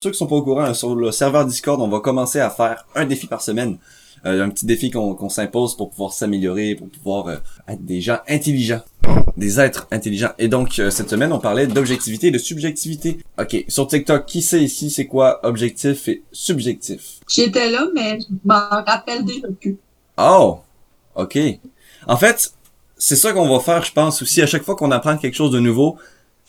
ceux 0.00 0.12
qui 0.12 0.18
sont 0.18 0.28
pas 0.28 0.36
au 0.36 0.42
courant, 0.42 0.72
sur 0.74 0.94
le 0.94 1.10
serveur 1.10 1.44
Discord, 1.44 1.80
on 1.80 1.88
va 1.88 1.98
commencer 1.98 2.38
à 2.38 2.50
faire 2.50 2.86
un 2.94 3.04
défi 3.04 3.26
par 3.26 3.42
semaine. 3.42 3.78
Euh, 4.26 4.44
un 4.44 4.50
petit 4.50 4.66
défi 4.66 4.90
qu'on 4.90 5.28
s'impose 5.28 5.76
pour 5.76 5.90
pouvoir 5.90 6.12
s'améliorer, 6.12 6.76
pour 6.76 6.88
pouvoir 6.88 7.26
euh, 7.28 7.36
être 7.68 7.84
des 7.84 8.00
gens 8.00 8.18
intelligents, 8.28 8.82
des 9.36 9.60
êtres 9.60 9.88
intelligents. 9.90 10.30
Et 10.38 10.48
donc, 10.48 10.78
euh, 10.78 10.90
cette 10.90 11.10
semaine, 11.10 11.32
on 11.32 11.40
parlait 11.40 11.66
d'objectivité 11.66 12.28
et 12.28 12.30
de 12.30 12.38
subjectivité. 12.38 13.18
Ok, 13.40 13.64
sur 13.68 13.86
TikTok, 13.88 14.26
qui 14.26 14.42
sait 14.42 14.62
ici 14.62 14.90
c'est 14.90 15.06
quoi 15.06 15.40
objectif 15.44 16.06
et 16.08 16.22
subjectif? 16.30 17.18
J'étais 17.28 17.70
là, 17.70 17.86
mais 17.94 18.18
je 18.20 18.26
m'en 18.44 18.68
rappelle 18.68 19.24
déjà 19.24 19.48
plus. 19.60 19.78
Oh! 20.16 20.58
Ok. 21.16 21.38
En 22.06 22.16
fait, 22.16 22.52
c'est 22.96 23.16
ça 23.16 23.32
qu'on 23.32 23.48
va 23.48 23.60
faire, 23.60 23.84
je 23.84 23.92
pense, 23.92 24.22
aussi. 24.22 24.42
À 24.42 24.46
chaque 24.46 24.62
fois 24.62 24.76
qu'on 24.76 24.92
apprend 24.92 25.16
quelque 25.16 25.34
chose 25.34 25.52
de 25.52 25.60
nouveau, 25.60 25.96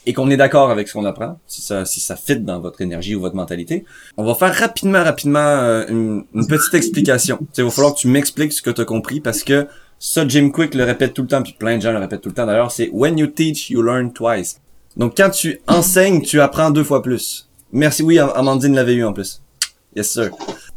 et 0.05 0.13
qu'on 0.13 0.29
est 0.29 0.37
d'accord 0.37 0.71
avec 0.71 0.87
ce 0.87 0.93
qu'on 0.93 1.05
apprend, 1.05 1.39
si 1.45 1.61
ça, 1.61 1.85
si 1.85 1.99
ça 1.99 2.15
fit 2.15 2.39
dans 2.39 2.59
votre 2.59 2.81
énergie 2.81 3.15
ou 3.15 3.19
votre 3.19 3.35
mentalité, 3.35 3.85
on 4.17 4.23
va 4.23 4.33
faire 4.33 4.53
rapidement, 4.55 5.03
rapidement 5.03 5.39
euh, 5.39 5.85
une, 5.87 6.47
petite 6.47 6.73
explication. 6.73 7.39
il 7.57 7.63
va 7.63 7.69
falloir 7.69 7.93
que 7.93 7.99
tu 7.99 8.07
m'expliques 8.07 8.53
ce 8.53 8.61
que 8.61 8.69
tu 8.69 8.81
as 8.81 8.85
compris 8.85 9.19
parce 9.19 9.43
que 9.43 9.67
ça, 9.99 10.27
Jim 10.27 10.49
Quick 10.51 10.73
le 10.75 10.85
répète 10.85 11.13
tout 11.13 11.23
le 11.23 11.27
temps, 11.27 11.43
puis 11.43 11.53
plein 11.57 11.77
de 11.77 11.81
gens 11.81 11.91
le 11.91 11.99
répètent 11.99 12.21
tout 12.21 12.29
le 12.29 12.35
temps 12.35 12.45
d'ailleurs, 12.45 12.71
c'est 12.71 12.89
When 12.93 13.17
you 13.17 13.27
teach, 13.27 13.69
you 13.69 13.81
learn 13.81 14.13
twice. 14.13 14.61
Donc 14.95 15.15
quand 15.17 15.29
tu 15.29 15.61
enseignes, 15.67 16.21
tu 16.21 16.39
apprends 16.39 16.71
deux 16.71 16.83
fois 16.83 17.01
plus. 17.01 17.49
Merci, 17.71 18.01
oui, 18.01 18.17
Amandine 18.17 18.73
l'avait 18.73 18.95
eu 18.95 19.03
en 19.03 19.13
plus. 19.13 19.41
Yes 19.95 20.11
sir. 20.11 20.31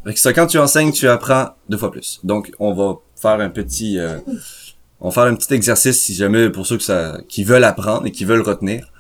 Avec 0.05 0.19
ça, 0.19 0.33
quand 0.33 0.47
tu 0.47 0.59
enseignes, 0.59 0.93
tu 0.93 1.09
apprends 1.09 1.51
deux 1.69 1.79
fois 1.79 1.91
plus. 1.91 2.21
Donc 2.25 2.53
on 2.59 2.75
va 2.75 2.97
faire 3.17 3.41
un 3.41 3.51
petit... 3.51 3.99
Euh, 3.99 4.19
on 5.01 5.09
va 5.09 5.13
faire 5.13 5.25
un 5.25 5.35
petit 5.35 5.53
exercice 5.55 6.01
si 6.01 6.15
jamais 6.15 6.49
pour 6.51 6.67
ceux 6.67 6.77
que 6.77 6.83
ça, 6.83 7.19
qui 7.29 7.45
veulent 7.45 7.65
apprendre 7.65 8.07
et 8.07 8.13
qui 8.13 8.25
veulent 8.25 8.43
retenir. 8.43 8.92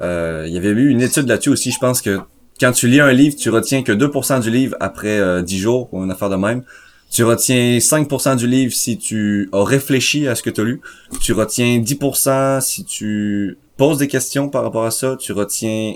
Euh, 0.00 0.44
il 0.46 0.52
y 0.52 0.58
avait 0.58 0.68
eu 0.68 0.88
une 0.88 1.00
étude 1.00 1.28
là-dessus 1.28 1.50
aussi, 1.50 1.70
je 1.70 1.78
pense 1.78 2.02
que 2.02 2.20
quand 2.60 2.72
tu 2.72 2.88
lis 2.88 3.00
un 3.00 3.12
livre, 3.12 3.36
tu 3.36 3.50
retiens 3.50 3.82
que 3.82 3.92
2% 3.92 4.40
du 4.40 4.50
livre 4.50 4.76
après 4.80 5.18
euh, 5.18 5.42
10 5.42 5.58
jours, 5.58 5.88
ou 5.92 6.02
une 6.02 6.10
affaire 6.10 6.30
de 6.30 6.36
même. 6.36 6.62
Tu 7.10 7.22
retiens 7.22 7.78
5% 7.78 8.36
du 8.36 8.46
livre 8.46 8.72
si 8.72 8.98
tu 8.98 9.48
as 9.52 9.64
réfléchi 9.64 10.26
à 10.26 10.34
ce 10.34 10.42
que 10.42 10.50
tu 10.50 10.60
as 10.60 10.64
lu. 10.64 10.80
Tu 11.20 11.32
retiens 11.32 11.78
10% 11.78 12.60
si 12.60 12.84
tu 12.84 13.58
poses 13.76 13.98
des 13.98 14.08
questions 14.08 14.48
par 14.48 14.62
rapport 14.64 14.84
à 14.84 14.90
ça. 14.90 15.16
Tu 15.18 15.32
retiens 15.32 15.94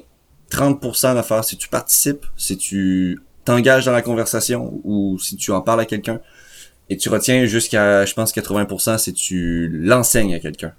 30% 0.50 1.14
d'affaires 1.14 1.44
si 1.44 1.56
tu 1.56 1.68
participes, 1.68 2.24
si 2.36 2.56
tu 2.56 3.18
t'engages 3.44 3.86
dans 3.86 3.92
la 3.92 4.02
conversation 4.02 4.80
ou 4.84 5.18
si 5.18 5.36
tu 5.36 5.50
en 5.50 5.62
parles 5.62 5.80
à 5.80 5.86
quelqu'un. 5.86 6.20
Et 6.90 6.96
tu 6.96 7.08
retiens 7.08 7.44
jusqu'à, 7.46 8.04
je 8.04 8.14
pense, 8.14 8.32
80% 8.32 8.98
si 8.98 9.12
tu 9.12 9.68
l'enseignes 9.68 10.34
à 10.34 10.40
quelqu'un. 10.40 10.72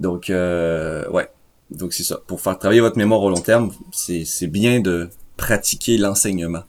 Donc, 0.00 0.30
euh, 0.30 1.08
ouais. 1.10 1.28
Donc, 1.70 1.92
c'est 1.92 2.04
ça. 2.04 2.20
Pour 2.26 2.40
faire 2.40 2.58
travailler 2.58 2.80
votre 2.80 2.98
mémoire 2.98 3.22
au 3.22 3.30
long 3.30 3.40
terme, 3.40 3.72
c'est 3.92 4.46
bien 4.46 4.80
de 4.80 5.08
pratiquer 5.36 5.98
l'enseignement. 5.98 6.62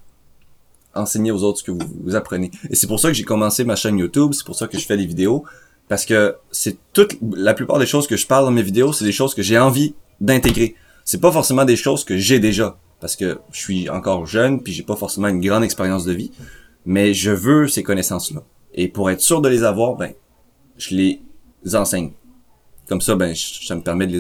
Enseigner 0.96 1.32
aux 1.32 1.44
autres 1.44 1.60
ce 1.60 1.64
que 1.64 1.72
vous, 1.72 1.80
vous 2.04 2.16
apprenez. 2.16 2.52
Et 2.70 2.76
c'est 2.76 2.88
pour 2.88 3.00
ça 3.00 3.10
que 3.10 3.14
j'ai 3.14 3.24
commencé 3.24 3.64
ma 3.64 3.76
chaîne 3.76 3.98
YouTube. 4.00 4.32
C'est 4.34 4.46
pour 4.46 4.56
ça 4.56 4.68
que 4.68 4.78
je 4.80 4.86
fais 4.86 4.98
des 4.98 5.06
vidéos. 5.06 5.46
Parce 5.88 6.06
que 6.06 6.36
c'est 6.52 6.78
toute, 6.94 7.18
la 7.36 7.54
plupart 7.54 7.80
des 7.80 7.86
choses 7.86 8.08
que 8.08 8.18
je 8.18 8.28
parle 8.28 8.46
dans 8.46 8.52
mes 8.52 8.64
vidéos, 8.64 8.92
c'est 8.92 9.06
des 9.06 9.12
choses 9.12 9.34
que 9.34 9.42
j'ai 9.42 9.58
envie 9.58 9.96
d'intégrer. 10.20 10.76
C'est 11.06 11.22
pas 11.22 11.32
forcément 11.32 11.64
des 11.64 11.76
choses 11.76 12.04
que 12.04 12.18
j'ai 12.18 12.40
déjà. 12.40 12.78
Parce 13.00 13.16
que 13.16 13.40
je 13.52 13.60
suis 13.60 13.90
encore 13.90 14.26
jeune, 14.26 14.62
puis 14.62 14.74
j'ai 14.74 14.84
pas 14.84 14.96
forcément 14.96 15.28
une 15.28 15.40
grande 15.40 15.64
expérience 15.64 16.04
de 16.04 16.14
vie. 16.14 16.32
Mais 16.86 17.14
je 17.14 17.32
veux 17.32 17.68
ces 17.68 17.84
connaissances-là. 17.84 18.42
Et 18.74 18.88
pour 18.88 19.10
être 19.12 19.22
sûr 19.22 19.42
de 19.42 19.48
les 19.48 19.64
avoir, 19.64 19.96
ben, 19.96 20.14
je 20.78 20.96
les 20.96 21.22
enseigne. 21.74 22.12
Comme 22.88 23.02
ça, 23.02 23.16
ben, 23.16 23.34
ça 23.36 23.76
me 23.76 23.82
permet 23.82 24.08
de 24.08 24.14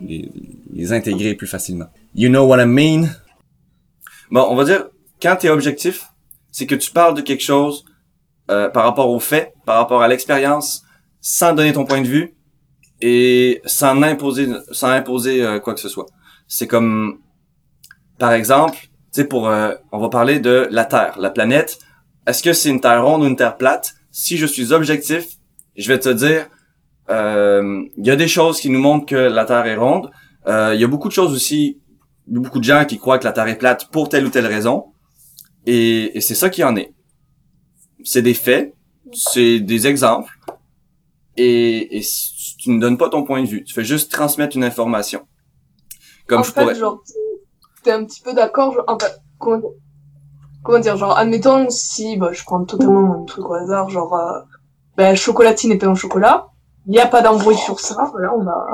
les, 0.00 0.92
intégrer 0.92 1.34
plus 1.34 1.46
facilement. 1.46 1.86
You 2.14 2.28
know 2.28 2.46
what 2.46 2.62
I 2.62 2.66
mean? 2.66 3.08
Bon, 4.30 4.46
on 4.48 4.56
va 4.56 4.64
dire, 4.64 4.86
quand 5.20 5.36
tu 5.36 5.46
es 5.46 5.50
objectif, 5.50 6.06
c'est 6.50 6.66
que 6.66 6.74
tu 6.74 6.90
parles 6.90 7.14
de 7.14 7.20
quelque 7.20 7.42
chose 7.42 7.84
euh, 8.50 8.68
par 8.70 8.84
rapport 8.84 9.10
aux 9.10 9.20
faits, 9.20 9.52
par 9.66 9.76
rapport 9.76 10.02
à 10.02 10.08
l'expérience, 10.08 10.84
sans 11.20 11.52
donner 11.54 11.72
ton 11.72 11.84
point 11.84 12.00
de 12.00 12.06
vue 12.06 12.34
et 13.00 13.60
sans 13.66 14.02
imposer, 14.02 14.48
sans 14.70 14.88
imposer 14.88 15.44
euh, 15.44 15.60
quoi 15.60 15.74
que 15.74 15.80
ce 15.80 15.88
soit. 15.88 16.06
C'est 16.46 16.66
comme, 16.66 17.20
par 18.18 18.32
exemple, 18.32 18.78
tu 18.78 18.88
sais, 19.20 19.24
pour, 19.24 19.48
euh, 19.48 19.74
on 19.92 19.98
va 19.98 20.08
parler 20.08 20.40
de 20.40 20.66
la 20.70 20.86
Terre, 20.86 21.18
la 21.18 21.30
planète. 21.30 21.78
Est-ce 22.26 22.42
que 22.42 22.54
c'est 22.54 22.70
une 22.70 22.80
Terre 22.80 23.04
ronde 23.04 23.22
ou 23.22 23.26
une 23.26 23.36
Terre 23.36 23.58
plate? 23.58 23.94
Si 24.10 24.38
je 24.38 24.46
suis 24.46 24.72
objectif, 24.72 25.26
je 25.76 25.88
vais 25.88 25.98
te 25.98 26.08
dire, 26.08 26.48
il 27.08 28.06
y 28.06 28.10
a 28.10 28.16
des 28.16 28.28
choses 28.28 28.60
qui 28.60 28.70
nous 28.70 28.80
montrent 28.80 29.06
que 29.06 29.16
la 29.16 29.44
Terre 29.44 29.66
est 29.66 29.76
ronde. 29.76 30.10
Euh, 30.46 30.74
il 30.74 30.80
y 30.80 30.84
a 30.84 30.88
beaucoup 30.88 31.08
de 31.08 31.12
choses 31.12 31.32
aussi, 31.32 31.80
beaucoup 32.26 32.58
de 32.58 32.64
gens 32.64 32.84
qui 32.84 32.98
croient 32.98 33.18
que 33.18 33.24
la 33.24 33.32
Terre 33.32 33.48
est 33.48 33.58
plate 33.58 33.90
pour 33.90 34.08
telle 34.08 34.26
ou 34.26 34.30
telle 34.30 34.46
raison. 34.46 34.92
Et, 35.66 36.20
c'est 36.20 36.34
ça 36.34 36.50
qui 36.50 36.62
en 36.62 36.76
est. 36.76 36.92
C'est 38.04 38.22
des 38.22 38.34
faits, 38.34 38.74
c'est 39.12 39.60
des 39.60 39.86
exemples. 39.86 40.32
Et, 41.36 42.02
tu 42.58 42.70
ne 42.70 42.80
donnes 42.80 42.98
pas 42.98 43.08
ton 43.08 43.24
point 43.24 43.42
de 43.42 43.48
vue. 43.48 43.64
Tu 43.64 43.74
fais 43.74 43.84
juste 43.84 44.12
transmettre 44.12 44.56
une 44.56 44.64
information. 44.64 45.26
Comme 46.26 46.44
je 46.44 46.52
fait, 46.52 46.60
pourrais... 46.60 46.74
genre, 46.74 47.02
t'es 47.82 47.92
un 47.92 48.04
petit 48.04 48.22
peu 48.22 48.34
d'accord, 48.34 48.82
en 48.86 48.98
fait, 48.98 49.14
comment 49.38 49.58
dire, 49.58 49.70
comment 50.62 50.78
dire, 50.78 50.96
genre, 50.96 51.16
admettons 51.16 51.68
si, 51.68 52.16
bah, 52.16 52.30
je 52.32 52.42
prends 52.44 52.64
totalement 52.64 53.22
un 53.22 53.24
truc 53.24 53.44
au 53.48 53.54
hasard, 53.54 53.90
genre, 53.90 54.14
euh, 54.14 54.40
ben, 54.96 55.14
chocolatine 55.14 55.72
et 55.72 55.78
pain 55.78 55.90
au 55.90 55.94
chocolat, 55.94 56.46
il 56.86 56.92
n'y 56.92 57.00
a 57.00 57.06
pas 57.06 57.22
d'embrouille 57.22 57.56
sur 57.56 57.80
ça. 57.80 58.08
Voilà, 58.12 58.34
on 58.34 58.46
a. 58.46 58.66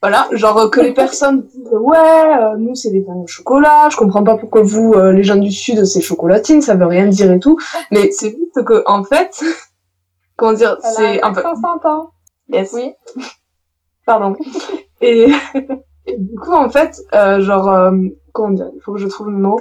Voilà, 0.00 0.28
genre 0.30 0.70
que 0.70 0.80
les 0.80 0.94
personnes 0.94 1.42
disent 1.42 1.72
ouais, 1.72 1.98
euh, 1.98 2.56
nous 2.56 2.76
c'est 2.76 2.90
des 2.90 3.00
pains 3.00 3.14
au 3.16 3.26
chocolat, 3.26 3.88
je 3.90 3.96
comprends 3.96 4.22
pas 4.22 4.36
pourquoi 4.36 4.62
vous, 4.62 4.92
euh, 4.92 5.12
les 5.12 5.24
gens 5.24 5.34
du 5.34 5.50
sud, 5.50 5.84
c'est 5.86 6.00
chocolatine, 6.00 6.62
ça 6.62 6.76
veut 6.76 6.86
rien 6.86 7.08
dire 7.08 7.32
et 7.32 7.40
tout. 7.40 7.58
Mais 7.90 8.12
c'est 8.12 8.30
juste 8.30 8.64
que 8.64 8.84
en 8.86 9.02
fait, 9.02 9.42
comment 10.36 10.52
dire, 10.52 10.76
c'est 10.82 11.20
un 11.20 11.32
peu. 11.32 11.42
Yes. 12.48 12.72
Oui. 12.72 12.92
Pardon. 14.06 14.36
et, 15.00 15.32
du 16.06 16.38
coup 16.38 16.52
en 16.52 16.70
fait, 16.70 16.96
euh, 17.14 17.40
genre 17.40 17.92
comment 18.32 18.50
dire, 18.50 18.70
il 18.76 18.80
faut 18.80 18.92
que 18.92 19.00
je 19.00 19.08
trouve 19.08 19.30
le 19.30 19.36
mot. 19.36 19.60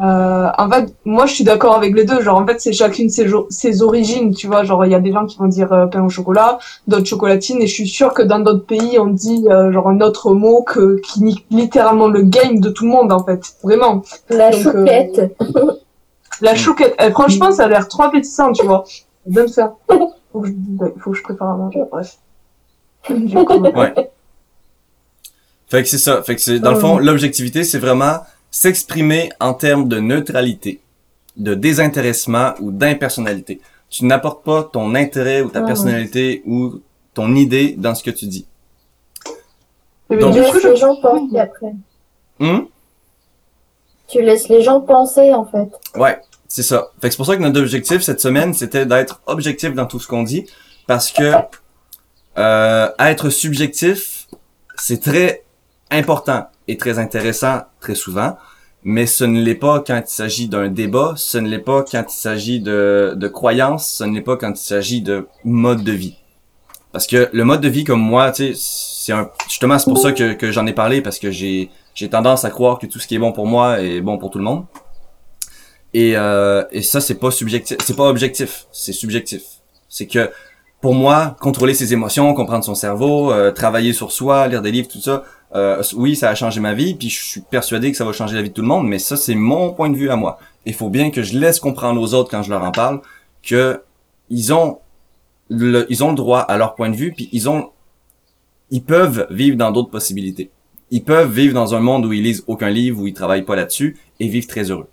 Euh, 0.00 0.48
en 0.58 0.68
fait, 0.70 0.92
moi, 1.04 1.26
je 1.26 1.34
suis 1.34 1.44
d'accord 1.44 1.76
avec 1.76 1.94
les 1.94 2.04
deux. 2.04 2.20
Genre, 2.20 2.36
en 2.36 2.46
fait, 2.46 2.60
c'est 2.60 2.72
chacune 2.72 3.10
ses, 3.10 3.28
ses 3.48 3.82
origines, 3.82 4.34
tu 4.34 4.48
vois. 4.48 4.64
Genre, 4.64 4.84
il 4.84 4.90
y 4.90 4.94
a 4.94 5.00
des 5.00 5.12
gens 5.12 5.24
qui 5.24 5.38
vont 5.38 5.46
dire 5.46 5.72
euh, 5.72 5.86
pain 5.86 6.02
au 6.02 6.08
chocolat, 6.08 6.58
d'autres 6.88 7.06
chocolatine, 7.06 7.62
et 7.62 7.66
je 7.66 7.72
suis 7.72 7.88
sûre 7.88 8.12
que 8.12 8.22
dans 8.22 8.40
d'autres 8.40 8.66
pays, 8.66 8.98
on 8.98 9.06
dit 9.06 9.46
euh, 9.48 9.70
genre 9.70 9.88
un 9.88 10.00
autre 10.00 10.32
mot 10.32 10.62
que 10.62 11.00
qui 11.00 11.22
nique 11.22 11.46
littéralement 11.50 12.08
le 12.08 12.22
game 12.22 12.58
de 12.58 12.70
tout 12.70 12.84
le 12.84 12.90
monde, 12.90 13.12
en 13.12 13.22
fait. 13.24 13.40
Vraiment. 13.62 14.02
La 14.30 14.50
chouquette. 14.50 15.36
la 16.40 16.54
chouquette. 16.56 16.94
Eh, 17.00 17.10
franchement, 17.10 17.52
ça 17.52 17.64
a 17.64 17.68
l'air 17.68 17.86
trop 17.86 18.02
appétissant, 18.02 18.52
tu 18.52 18.66
vois. 18.66 18.84
J'aime 19.28 19.48
ça. 19.48 19.76
Faut 20.32 20.40
que 20.40 20.48
je, 20.48 20.52
faut 20.98 21.12
que 21.12 21.16
je 21.16 21.22
prépare 21.22 21.50
à 21.50 21.56
manger. 21.56 21.82
Bref. 21.90 22.18
ouais. 23.10 24.10
Fait 25.68 25.82
que 25.82 25.88
c'est 25.88 25.98
ça. 25.98 26.22
Fait 26.22 26.34
que 26.34 26.40
c'est 26.40 26.58
dans 26.58 26.72
le 26.72 26.78
fond, 26.78 26.98
l'objectivité, 26.98 27.62
c'est 27.62 27.78
vraiment 27.78 28.18
s'exprimer 28.54 29.30
en 29.40 29.52
termes 29.52 29.88
de 29.88 29.98
neutralité, 29.98 30.80
de 31.36 31.54
désintéressement 31.54 32.54
ou 32.60 32.70
d'impersonnalité. 32.70 33.60
Tu 33.90 34.04
n'apportes 34.04 34.44
pas 34.44 34.62
ton 34.62 34.94
intérêt 34.94 35.42
ou 35.42 35.50
ta 35.50 35.60
personnalité 35.62 36.40
ou 36.46 36.80
ton 37.14 37.34
idée 37.34 37.74
dans 37.76 37.96
ce 37.96 38.04
que 38.04 38.12
tu 38.12 38.26
dis. 38.26 38.46
Donc, 40.08 40.34
tu 40.34 40.40
laisses 40.40 40.62
les 40.62 40.76
gens 40.76 40.94
penser 41.00 41.38
après. 41.40 41.72
Hum? 42.38 42.68
Tu 44.06 44.22
laisses 44.22 44.48
les 44.48 44.62
gens 44.62 44.80
penser 44.80 45.34
en 45.34 45.44
fait. 45.46 45.68
Ouais, 45.96 46.20
c'est 46.46 46.62
ça. 46.62 46.92
Fait 47.00 47.08
que 47.08 47.14
c'est 47.14 47.16
pour 47.16 47.26
ça 47.26 47.36
que 47.36 47.42
notre 47.42 47.58
objectif 47.58 48.02
cette 48.02 48.20
semaine, 48.20 48.54
c'était 48.54 48.86
d'être 48.86 49.20
objectif 49.26 49.74
dans 49.74 49.86
tout 49.86 49.98
ce 49.98 50.06
qu'on 50.06 50.22
dit, 50.22 50.46
parce 50.86 51.10
que 51.10 51.32
euh, 52.38 52.88
être 53.00 53.30
subjectif, 53.30 54.28
c'est 54.76 55.02
très 55.02 55.42
important 55.90 56.46
est 56.68 56.80
très 56.80 56.98
intéressant 56.98 57.62
très 57.80 57.94
souvent, 57.94 58.36
mais 58.82 59.06
ce 59.06 59.24
ne 59.24 59.40
l'est 59.40 59.54
pas 59.54 59.82
quand 59.86 60.00
il 60.04 60.10
s'agit 60.10 60.48
d'un 60.48 60.68
débat, 60.68 61.14
ce 61.16 61.38
ne 61.38 61.48
l'est 61.48 61.58
pas 61.58 61.82
quand 61.82 62.04
il 62.06 62.14
s'agit 62.14 62.60
de, 62.60 63.14
de 63.16 63.28
croyances, 63.28 63.88
ce 63.88 64.04
ne 64.04 64.14
l'est 64.14 64.20
pas 64.20 64.36
quand 64.36 64.50
il 64.50 64.56
s'agit 64.56 65.00
de 65.00 65.26
mode 65.44 65.82
de 65.82 65.92
vie. 65.92 66.16
Parce 66.92 67.06
que 67.06 67.28
le 67.32 67.44
mode 67.44 67.60
de 67.60 67.68
vie 67.68 67.84
comme 67.84 68.00
moi, 68.00 68.30
tu 68.30 68.54
sais, 68.54 68.60
c'est 69.04 69.12
un, 69.12 69.30
justement 69.48 69.78
c'est 69.78 69.90
pour 69.90 69.98
ça 69.98 70.12
que, 70.12 70.34
que 70.34 70.52
j'en 70.52 70.66
ai 70.66 70.72
parlé 70.72 71.00
parce 71.00 71.18
que 71.18 71.30
j'ai 71.30 71.70
j'ai 71.94 72.08
tendance 72.08 72.44
à 72.44 72.50
croire 72.50 72.78
que 72.78 72.86
tout 72.86 72.98
ce 72.98 73.06
qui 73.06 73.14
est 73.14 73.18
bon 73.18 73.32
pour 73.32 73.46
moi 73.46 73.80
est 73.80 74.00
bon 74.00 74.18
pour 74.18 74.30
tout 74.30 74.38
le 74.38 74.44
monde. 74.44 74.64
Et 75.92 76.16
euh, 76.16 76.64
et 76.70 76.82
ça 76.82 77.00
c'est 77.00 77.16
pas 77.16 77.30
subjectif, 77.30 77.76
c'est 77.84 77.96
pas 77.96 78.08
objectif, 78.08 78.66
c'est 78.70 78.92
subjectif. 78.92 79.42
C'est 79.88 80.06
que 80.06 80.30
pour 80.80 80.94
moi, 80.94 81.34
contrôler 81.40 81.72
ses 81.72 81.94
émotions, 81.94 82.34
comprendre 82.34 82.62
son 82.62 82.74
cerveau, 82.74 83.32
euh, 83.32 83.50
travailler 83.50 83.94
sur 83.94 84.12
soi, 84.12 84.46
lire 84.48 84.60
des 84.60 84.70
livres, 84.70 84.86
tout 84.86 85.00
ça, 85.00 85.24
euh, 85.54 85.82
oui, 85.96 86.16
ça 86.16 86.30
a 86.30 86.34
changé 86.34 86.60
ma 86.60 86.74
vie, 86.74 86.94
puis 86.94 87.08
je 87.08 87.24
suis 87.24 87.40
persuadé 87.40 87.90
que 87.92 87.96
ça 87.96 88.04
va 88.04 88.12
changer 88.12 88.34
la 88.34 88.42
vie 88.42 88.48
de 88.48 88.54
tout 88.54 88.62
le 88.62 88.68
monde, 88.68 88.88
mais 88.88 88.98
ça, 88.98 89.16
c'est 89.16 89.36
mon 89.36 89.72
point 89.72 89.88
de 89.88 89.96
vue 89.96 90.10
à 90.10 90.16
moi. 90.16 90.38
Il 90.66 90.74
faut 90.74 90.88
bien 90.88 91.10
que 91.10 91.22
je 91.22 91.38
laisse 91.38 91.60
comprendre 91.60 92.00
aux 92.00 92.14
autres 92.14 92.30
quand 92.30 92.42
je 92.42 92.50
leur 92.50 92.64
en 92.64 92.72
parle 92.72 93.00
que 93.42 93.82
ils 94.30 94.52
ont 94.52 94.78
le, 95.50 95.86
ils 95.90 96.02
ont 96.02 96.08
le 96.08 96.16
droit 96.16 96.40
à 96.40 96.56
leur 96.56 96.74
point 96.74 96.90
de 96.90 96.96
vue, 96.96 97.12
puis 97.12 97.28
ils 97.30 97.48
ont, 97.48 97.70
ils 98.70 98.82
peuvent 98.82 99.26
vivre 99.30 99.56
dans 99.56 99.70
d'autres 99.70 99.90
possibilités. 99.90 100.50
ils 100.90 101.04
peuvent 101.04 101.30
vivre 101.30 101.54
dans 101.54 101.74
un 101.74 101.80
monde 101.80 102.06
où 102.06 102.12
ils 102.12 102.22
lisent 102.22 102.44
aucun 102.46 102.70
livre, 102.70 103.00
où 103.00 103.06
ils 103.06 103.14
travaillent 103.14 103.44
pas 103.44 103.56
là-dessus, 103.56 103.96
et 104.18 104.28
vivre 104.28 104.46
très 104.46 104.70
heureux. 104.70 104.88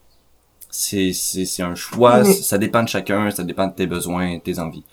C'est, 0.69 1.11
c'est, 1.13 1.45
c'est 1.45 1.63
un 1.63 1.75
choix, 1.75 2.23
ça 2.23 2.57
dépend 2.57 2.83
de 2.83 2.87
chacun, 2.87 3.31
ça 3.31 3.43
dépend 3.43 3.67
de 3.67 3.73
tes 3.73 3.87
besoins, 3.87 4.39
tes 4.39 4.59
envies. 4.59 4.83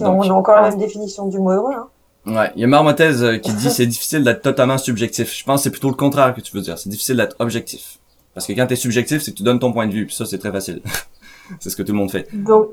on 0.00 0.22
a 0.22 0.32
encore 0.32 0.56
la 0.56 0.70
même 0.70 0.78
définition 0.78 1.28
du 1.28 1.38
mot 1.38 1.50
heureux, 1.50 1.74
hein. 1.74 1.88
Ouais, 2.30 2.52
il 2.54 2.60
y 2.60 2.64
a 2.64 2.66
Marmothèse 2.66 3.22
euh, 3.22 3.38
qui 3.38 3.52
dit 3.52 3.70
c'est 3.70 3.86
difficile 3.86 4.22
d'être 4.22 4.42
totalement 4.42 4.78
subjectif. 4.78 5.36
Je 5.36 5.44
pense 5.44 5.60
que 5.60 5.64
c'est 5.64 5.70
plutôt 5.70 5.88
le 5.88 5.94
contraire 5.94 6.34
que 6.34 6.40
tu 6.40 6.54
veux 6.54 6.62
dire. 6.62 6.78
C'est 6.78 6.88
difficile 6.88 7.16
d'être 7.16 7.36
objectif. 7.38 7.98
Parce 8.34 8.46
que 8.46 8.52
quand 8.52 8.66
t'es 8.66 8.76
subjectif, 8.76 9.22
c'est 9.22 9.32
que 9.32 9.36
tu 9.36 9.42
donnes 9.42 9.58
ton 9.58 9.72
point 9.72 9.86
de 9.86 9.92
vue. 9.92 10.06
Puis 10.06 10.14
ça, 10.14 10.24
c'est 10.24 10.38
très 10.38 10.52
facile. 10.52 10.80
c'est 11.60 11.70
ce 11.70 11.76
que 11.76 11.82
tout 11.82 11.92
le 11.92 11.98
monde 11.98 12.10
fait. 12.10 12.28
Donc, 12.32 12.68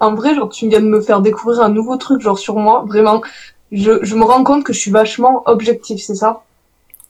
en 0.00 0.14
vrai, 0.14 0.34
genre, 0.34 0.48
tu 0.48 0.68
viens 0.68 0.80
de 0.80 0.86
me 0.86 1.00
faire 1.00 1.20
découvrir 1.20 1.62
un 1.62 1.68
nouveau 1.68 1.96
truc, 1.96 2.20
genre, 2.20 2.38
sur 2.38 2.56
moi. 2.56 2.84
Vraiment, 2.86 3.20
je, 3.72 4.02
je 4.02 4.14
me 4.14 4.24
rends 4.24 4.44
compte 4.44 4.64
que 4.64 4.72
je 4.72 4.78
suis 4.78 4.92
vachement 4.92 5.42
objectif, 5.46 6.00
c'est 6.00 6.14
ça? 6.14 6.42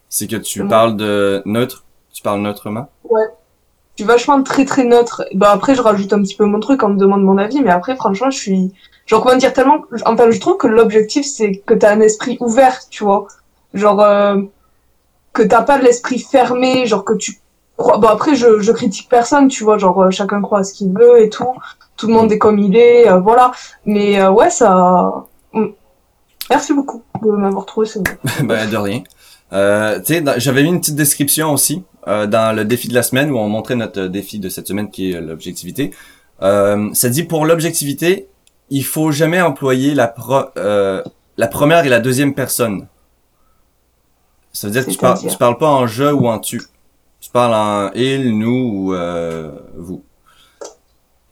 C'est 0.09 0.26
que 0.26 0.37
tu 0.37 0.67
parles 0.67 0.97
de 0.97 1.43
neutre. 1.44 1.85
Tu 2.12 2.23
parles 2.23 2.41
neutrement? 2.41 2.88
Ouais. 3.05 3.26
Je 3.98 4.04
suis 4.04 4.06
vachement 4.12 4.40
très 4.44 4.64
très 4.64 4.84
neutre. 4.84 5.24
Bah 5.34 5.50
après, 5.50 5.74
je 5.74 5.82
rajoute 5.82 6.12
un 6.12 6.22
petit 6.22 6.36
peu 6.36 6.44
mon 6.44 6.60
truc, 6.60 6.84
on 6.84 6.90
me 6.90 6.96
demande 6.96 7.24
mon 7.24 7.36
avis, 7.36 7.60
mais 7.62 7.72
après, 7.72 7.96
franchement, 7.96 8.30
je 8.30 8.38
suis, 8.38 8.72
genre 9.06 9.24
comment 9.24 9.36
dire 9.36 9.52
tellement 9.52 9.78
enfin 10.06 10.30
je 10.30 10.38
trouve 10.38 10.56
que 10.56 10.68
l'objectif 10.68 11.26
c'est 11.26 11.56
que 11.66 11.74
t'as 11.74 11.94
un 11.94 12.00
esprit 12.00 12.36
ouvert 12.38 12.78
tu 12.90 13.02
vois. 13.02 13.26
Genre 13.74 14.00
euh, 14.00 14.36
que 15.32 15.42
t'as 15.42 15.62
pas 15.62 15.78
l'esprit 15.78 16.20
fermé 16.20 16.86
genre 16.86 17.04
que 17.04 17.14
tu 17.14 17.40
crois 17.76 17.98
bon 17.98 18.06
après 18.06 18.36
je, 18.36 18.60
je 18.60 18.70
critique 18.70 19.08
personne 19.08 19.48
tu 19.48 19.64
vois 19.64 19.78
genre 19.78 20.00
euh, 20.00 20.10
chacun 20.12 20.40
croit 20.42 20.60
à 20.60 20.62
ce 20.62 20.74
qu'il 20.74 20.92
veut 20.92 21.20
et 21.20 21.28
tout. 21.28 21.52
Tout 21.96 22.06
le 22.06 22.12
monde 22.12 22.30
est 22.30 22.38
comme 22.38 22.60
il 22.60 22.76
est 22.76 23.10
euh, 23.10 23.18
voilà. 23.18 23.50
Mais 23.84 24.24
ouais 24.28 24.50
ça 24.50 25.24
mm. 25.54 25.66
merci 26.50 26.72
beaucoup 26.72 27.02
de 27.20 27.32
m'avoir 27.32 27.66
trouvé 27.66 27.88
ce 27.88 27.98
ben 28.44 28.70
de 28.70 28.76
rien. 28.76 29.02
Euh, 29.52 29.98
tu 29.98 30.14
sais 30.14 30.22
j'avais 30.36 30.62
mis 30.62 30.68
une 30.68 30.78
petite 30.78 30.94
description 30.94 31.52
aussi 31.52 31.82
dans 32.06 32.56
le 32.56 32.64
défi 32.64 32.88
de 32.88 32.94
la 32.94 33.02
semaine 33.02 33.30
où 33.30 33.38
on 33.38 33.48
montrait 33.48 33.76
notre 33.76 34.06
défi 34.06 34.38
de 34.38 34.48
cette 34.48 34.68
semaine 34.68 34.90
qui 34.90 35.12
est 35.12 35.20
l'objectivité 35.20 35.90
ça 36.40 37.08
dit 37.10 37.24
pour 37.24 37.44
l'objectivité 37.44 38.28
il 38.70 38.84
faut 38.84 39.10
jamais 39.10 39.40
employer 39.40 39.94
la, 39.94 40.14
euh, 40.56 41.02
la 41.36 41.48
première 41.48 41.84
et 41.84 41.88
la 41.88 42.00
deuxième 42.00 42.34
personne. 42.34 42.86
Ça 44.52 44.66
veut 44.66 44.72
dire 44.72 44.84
que 44.84 44.90
tu, 44.90 45.28
tu 45.28 45.36
parles 45.36 45.58
pas 45.58 45.70
en 45.70 45.86
je 45.86 46.04
ou 46.04 46.26
en 46.28 46.38
tu. 46.38 46.60
Tu 47.20 47.30
parles 47.30 47.54
en 47.54 47.92
il, 47.94 48.36
nous 48.36 48.70
ou 48.72 48.94
euh, 48.94 49.52
vous. 49.76 50.02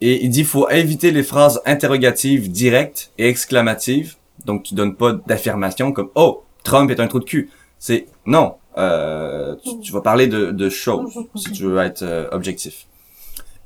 Et 0.00 0.24
il 0.24 0.30
dit 0.30 0.44
faut 0.44 0.68
éviter 0.68 1.10
les 1.10 1.22
phrases 1.22 1.60
interrogatives 1.64 2.50
directes 2.50 3.12
et 3.18 3.28
exclamatives. 3.28 4.16
Donc 4.44 4.62
tu 4.62 4.74
donnes 4.74 4.94
pas 4.94 5.12
d'affirmation 5.26 5.92
comme 5.92 6.10
oh 6.14 6.44
Trump 6.62 6.90
est 6.90 7.00
un 7.00 7.06
trou 7.06 7.20
de 7.20 7.24
cul. 7.24 7.50
C'est 7.78 8.06
non. 8.26 8.56
Euh, 8.78 9.54
tu, 9.82 9.90
vas 9.92 10.02
parler 10.02 10.26
de, 10.26 10.50
de 10.50 10.68
choses 10.68 11.12
si 11.34 11.50
tu 11.52 11.62
veux 11.64 11.78
être 11.78 12.02
euh, 12.02 12.28
objectif. 12.30 12.86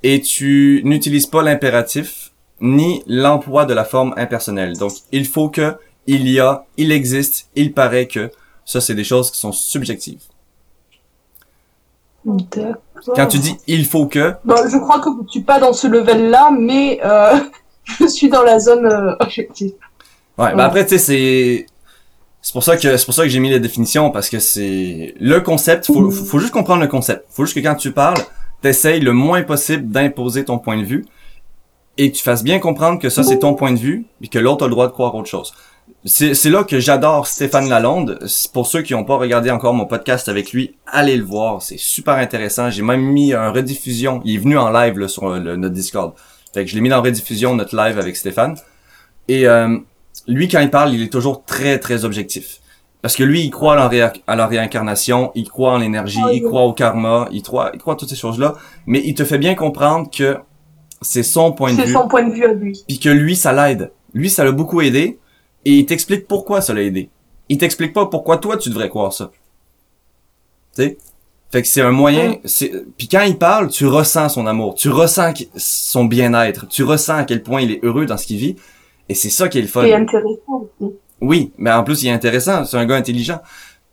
Et 0.03 0.21
tu 0.21 0.83
n'utilises 0.85 1.27
pas 1.27 1.43
l'impératif 1.43 2.33
ni 2.61 3.03
l'emploi 3.07 3.65
de 3.65 3.75
la 3.75 3.85
forme 3.85 4.15
impersonnelle. 4.17 4.77
Donc, 4.77 4.93
il 5.13 5.27
faut 5.27 5.49
que, 5.49 5.77
il 6.07 6.29
y 6.29 6.41
a, 6.41 6.65
il 6.77 6.93
existe, 6.93 7.49
il 7.55 7.73
paraît 7.73 8.07
que. 8.07 8.31
Ça, 8.65 8.81
c'est 8.81 8.95
des 8.95 9.05
choses 9.05 9.31
qui 9.33 9.39
sont 9.39 9.53
subjectives. 9.53 10.23
Quand 13.17 13.27
tu 13.27 13.39
dis 13.39 13.57
il 13.67 13.87
faut 13.87 14.07
que. 14.07 14.35
Bon, 14.45 14.57
je 14.69 14.77
crois 14.79 15.01
que 15.01 15.09
je 15.27 15.31
suis 15.31 15.41
pas 15.43 15.59
dans 15.59 15.73
ce 15.73 15.87
level-là, 15.87 16.51
mais 16.57 17.01
euh, 17.05 17.39
je 18.01 18.07
suis 18.07 18.29
dans 18.29 18.43
la 18.43 18.59
zone 18.59 18.87
euh, 18.87 19.17
objective. 19.21 19.73
Ouais, 20.39 20.55
bah 20.55 20.67
après, 20.67 20.85
tu 20.85 20.99
sais, 20.99 20.99
c'est. 20.99 21.67
C'est 22.43 22.53
pour 22.53 22.65
ça 22.65 22.77
que 22.77 22.97
c'est 22.97 23.05
pour 23.05 23.15
ça 23.15 23.23
que 23.23 23.29
j'ai 23.29 23.39
mis 23.39 23.51
les 23.51 23.61
définitions 23.61 24.11
parce 24.11 24.31
que 24.31 24.39
c'est 24.39 25.15
le 25.21 25.41
concept. 25.41 25.87
Faut, 25.87 26.11
faut, 26.11 26.39
juste 26.39 26.53
comprendre 26.53 26.81
le 26.81 26.89
concept. 26.89 27.27
Faut 27.31 27.45
juste 27.45 27.55
que 27.55 27.61
quand 27.61 27.75
tu 27.75 27.93
parles, 27.93 28.21
t'essayes 28.63 29.01
le 29.01 29.13
moins 29.13 29.43
possible 29.43 29.89
d'imposer 29.91 30.45
ton 30.45 30.59
point 30.59 30.79
de 30.79 30.85
vue 30.85 31.05
et 32.03 32.11
tu 32.11 32.23
fasses 32.23 32.43
bien 32.43 32.59
comprendre 32.61 32.99
que 32.99 33.11
ça, 33.11 33.23
c'est 33.23 33.41
ton 33.41 33.53
point 33.53 33.73
de 33.73 33.79
vue, 33.79 34.07
et 34.23 34.29
que 34.29 34.39
l'autre 34.39 34.65
a 34.65 34.69
le 34.69 34.73
droit 34.73 34.87
de 34.87 34.93
croire 34.93 35.15
autre 35.15 35.29
chose. 35.29 35.53
C'est 36.07 36.49
là 36.49 36.65
que 36.65 36.81
j'adore 36.81 37.27
Stéphane 37.27 37.69
Lalonde. 37.69 38.19
Pour 38.55 38.67
ceux 38.67 38.81
qui 38.81 38.95
n'ont 38.95 39.05
pas 39.05 39.17
regardé 39.17 39.51
encore 39.51 39.75
mon 39.75 39.85
podcast 39.85 40.27
avec 40.31 40.53
lui, 40.53 40.77
allez 40.87 41.19
le 41.19 41.25
voir. 41.25 41.61
C'est 41.61 41.79
super 41.79 42.15
intéressant. 42.15 42.71
J'ai 42.71 42.81
même 42.81 43.03
mis 43.03 43.35
un 43.35 43.51
rediffusion. 43.51 44.23
Il 44.25 44.37
est 44.37 44.39
venu 44.39 44.57
en 44.57 44.71
live 44.71 44.99
là, 44.99 45.09
sur 45.09 45.29
le, 45.29 45.57
notre 45.57 45.75
Discord. 45.75 46.15
Fait 46.55 46.65
que 46.65 46.71
je 46.71 46.75
l'ai 46.75 46.81
mis 46.81 46.89
dans 46.89 47.03
rediffusion, 47.03 47.55
notre 47.55 47.77
live 47.77 47.99
avec 47.99 48.17
Stéphane. 48.17 48.57
Et 49.29 49.47
euh, 49.47 49.77
lui, 50.27 50.49
quand 50.49 50.61
il 50.61 50.71
parle, 50.71 50.95
il 50.95 51.03
est 51.03 51.13
toujours 51.13 51.45
très, 51.45 51.79
très 51.79 52.05
objectif. 52.05 52.61
Parce 53.03 53.17
que 53.17 53.25
lui, 53.25 53.43
il 53.43 53.51
croit 53.51 53.81
à 53.81 53.91
la, 53.91 54.13
à 54.27 54.37
la 54.37 54.47
réincarnation, 54.47 55.33
il 55.35 55.49
croit 55.49 55.73
en 55.73 55.79
l'énergie, 55.79 56.21
il 56.33 56.43
croit 56.43 56.63
au 56.63 56.73
karma, 56.75 57.29
il 57.33 57.43
croit, 57.43 57.71
il 57.73 57.81
croit 57.81 57.95
à 57.95 57.97
toutes 57.97 58.11
ces 58.11 58.17
choses-là. 58.17 58.55
Mais 58.87 59.01
il 59.05 59.15
te 59.15 59.25
fait 59.25 59.39
bien 59.39 59.55
comprendre 59.55 60.11
que 60.11 60.37
c'est 61.01 61.23
son 61.23 61.53
point 61.53 61.73
de 61.73 61.81
vue. 61.81 61.87
C'est 61.87 61.93
son 61.93 62.09
point 62.09 62.25
de 62.25 62.33
vue 62.33 62.45
à 62.45 62.53
lui. 62.53 62.79
Puis 62.87 62.99
que 62.99 63.09
lui, 63.09 63.37
ça 63.37 63.53
l'aide. 63.53 63.93
Lui, 64.13 64.29
ça 64.29 64.45
l'a 64.45 64.53
beaucoup 64.53 64.83
aidé. 64.83 65.19
Et 65.65 65.79
il 65.79 65.87
t'explique 65.87 66.27
pourquoi 66.27 66.61
ça 66.61 66.75
l'a 66.75 66.83
aidé. 66.83 67.09
Il 67.49 67.57
t'explique 67.59 67.95
pas 67.95 68.07
pourquoi 68.07 68.37
toi, 68.37 68.59
tu 68.59 68.69
devrais 68.69 68.89
croire 68.89 69.13
ça. 69.13 69.31
Tu 70.77 70.83
sais? 70.83 70.99
Fait 71.51 71.63
que 71.63 71.69
c'est 71.69 71.81
un 71.81 71.91
moyen. 71.91 72.37
C'est... 72.45 72.71
Puis 72.97 73.09
quand 73.09 73.23
il 73.23 73.37
parle, 73.37 73.69
tu 73.71 73.87
ressens 73.87 74.29
son 74.29 74.47
amour. 74.47 74.75
Tu 74.75 74.89
ressens 74.89 75.33
son 75.57 76.05
bien-être. 76.05 76.69
Tu 76.69 76.85
ressens 76.85 77.17
à 77.17 77.25
quel 77.25 77.43
point 77.43 77.63
il 77.63 77.73
est 77.73 77.81
heureux 77.83 78.07
dans 78.07 78.17
ce 78.17 78.27
qu'il 78.27 78.37
vit. 78.37 78.57
Et 79.11 79.15
c'est 79.15 79.29
ça 79.29 79.49
qui 79.49 79.59
est 79.59 79.63
le 79.63 79.67
fun. 79.67 79.83
Et 79.83 79.93
intéressant 79.93 80.69
aussi. 80.81 80.95
Oui, 81.21 81.53
mais 81.59 81.73
en 81.73 81.83
plus, 81.83 82.03
il 82.05 82.09
est 82.09 82.13
intéressant. 82.13 82.65
C'est 82.65 82.77
un 82.77 82.87
gars 82.87 82.95
intelligent. 82.95 83.41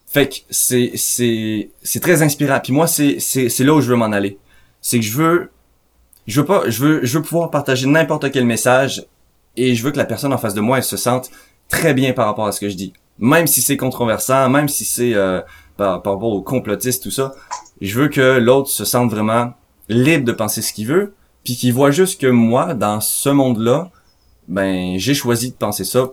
Fait 0.06 0.30
que 0.30 0.36
c'est, 0.52 0.92
c'est, 0.96 1.72
c'est 1.81 2.00
très 2.00 2.22
inspirant. 2.22 2.60
Puis 2.64 2.72
moi, 2.72 2.86
c'est, 2.86 3.18
c'est, 3.19 3.50
c'est 3.50 3.64
là 3.64 3.74
où 3.74 3.81
je 3.81 3.90
veux 3.90 3.96
m'en 3.96 4.12
aller. 4.12 4.38
C'est 4.80 5.00
que 5.00 5.06
je 5.06 5.18
veux 5.18 5.50
je 6.28 6.42
veux 6.42 6.46
pas, 6.46 6.69
je 6.69 6.84
veux, 6.84 7.00
je 7.06 7.18
veux 7.18 7.24
pouvoir 7.24 7.50
partager 7.50 7.88
n'importe 7.88 8.31
quel 8.31 8.46
message 8.46 9.06
et 9.56 9.74
je 9.74 9.84
veux 9.84 9.92
que 9.92 9.98
la 9.98 10.06
personne 10.06 10.34
en 10.34 10.38
face 10.38 10.54
de 10.54 10.62
moi 10.62 10.78
elle 10.78 10.84
se 10.84 10.98
sente 10.98 11.31
très 11.69 11.94
bien 11.94 12.14
par 12.14 12.28
rapport 12.28 12.46
à 12.46 12.52
ce 12.52 12.60
que 12.60 12.69
je 12.69 12.75
dis, 12.75 12.94
même 13.18 13.48
si 13.48 13.62
c'est 13.62 13.78
controversant, 13.78 14.50
même 14.50 14.68
si 14.68 14.86
c'est 14.86 15.16
euh, 15.16 15.42
par, 15.78 16.02
par, 16.02 16.14
rapport 16.14 16.34
aux 16.34 16.42
complotistes 16.42 17.04
tout 17.04 17.12
ça. 17.12 17.34
Je 17.81 18.00
veux 18.00 18.10
que 18.10 18.38
l'autre 18.40 18.69
se 18.69 18.84
sente 18.84 19.10
vraiment 19.10 19.54
libre 19.90 20.25
de 20.25 20.34
penser 20.34 20.62
ce 20.62 20.74
qu'il 20.74 20.88
veut, 20.88 21.14
puis 21.46 21.56
qu'il 21.56 21.74
voit 21.74 21.92
juste 21.92 22.19
que 22.19 22.28
moi 22.28 22.74
dans 22.74 23.00
ce 23.00 23.30
monde-là, 23.30 23.90
ben 24.48 24.98
j'ai 24.98 25.14
choisi 25.14 25.52
de 25.52 25.56
penser 25.56 25.84
ça 25.84 26.10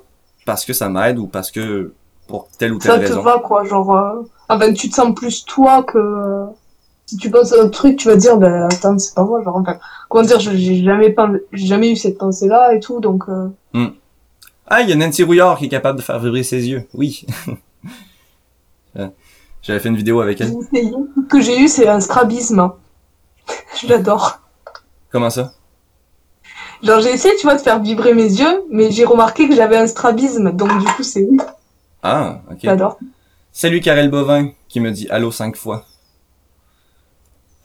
parce 0.47 0.65
que 0.65 0.73
ça 0.73 0.89
m'aide 0.89 1.19
ou 1.19 1.27
parce 1.27 1.51
que 1.51 1.93
pour 2.27 2.49
telle 2.59 2.73
ou 2.73 2.79
telle 2.79 3.01
raison. 3.01 3.15
Ça 3.15 3.21
te 3.21 3.25
va 3.25 3.39
quoi, 3.39 3.65
genre, 3.65 3.97
euh... 3.97 4.23
ah 4.49 4.57
ben 4.57 4.75
tu 4.75 4.89
te 4.89 4.95
sens 4.95 5.15
plus 5.15 5.45
toi 5.45 5.83
que 5.83 6.47
si 7.07 7.17
tu 7.17 7.31
penses 7.31 7.53
à 7.53 7.63
un 7.63 7.69
truc, 7.69 7.97
tu 7.97 8.09
vas 8.09 8.17
dire, 8.17 8.37
ben 8.39 8.69
attends, 8.70 8.99
c'est 8.99 9.15
pas 9.15 9.25
moi, 9.25 9.43
genre, 9.43 9.56
enfin, 9.56 9.79
comment 10.08 10.25
dire, 10.25 10.41
j'ai 10.41 10.82
jamais, 10.82 11.15
jamais 11.53 11.93
eu 11.93 11.97
cette 11.97 12.19
pensée-là 12.19 12.75
et 12.75 12.81
tout, 12.81 13.01
donc. 13.01 13.25
Euh... 13.29 13.49
Hmm. 13.73 13.89
Ah, 14.67 14.81
il 14.81 14.89
y 14.89 14.93
a 14.93 14.97
Nancy 14.97 15.23
Rouillard 15.23 15.58
qui 15.58 15.67
est 15.67 15.69
capable 15.69 15.99
de 15.99 16.05
faire 16.05 16.19
vibrer 16.19 16.43
ses 16.43 16.67
yeux, 16.69 16.87
oui. 16.94 17.27
J'avais 19.63 19.79
fait 19.79 19.89
une 19.89 19.97
vidéo 19.97 20.20
avec 20.20 20.41
elle. 20.41 20.53
Que 21.29 21.41
j'ai 21.41 21.58
eu, 21.58 21.69
c'est 21.69 21.89
un 21.89 22.01
strabisme. 22.01 22.73
Je 23.81 23.89
l'adore. 23.89 24.41
Comment 25.11 25.31
ça? 25.31 25.53
Genre, 26.84 27.00
j'ai 27.00 27.12
essayé, 27.12 27.34
tu 27.36 27.46
vois, 27.46 27.55
de 27.56 27.62
faire 27.62 27.81
vibrer 27.81 28.12
mes 28.12 28.31
yeux, 28.31 28.64
mais 28.70 28.91
j'ai 28.91 29.06
remarqué 29.06 29.48
que 29.48 29.55
j'avais 29.55 29.79
un 29.79 29.86
strabisme, 29.86 30.53
donc 30.53 30.69
du 30.79 30.84
coup, 30.84 31.03
c'est. 31.03 31.26
Ah, 32.03 32.43
ok. 32.50 32.58
J'adore. 32.62 32.98
Salut 33.53 33.81
Karel 33.81 34.10
Bovin 34.10 34.50
qui 34.69 34.81
me 34.81 34.91
dit 34.91 35.08
allô 35.08 35.31
cinq 35.31 35.56
fois. 35.56 35.86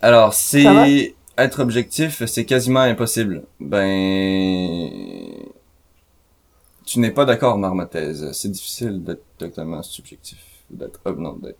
Alors, 0.01 0.33
c'est 0.33 1.15
être 1.38 1.61
objectif, 1.61 2.23
c'est 2.25 2.45
quasiment 2.45 2.79
impossible. 2.79 3.43
Ben, 3.59 4.89
tu 6.85 6.99
n'es 6.99 7.11
pas 7.11 7.25
d'accord, 7.25 7.57
Marmothèse. 7.57 8.31
C'est 8.31 8.49
difficile 8.49 9.03
d'être 9.03 9.23
totalement 9.38 9.83
subjectif, 9.83 10.39
d'être 10.69 10.99
non, 11.17 11.33
d'être. 11.33 11.59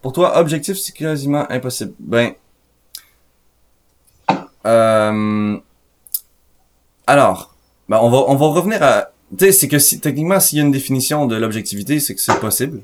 Pour 0.00 0.12
toi, 0.12 0.38
objectif, 0.38 0.76
c'est 0.78 0.92
quasiment 0.92 1.50
impossible. 1.50 1.94
Ben, 1.98 2.34
euh, 4.66 5.58
alors, 7.06 7.54
ben 7.88 7.98
on 8.00 8.10
va 8.10 8.18
on 8.28 8.36
va 8.36 8.46
revenir 8.46 8.82
à. 8.82 9.10
Tu 9.36 9.46
sais, 9.46 9.52
c'est 9.52 9.68
que 9.68 9.78
si 9.78 10.00
techniquement, 10.00 10.40
s'il 10.40 10.58
y 10.58 10.60
a 10.60 10.64
une 10.64 10.72
définition 10.72 11.26
de 11.26 11.36
l'objectivité, 11.36 12.00
c'est 12.00 12.14
que 12.14 12.20
c'est 12.20 12.38
possible. 12.40 12.82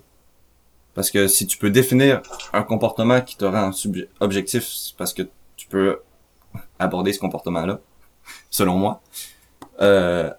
Parce 0.95 1.11
que 1.11 1.29
si 1.29 1.47
tu 1.47 1.57
peux 1.57 1.71
définir 1.71 2.23
un 2.53 2.63
comportement 2.63 3.21
qui 3.21 3.37
te 3.37 3.45
rend 3.45 3.71
objectif, 4.21 4.67
c'est 4.67 4.97
parce 4.97 5.15
que 5.15 5.23
tu 5.57 5.69
peux 5.69 6.01
aborder 6.79 7.13
ce 7.13 7.21
comportement-là, 7.21 7.81
selon 8.51 8.77
moi. 8.77 9.01
Euh, 9.81 10.31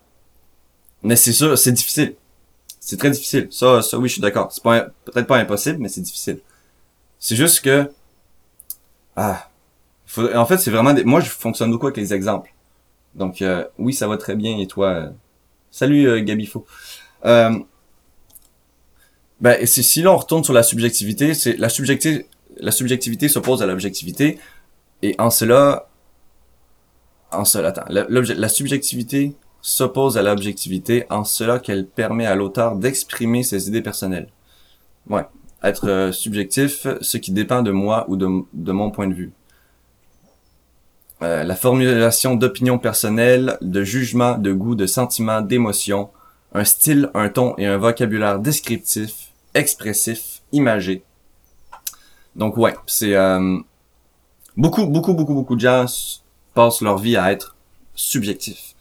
mais 1.03 1.15
c'est 1.15 1.31
sûr, 1.31 1.57
c'est 1.57 1.71
difficile. 1.71 2.15
C'est 2.79 2.97
très 2.97 3.11
difficile. 3.11 3.47
Ça, 3.51 3.81
ça 3.81 3.97
oui, 3.97 4.09
je 4.09 4.13
suis 4.13 4.21
d'accord. 4.21 4.51
C'est 4.51 4.63
pas 4.63 4.88
peut-être 5.05 5.27
pas 5.27 5.38
impossible, 5.38 5.79
mais 5.79 5.89
c'est 5.89 6.01
difficile. 6.01 6.41
C'est 7.19 7.35
juste 7.35 7.61
que 7.61 7.89
ah, 9.15 9.50
en 10.35 10.45
fait, 10.45 10.57
c'est 10.57 10.71
vraiment 10.71 10.93
des... 10.93 11.03
moi 11.03 11.21
je 11.21 11.29
fonctionne 11.29 11.71
beaucoup 11.71 11.88
avec 11.88 11.97
les 11.97 12.13
exemples. 12.13 12.53
Donc 13.15 13.41
euh, 13.41 13.65
oui, 13.77 13.94
ça 13.94 14.08
va 14.08 14.18
très 14.18 14.36
bien 14.36 14.58
et 14.58 14.68
toi 14.68 14.88
euh, 14.88 15.10
salut 15.70 16.08
euh, 16.08 16.22
Gabifo. 16.22 16.65
Euh, 17.25 17.51
Ben, 19.41 19.58
et 19.60 19.65
si 19.65 20.01
là 20.03 20.12
on 20.12 20.18
retourne 20.18 20.44
sur 20.44 20.53
la 20.53 20.62
subjectivité, 20.62 21.34
c'est 21.34 21.58
la 21.58 21.68
subjectivité, 21.68 22.27
la 22.58 22.72
subjectivité 22.72 23.27
s'oppose 23.27 23.63
à 23.63 23.65
l'objectivité, 23.65 24.38
et 25.01 25.15
en 25.18 25.32
cela, 25.32 25.88
en 27.32 27.44
cela, 27.44 27.70
attends, 27.70 27.86
la, 27.89 28.06
la 28.08 28.50
subjectivité 28.50 29.34
s'oppose 29.63 30.18
à 30.18 30.22
l'objectivité 30.22 31.06
en 31.10 31.24
cela 31.24 31.58
qu'elle 31.58 31.88
permet 31.88 32.27
à 32.27 32.36
l'auteur 32.36 32.75
d'exprimer 32.75 33.41
ses 33.41 33.68
idées 33.68 33.82
personnelles. 33.82 34.30
Ouais, 35.10 35.25
être 35.63 35.89
euh, 35.89 36.12
subjectif, 36.12 36.86
ce 37.01 37.18
qui 37.18 37.32
dépend 37.32 37.63
de 37.63 37.72
moi 37.72 38.06
ou 38.10 38.18
de, 38.18 38.27
de 38.53 38.72
mon 38.72 38.91
point 38.91 39.08
de 39.08 39.15
vue. 39.15 39.32
Euh, 41.23 41.43
la 41.43 41.55
formulation 41.55 42.35
d'opinions 42.35 42.79
personnelles, 42.79 43.57
de 43.61 43.83
jugements, 43.83 44.37
de 44.37 44.51
goûts, 44.51 44.75
de 44.75 44.87
sentiments, 44.87 45.41
d'émotions, 45.41 46.09
un 46.53 46.63
style, 46.63 47.09
un 47.13 47.29
ton 47.29 47.53
et 47.57 47.65
un 47.65 47.77
vocabulaire 47.77 48.39
descriptif, 48.39 49.31
expressif, 49.53 50.41
imagé. 50.51 51.03
Donc 52.35 52.57
ouais, 52.57 52.75
c'est 52.87 53.15
euh, 53.15 53.57
beaucoup, 54.57 54.87
beaucoup, 54.87 55.13
beaucoup, 55.13 55.33
beaucoup 55.33 55.55
de 55.55 55.61
gens 55.61 55.85
passent 56.53 56.81
leur 56.81 56.97
vie 56.97 57.17
à 57.17 57.31
être 57.31 57.55
subjectifs. 57.93 58.75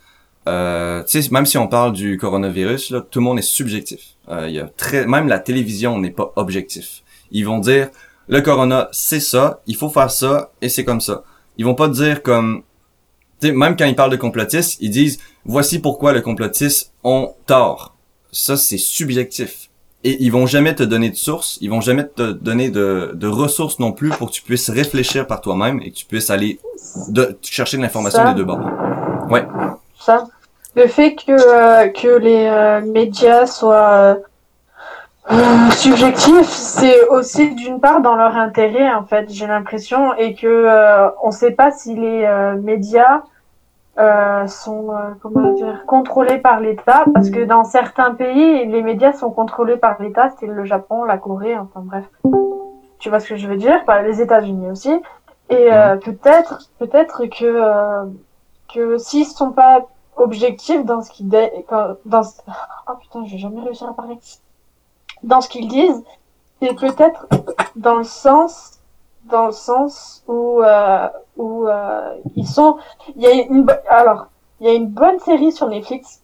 Euh, 0.49 1.05
même 1.31 1.47
si 1.47 1.59
on 1.59 1.69
parle 1.69 1.93
du 1.93 2.17
coronavirus, 2.17 2.91
là, 2.91 3.01
tout 3.03 3.19
le 3.19 3.25
monde 3.25 3.39
est 3.39 3.43
subjectif. 3.43 4.17
Euh, 4.29 4.49
y 4.49 4.59
a 4.59 4.69
très, 4.77 5.07
même 5.07 5.29
la 5.29 5.39
télévision 5.39 5.99
n'est 5.99 6.11
pas 6.11 6.33
objectif. 6.37 7.03
Ils 7.31 7.45
vont 7.45 7.59
dire 7.59 7.91
le 8.29 8.41
corona, 8.41 8.89
c'est 8.93 9.21
ça, 9.21 9.61
il 9.67 9.77
faut 9.77 9.91
faire 9.91 10.11
ça 10.11 10.53
et 10.63 10.69
c'est 10.69 10.85
comme 10.85 11.01
ça. 11.01 11.25
Ils 11.57 11.65
vont 11.65 11.75
pas 11.75 11.89
dire 11.89 12.23
comme 12.23 12.63
même 13.43 13.77
quand 13.77 13.87
ils 13.87 13.97
parlent 13.97 14.11
de 14.11 14.17
complotistes, 14.17 14.77
ils 14.81 14.91
disent 14.91 15.19
voici 15.45 15.79
pourquoi 15.79 16.13
les 16.13 16.23
complotistes 16.23 16.93
ont 17.05 17.35
tort. 17.47 17.97
Ça 18.33 18.57
c'est 18.57 18.79
subjectif. 18.79 19.71
Et 20.03 20.23
ils 20.23 20.33
vont 20.33 20.47
jamais 20.47 20.75
te 20.75 20.83
donner 20.83 21.11
de 21.11 21.17
sources, 21.17 21.59
ils 21.61 21.69
vont 21.69 21.83
jamais 21.83 22.07
te 22.07 22.33
donner 22.33 22.71
de, 22.71 23.11
de 23.15 23.27
ressources 23.27 23.79
non 23.79 23.93
plus 23.93 24.09
pour 24.11 24.29
que 24.29 24.33
tu 24.33 24.43
puisses 24.43 24.71
réfléchir 24.71 25.27
par 25.27 25.43
toi-même 25.43 25.81
et 25.83 25.91
que 25.91 25.97
tu 25.97 26.07
puisses 26.07 26.31
aller 26.31 26.59
de, 27.09 27.39
chercher 27.43 27.77
de 27.77 27.83
l'information 27.83 28.27
des 28.31 28.35
deux 28.35 28.45
bords. 28.45 28.61
Ouais. 29.29 29.47
Ça. 29.99 30.27
Le 30.75 30.87
fait 30.87 31.17
que, 31.17 31.33
euh, 31.33 31.89
que 31.89 32.17
les 32.19 32.47
euh, 32.47 32.81
médias 32.81 33.47
soient 33.47 34.19
euh, 35.33 35.71
subjectifs, 35.71 36.49
c'est 36.49 37.09
aussi 37.09 37.55
d'une 37.55 37.81
part 37.81 38.01
dans 38.01 38.17
leur 38.17 38.37
intérêt 38.37 38.93
en 38.93 39.05
fait, 39.05 39.31
j'ai 39.31 39.47
l'impression, 39.47 40.15
et 40.15 40.35
que 40.35 40.67
on 41.23 41.31
sait 41.31 41.53
pas 41.53 41.71
si 41.71 41.95
les 41.95 42.29
médias 42.63 43.23
sont 44.47 44.91
comment 45.23 45.53
dire 45.53 45.85
contrôlés 45.87 46.39
par 46.39 46.61
l'État, 46.61 47.05
parce 47.15 47.31
que 47.31 47.45
dans 47.45 47.65
certains 47.65 48.15
pays, 48.15 48.67
les 48.67 48.83
médias 48.83 49.13
sont 49.13 49.31
contrôlés 49.31 49.77
par 49.77 50.01
l'État, 50.01 50.31
c'est 50.39 50.47
le 50.47 50.65
Japon, 50.65 51.05
la 51.05 51.19
Corée, 51.19 51.57
enfin 51.57 51.83
bref. 51.83 52.05
Tu 52.99 53.09
vois 53.09 53.21
ce 53.21 53.29
que 53.29 53.37
je 53.37 53.47
veux 53.47 53.57
dire? 53.57 53.81
Les 54.05 54.21
États-Unis 54.21 54.71
aussi. 54.71 54.93
Et 55.49 55.69
peut-être, 56.05 56.71
peut-être 56.79 57.27
que 57.27 58.11
que 58.73 58.99
s'ils 58.99 59.27
sont 59.27 59.51
pas 59.51 59.87
objectifs 60.17 60.85
dans 60.85 61.03
ce 61.03 61.11
qu'ils 61.11 61.29
dans 61.29 62.23
oh 62.89 62.93
putain 63.01 63.25
je 63.25 63.33
vais 63.33 63.39
jamais 63.39 63.61
réussir 63.63 63.89
à 63.89 63.95
parler 63.95 64.19
dans 65.23 65.41
ce 65.41 65.49
qu'ils 65.49 65.69
disent 65.69 66.03
c'est 66.61 66.75
peut-être 66.75 67.27
dans 67.77 67.97
le 67.97 68.05
sens 68.05 68.79
dans 69.25 69.47
le 69.47 69.53
sens 69.53 70.23
où 70.29 70.63
euh, 70.63 71.09
où 71.37 71.67
euh, 71.67 72.15
ils 72.37 72.47
sont 72.47 72.77
il 73.17 73.23
y 73.23 73.27
a 73.27 73.33
une 73.33 73.67
alors 73.89 74.27
il 74.61 74.67
y 74.67 74.71
a 74.71 74.75
une 74.75 74.89
bonne 74.89 75.19
série 75.21 75.53
sur 75.53 75.69
Netflix 75.69 76.21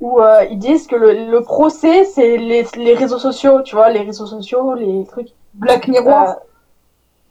où 0.00 0.20
euh, 0.20 0.44
ils 0.50 0.58
disent 0.58 0.86
que 0.86 0.96
le, 0.96 1.30
le 1.30 1.42
procès 1.42 2.04
c'est 2.04 2.36
les, 2.36 2.66
les 2.76 2.94
réseaux 2.94 3.18
sociaux 3.18 3.62
tu 3.62 3.76
vois 3.76 3.90
les 3.90 4.02
réseaux 4.02 4.26
sociaux 4.26 4.74
les 4.74 5.04
trucs 5.06 5.28
Black 5.54 5.88
Mirror 5.88 6.28
euh, 6.28 6.32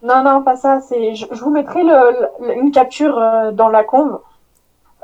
non 0.03 0.23
non 0.23 0.43
pas 0.43 0.55
ça 0.55 0.79
c'est 0.81 1.15
je, 1.15 1.25
je 1.31 1.43
vous 1.43 1.51
mettrai 1.51 1.83
le, 1.83 2.53
une 2.55 2.71
capture 2.71 3.17
euh, 3.17 3.51
dans 3.51 3.69
la 3.69 3.83
combe 3.83 4.21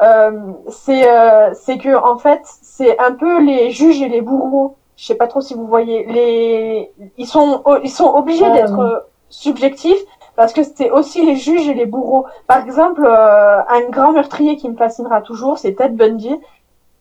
euh, 0.01 0.51
c'est 0.69 1.09
euh, 1.09 1.53
c'est 1.53 1.77
que 1.77 1.95
en 1.95 2.17
fait 2.17 2.41
c'est 2.61 2.99
un 2.99 3.13
peu 3.13 3.41
les 3.41 3.71
juges 3.71 4.01
et 4.01 4.09
les 4.09 4.21
bourreaux. 4.21 4.75
Je 4.97 5.05
sais 5.05 5.15
pas 5.15 5.27
trop 5.27 5.41
si 5.41 5.53
vous 5.53 5.67
voyez 5.67 6.05
les 6.05 6.91
ils 7.17 7.27
sont 7.27 7.63
ils 7.83 7.89
sont 7.89 8.13
obligés 8.13 8.49
d'être 8.51 8.79
euh, 8.79 8.99
subjectifs 9.29 9.99
parce 10.35 10.53
que 10.53 10.63
c'est 10.63 10.91
aussi 10.91 11.25
les 11.25 11.35
juges 11.35 11.67
et 11.67 11.73
les 11.73 11.85
bourreaux. 11.85 12.25
Par 12.47 12.63
exemple, 12.63 13.05
un 13.07 13.81
grand 13.89 14.11
meurtrier 14.11 14.57
qui 14.57 14.69
me 14.69 14.75
fascinera 14.75 15.21
toujours, 15.21 15.57
c'est 15.57 15.73
Ted 15.75 15.95
Bundy. 15.95 16.35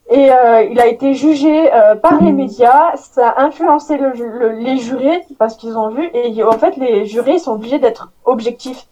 Et 0.09 0.29
il 0.71 0.79
a 0.79 0.87
été 0.87 1.13
jugé 1.13 1.69
par 2.01 2.21
les 2.21 2.31
médias, 2.31 2.95
ça 2.95 3.29
a 3.29 3.41
influencé 3.41 3.97
le, 3.97 4.51
les 4.51 4.77
jurés 4.77 5.21
parce 5.37 5.57
qu'ils 5.57 5.77
ont 5.77 5.89
vu. 5.89 6.09
Et 6.13 6.41
en 6.43 6.53
fait, 6.53 6.77
les 6.77 7.05
jurés 7.05 7.37
sont 7.37 7.53
obligés 7.53 7.79
d'être 7.79 8.09
objectifs 8.23 8.87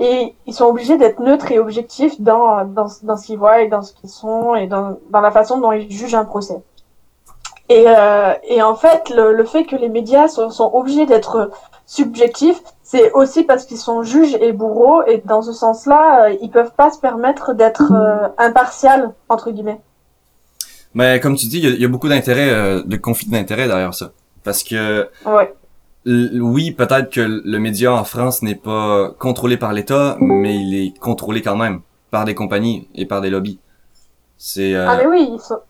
et 0.00 0.34
ils 0.46 0.52
sont 0.54 0.66
obligés 0.66 0.98
d'être 0.98 1.20
neutres 1.20 1.50
et 1.52 1.58
objectifs 1.58 2.20
dans, 2.20 2.64
dans, 2.64 2.88
dans 3.02 3.16
ce 3.16 3.26
qu'ils 3.26 3.38
voient 3.38 3.62
et 3.62 3.68
dans 3.68 3.82
ce 3.82 3.92
qu'ils 3.94 4.10
sont 4.10 4.54
et 4.54 4.66
dans, 4.66 4.98
dans 5.10 5.20
la 5.20 5.30
façon 5.30 5.58
dont 5.58 5.72
ils 5.72 5.90
jugent 5.90 6.14
un 6.16 6.24
procès. 6.24 6.60
Et, 7.68 7.84
euh, 7.86 8.34
et 8.44 8.62
en 8.62 8.74
fait, 8.74 9.10
le, 9.10 9.32
le, 9.32 9.44
fait 9.44 9.64
que 9.64 9.76
les 9.76 9.88
médias 9.88 10.28
sont, 10.28 10.50
sont 10.50 10.70
obligés 10.74 11.06
d'être 11.06 11.50
subjectifs, 11.86 12.60
c'est 12.82 13.12
aussi 13.12 13.42
parce 13.44 13.64
qu'ils 13.64 13.78
sont 13.78 14.02
juges 14.02 14.36
et 14.40 14.52
bourreaux, 14.52 15.02
et 15.06 15.22
dans 15.24 15.42
ce 15.42 15.52
sens-là, 15.52 16.26
euh, 16.26 16.36
ils 16.42 16.50
peuvent 16.50 16.74
pas 16.76 16.90
se 16.90 16.98
permettre 16.98 17.54
d'être 17.54 17.92
euh, 17.92 18.28
impartial 18.38 19.14
entre 19.28 19.50
guillemets. 19.50 19.80
Mais 20.92 21.20
comme 21.20 21.36
tu 21.36 21.46
dis, 21.46 21.58
il 21.58 21.74
y, 21.74 21.80
y, 21.80 21.84
a 21.84 21.88
beaucoup 21.88 22.08
d'intérêts, 22.08 22.50
euh, 22.50 22.82
de 22.84 22.96
conflits 22.96 23.28
d'intérêts 23.28 23.66
derrière 23.66 23.94
ça, 23.94 24.12
parce 24.44 24.62
que 24.62 25.08
ouais 25.26 25.54
oui, 26.06 26.72
peut-être 26.72 27.10
que 27.10 27.20
le 27.20 27.58
média 27.58 27.94
en 27.94 28.04
France 28.04 28.42
n'est 28.42 28.54
pas 28.54 29.10
contrôlé 29.18 29.56
par 29.56 29.72
l'État, 29.72 30.16
mais 30.20 30.54
il 30.54 30.74
est 30.74 30.98
contrôlé 30.98 31.40
quand 31.40 31.56
même 31.56 31.80
par 32.10 32.24
des 32.24 32.34
compagnies 32.34 32.88
et 32.94 33.06
par 33.06 33.20
des 33.20 33.30
lobbies. 33.30 33.58
C'est 34.36 34.74
euh... 34.74 34.86
ah 34.88 34.96
mais 34.98 35.06
oui, 35.06 35.30
ils 35.32 35.40
sont... 35.40 35.60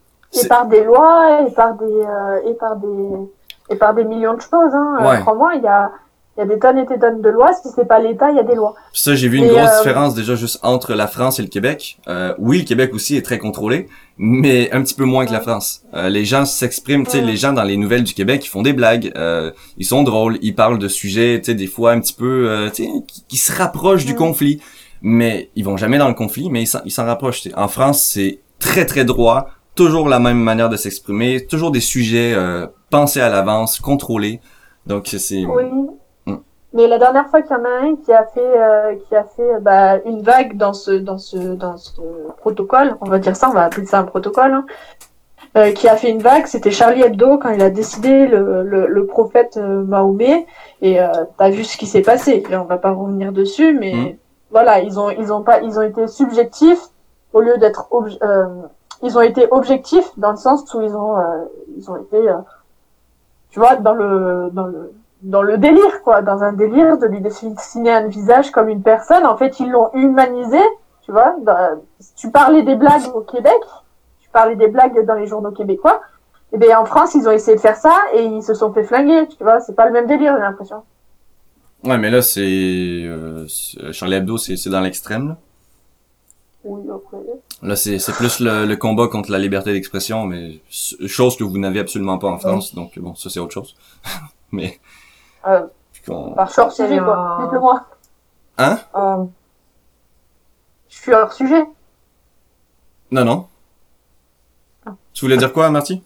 et 0.43 0.49
par 0.49 0.67
des 0.67 0.85
lois 0.85 1.43
et 1.47 1.53
par 1.53 1.75
des 1.75 1.85
euh, 1.85 2.51
et 2.51 2.55
par 2.55 2.77
des 2.77 3.31
et 3.71 3.77
par 3.77 3.95
des 3.95 4.05
millions 4.05 4.35
de 4.35 4.41
choses. 4.41 4.75
Hein. 4.75 4.99
Ouais. 5.01 5.21
Crois-moi, 5.21 5.53
il 5.57 5.63
y 5.63 5.69
a 5.69 5.91
il 6.37 6.41
y 6.41 6.43
a 6.43 6.47
des 6.47 6.59
tonnes 6.59 6.79
et 6.79 6.85
des 6.85 6.99
tonnes 6.99 7.23
de 7.23 7.29
lois. 7.29 7.53
Si 7.55 7.69
c'est 7.75 7.87
pas 7.87 8.01
l'État, 8.01 8.31
il 8.31 8.37
y 8.37 8.41
a 8.41 8.43
des 8.43 8.57
lois. 8.57 8.75
Ça, 8.93 9.15
j'ai 9.15 9.29
vu 9.29 9.39
une 9.39 9.47
grosse 9.47 9.69
euh, 9.69 9.79
différence 9.79 10.15
déjà 10.15 10.35
juste 10.35 10.59
entre 10.63 10.95
la 10.95 11.07
France 11.07 11.39
et 11.39 11.43
le 11.43 11.49
Québec. 11.49 11.99
Euh, 12.09 12.35
oui, 12.39 12.59
le 12.59 12.65
Québec 12.65 12.93
aussi 12.93 13.17
est 13.17 13.23
très 13.23 13.39
contrôlé, 13.39 13.89
mais 14.19 14.69
un 14.73 14.83
petit 14.83 14.95
peu 14.95 15.05
moins 15.05 15.27
que 15.27 15.33
la 15.33 15.41
France. 15.41 15.83
Euh, 15.95 16.09
les 16.09 16.25
gens 16.25 16.45
s'expriment, 16.45 17.05
tu 17.05 17.13
sais, 17.13 17.21
les 17.21 17.37
gens 17.37 17.53
dans 17.53 17.63
les 17.63 17.77
nouvelles 17.77 18.03
du 18.03 18.15
Québec, 18.15 18.45
ils 18.45 18.49
font 18.49 18.63
des 18.63 18.73
blagues, 18.73 19.13
euh, 19.17 19.53
ils 19.77 19.87
sont 19.87 20.03
drôles, 20.03 20.39
ils 20.43 20.57
parlent 20.57 20.81
de 20.81 20.89
sujets, 20.89 21.39
tu 21.39 21.53
sais, 21.53 21.55
des 21.55 21.69
fois 21.69 21.93
un 21.93 22.01
petit 22.01 22.15
peu, 22.15 22.49
euh, 22.49 22.69
tu 22.69 22.85
sais, 22.85 22.91
qui, 23.29 23.37
se 23.37 23.53
rapprochent 23.53 24.05
du 24.05 24.17
conflit. 24.17 24.61
Mais 25.03 25.51
ils 25.55 25.65
vont 25.65 25.77
jamais 25.77 25.99
dans 25.99 26.09
le 26.09 26.15
conflit, 26.15 26.49
mais 26.51 26.63
ils 26.63 26.91
s'en 26.91 27.05
rapprochent. 27.05 27.47
En 27.57 27.69
France, 27.69 28.03
c'est 28.03 28.41
très 28.59 28.87
très 28.87 29.05
droit, 29.05 29.51
toujours 29.75 30.09
la 30.09 30.19
même 30.19 30.39
manière 30.39 30.69
de 30.69 30.77
s'exprimer, 30.77 31.47
toujours 31.47 31.71
des 31.71 31.81
sujets 31.81 32.35
pensés 32.91 33.21
à 33.21 33.29
l'avance, 33.29 33.81
contrôlés. 33.81 34.41
Donc 34.87 35.07
c'est 35.07 35.45
oui. 35.45 35.65
Mais 36.75 36.89
la 36.89 36.99
dernière 36.99 37.29
fois 37.29 37.41
qu'il 37.41 37.53
y 37.53 37.61
en 37.61 37.65
a 37.65 37.87
un 37.87 37.95
qui 37.95 38.13
a 38.13 38.27
fait, 38.27 38.41
euh, 38.41 38.97
qui 39.09 39.15
a 39.15 39.23
fait 39.23 39.61
bah, 39.61 39.99
une 40.05 40.23
vague 40.23 40.57
dans 40.57 40.73
ce, 40.73 40.91
dans 40.91 41.19
ce, 41.19 41.37
dans 41.37 41.77
ce 41.77 42.01
protocole, 42.39 42.97
on 43.01 43.09
va 43.09 43.21
dire 43.21 43.37
ça, 43.37 43.49
on 43.49 43.53
va 43.53 43.63
appeler 43.63 43.87
ça 43.87 44.01
un 44.01 44.05
protocole, 44.05 44.53
hein, 44.53 44.67
euh, 45.57 45.71
qui 45.71 45.87
a 45.87 45.95
fait 45.95 46.11
une 46.11 46.21
vague, 46.21 46.47
c'était 46.47 46.73
Charlie 46.73 47.03
Hebdo 47.03 47.39
quand 47.39 47.51
il 47.51 47.63
a 47.63 47.71
décidé 47.71 48.27
le, 48.27 48.65
le, 48.65 48.89
le 48.89 49.07
prophète 49.07 49.57
euh, 49.57 49.85
Mahomet. 49.85 50.47
Et 50.83 51.01
euh, 51.01 51.07
t'as 51.39 51.49
vu 51.51 51.63
ce 51.63 51.77
qui 51.77 51.87
s'est 51.87 52.03
passé. 52.03 52.43
Et 52.51 52.57
on 52.57 52.65
va 52.65 52.79
pas 52.79 52.91
revenir 52.91 53.31
dessus, 53.31 53.73
mais 53.79 53.95
mmh. 53.95 54.17
voilà, 54.51 54.81
ils 54.81 54.99
ont, 54.99 55.11
ils 55.11 55.33
ont 55.33 55.45
pas, 55.45 55.61
ils 55.61 55.79
ont 55.79 55.83
été 55.83 56.09
subjectifs 56.09 56.83
au 57.33 57.41
lieu 57.41 57.57
d'être, 57.59 57.87
euh, 58.23 58.47
ils 59.05 59.17
ont 59.17 59.21
été 59.21 59.47
objectifs 59.53 60.11
dans 60.17 60.33
le 60.33 60.37
sens 60.37 60.73
où 60.75 60.83
ils 60.83 60.97
ont, 60.97 61.17
ils 61.77 61.89
ont 61.91 61.97
été, 61.97 62.19
tu 63.51 63.61
vois, 63.61 63.77
dans 63.77 63.95
le, 63.95 64.51
dans 64.53 64.67
le 64.67 64.93
dans 65.25 65.43
le 65.43 65.57
délire, 65.57 66.03
quoi, 66.03 66.23
dans 66.23 66.43
un 66.43 66.53
délire 66.53 66.99
de 66.99 67.07
lui 67.07 67.21
dessiner 67.21 67.91
un 67.91 68.07
visage 68.07 68.51
comme 68.51 68.69
une 68.69 68.83
personne. 68.83 69.27
En 69.27 69.37
fait, 69.37 69.59
ils 69.59 69.71
l'ont 69.71 69.91
humanisé, 69.95 70.61
tu 71.03 71.13
vois. 71.13 71.35
tu 72.17 72.31
parlais 72.31 72.63
des 72.63 72.77
blagues 72.77 73.15
au 73.15 73.23
Québec, 73.23 73.59
tu 74.21 74.29
parlais 74.31 74.55
des 74.55 74.69
blagues 74.69 75.05
dans 75.07 75.15
les 75.15 75.27
journaux 75.27 75.51
québécois. 75.51 76.01
Et 76.53 76.57
eh 76.57 76.59
bien 76.59 76.79
en 76.79 76.85
France, 76.85 77.15
ils 77.17 77.27
ont 77.27 77.33
essayé 77.33 77.57
de 77.57 77.61
faire 77.61 77.77
ça 77.77 77.97
et 78.15 78.23
ils 78.23 78.43
se 78.43 78.55
sont 78.55 78.73
fait 78.73 78.85
flinguer, 78.85 79.27
tu 79.27 79.43
vois. 79.43 79.59
C'est 79.61 79.75
pas 79.75 79.87
le 79.87 79.93
même 79.93 80.07
délire, 80.07 80.35
j'ai 80.37 80.43
l'impression. 80.43 80.85
Ouais, 81.83 81.99
mais 81.99 82.11
là, 82.11 82.23
c'est 82.23 82.41
euh, 82.41 83.47
Charlie 83.91 84.15
Hebdo, 84.15 84.37
c'est 84.39 84.69
dans 84.69 84.81
l'extrême. 84.81 85.31
Là. 85.31 85.37
Oui, 86.65 86.83
après. 86.95 87.17
Là, 87.65 87.77
c'est 87.77 87.99
plus 88.13 88.41
le, 88.41 88.67
le, 88.67 88.77
combat 88.77 89.09
contre 89.09 89.31
la 89.31 89.39
liberté 89.39 89.73
d'expression, 89.73 90.27
mais 90.27 90.61
chose 90.71 91.35
que 91.39 91.45
vous 91.45 91.57
n'avez 91.57 91.81
absolument 91.81 92.19
pas 92.19 92.29
en 92.29 92.37
France, 92.37 92.75
donc 92.75 92.99
bon, 92.99 93.15
ça 93.15 93.31
c'est 93.31 93.41
autre 93.41 93.55
chose. 93.55 93.75
mais 94.53 94.79
euh, 95.47 95.63
par 96.07 96.53
hors 96.59 96.73
sujet, 96.73 96.99
quoi. 96.99 97.39
Dites-le-moi. 97.41 97.87
Hein? 98.59 98.79
Euh, 98.95 99.25
Je 100.91 100.97
suis 100.97 101.15
hors 101.15 101.33
sujet. 101.33 101.65
Non, 103.11 103.25
non. 103.25 103.47
Ah. 104.85 104.93
Tu 105.15 105.25
voulais 105.25 105.39
dire 105.39 105.53
quoi, 105.53 105.71
Marty? 105.71 106.03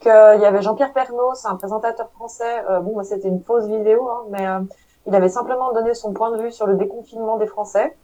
Qu'il 0.00 0.10
y 0.10 0.44
avait 0.44 0.62
Jean-Pierre 0.62 0.92
Pernaud, 0.92 1.34
c'est 1.34 1.46
un 1.48 1.56
présentateur 1.56 2.10
français. 2.10 2.64
bon, 2.82 3.00
c'était 3.04 3.28
une 3.28 3.40
fausse 3.40 3.66
vidéo, 3.66 4.08
hein, 4.08 4.24
mais 4.30 4.48
il 5.06 5.14
avait 5.14 5.28
simplement 5.28 5.72
donné 5.72 5.94
son 5.94 6.12
point 6.12 6.36
de 6.36 6.42
vue 6.42 6.50
sur 6.50 6.66
le 6.66 6.74
déconfinement 6.74 7.36
des 7.36 7.46
Français. 7.46 7.94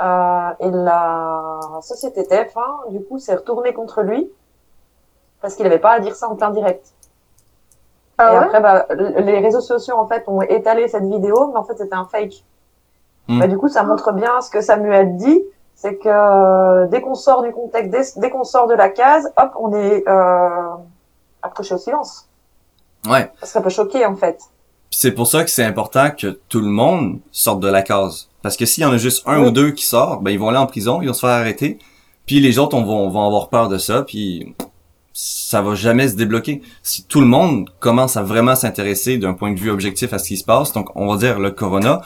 Euh, 0.00 0.50
et 0.60 0.70
la 0.70 1.60
société 1.82 2.22
TF1, 2.22 2.90
du 2.90 3.04
coup, 3.04 3.18
s'est 3.18 3.34
retournée 3.34 3.72
contre 3.72 4.02
lui 4.02 4.30
parce 5.40 5.56
qu'il 5.56 5.64
n'avait 5.64 5.78
pas 5.78 5.92
à 5.92 6.00
dire 6.00 6.16
ça 6.16 6.28
en 6.28 6.36
plein 6.36 6.50
direct. 6.50 6.86
Ah 8.16 8.32
et 8.32 8.36
après, 8.36 8.60
bah, 8.60 8.86
les 8.90 9.40
réseaux 9.40 9.60
sociaux 9.60 9.96
en 9.96 10.06
fait 10.06 10.24
ont 10.26 10.40
étalé 10.40 10.88
cette 10.88 11.04
vidéo, 11.04 11.48
mais 11.48 11.58
en 11.58 11.64
fait 11.64 11.76
c'était 11.76 11.94
un 11.94 12.06
fake. 12.06 12.44
Hmm. 13.28 13.40
Bah, 13.40 13.46
du 13.46 13.58
coup, 13.58 13.68
ça 13.68 13.82
montre 13.82 14.12
bien 14.12 14.40
ce 14.40 14.50
que 14.50 14.62
Samuel 14.62 15.16
dit, 15.16 15.42
c'est 15.74 15.96
que 15.96 16.08
euh, 16.08 16.86
dès 16.86 17.02
qu'on 17.02 17.14
sort 17.14 17.42
du 17.42 17.52
contexte, 17.52 18.18
dès, 18.18 18.30
qu'on 18.30 18.44
sort 18.44 18.68
de 18.68 18.74
la 18.74 18.88
case, 18.88 19.30
hop, 19.36 19.52
on 19.58 19.72
est 19.74 20.08
euh, 20.08 20.70
accroché 21.42 21.74
au 21.74 21.78
silence. 21.78 22.28
Ouais. 23.06 23.30
Ça 23.40 23.46
serait 23.46 23.62
pas 23.62 23.68
choqué 23.68 24.06
en 24.06 24.16
fait. 24.16 24.38
C'est 24.90 25.12
pour 25.12 25.26
ça 25.26 25.44
que 25.44 25.50
c'est 25.50 25.64
important 25.64 26.10
que 26.10 26.38
tout 26.48 26.60
le 26.60 26.68
monde 26.68 27.18
sorte 27.32 27.60
de 27.60 27.68
la 27.68 27.82
case. 27.82 28.28
Parce 28.42 28.56
que 28.56 28.66
s'il 28.66 28.82
y 28.82 28.86
en 28.86 28.92
a 28.92 28.96
juste 28.96 29.22
un 29.26 29.42
ou 29.42 29.50
deux 29.50 29.72
qui 29.72 29.84
sortent, 29.84 30.22
ben 30.22 30.30
ils 30.30 30.38
vont 30.38 30.48
aller 30.48 30.58
en 30.58 30.66
prison, 30.66 31.00
ils 31.02 31.08
vont 31.08 31.14
se 31.14 31.20
faire 31.20 31.30
arrêter. 31.30 31.78
Puis 32.26 32.40
les 32.40 32.58
autres 32.58 32.76
vont, 32.76 33.08
vont 33.08 33.26
avoir 33.26 33.48
peur 33.48 33.68
de 33.68 33.78
ça, 33.78 34.02
puis 34.02 34.54
ça 35.14 35.62
va 35.62 35.74
jamais 35.74 36.08
se 36.08 36.16
débloquer. 36.16 36.60
Si 36.82 37.04
tout 37.04 37.20
le 37.20 37.26
monde 37.26 37.70
commence 37.78 38.16
à 38.16 38.22
vraiment 38.22 38.56
s'intéresser 38.56 39.16
d'un 39.16 39.34
point 39.34 39.52
de 39.52 39.58
vue 39.58 39.70
objectif 39.70 40.12
à 40.12 40.18
ce 40.18 40.28
qui 40.28 40.36
se 40.36 40.44
passe, 40.44 40.72
donc 40.72 40.90
on 40.96 41.06
va 41.06 41.16
dire 41.16 41.38
le 41.38 41.52
corona, 41.52 42.02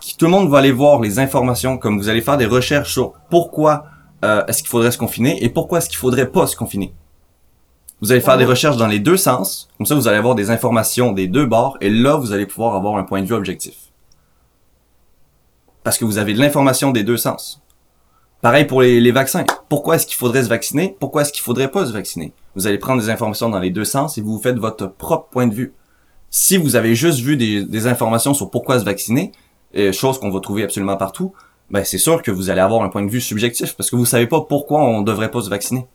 qui, 0.00 0.16
tout 0.16 0.26
le 0.26 0.30
monde 0.30 0.48
va 0.48 0.58
aller 0.58 0.72
voir 0.72 1.00
les 1.00 1.18
informations, 1.18 1.76
comme 1.76 1.98
vous 1.98 2.08
allez 2.08 2.20
faire 2.20 2.36
des 2.36 2.46
recherches 2.46 2.92
sur 2.92 3.14
pourquoi 3.30 3.84
euh, 4.24 4.46
est-ce 4.46 4.62
qu'il 4.62 4.70
faudrait 4.70 4.92
se 4.92 4.98
confiner 4.98 5.42
et 5.44 5.48
pourquoi 5.48 5.78
est-ce 5.78 5.88
qu'il 5.88 5.98
faudrait 5.98 6.30
pas 6.30 6.46
se 6.46 6.54
confiner. 6.54 6.94
Vous 8.02 8.10
allez 8.10 8.20
faire 8.20 8.36
des 8.36 8.44
recherches 8.44 8.76
dans 8.76 8.88
les 8.88 8.98
deux 8.98 9.16
sens, 9.16 9.68
comme 9.78 9.86
ça 9.86 9.94
vous 9.94 10.08
allez 10.08 10.18
avoir 10.18 10.34
des 10.34 10.50
informations 10.50 11.12
des 11.12 11.28
deux 11.28 11.46
bords, 11.46 11.78
et 11.80 11.88
là 11.88 12.16
vous 12.16 12.32
allez 12.32 12.46
pouvoir 12.46 12.74
avoir 12.74 12.96
un 12.96 13.04
point 13.04 13.22
de 13.22 13.26
vue 13.26 13.34
objectif. 13.34 13.76
Parce 15.84 15.98
que 15.98 16.04
vous 16.04 16.18
avez 16.18 16.34
de 16.34 16.40
l'information 16.40 16.90
des 16.90 17.04
deux 17.04 17.16
sens. 17.16 17.62
Pareil 18.40 18.64
pour 18.64 18.82
les, 18.82 19.00
les 19.00 19.12
vaccins. 19.12 19.44
Pourquoi 19.68 19.94
est-ce 19.94 20.06
qu'il 20.06 20.16
faudrait 20.16 20.42
se 20.42 20.48
vacciner? 20.48 20.96
Pourquoi 20.98 21.22
est-ce 21.22 21.32
qu'il 21.32 21.44
faudrait 21.44 21.70
pas 21.70 21.86
se 21.86 21.92
vacciner? 21.92 22.32
Vous 22.56 22.66
allez 22.66 22.78
prendre 22.78 23.00
des 23.00 23.08
informations 23.08 23.48
dans 23.48 23.60
les 23.60 23.70
deux 23.70 23.84
sens 23.84 24.18
et 24.18 24.20
vous 24.20 24.40
faites 24.40 24.58
votre 24.58 24.88
propre 24.88 25.28
point 25.30 25.46
de 25.46 25.54
vue. 25.54 25.72
Si 26.28 26.56
vous 26.56 26.74
avez 26.74 26.96
juste 26.96 27.20
vu 27.20 27.36
des, 27.36 27.64
des 27.64 27.86
informations 27.86 28.34
sur 28.34 28.50
pourquoi 28.50 28.80
se 28.80 28.84
vacciner, 28.84 29.30
et 29.74 29.92
chose 29.92 30.18
qu'on 30.18 30.30
va 30.30 30.40
trouver 30.40 30.64
absolument 30.64 30.96
partout, 30.96 31.34
ben 31.70 31.84
c'est 31.84 31.98
sûr 31.98 32.20
que 32.22 32.32
vous 32.32 32.50
allez 32.50 32.60
avoir 32.60 32.82
un 32.82 32.88
point 32.88 33.04
de 33.04 33.10
vue 33.10 33.20
subjectif 33.20 33.76
parce 33.76 33.90
que 33.90 33.96
vous 33.96 34.06
savez 34.06 34.26
pas 34.26 34.40
pourquoi 34.40 34.82
on 34.82 35.02
devrait 35.02 35.30
pas 35.30 35.40
se 35.40 35.48
vacciner. 35.48 35.86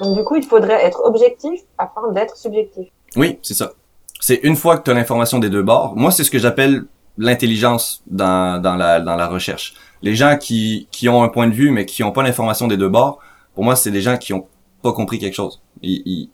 Donc 0.00 0.16
du 0.16 0.24
coup, 0.24 0.36
il 0.36 0.44
faudrait 0.44 0.84
être 0.84 1.00
objectif 1.04 1.60
afin 1.78 2.10
d'être 2.12 2.36
subjectif. 2.36 2.88
Oui, 3.16 3.38
c'est 3.42 3.54
ça. 3.54 3.72
C'est 4.20 4.40
une 4.42 4.56
fois 4.56 4.78
que 4.78 4.84
tu 4.84 4.90
as 4.90 4.94
l'information 4.94 5.38
des 5.38 5.50
deux 5.50 5.62
bords. 5.62 5.94
Moi, 5.96 6.10
c'est 6.10 6.24
ce 6.24 6.30
que 6.30 6.38
j'appelle 6.38 6.84
l'intelligence 7.18 8.02
dans, 8.06 8.60
dans, 8.60 8.74
la, 8.74 9.00
dans 9.00 9.16
la 9.16 9.26
recherche. 9.26 9.74
Les 10.02 10.14
gens 10.14 10.36
qui, 10.36 10.88
qui 10.90 11.08
ont 11.08 11.22
un 11.22 11.28
point 11.28 11.46
de 11.46 11.52
vue, 11.52 11.70
mais 11.70 11.86
qui 11.86 12.02
ont 12.02 12.12
pas 12.12 12.22
l'information 12.22 12.66
des 12.66 12.76
deux 12.76 12.88
bords, 12.88 13.20
pour 13.54 13.64
moi, 13.64 13.76
c'est 13.76 13.90
des 13.90 14.00
gens 14.00 14.16
qui 14.16 14.32
ont 14.32 14.46
pas 14.82 14.92
compris 14.92 15.18
quelque 15.18 15.34
chose. 15.34 15.60
tu, 15.82 16.28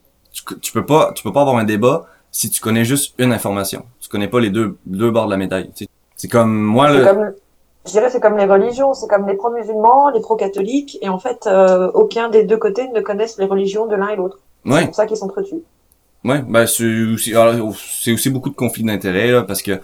tu, 0.60 0.72
peux 0.72 0.86
pas, 0.86 1.12
tu 1.14 1.22
peux 1.22 1.32
pas 1.32 1.42
avoir 1.42 1.56
un 1.56 1.64
débat 1.64 2.06
si 2.30 2.50
tu 2.50 2.60
connais 2.60 2.84
juste 2.84 3.14
une 3.18 3.32
information. 3.32 3.84
Tu 4.00 4.08
connais 4.08 4.28
pas 4.28 4.40
les 4.40 4.50
deux, 4.50 4.78
deux 4.86 5.10
bords 5.10 5.26
de 5.26 5.32
la 5.32 5.36
médaille. 5.36 5.70
C'est 6.16 6.28
comme 6.28 6.54
moi. 6.54 6.90
Le... 6.90 7.04
Comme, 7.04 7.32
je 7.86 7.92
dirais 7.92 8.10
c'est 8.10 8.20
comme 8.20 8.36
les 8.36 8.44
religions, 8.44 8.94
c'est 8.94 9.08
comme 9.08 9.26
les 9.26 9.34
pro-musulmans, 9.34 10.10
les 10.10 10.20
pro-catholiques, 10.20 10.98
et 11.02 11.08
en 11.08 11.18
fait, 11.18 11.46
euh, 11.46 11.90
aucun 11.94 12.28
des 12.28 12.44
deux 12.44 12.58
côtés 12.58 12.88
ne 12.88 13.00
connaissent 13.00 13.38
les 13.38 13.46
religions 13.46 13.86
de 13.86 13.96
l'un 13.96 14.08
et 14.08 14.16
l'autre. 14.16 14.38
C'est 14.66 14.86
pour 14.86 14.94
ça 14.94 15.06
qu'ils 15.06 15.16
s'entretuent. 15.16 15.62
Ouais, 16.22 16.42
ben 16.46 16.66
c'est 16.66 16.84
aussi, 16.84 17.32
c'est 18.02 18.12
aussi 18.12 18.28
beaucoup 18.28 18.50
de 18.50 18.54
conflits 18.54 18.84
d'intérêts 18.84 19.46
parce 19.46 19.62
que 19.62 19.80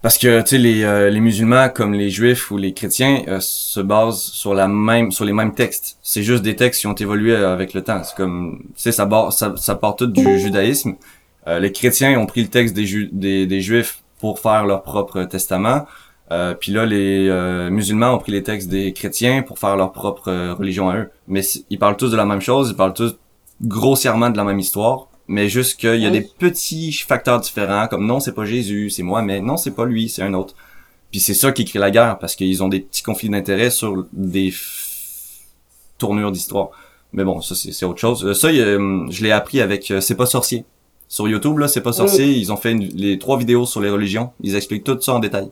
parce 0.00 0.16
que 0.18 0.40
tu 0.40 0.48
sais 0.48 0.58
les, 0.58 0.82
euh, 0.82 1.10
les 1.10 1.20
musulmans 1.20 1.68
comme 1.68 1.92
les 1.92 2.08
juifs 2.08 2.50
ou 2.50 2.56
les 2.56 2.72
chrétiens 2.72 3.22
euh, 3.28 3.38
se 3.40 3.80
basent 3.80 4.22
sur 4.22 4.54
la 4.54 4.68
même 4.68 5.12
sur 5.12 5.26
les 5.26 5.34
mêmes 5.34 5.54
textes. 5.54 5.98
C'est 6.02 6.22
juste 6.22 6.42
des 6.42 6.56
textes 6.56 6.80
qui 6.80 6.86
ont 6.86 6.94
évolué 6.94 7.36
avec 7.36 7.74
le 7.74 7.84
temps. 7.84 8.02
C'est 8.02 8.16
comme 8.16 8.62
tu 8.74 8.82
sais 8.82 8.92
ça, 8.92 9.06
ça 9.30 9.52
ça 9.56 9.74
part 9.74 9.94
tout 9.96 10.06
du 10.06 10.38
judaïsme. 10.38 10.94
Euh, 11.46 11.60
les 11.60 11.72
chrétiens 11.72 12.18
ont 12.18 12.26
pris 12.26 12.42
le 12.42 12.48
texte 12.48 12.74
des, 12.74 13.08
des, 13.12 13.46
des 13.46 13.60
juifs 13.60 14.02
pour 14.18 14.38
faire 14.40 14.64
leur 14.64 14.82
propre 14.82 15.24
testament. 15.24 15.86
Puis 16.60 16.72
là 16.72 16.86
les 16.86 17.30
musulmans 17.70 18.14
ont 18.14 18.18
pris 18.18 18.32
les 18.32 18.42
textes 18.42 18.68
des 18.68 18.92
chrétiens 18.92 19.42
pour 19.42 19.58
faire 19.58 19.76
leur 19.76 19.92
propre 19.92 20.30
religion 20.52 20.88
à 20.88 20.96
eux. 20.96 21.10
Mais 21.28 21.42
ils 21.70 21.78
parlent 21.78 21.96
tous 21.96 22.10
de 22.10 22.16
la 22.16 22.24
même 22.24 22.40
chose, 22.40 22.70
ils 22.70 22.76
parlent 22.76 22.94
tous 22.94 23.16
grossièrement 23.60 24.30
de 24.30 24.36
la 24.36 24.44
même 24.44 24.58
histoire 24.58 25.08
mais 25.28 25.48
juste 25.48 25.78
qu'il 25.80 26.00
y 26.00 26.06
a 26.06 26.10
des 26.10 26.20
petits 26.20 26.92
facteurs 26.92 27.40
différents, 27.40 27.86
comme 27.86 28.06
non, 28.06 28.20
c'est 28.20 28.34
pas 28.34 28.44
Jésus, 28.44 28.90
c'est 28.90 29.02
moi, 29.02 29.22
mais 29.22 29.40
non, 29.40 29.56
c'est 29.56 29.70
pas 29.70 29.86
lui, 29.86 30.08
c'est 30.08 30.22
un 30.22 30.34
autre. 30.34 30.54
Puis 31.10 31.20
c'est 31.20 31.34
ça 31.34 31.52
qui 31.52 31.64
crée 31.64 31.78
la 31.78 31.90
guerre, 31.90 32.18
parce 32.18 32.34
qu'ils 32.34 32.62
ont 32.62 32.68
des 32.68 32.80
petits 32.80 33.02
conflits 33.02 33.28
d'intérêts 33.28 33.70
sur 33.70 34.04
des 34.12 34.52
tournures 35.98 36.32
d'histoire. 36.32 36.70
Mais 37.12 37.24
bon, 37.24 37.40
ça 37.40 37.54
c'est 37.54 37.84
autre 37.84 38.00
chose. 38.00 38.24
Euh, 38.24 38.34
ça, 38.34 38.52
je 38.52 39.22
l'ai 39.22 39.32
appris 39.32 39.60
avec 39.60 39.90
euh, 39.90 40.00
C'est 40.00 40.14
pas 40.14 40.26
sorcier. 40.26 40.64
Sur 41.08 41.28
YouTube, 41.28 41.58
là, 41.58 41.68
C'est 41.68 41.82
pas 41.82 41.92
sorcier, 41.92 42.26
ils 42.26 42.50
ont 42.52 42.56
fait 42.56 42.72
les 42.74 43.18
trois 43.18 43.38
vidéos 43.38 43.66
sur 43.66 43.82
les 43.82 43.90
religions. 43.90 44.32
Ils 44.40 44.56
expliquent 44.56 44.84
tout 44.84 44.98
ça 45.00 45.14
en 45.14 45.18
détail. 45.18 45.50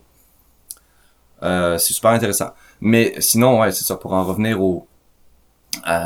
Euh, 1.43 1.79
c'est 1.79 1.93
super 1.93 2.11
intéressant. 2.11 2.51
Mais 2.81 3.15
sinon, 3.19 3.61
ouais, 3.61 3.73
c'est 3.73 3.85
ça, 3.85 3.97
pour 3.97 4.13
en 4.13 4.25
revenir 4.25 4.63
aux, 4.63 4.87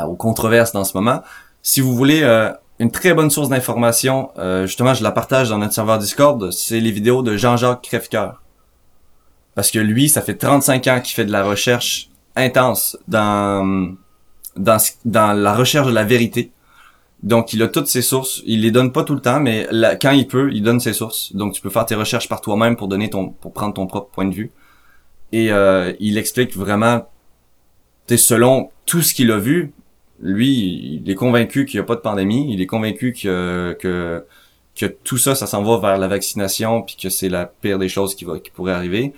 aux 0.07 0.15
controverses 0.15 0.71
dans 0.71 0.83
ce 0.83 0.95
moment. 0.95 1.21
Si 1.61 1.81
vous 1.81 1.95
voulez 1.95 2.23
une 2.79 2.91
très 2.91 3.13
bonne 3.13 3.29
source 3.29 3.49
d'information, 3.49 4.31
euh, 4.37 4.65
justement, 4.65 4.93
je 4.93 5.03
la 5.03 5.11
partage 5.11 5.49
dans 5.49 5.57
notre 5.57 5.73
serveur 5.73 5.97
Discord, 5.97 6.51
c'est 6.51 6.79
les 6.79 6.91
vidéos 6.91 7.21
de 7.21 7.37
Jean-Jacques 7.37 7.81
Crèvecoeur. 7.81 8.41
Parce 9.55 9.71
que 9.71 9.79
lui, 9.79 10.09
ça 10.09 10.21
fait 10.21 10.35
35 10.35 10.87
ans 10.87 10.99
qu'il 10.99 11.15
fait 11.15 11.25
de 11.25 11.31
la 11.31 11.43
recherche 11.43 12.09
intense 12.35 12.97
dans, 13.07 13.95
dans, 14.57 14.77
dans 15.05 15.33
la 15.33 15.53
recherche 15.53 15.87
de 15.87 15.93
la 15.93 16.03
vérité. 16.03 16.51
Donc, 17.23 17.53
il 17.53 17.63
a 17.63 17.69
toutes 17.69 17.87
ses 17.87 18.01
sources. 18.01 18.41
Il 18.45 18.61
les 18.61 18.71
donne 18.71 18.91
pas 18.91 19.05
tout 19.05 19.15
le 19.15 19.21
temps, 19.21 19.39
mais 19.39 19.67
quand 20.01 20.11
il 20.11 20.27
peut, 20.27 20.51
il 20.53 20.61
donne 20.61 20.81
ses 20.81 20.91
sources. 20.91 21.33
Donc, 21.33 21.53
tu 21.53 21.61
peux 21.61 21.69
faire 21.69 21.85
tes 21.85 21.95
recherches 21.95 22.27
par 22.27 22.41
toi-même 22.41 22.75
pour 22.75 22.89
donner 22.89 23.09
ton, 23.09 23.29
pour 23.29 23.53
prendre 23.53 23.73
ton 23.73 23.87
propre 23.87 24.11
point 24.11 24.25
de 24.25 24.35
vue. 24.35 24.51
Et 25.35 25.51
euh, 25.51 25.91
il 25.99 26.17
explique 26.17 26.55
vraiment, 26.55 27.09
selon 28.07 28.69
tout 28.85 29.01
ce 29.01 29.13
qu'il 29.13 29.33
a 29.33 29.37
vu, 29.37 29.73
lui, 30.21 31.01
il 31.03 31.11
est 31.11 31.15
convaincu 31.15 31.65
qu'il 31.65 31.77
n'y 31.77 31.83
a 31.83 31.85
pas 31.85 31.97
de 31.97 31.99
pandémie, 31.99 32.53
il 32.53 32.61
est 32.61 32.65
convaincu 32.65 33.11
que, 33.11 33.75
que, 33.77 34.23
que 34.77 34.85
tout 34.85 35.17
ça, 35.17 35.35
ça 35.35 35.45
s'en 35.45 35.61
va 35.61 35.77
vers 35.77 35.97
la 35.97 36.07
vaccination, 36.07 36.83
puis 36.83 36.95
que 36.95 37.09
c'est 37.09 37.27
la 37.27 37.47
pire 37.47 37.77
des 37.79 37.89
choses 37.89 38.15
qui, 38.15 38.23
va, 38.23 38.39
qui 38.39 38.49
pourrait 38.49 38.71
arriver. 38.71 39.11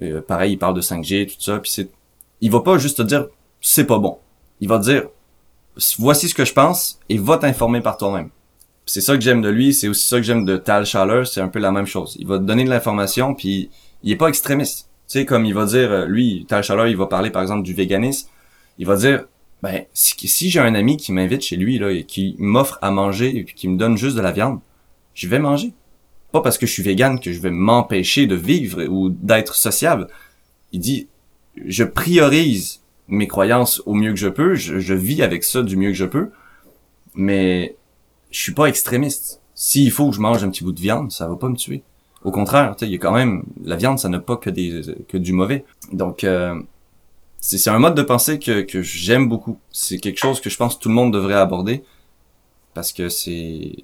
Euh, 0.00 0.20
pareil, 0.22 0.52
il 0.52 0.58
parle 0.58 0.74
de 0.74 0.80
5G, 0.80 1.26
tout 1.26 1.40
ça, 1.42 1.58
puis 1.58 1.72
c'est, 1.72 1.90
il 2.40 2.52
va 2.52 2.60
pas 2.60 2.78
juste 2.78 2.98
te 2.98 3.02
dire 3.02 3.26
c'est 3.60 3.88
pas 3.88 3.98
bon. 3.98 4.18
Il 4.60 4.68
va 4.68 4.78
te 4.78 4.84
dire 4.84 5.08
voici 5.98 6.28
ce 6.28 6.36
que 6.36 6.44
je 6.44 6.52
pense 6.52 7.00
et 7.08 7.18
va 7.18 7.36
t'informer 7.36 7.80
par 7.80 7.96
toi-même. 7.96 8.30
C'est 8.86 9.00
ça 9.00 9.16
que 9.16 9.22
j'aime 9.24 9.42
de 9.42 9.48
lui, 9.48 9.74
c'est 9.74 9.88
aussi 9.88 10.06
ça 10.06 10.18
que 10.18 10.22
j'aime 10.22 10.44
de 10.44 10.56
Tal 10.56 10.86
Schaller, 10.86 11.24
c'est 11.24 11.40
un 11.40 11.48
peu 11.48 11.58
la 11.58 11.72
même 11.72 11.86
chose. 11.86 12.16
Il 12.20 12.28
va 12.28 12.38
te 12.38 12.44
donner 12.44 12.62
de 12.62 12.70
l'information, 12.70 13.34
puis 13.34 13.70
il 14.04 14.12
est 14.12 14.16
pas 14.16 14.28
extrémiste. 14.28 14.88
Tu 15.06 15.18
sais, 15.18 15.24
comme 15.26 15.44
il 15.44 15.54
va 15.54 15.66
dire, 15.66 15.92
euh, 15.92 16.06
lui, 16.06 16.46
Tal 16.48 16.64
il 16.88 16.96
va 16.96 17.06
parler 17.06 17.30
par 17.30 17.42
exemple 17.42 17.62
du 17.62 17.74
véganisme, 17.74 18.28
il 18.78 18.86
va 18.86 18.96
dire 18.96 19.24
ben 19.62 19.84
si, 19.94 20.50
j'ai 20.50 20.60
un 20.60 20.74
ami 20.74 20.98
qui 20.98 21.10
m'invite 21.10 21.40
chez 21.40 21.56
lui 21.56 21.78
là 21.78 21.90
et 21.90 22.04
qui 22.04 22.36
m'offre 22.38 22.78
à 22.82 22.90
manger 22.90 23.38
et 23.38 23.44
qui 23.44 23.66
me 23.66 23.78
donne 23.78 23.96
juste 23.96 24.14
de 24.14 24.20
la 24.20 24.30
viande, 24.30 24.60
je 25.14 25.26
vais 25.26 25.38
manger. 25.38 25.72
Pas 26.32 26.42
parce 26.42 26.58
que 26.58 26.66
je 26.66 26.72
suis 26.72 26.82
vegan 26.82 27.18
que 27.18 27.32
je 27.32 27.40
vais 27.40 27.50
m'empêcher 27.50 28.26
de 28.26 28.34
vivre 28.34 28.84
ou 28.84 29.08
d'être 29.08 29.54
sociable. 29.54 30.08
Il 30.72 30.80
dit 30.80 31.08
je 31.64 31.84
priorise 31.84 32.82
mes 33.08 33.26
croyances 33.26 33.82
au 33.86 33.94
mieux 33.94 34.10
que 34.10 34.18
je 34.18 34.28
peux, 34.28 34.54
je, 34.54 34.80
je, 34.80 34.94
vis 34.94 35.22
avec 35.22 35.44
ça 35.44 35.62
du 35.62 35.76
mieux 35.76 35.90
que 35.90 35.96
je 35.96 36.04
peux, 36.04 36.30
mais 37.14 37.76
je 38.30 38.40
suis 38.40 38.52
pas 38.52 38.66
extrémiste. 38.66 39.40
S'il 39.54 39.90
faut 39.92 40.10
que 40.10 40.16
je 40.16 40.20
mange 40.20 40.42
un 40.42 40.50
petit 40.50 40.64
bout 40.64 40.72
de 40.72 40.80
viande, 40.80 41.12
ça 41.12 41.28
va 41.28 41.36
pas 41.36 41.48
me 41.48 41.56
tuer. 41.56 41.82
Au 42.24 42.30
contraire, 42.30 42.74
il 42.80 42.88
y 42.88 42.94
a 42.94 42.98
quand 42.98 43.12
même 43.12 43.44
la 43.62 43.76
viande, 43.76 43.98
ça 43.98 44.08
n'a 44.08 44.18
pas 44.18 44.36
que 44.36 44.48
des 44.48 44.82
que 45.08 45.18
du 45.18 45.34
mauvais. 45.34 45.64
Donc 45.92 46.24
euh, 46.24 46.58
c'est 47.38 47.68
un 47.68 47.78
mode 47.78 47.94
de 47.94 48.02
pensée 48.02 48.38
que, 48.38 48.82
j'aime 48.82 49.28
beaucoup. 49.28 49.58
C'est 49.70 49.98
quelque 49.98 50.18
chose 50.18 50.40
que 50.40 50.48
je 50.48 50.56
pense 50.56 50.76
que 50.76 50.80
tout 50.80 50.88
le 50.88 50.94
monde 50.94 51.12
devrait 51.12 51.34
aborder 51.34 51.84
parce 52.72 52.92
que 52.92 53.10
c'est 53.10 53.74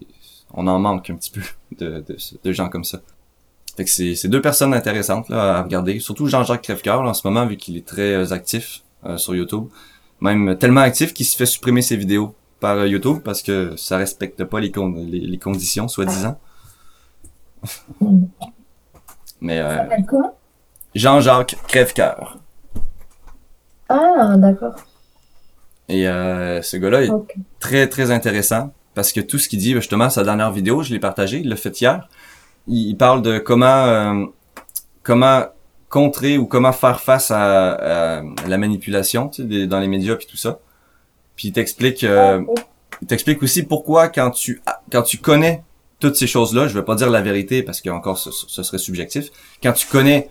on 0.55 0.67
en 0.67 0.79
manque 0.79 1.11
un 1.11 1.17
petit 1.17 1.31
peu 1.31 1.43
de, 1.79 2.53
gens 2.53 2.71
comme 2.71 2.85
ça. 2.85 3.03
Fait 3.77 3.85
que 3.85 3.91
c'est 3.91 4.29
deux 4.29 4.41
personnes 4.41 4.73
intéressantes 4.73 5.31
à 5.31 5.63
regarder, 5.63 6.01
surtout 6.01 6.27
Jean-Jacques 6.27 6.63
Crèvecoeur 6.63 7.03
en 7.03 7.15
ce 7.15 7.27
moment 7.27 7.47
vu 7.47 7.57
qu'il 7.57 7.77
est 7.77 7.87
très 7.87 8.15
euh, 8.15 8.33
actif 8.33 8.83
euh, 9.05 9.19
sur 9.19 9.35
YouTube, 9.35 9.67
même 10.21 10.57
tellement 10.57 10.81
actif 10.81 11.13
qu'il 11.13 11.27
se 11.27 11.37
fait 11.37 11.47
supprimer 11.47 11.83
ses 11.83 11.97
vidéos 11.97 12.35
par 12.59 12.87
YouTube 12.87 13.19
parce 13.23 13.43
que 13.43 13.75
ça 13.77 13.99
respecte 13.99 14.43
pas 14.45 14.61
les, 14.61 14.73
les, 15.07 15.21
les 15.21 15.39
conditions 15.39 15.89
soi-disant. 15.89 16.39
Mais 19.41 19.63
Jean-Jacques 20.95 21.57
Crèvecoeur. 21.67 22.39
Ah, 23.89 24.35
d'accord. 24.37 24.77
Et 25.89 26.07
euh, 26.07 26.63
ce 26.63 26.77
gars-là 26.77 27.03
est 27.03 27.11
très, 27.59 27.89
très 27.89 28.13
intéressant. 28.13 28.73
parce 28.95 29.13
que 29.13 29.21
tout 29.21 29.39
ce 29.39 29.49
qu'il 29.49 29.59
dit, 29.59 29.73
justement, 29.73 30.09
sa 30.09 30.23
dernière 30.23 30.53
vidéo, 30.53 30.83
je 30.83 30.93
l'ai 30.93 31.01
partagé, 31.01 31.39
il 31.39 31.49
l'a 31.49 31.57
fait 31.57 31.81
hier. 31.81 32.09
Il, 32.69 32.97
parle 32.97 33.23
de 33.23 33.39
comment 33.39 33.67
euh, 33.67 34.27
comment 35.03 35.47
contrer 35.89 36.39
ou 36.39 36.47
comment 36.47 36.73
faire 36.73 37.01
face 37.01 37.33
à, 37.33 38.23
la 38.47 38.59
manipulation 38.59 39.29
tu 39.29 39.49
sais, 39.49 39.67
dans 39.67 39.81
les 39.81 39.89
médias 39.89 40.15
puis 40.15 40.27
tout 40.27 40.37
ça. 40.37 40.61
Puis 41.35 41.49
il 41.49 41.53
t'explique 41.53 42.05
euh, 42.05 42.43
il 43.03 43.09
t'explique 43.09 43.43
aussi 43.43 43.65
pourquoi 43.65 44.09
quand 44.09 44.31
tu 44.31 44.63
quand 44.93 45.03
tu 45.03 45.19
connais 45.19 45.65
toutes 46.01 46.17
ces 46.17 46.27
choses-là, 46.27 46.67
je 46.67 46.75
vais 46.75 46.85
pas 46.85 46.95
dire 46.95 47.11
la 47.11 47.21
vérité 47.21 47.63
parce 47.63 47.81
que 47.81 47.91
encore 47.91 48.19
ce, 48.19 48.31
serait 48.31 48.79
subjectif. 48.79 49.31
Quand 49.63 49.73
tu 49.73 49.87
connais 49.87 50.31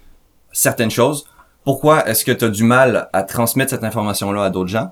certaines 0.51 0.91
choses, 0.91 1.25
pourquoi 1.63 2.07
est-ce 2.09 2.25
que 2.25 2.31
tu 2.31 2.45
as 2.45 2.49
du 2.49 2.63
mal 2.63 3.09
à 3.13 3.23
transmettre 3.23 3.69
cette 3.69 3.83
information-là 3.83 4.43
à 4.43 4.49
d'autres 4.49 4.69
gens? 4.69 4.91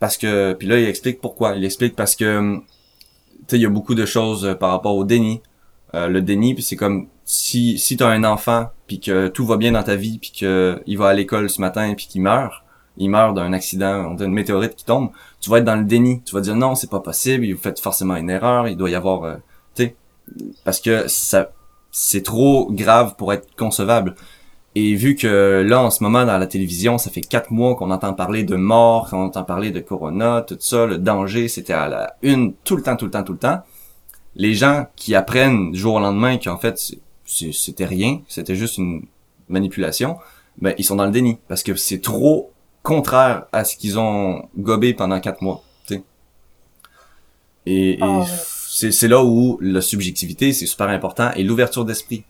Parce 0.00 0.18
que 0.18 0.52
puis 0.54 0.66
là 0.66 0.78
il 0.78 0.88
explique 0.88 1.20
pourquoi. 1.20 1.54
Il 1.54 1.64
explique 1.64 1.94
parce 1.94 2.16
que 2.16 2.56
tu 2.56 2.62
sais 3.46 3.56
il 3.56 3.62
y 3.62 3.66
a 3.66 3.70
beaucoup 3.70 3.94
de 3.94 4.04
choses 4.04 4.44
euh, 4.44 4.54
par 4.54 4.70
rapport 4.70 4.96
au 4.96 5.04
déni. 5.04 5.40
Euh, 5.94 6.08
le 6.08 6.20
déni, 6.22 6.60
c'est 6.62 6.76
comme 6.76 7.06
si 7.24 7.78
si 7.78 7.96
tu 7.96 8.02
un 8.02 8.24
enfant 8.24 8.70
puis 8.88 8.98
que 8.98 9.28
tout 9.28 9.46
va 9.46 9.56
bien 9.56 9.72
dans 9.72 9.82
ta 9.84 9.94
vie 9.94 10.18
puis 10.18 10.32
que 10.32 10.82
il 10.86 10.98
va 10.98 11.08
à 11.08 11.12
l'école 11.14 11.48
ce 11.48 11.60
matin 11.60 11.94
puis 11.96 12.06
qu'il 12.06 12.22
meurt, 12.22 12.64
il 12.96 13.08
meurt 13.08 13.34
d'un 13.34 13.52
accident, 13.52 14.12
on 14.12 14.16
une 14.16 14.32
météorite 14.32 14.74
qui 14.74 14.84
tombe, 14.84 15.10
tu 15.40 15.50
vas 15.50 15.58
être 15.58 15.64
dans 15.64 15.76
le 15.76 15.84
déni. 15.84 16.22
Tu 16.24 16.34
vas 16.34 16.40
dire 16.40 16.56
non, 16.56 16.74
c'est 16.74 16.90
pas 16.90 17.00
possible, 17.00 17.50
vous 17.52 17.60
faites 17.60 17.80
forcément 17.80 18.16
une 18.16 18.30
erreur, 18.30 18.68
il 18.68 18.76
doit 18.76 18.90
y 18.90 18.94
avoir 18.94 19.24
euh, 19.24 19.36
parce 20.64 20.80
que 20.80 21.08
ça 21.08 21.52
c'est 21.92 22.22
trop 22.22 22.68
grave 22.72 23.14
pour 23.16 23.32
être 23.32 23.54
concevable. 23.54 24.16
Et 24.74 24.94
vu 24.94 25.14
que 25.14 25.62
là, 25.66 25.82
en 25.82 25.90
ce 25.90 26.02
moment, 26.02 26.24
dans 26.24 26.38
la 26.38 26.46
télévision, 26.46 26.96
ça 26.96 27.10
fait 27.10 27.20
quatre 27.20 27.50
mois 27.50 27.76
qu'on 27.76 27.90
entend 27.90 28.14
parler 28.14 28.42
de 28.42 28.56
mort, 28.56 29.10
qu'on 29.10 29.24
entend 29.24 29.44
parler 29.44 29.70
de 29.70 29.80
corona, 29.80 30.42
tout 30.46 30.56
ça, 30.58 30.86
le 30.86 30.96
danger, 30.96 31.48
c'était 31.48 31.74
à 31.74 31.88
la 31.88 32.16
une, 32.22 32.54
tout 32.64 32.76
le 32.76 32.82
temps, 32.82 32.96
tout 32.96 33.04
le 33.04 33.10
temps, 33.10 33.22
tout 33.22 33.34
le 33.34 33.38
temps. 33.38 33.60
Les 34.34 34.54
gens 34.54 34.86
qui 34.96 35.14
apprennent 35.14 35.72
du 35.72 35.78
jour 35.78 35.96
au 35.96 36.00
lendemain 36.00 36.38
qu'en 36.38 36.56
fait, 36.56 36.80
c'était 37.26 37.84
rien, 37.84 38.22
c'était 38.28 38.56
juste 38.56 38.78
une 38.78 39.04
manipulation, 39.50 40.16
ben, 40.56 40.74
ils 40.78 40.84
sont 40.84 40.96
dans 40.96 41.04
le 41.04 41.10
déni. 41.10 41.38
Parce 41.48 41.62
que 41.62 41.74
c'est 41.74 42.00
trop 42.00 42.50
contraire 42.82 43.44
à 43.52 43.64
ce 43.64 43.76
qu'ils 43.76 43.98
ont 43.98 44.48
gobé 44.56 44.94
pendant 44.94 45.20
quatre 45.20 45.42
mois. 45.42 45.62
sais. 45.84 46.02
Et, 47.66 47.98
et 47.98 47.98
ah, 48.00 48.24
c'est 48.74 49.08
là 49.08 49.22
où 49.22 49.58
la 49.60 49.80
subjectivité, 49.80 50.52
c'est 50.52 50.66
super 50.66 50.88
important, 50.88 51.30
et 51.36 51.42
l'ouverture 51.42 51.84
d'esprit 51.84 52.24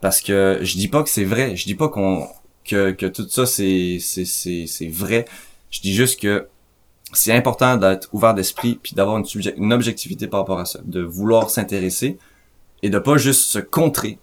parce 0.00 0.20
que 0.20 0.58
je 0.62 0.76
dis 0.76 0.88
pas 0.88 1.02
que 1.02 1.10
c'est 1.10 1.24
vrai, 1.24 1.56
je 1.56 1.64
dis 1.64 1.74
pas 1.74 1.88
qu'on 1.88 2.26
que, 2.64 2.90
que 2.90 3.06
tout 3.06 3.28
ça 3.28 3.46
c'est 3.46 3.98
c'est 4.00 4.88
vrai. 4.88 5.24
Je 5.70 5.80
dis 5.80 5.94
juste 5.94 6.20
que 6.20 6.48
c'est 7.12 7.32
important 7.32 7.76
d'être 7.76 8.08
ouvert 8.12 8.34
d'esprit 8.34 8.78
puis 8.82 8.94
d'avoir 8.94 9.18
une, 9.18 9.26
une 9.56 9.72
objectivité 9.72 10.26
par 10.26 10.40
rapport 10.40 10.60
à 10.60 10.64
ça, 10.64 10.80
de 10.84 11.00
vouloir 11.00 11.50
s'intéresser 11.50 12.18
et 12.82 12.90
de 12.90 12.98
pas 12.98 13.16
juste 13.16 13.42
se 13.42 13.58
contrer 13.58 14.18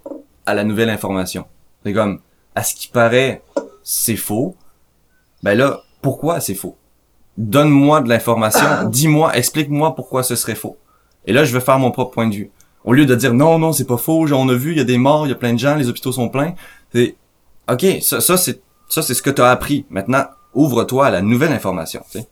à 0.45 0.53
la 0.53 0.63
nouvelle 0.63 0.89
information. 0.89 1.45
C'est 1.86 1.93
comme 1.93 2.21
à 2.56 2.63
ce 2.63 2.75
qui 2.75 2.88
paraît 2.88 3.43
c'est 3.84 4.15
faux. 4.15 4.56
Ben 5.43 5.56
là, 5.56 5.82
pourquoi 6.01 6.39
c'est 6.39 6.56
faux? 6.56 6.77
Donne-moi 7.38 8.01
de 8.01 8.10
l'information, 8.10 8.89
dis-moi, 8.89 9.38
explique-moi 9.38 9.95
pourquoi 9.95 10.23
ce 10.23 10.36
serait 10.36 10.56
faux. 10.56 10.77
Et 11.28 11.34
là, 11.34 11.44
je 11.44 11.54
vais 11.54 11.60
faire 11.60 11.78
mon 11.78 11.92
propre 11.92 12.12
point 12.12 12.28
de 12.28 12.34
vue. 12.34 12.52
Au 12.86 12.94
lieu 12.94 13.06
de 13.06 13.13
dire 13.16 13.34
non, 13.34 13.60
non, 13.60 13.74
c'est 13.74 13.86
pas 13.86 13.98
faux, 13.98 14.26
genre, 14.28 14.40
on 14.40 14.50
a 14.50 14.54
vu, 14.54 14.72
il 14.72 14.78
y 14.78 14.82
a 14.82 14.86
des 14.86 14.98
morts, 14.98 15.28
il 15.28 15.30
y 15.30 15.34
a 15.34 15.36
plein 15.36 15.54
de 15.54 15.60
gens, 15.60 15.76
les 15.76 15.90
hôpitaux 15.90 16.13
sont 16.13 16.30
pleins. 16.30 16.54
C'est, 16.94 17.16
ok, 17.70 17.86
ça, 18.02 18.22
ça 18.22 18.38
c'est, 18.38 18.62
ça 18.88 19.02
c'est 19.02 19.13
ce 19.13 19.22
que 19.22 19.30
tu 19.30 19.42
as 19.42 19.52
appris. 19.52 19.86
Maintenant, 19.90 20.24
ouvre-toi 20.54 21.08
à 21.08 21.12
la 21.12 21.22
nouvelle 21.22 21.52
information, 21.52 22.02
tu 22.10 22.20
sais. 22.20 22.28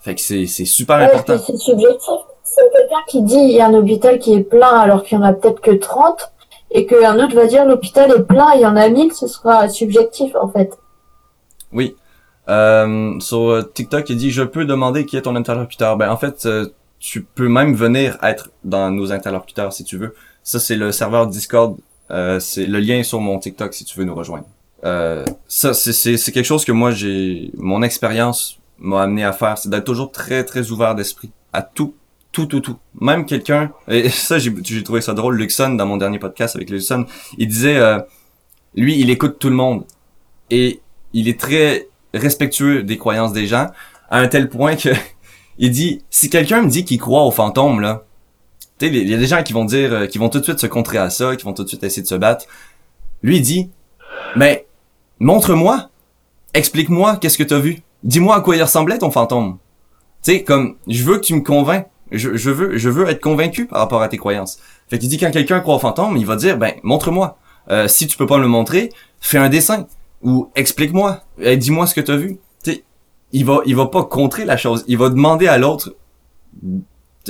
Fait 0.00 0.14
que 0.14 0.20
c'est, 0.20 0.46
c'est 0.46 0.64
super 0.64 0.96
important. 0.96 1.38
C'est 1.38 1.56
subjectif. 1.56 2.14
C'est 2.42 2.72
quelqu'un 2.72 3.02
qui 3.08 3.22
dit 3.22 3.38
il 3.38 3.52
y 3.52 3.60
a 3.60 3.66
un 3.66 3.74
hôpital 3.74 4.18
qui 4.18 4.34
est 4.34 4.42
plein 4.42 4.78
alors 4.78 5.02
qu'il 5.02 5.18
y 5.18 5.20
en 5.20 5.24
a 5.24 5.32
peut-être 5.32 5.60
que 5.60 5.72
30 5.72 6.32
et 6.70 6.86
qu'un 6.86 7.18
autre 7.22 7.34
va 7.34 7.46
dire 7.46 7.64
l'hôpital 7.64 8.10
est 8.10 8.22
plein, 8.22 8.54
il 8.54 8.60
y 8.60 8.66
en 8.66 8.76
a 8.76 8.88
1000, 8.88 9.12
ce 9.12 9.26
sera 9.26 9.68
subjectif 9.68 10.34
en 10.40 10.48
fait. 10.48 10.78
Oui. 11.72 11.96
Euh, 12.48 13.18
sur 13.20 13.64
TikTok, 13.74 14.08
il 14.10 14.16
dit 14.16 14.30
je 14.30 14.42
peux 14.42 14.64
demander 14.64 15.06
qui 15.06 15.16
est 15.16 15.22
ton 15.22 15.36
interlocuteur. 15.36 15.96
Ben 15.96 16.10
en 16.10 16.16
fait, 16.16 16.46
euh, 16.46 16.68
tu 16.98 17.22
peux 17.22 17.48
même 17.48 17.74
venir 17.74 18.18
être 18.22 18.50
dans 18.64 18.90
nos 18.90 19.12
interlocuteurs 19.12 19.72
si 19.72 19.84
tu 19.84 19.96
veux. 19.96 20.14
Ça, 20.42 20.58
c'est 20.58 20.76
le 20.76 20.92
serveur 20.92 21.26
Discord. 21.26 21.76
Euh, 22.10 22.38
c'est 22.40 22.66
le 22.66 22.78
lien 22.78 23.02
sur 23.02 23.20
mon 23.20 23.38
TikTok 23.38 23.74
si 23.74 23.84
tu 23.84 23.98
veux 23.98 24.04
nous 24.04 24.14
rejoindre. 24.14 24.46
Euh, 24.84 25.24
ça, 25.48 25.74
c'est 25.74 26.16
quelque 26.32 26.44
chose 26.44 26.64
que 26.64 26.72
moi, 26.72 26.90
j'ai... 26.90 27.50
Mon 27.56 27.82
expérience 27.82 28.58
m'a 28.78 29.02
amené 29.02 29.24
à 29.24 29.32
faire, 29.32 29.58
c'est 29.58 29.68
d'être 29.68 29.84
toujours 29.84 30.12
très, 30.12 30.44
très 30.44 30.70
ouvert 30.70 30.94
d'esprit 30.94 31.30
à 31.52 31.62
tout. 31.62 31.94
Tout, 32.32 32.46
tout, 32.46 32.60
tout. 32.60 32.78
Même 33.00 33.24
quelqu'un... 33.24 33.72
Et 33.88 34.08
ça, 34.10 34.38
j'ai 34.38 34.82
trouvé 34.82 35.00
ça 35.00 35.14
drôle. 35.14 35.36
Luxon, 35.36 35.74
dans 35.74 35.86
mon 35.86 35.96
dernier 35.96 36.18
podcast 36.18 36.54
avec 36.56 36.70
Luxon, 36.70 37.06
il 37.38 37.48
disait... 37.48 37.76
Euh, 37.76 37.98
lui, 38.74 39.00
il 39.00 39.10
écoute 39.10 39.38
tout 39.38 39.48
le 39.48 39.54
monde. 39.56 39.84
Et 40.50 40.80
il 41.12 41.28
est 41.28 41.40
très 41.40 41.88
respectueux 42.14 42.82
des 42.82 42.98
croyances 42.98 43.32
des 43.32 43.46
gens, 43.46 43.70
à 44.10 44.18
un 44.18 44.28
tel 44.28 44.48
point 44.48 44.76
que 44.76 44.90
il 45.58 45.70
dit, 45.70 46.02
si 46.10 46.30
quelqu'un 46.30 46.62
me 46.62 46.68
dit 46.68 46.84
qu'il 46.84 46.98
croit 46.98 47.24
aux 47.24 47.30
fantômes, 47.30 47.80
là, 47.80 48.04
tu 48.78 48.86
sais, 48.86 48.92
il 48.92 49.08
y 49.08 49.14
a 49.14 49.16
des 49.16 49.26
gens 49.26 49.42
qui 49.42 49.52
vont 49.52 49.64
dire, 49.64 49.92
euh, 49.92 50.06
qui 50.06 50.18
vont 50.18 50.28
tout 50.28 50.38
de 50.38 50.44
suite 50.44 50.58
se 50.58 50.66
contrer 50.66 50.98
à 50.98 51.08
ça, 51.08 51.34
qui 51.36 51.44
vont 51.44 51.54
tout 51.54 51.64
de 51.64 51.68
suite 51.68 51.82
essayer 51.82 52.02
de 52.02 52.08
se 52.08 52.14
battre. 52.14 52.46
Lui, 53.22 53.36
il 53.36 53.42
dit, 53.42 53.70
mais, 54.36 54.66
montre-moi, 55.18 55.88
explique-moi 56.52 57.16
qu'est-ce 57.16 57.38
que 57.38 57.44
t'as 57.44 57.58
vu. 57.58 57.82
Dis-moi 58.02 58.36
à 58.36 58.40
quoi 58.40 58.56
il 58.56 58.62
ressemblait 58.62 58.98
ton 58.98 59.10
fantôme. 59.10 59.58
Tu 60.22 60.32
sais, 60.32 60.42
comme, 60.42 60.76
je 60.86 61.02
veux 61.04 61.16
que 61.16 61.24
tu 61.24 61.34
me 61.34 61.40
convaincs. 61.40 61.86
Je, 62.12 62.28
veux, 62.50 62.76
je 62.76 62.88
veux 62.88 63.08
être 63.08 63.20
convaincu 63.20 63.66
par 63.66 63.80
rapport 63.80 64.00
à 64.00 64.08
tes 64.08 64.16
croyances. 64.16 64.58
Fait 64.88 64.98
qu'il 64.98 65.08
dit 65.08 65.18
quand 65.18 65.30
quelqu'un 65.32 65.58
croit 65.58 65.74
aux 65.74 65.80
fantômes, 65.80 66.16
il 66.16 66.26
va 66.26 66.36
dire, 66.36 66.56
ben, 66.56 66.74
montre-moi. 66.84 67.38
Euh, 67.68 67.88
si 67.88 68.06
tu 68.06 68.16
peux 68.16 68.26
pas 68.26 68.36
me 68.36 68.42
le 68.42 68.48
montrer, 68.48 68.90
fais 69.20 69.38
un 69.38 69.48
dessin. 69.48 69.86
Ou 70.22 70.50
explique-moi. 70.54 71.22
dis-moi 71.56 71.86
ce 71.86 71.94
que 71.94 72.00
t'as 72.00 72.16
vu 72.16 72.38
il 73.36 73.44
va, 73.44 73.60
il 73.66 73.76
va 73.76 73.86
pas 73.86 74.02
contrer 74.04 74.46
la 74.46 74.56
chose. 74.56 74.82
Il 74.88 74.96
va 74.96 75.10
demander 75.10 75.46
à 75.46 75.58
l'autre, 75.58 75.94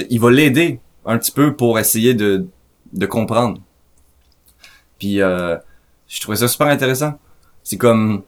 il 0.08 0.20
va 0.20 0.30
l'aider 0.30 0.78
un 1.04 1.18
petit 1.18 1.32
peu 1.32 1.56
pour 1.56 1.80
essayer 1.80 2.14
de, 2.14 2.46
de 2.92 3.06
comprendre. 3.06 3.60
Puis, 5.00 5.20
euh, 5.20 5.56
je 6.06 6.20
trouvais 6.20 6.36
ça 6.36 6.46
super 6.46 6.68
intéressant. 6.68 7.18
C'est 7.64 7.76
comme, 7.76 8.22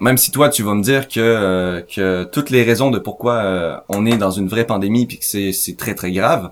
même 0.00 0.16
si 0.16 0.30
toi 0.30 0.48
tu 0.48 0.62
vas 0.62 0.74
me 0.74 0.82
dire 0.82 1.08
que 1.08 1.20
euh, 1.20 1.82
que 1.82 2.24
toutes 2.24 2.48
les 2.48 2.62
raisons 2.62 2.90
de 2.90 2.98
pourquoi 2.98 3.34
euh, 3.34 3.76
on 3.90 4.06
est 4.06 4.16
dans 4.16 4.30
une 4.30 4.48
vraie 4.48 4.66
pandémie 4.66 5.04
puis 5.04 5.18
que 5.18 5.26
c'est 5.26 5.52
c'est 5.52 5.76
très 5.76 5.94
très 5.94 6.12
grave, 6.12 6.50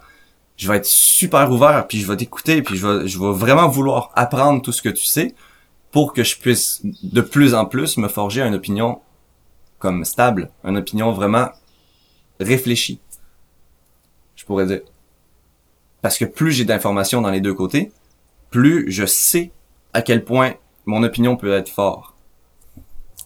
je 0.59 0.68
vais 0.68 0.76
être 0.76 0.85
super 0.85 1.50
ouvert 1.50 1.87
puis 1.87 1.98
je 1.98 2.07
vais 2.07 2.16
t'écouter 2.18 2.61
puis 2.61 2.76
je 2.76 2.87
vais 2.87 3.09
je 3.09 3.18
vais 3.18 3.33
vraiment 3.33 3.68
vouloir 3.68 4.11
apprendre 4.14 4.61
tout 4.61 4.72
ce 4.72 4.83
que 4.83 4.90
tu 4.90 5.07
sais 5.07 5.35
pour 5.92 6.12
que 6.12 6.22
je 6.24 6.38
puisse 6.38 6.83
de 6.85 7.22
plus 7.22 7.54
en 7.54 7.64
plus 7.64 7.96
me 7.96 8.09
forger 8.09 8.42
une 8.42 8.54
opinion 8.54 9.00
comme 9.78 10.04
stable, 10.04 10.50
une 10.64 10.76
opinion 10.76 11.12
vraiment 11.12 11.48
réfléchie. 12.40 13.00
Je 14.36 14.44
pourrais 14.44 14.66
dire. 14.66 14.80
Parce 16.02 16.18
que 16.18 16.24
plus 16.24 16.52
j'ai 16.52 16.64
d'informations 16.64 17.20
dans 17.20 17.30
les 17.30 17.40
deux 17.40 17.54
côtés, 17.54 17.92
plus 18.50 18.90
je 18.90 19.04
sais 19.04 19.50
à 19.92 20.02
quel 20.02 20.24
point 20.24 20.54
mon 20.86 21.02
opinion 21.02 21.36
peut 21.36 21.52
être 21.52 21.68
forte. 21.68 22.14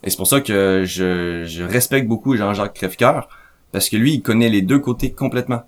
Et 0.03 0.11
c'est 0.11 0.17
pour 0.17 0.27
ça 0.27 0.41
que 0.41 0.85
je, 0.85 1.45
je 1.45 1.63
respecte 1.63 2.09
beaucoup 2.09 2.37
Jean-Jacques 2.37 2.75
Crèvecoeur, 2.75 3.29
parce 3.71 3.89
que 3.89 3.97
lui, 3.97 4.15
il 4.15 4.23
connaît 4.23 4.49
les 4.49 4.63
deux 4.63 4.79
côtés 4.79 5.13
complètement. 5.13 5.63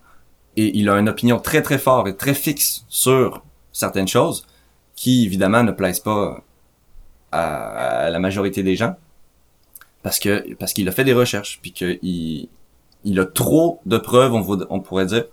Et 0.56 0.76
il 0.78 0.88
a 0.88 0.98
une 0.98 1.08
opinion 1.08 1.38
très 1.38 1.62
très 1.62 1.78
forte 1.78 2.08
et 2.08 2.16
très 2.16 2.34
fixe 2.34 2.84
sur 2.88 3.42
certaines 3.72 4.08
choses 4.08 4.46
qui, 4.94 5.24
évidemment, 5.24 5.62
ne 5.62 5.72
plaisent 5.72 6.00
pas 6.00 6.42
à 7.32 8.10
la 8.10 8.18
majorité 8.20 8.62
des 8.62 8.76
gens 8.76 8.96
parce 10.04 10.20
que 10.20 10.54
parce 10.54 10.72
qu'il 10.72 10.88
a 10.88 10.92
fait 10.92 11.02
des 11.02 11.14
recherches 11.14 11.58
puis 11.60 11.72
qu'il 11.72 12.48
il 13.02 13.20
a 13.20 13.24
trop 13.24 13.80
de 13.86 13.98
preuves 13.98 14.32
on, 14.34 14.66
on 14.70 14.80
pourrait 14.80 15.06
dire 15.06 15.24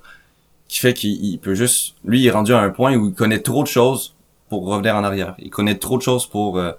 qui 0.67 0.79
fait 0.79 0.95
qu'il 0.95 1.39
peut 1.39 1.53
juste 1.53 1.95
lui 2.03 2.21
il 2.21 2.25
est 2.25 2.31
rendu 2.31 2.53
à 2.53 2.59
un 2.59 2.71
point 2.71 2.95
où 2.95 3.09
il 3.09 3.13
connaît 3.13 3.41
trop 3.41 3.61
de 3.61 3.67
choses 3.67 4.15
pour 4.51 4.65
revenir 4.65 4.97
en 4.97 5.03
arrière. 5.05 5.35
Il 5.39 5.49
connaît 5.49 5.77
trop 5.77 5.97
de 5.97 6.01
choses 6.01 6.25
pour 6.25 6.57
euh... 6.57 6.73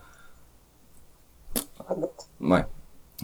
ouais. 2.40 2.64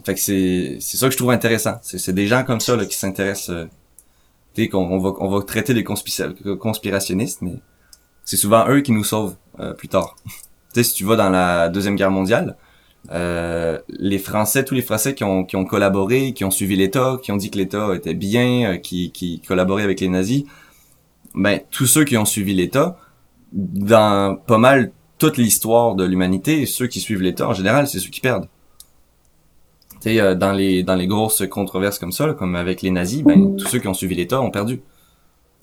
Fait 0.03 0.15
que 0.15 0.19
c'est 0.19 0.77
c'est 0.79 0.97
ça 0.97 1.05
que 1.07 1.11
je 1.11 1.17
trouve 1.17 1.29
intéressant. 1.29 1.77
C'est 1.81 2.13
des 2.13 2.25
gens 2.25 2.43
comme 2.43 2.59
ça 2.59 2.75
là 2.75 2.85
qui 2.85 2.97
s'intéressent 2.97 3.49
euh... 3.49 4.67
qu'on 4.71 4.85
on 4.85 4.99
va 4.99 5.11
on 5.19 5.29
va 5.29 5.43
traiter 5.43 5.73
des 5.73 5.83
conspirationnistes 5.83 7.41
mais 7.41 7.55
c'est 8.23 8.37
souvent 8.37 8.67
eux 8.69 8.81
qui 8.81 8.91
nous 8.91 9.03
sauvent 9.03 9.35
euh, 9.59 9.73
plus 9.73 9.87
tard. 9.87 10.15
Tu 10.71 10.83
sais 10.83 10.89
si 10.89 10.93
tu 10.93 11.03
vas 11.03 11.15
dans 11.15 11.31
la 11.31 11.67
deuxième 11.67 11.95
guerre 11.95 12.11
mondiale 12.11 12.55
euh, 13.11 13.79
les 13.89 14.19
Français, 14.19 14.63
tous 14.65 14.75
les 14.75 14.81
Français 14.81 15.15
qui 15.15 15.23
ont, 15.23 15.43
qui 15.43 15.55
ont 15.55 15.65
collaboré, 15.65 16.33
qui 16.33 16.43
ont 16.43 16.51
suivi 16.51 16.75
l'État, 16.75 17.17
qui 17.21 17.31
ont 17.31 17.37
dit 17.37 17.49
que 17.49 17.57
l'État 17.57 17.95
était 17.95 18.13
bien, 18.13 18.73
euh, 18.73 18.77
qui, 18.77 19.11
qui 19.11 19.39
collaboraient 19.41 19.83
avec 19.83 19.99
les 20.01 20.09
nazis, 20.09 20.43
ben 21.33 21.59
tous 21.71 21.87
ceux 21.87 22.03
qui 22.03 22.17
ont 22.17 22.25
suivi 22.25 22.53
l'État, 22.53 22.97
dans 23.51 24.35
pas 24.35 24.57
mal 24.57 24.91
toute 25.17 25.37
l'histoire 25.37 25.95
de 25.95 26.03
l'humanité, 26.03 26.65
ceux 26.65 26.87
qui 26.87 26.99
suivent 26.99 27.21
l'État 27.21 27.47
en 27.47 27.53
général, 27.53 27.87
c'est 27.87 27.99
ceux 27.99 28.09
qui 28.09 28.21
perdent. 28.21 28.47
Tu 30.01 30.11
sais, 30.11 30.19
euh, 30.21 30.35
dans 30.35 30.51
les 30.51 30.83
dans 30.83 30.95
les 30.95 31.07
grosses 31.07 31.43
controverses 31.49 31.99
comme 31.99 32.11
ça, 32.11 32.33
comme 32.33 32.55
avec 32.55 32.81
les 32.81 32.91
nazis, 32.91 33.23
ben 33.23 33.55
tous 33.57 33.67
ceux 33.67 33.79
qui 33.79 33.87
ont 33.87 33.93
suivi 33.93 34.15
l'État 34.15 34.41
ont 34.41 34.51
perdu. 34.51 34.81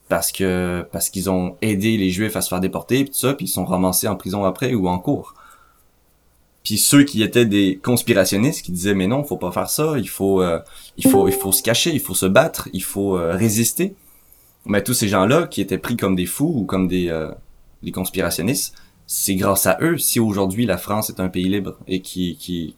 parce 0.08 0.32
que 0.32 0.86
parce 0.92 1.10
qu'ils 1.10 1.30
ont 1.30 1.56
aidé 1.62 1.96
les 1.96 2.10
Juifs 2.10 2.36
à 2.36 2.40
se 2.40 2.48
faire 2.48 2.60
déporter, 2.60 3.04
puis 3.04 3.12
tout 3.12 3.18
ça, 3.18 3.34
puis 3.34 3.46
ils 3.46 3.48
sont 3.48 3.64
ramassés 3.64 4.08
en 4.08 4.16
prison 4.16 4.44
après 4.44 4.74
ou 4.74 4.88
en 4.88 4.98
cours. 4.98 5.34
Puis 6.66 6.78
ceux 6.78 7.04
qui 7.04 7.22
étaient 7.22 7.46
des 7.46 7.78
conspirationnistes 7.80 8.64
qui 8.64 8.72
disaient 8.72 8.96
mais 8.96 9.06
non, 9.06 9.22
faut 9.22 9.36
pas 9.36 9.52
faire 9.52 9.70
ça, 9.70 9.94
il 9.98 10.08
faut 10.08 10.42
euh, 10.42 10.58
il 10.96 11.08
faut 11.08 11.28
il 11.28 11.32
faut 11.32 11.52
se 11.52 11.62
cacher, 11.62 11.92
il 11.92 12.00
faut 12.00 12.12
se 12.12 12.26
battre, 12.26 12.68
il 12.72 12.82
faut 12.82 13.16
euh, 13.16 13.36
résister. 13.36 13.94
Mais 14.64 14.82
tous 14.82 14.92
ces 14.92 15.06
gens-là 15.06 15.46
qui 15.46 15.60
étaient 15.60 15.78
pris 15.78 15.96
comme 15.96 16.16
des 16.16 16.26
fous 16.26 16.52
ou 16.56 16.64
comme 16.64 16.88
des 16.88 17.08
euh, 17.08 17.30
des 17.84 17.92
conspirationnistes, 17.92 18.74
c'est 19.06 19.36
grâce 19.36 19.68
à 19.68 19.78
eux 19.80 19.96
si 19.96 20.18
aujourd'hui 20.18 20.66
la 20.66 20.76
France 20.76 21.08
est 21.08 21.20
un 21.20 21.28
pays 21.28 21.48
libre 21.48 21.78
et 21.86 22.00
qui 22.02 22.36
qui 22.36 22.74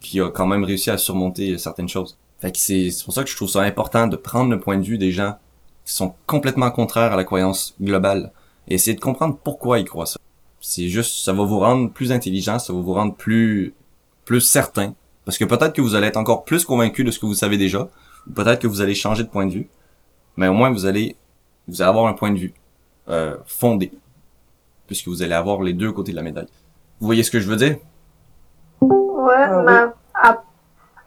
qui 0.00 0.20
a 0.20 0.28
quand 0.28 0.46
même 0.46 0.64
réussi 0.64 0.90
à 0.90 0.98
surmonter 0.98 1.56
certaines 1.56 1.88
choses. 1.88 2.18
Fait 2.38 2.52
que 2.52 2.58
c'est 2.58 2.90
pour 3.02 3.14
ça 3.14 3.24
que 3.24 3.30
je 3.30 3.36
trouve 3.36 3.48
ça 3.48 3.62
important 3.62 4.08
de 4.08 4.16
prendre 4.16 4.50
le 4.50 4.60
point 4.60 4.76
de 4.76 4.84
vue 4.84 4.98
des 4.98 5.10
gens 5.10 5.36
qui 5.86 5.94
sont 5.94 6.12
complètement 6.26 6.70
contraires 6.70 7.14
à 7.14 7.16
la 7.16 7.24
croyance 7.24 7.74
globale 7.80 8.30
et 8.68 8.74
essayer 8.74 8.94
de 8.94 9.00
comprendre 9.00 9.38
pourquoi 9.42 9.78
ils 9.78 9.88
croient 9.88 10.04
ça 10.04 10.18
c'est 10.62 10.88
juste, 10.88 11.24
ça 11.24 11.32
va 11.32 11.42
vous 11.44 11.58
rendre 11.58 11.90
plus 11.90 12.12
intelligent, 12.12 12.58
ça 12.58 12.72
va 12.72 12.80
vous 12.80 12.94
rendre 12.94 13.14
plus, 13.14 13.74
plus 14.24 14.40
certain. 14.40 14.94
Parce 15.24 15.36
que 15.36 15.44
peut-être 15.44 15.74
que 15.74 15.82
vous 15.82 15.96
allez 15.96 16.06
être 16.06 16.16
encore 16.16 16.44
plus 16.44 16.64
convaincu 16.64 17.04
de 17.04 17.10
ce 17.10 17.18
que 17.18 17.26
vous 17.26 17.34
savez 17.34 17.58
déjà, 17.58 17.88
ou 18.26 18.32
peut-être 18.32 18.60
que 18.60 18.68
vous 18.68 18.80
allez 18.80 18.94
changer 18.94 19.24
de 19.24 19.28
point 19.28 19.44
de 19.44 19.52
vue, 19.52 19.68
mais 20.36 20.46
au 20.46 20.52
moins 20.52 20.70
vous 20.70 20.86
allez, 20.86 21.16
vous 21.66 21.82
allez 21.82 21.88
avoir 21.88 22.06
un 22.06 22.12
point 22.12 22.30
de 22.30 22.38
vue 22.38 22.54
euh, 23.08 23.36
fondé, 23.44 23.92
puisque 24.86 25.08
vous 25.08 25.22
allez 25.22 25.34
avoir 25.34 25.62
les 25.62 25.72
deux 25.72 25.90
côtés 25.90 26.12
de 26.12 26.16
la 26.16 26.22
médaille. 26.22 26.48
Vous 27.00 27.06
voyez 27.06 27.24
ce 27.24 27.32
que 27.32 27.40
je 27.40 27.48
veux 27.48 27.56
dire? 27.56 27.76
Ouais, 28.80 29.34
ah 29.36 29.62
mais 29.66 30.30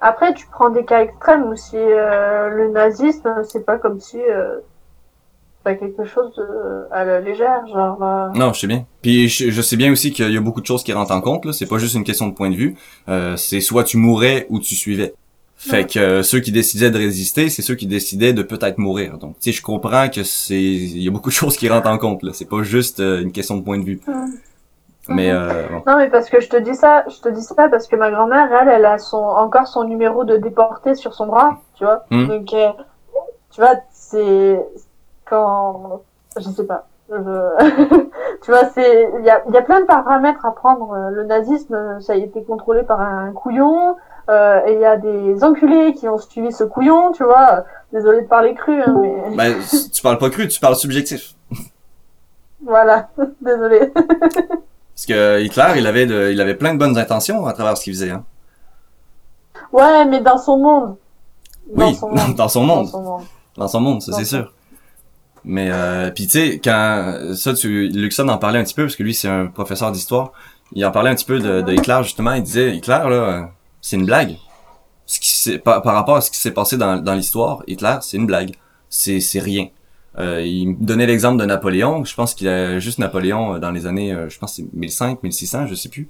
après 0.01 0.33
tu 0.33 0.45
prends 0.47 0.69
des 0.69 0.83
cas 0.83 1.01
extrêmes 1.01 1.45
aussi. 1.45 1.77
Euh, 1.77 2.49
le 2.49 2.71
nazisme, 2.71 3.41
c'est 3.43 3.65
pas 3.65 3.77
comme 3.77 4.01
si 4.01 4.21
euh, 4.21 4.59
pas 5.65 5.73
quelque 5.73 6.05
chose 6.05 6.33
de, 6.35 6.43
à 6.91 7.03
la 7.03 7.19
légère, 7.19 7.65
genre. 7.67 8.01
Euh. 8.01 8.29
Non, 8.35 8.53
je 8.53 8.61
sais 8.61 8.67
bien. 8.67 8.85
Puis 9.01 9.27
je, 9.27 9.61
sais 9.61 9.75
bien 9.75 9.91
aussi 9.91 10.13
qu'il 10.13 10.31
y 10.31 10.37
a 10.37 10.41
beaucoup 10.41 10.61
de 10.61 10.65
choses 10.65 10.83
qui 10.83 10.93
rentrent 10.93 11.11
en 11.11 11.21
compte. 11.21 11.43
Là. 11.43 11.53
C'est 11.53 11.65
pas 11.65 11.79
juste 11.79 11.95
une 11.95 12.03
question 12.03 12.27
de 12.27 12.33
point 12.33 12.51
de 12.51 12.55
vue. 12.55 12.75
Euh, 13.09 13.35
c'est 13.35 13.59
soit 13.61 13.83
tu 13.83 13.97
mourais 13.97 14.45
ou 14.49 14.59
tu 14.59 14.75
suivais. 14.75 15.13
Fait 15.57 15.89
que 15.89 15.99
euh, 15.99 16.23
ceux 16.23 16.39
qui 16.39 16.51
décidaient 16.51 16.91
de 16.91 16.97
résister, 16.97 17.49
c'est 17.49 17.63
ceux 17.63 17.73
qui 17.73 17.87
décidaient 17.87 18.33
de 18.33 18.43
peut-être 18.43 18.77
mourir. 18.77 19.17
Donc, 19.17 19.39
tu 19.39 19.51
sais, 19.51 19.57
je 19.57 19.63
comprends 19.63 20.07
que 20.09 20.23
c'est, 20.23 20.61
il 20.61 21.01
y 21.01 21.07
a 21.07 21.11
beaucoup 21.11 21.29
de 21.29 21.35
choses 21.35 21.57
qui 21.57 21.67
rentrent 21.67 21.89
en 21.89 21.97
compte. 21.97 22.21
Là. 22.21 22.31
C'est 22.33 22.49
pas 22.49 22.61
juste 22.61 22.99
une 22.99 23.31
question 23.31 23.57
de 23.57 23.63
point 23.63 23.79
de 23.79 23.85
vue. 23.85 24.01
Mais 25.07 25.31
non, 25.33 25.97
mais 25.97 26.09
parce 26.09 26.29
que 26.29 26.41
je 26.41 26.49
te 26.49 26.57
dis 26.57 26.75
ça, 26.75 27.05
je 27.09 27.21
te 27.21 27.29
dis 27.29 27.41
ça 27.41 27.69
parce 27.69 27.87
que 27.87 27.95
ma 27.95 28.11
grand-mère, 28.11 28.49
elle, 28.61 28.69
elle 28.69 28.85
a 28.85 28.99
son 28.99 29.17
encore 29.17 29.67
son 29.67 29.83
numéro 29.83 30.25
de 30.25 30.37
déporté 30.37 30.93
sur 30.93 31.15
son 31.15 31.25
bras, 31.25 31.59
tu 31.75 31.85
vois. 31.85 32.05
Hmm. 32.11 32.27
Donc, 32.27 32.47
tu 32.47 33.61
vois, 33.61 33.75
c'est 33.91 34.59
quand 35.25 36.01
je 36.37 36.49
sais 36.49 36.65
pas 36.65 36.87
tu 37.09 38.51
vois 38.51 38.65
c'est 38.73 39.09
il 39.19 39.25
y 39.25 39.29
a, 39.29 39.43
y 39.51 39.57
a 39.57 39.61
plein 39.61 39.81
de 39.81 39.85
paramètres 39.85 40.43
à 40.43 40.51
prendre. 40.55 41.11
Le 41.11 41.23
nazisme 41.23 41.99
ça 42.01 42.13
a 42.13 42.15
été 42.15 42.43
contrôlé 42.43 42.81
par 42.81 42.99
un 42.99 43.31
couillon 43.31 43.95
euh, 44.27 44.65
et 44.65 44.73
il 44.73 44.79
y 44.79 44.85
a 44.85 44.97
des 44.97 45.43
enculés 45.43 45.93
qui 45.93 46.07
ont 46.07 46.17
suivi 46.17 46.51
ce 46.51 46.63
couillon 46.63 47.11
tu 47.11 47.23
vois. 47.23 47.63
Désolé 47.93 48.21
de 48.21 48.27
parler 48.27 48.55
cru 48.55 48.81
hein, 48.81 48.95
mais 49.35 49.53
ben, 49.53 49.61
tu 49.93 50.01
parles 50.01 50.17
pas 50.17 50.31
cru 50.31 50.47
tu 50.47 50.59
parles 50.59 50.75
subjectif. 50.75 51.35
Voilà 52.65 53.09
désolé. 53.41 53.91
Parce 53.93 55.05
que 55.07 55.39
Hitler 55.43 55.73
il 55.75 55.85
avait 55.85 56.07
de, 56.07 56.31
il 56.31 56.41
avait 56.41 56.55
plein 56.55 56.73
de 56.73 56.79
bonnes 56.79 56.97
intentions 56.97 57.45
à 57.45 57.53
travers 57.53 57.77
ce 57.77 57.83
qu'il 57.83 57.93
faisait 57.93 58.09
hein. 58.09 58.23
ouais 59.71 60.05
mais 60.05 60.21
dans 60.21 60.39
son 60.39 60.57
monde. 60.57 60.95
Oui 61.69 61.93
son 61.93 62.09
monde. 62.09 62.33
dans 62.35 62.47
son 62.47 62.63
monde. 62.63 62.87
Dans 63.55 63.67
son 63.67 63.79
monde 63.79 64.01
ça 64.01 64.13
c'est 64.13 64.25
sûr 64.25 64.54
mais 65.45 65.69
euh, 65.71 66.11
puis 66.11 66.25
tu 66.25 66.31
sais 66.31 66.59
quand 66.63 67.35
ça 67.35 67.53
tu 67.53 67.87
Luxon 67.89 68.27
en 68.27 68.37
parlait 68.37 68.59
un 68.59 68.63
petit 68.63 68.73
peu 68.73 68.83
parce 68.83 68.95
que 68.95 69.03
lui 69.03 69.13
c'est 69.13 69.27
un 69.27 69.47
professeur 69.47 69.91
d'histoire. 69.91 70.31
Il 70.73 70.85
en 70.85 70.91
parlait 70.91 71.11
un 71.11 71.15
petit 71.15 71.25
peu 71.25 71.39
de, 71.39 71.61
de 71.61 71.73
Hitler 71.73 71.99
justement. 72.03 72.33
Il 72.33 72.43
disait 72.43 72.75
Hitler 72.75 73.01
là 73.09 73.51
c'est 73.81 73.95
une 73.95 74.05
blague. 74.05 74.37
Ce 75.05 75.19
qui 75.19 75.57
par, 75.59 75.81
par 75.81 75.93
rapport 75.93 76.15
à 76.17 76.21
ce 76.21 76.31
qui 76.31 76.39
s'est 76.39 76.51
passé 76.53 76.77
dans, 76.77 76.97
dans 76.97 77.13
l'histoire, 77.13 77.63
Hitler 77.67 77.97
c'est 78.01 78.17
une 78.17 78.25
blague. 78.25 78.55
C'est 78.89 79.19
c'est 79.19 79.39
rien. 79.39 79.69
Euh, 80.17 80.41
il 80.41 80.77
donnait 80.79 81.05
l'exemple 81.05 81.39
de 81.39 81.45
Napoléon. 81.45 82.03
Je 82.03 82.15
pense 82.15 82.33
qu'il 82.33 82.47
a 82.47 82.79
juste 82.79 82.99
Napoléon 82.99 83.55
euh, 83.55 83.59
dans 83.59 83.71
les 83.71 83.85
années, 83.85 84.13
euh, 84.13 84.29
je 84.29 84.39
pense 84.39 84.55
c'est 84.55 84.65
1005, 84.73 85.23
1600, 85.23 85.67
je 85.67 85.75
sais 85.75 85.89
plus, 85.89 86.07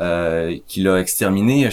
euh, 0.00 0.56
qu'il 0.66 0.88
a 0.88 0.98
exterminé. 0.98 1.68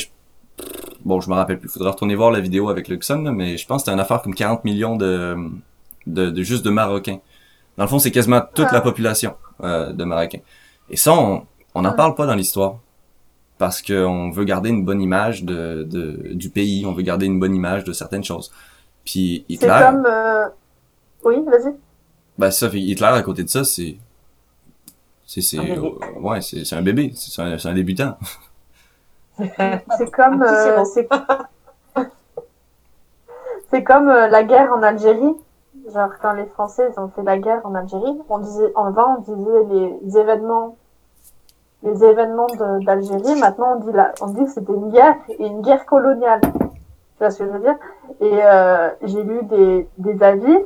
bon, 1.05 1.21
je 1.21 1.29
me 1.29 1.35
rappelle 1.35 1.59
plus. 1.59 1.69
Faudra 1.69 1.91
retourner 1.91 2.15
voir 2.15 2.31
la 2.31 2.39
vidéo 2.39 2.69
avec 2.69 2.87
Luxon, 2.87 3.31
mais 3.33 3.57
je 3.57 3.65
pense 3.67 3.81
que 3.81 3.85
c'était 3.85 3.93
une 3.93 3.99
affaire 3.99 4.21
comme 4.21 4.35
40 4.35 4.65
millions 4.65 4.95
de 4.95 5.35
de, 6.13 6.43
juste 6.43 6.65
de 6.65 6.69
Marocains. 6.69 7.19
Dans 7.77 7.83
le 7.83 7.89
fond, 7.89 7.99
c'est 7.99 8.11
quasiment 8.11 8.41
toute 8.53 8.71
la 8.71 8.81
population 8.81 9.35
euh, 9.63 9.93
de 9.93 10.03
Marocains. 10.03 10.41
Et 10.89 10.97
ça, 10.97 11.13
on 11.13 11.81
n'en 11.81 11.93
parle 11.93 12.15
pas 12.15 12.25
dans 12.25 12.35
l'histoire. 12.35 12.79
Parce 13.57 13.81
qu'on 13.81 14.31
veut 14.31 14.45
garder 14.45 14.69
une 14.69 14.85
bonne 14.85 15.01
image 15.01 15.43
de, 15.43 15.83
de, 15.83 16.33
du 16.33 16.49
pays, 16.49 16.85
on 16.85 16.93
veut 16.93 17.03
garder 17.03 17.25
une 17.25 17.41
bonne 17.41 17.53
image 17.53 17.83
de 17.83 17.91
certaines 17.91 18.23
choses. 18.23 18.51
Puis 19.03 19.43
Hitler... 19.49 19.69
C'est 19.69 19.85
comme... 19.85 20.05
Euh... 20.05 20.47
Oui, 21.25 21.35
vas-y. 21.45 21.75
Ben 22.37 22.51
ça, 22.51 22.69
Hitler, 22.71 23.07
à 23.07 23.21
côté 23.21 23.43
de 23.43 23.49
ça, 23.49 23.65
c'est... 23.65 23.97
C'est, 25.25 25.41
c'est, 25.41 25.59
ouais, 25.59 26.41
c'est, 26.41 26.63
c'est 26.63 26.75
un 26.75 26.81
bébé, 26.81 27.11
c'est 27.15 27.41
un, 27.41 27.57
un 27.63 27.73
débutant. 27.73 28.17
c'est 29.37 30.11
comme, 30.11 30.41
euh, 30.41 30.83
c'est 33.69 33.83
comme 33.83 34.09
euh, 34.09 34.27
la 34.27 34.43
guerre 34.43 34.71
en 34.73 34.81
Algérie. 34.81 35.35
Genre, 35.93 36.09
quand 36.21 36.33
les 36.33 36.45
Français 36.45 36.91
ont 36.97 37.07
fait 37.09 37.23
la 37.23 37.37
guerre 37.37 37.61
en 37.63 37.73
Algérie, 37.75 38.19
on 38.29 38.39
disait, 38.39 38.71
en 38.75 38.91
vain, 38.91 39.17
on 39.17 39.21
disait 39.21 39.97
les 40.03 40.17
événements, 40.17 40.75
les 41.83 42.03
événements 42.03 42.47
d'Algérie. 42.81 43.39
Maintenant, 43.39 43.77
on 43.77 43.79
dit 43.79 43.91
là, 43.91 44.11
on 44.21 44.27
dit 44.27 44.45
que 44.45 44.51
c'était 44.51 44.73
une 44.73 44.91
guerre 44.91 45.15
et 45.29 45.47
une 45.47 45.61
guerre 45.61 45.85
coloniale. 45.85 46.41
Tu 46.41 47.19
vois 47.19 47.31
ce 47.31 47.39
que 47.39 47.45
je 47.45 47.49
veux 47.49 47.59
dire? 47.59 47.75
Et 48.21 48.39
euh, 48.43 48.89
j'ai 49.03 49.23
lu 49.23 49.43
des, 49.43 49.89
des 49.97 50.23
avis 50.23 50.57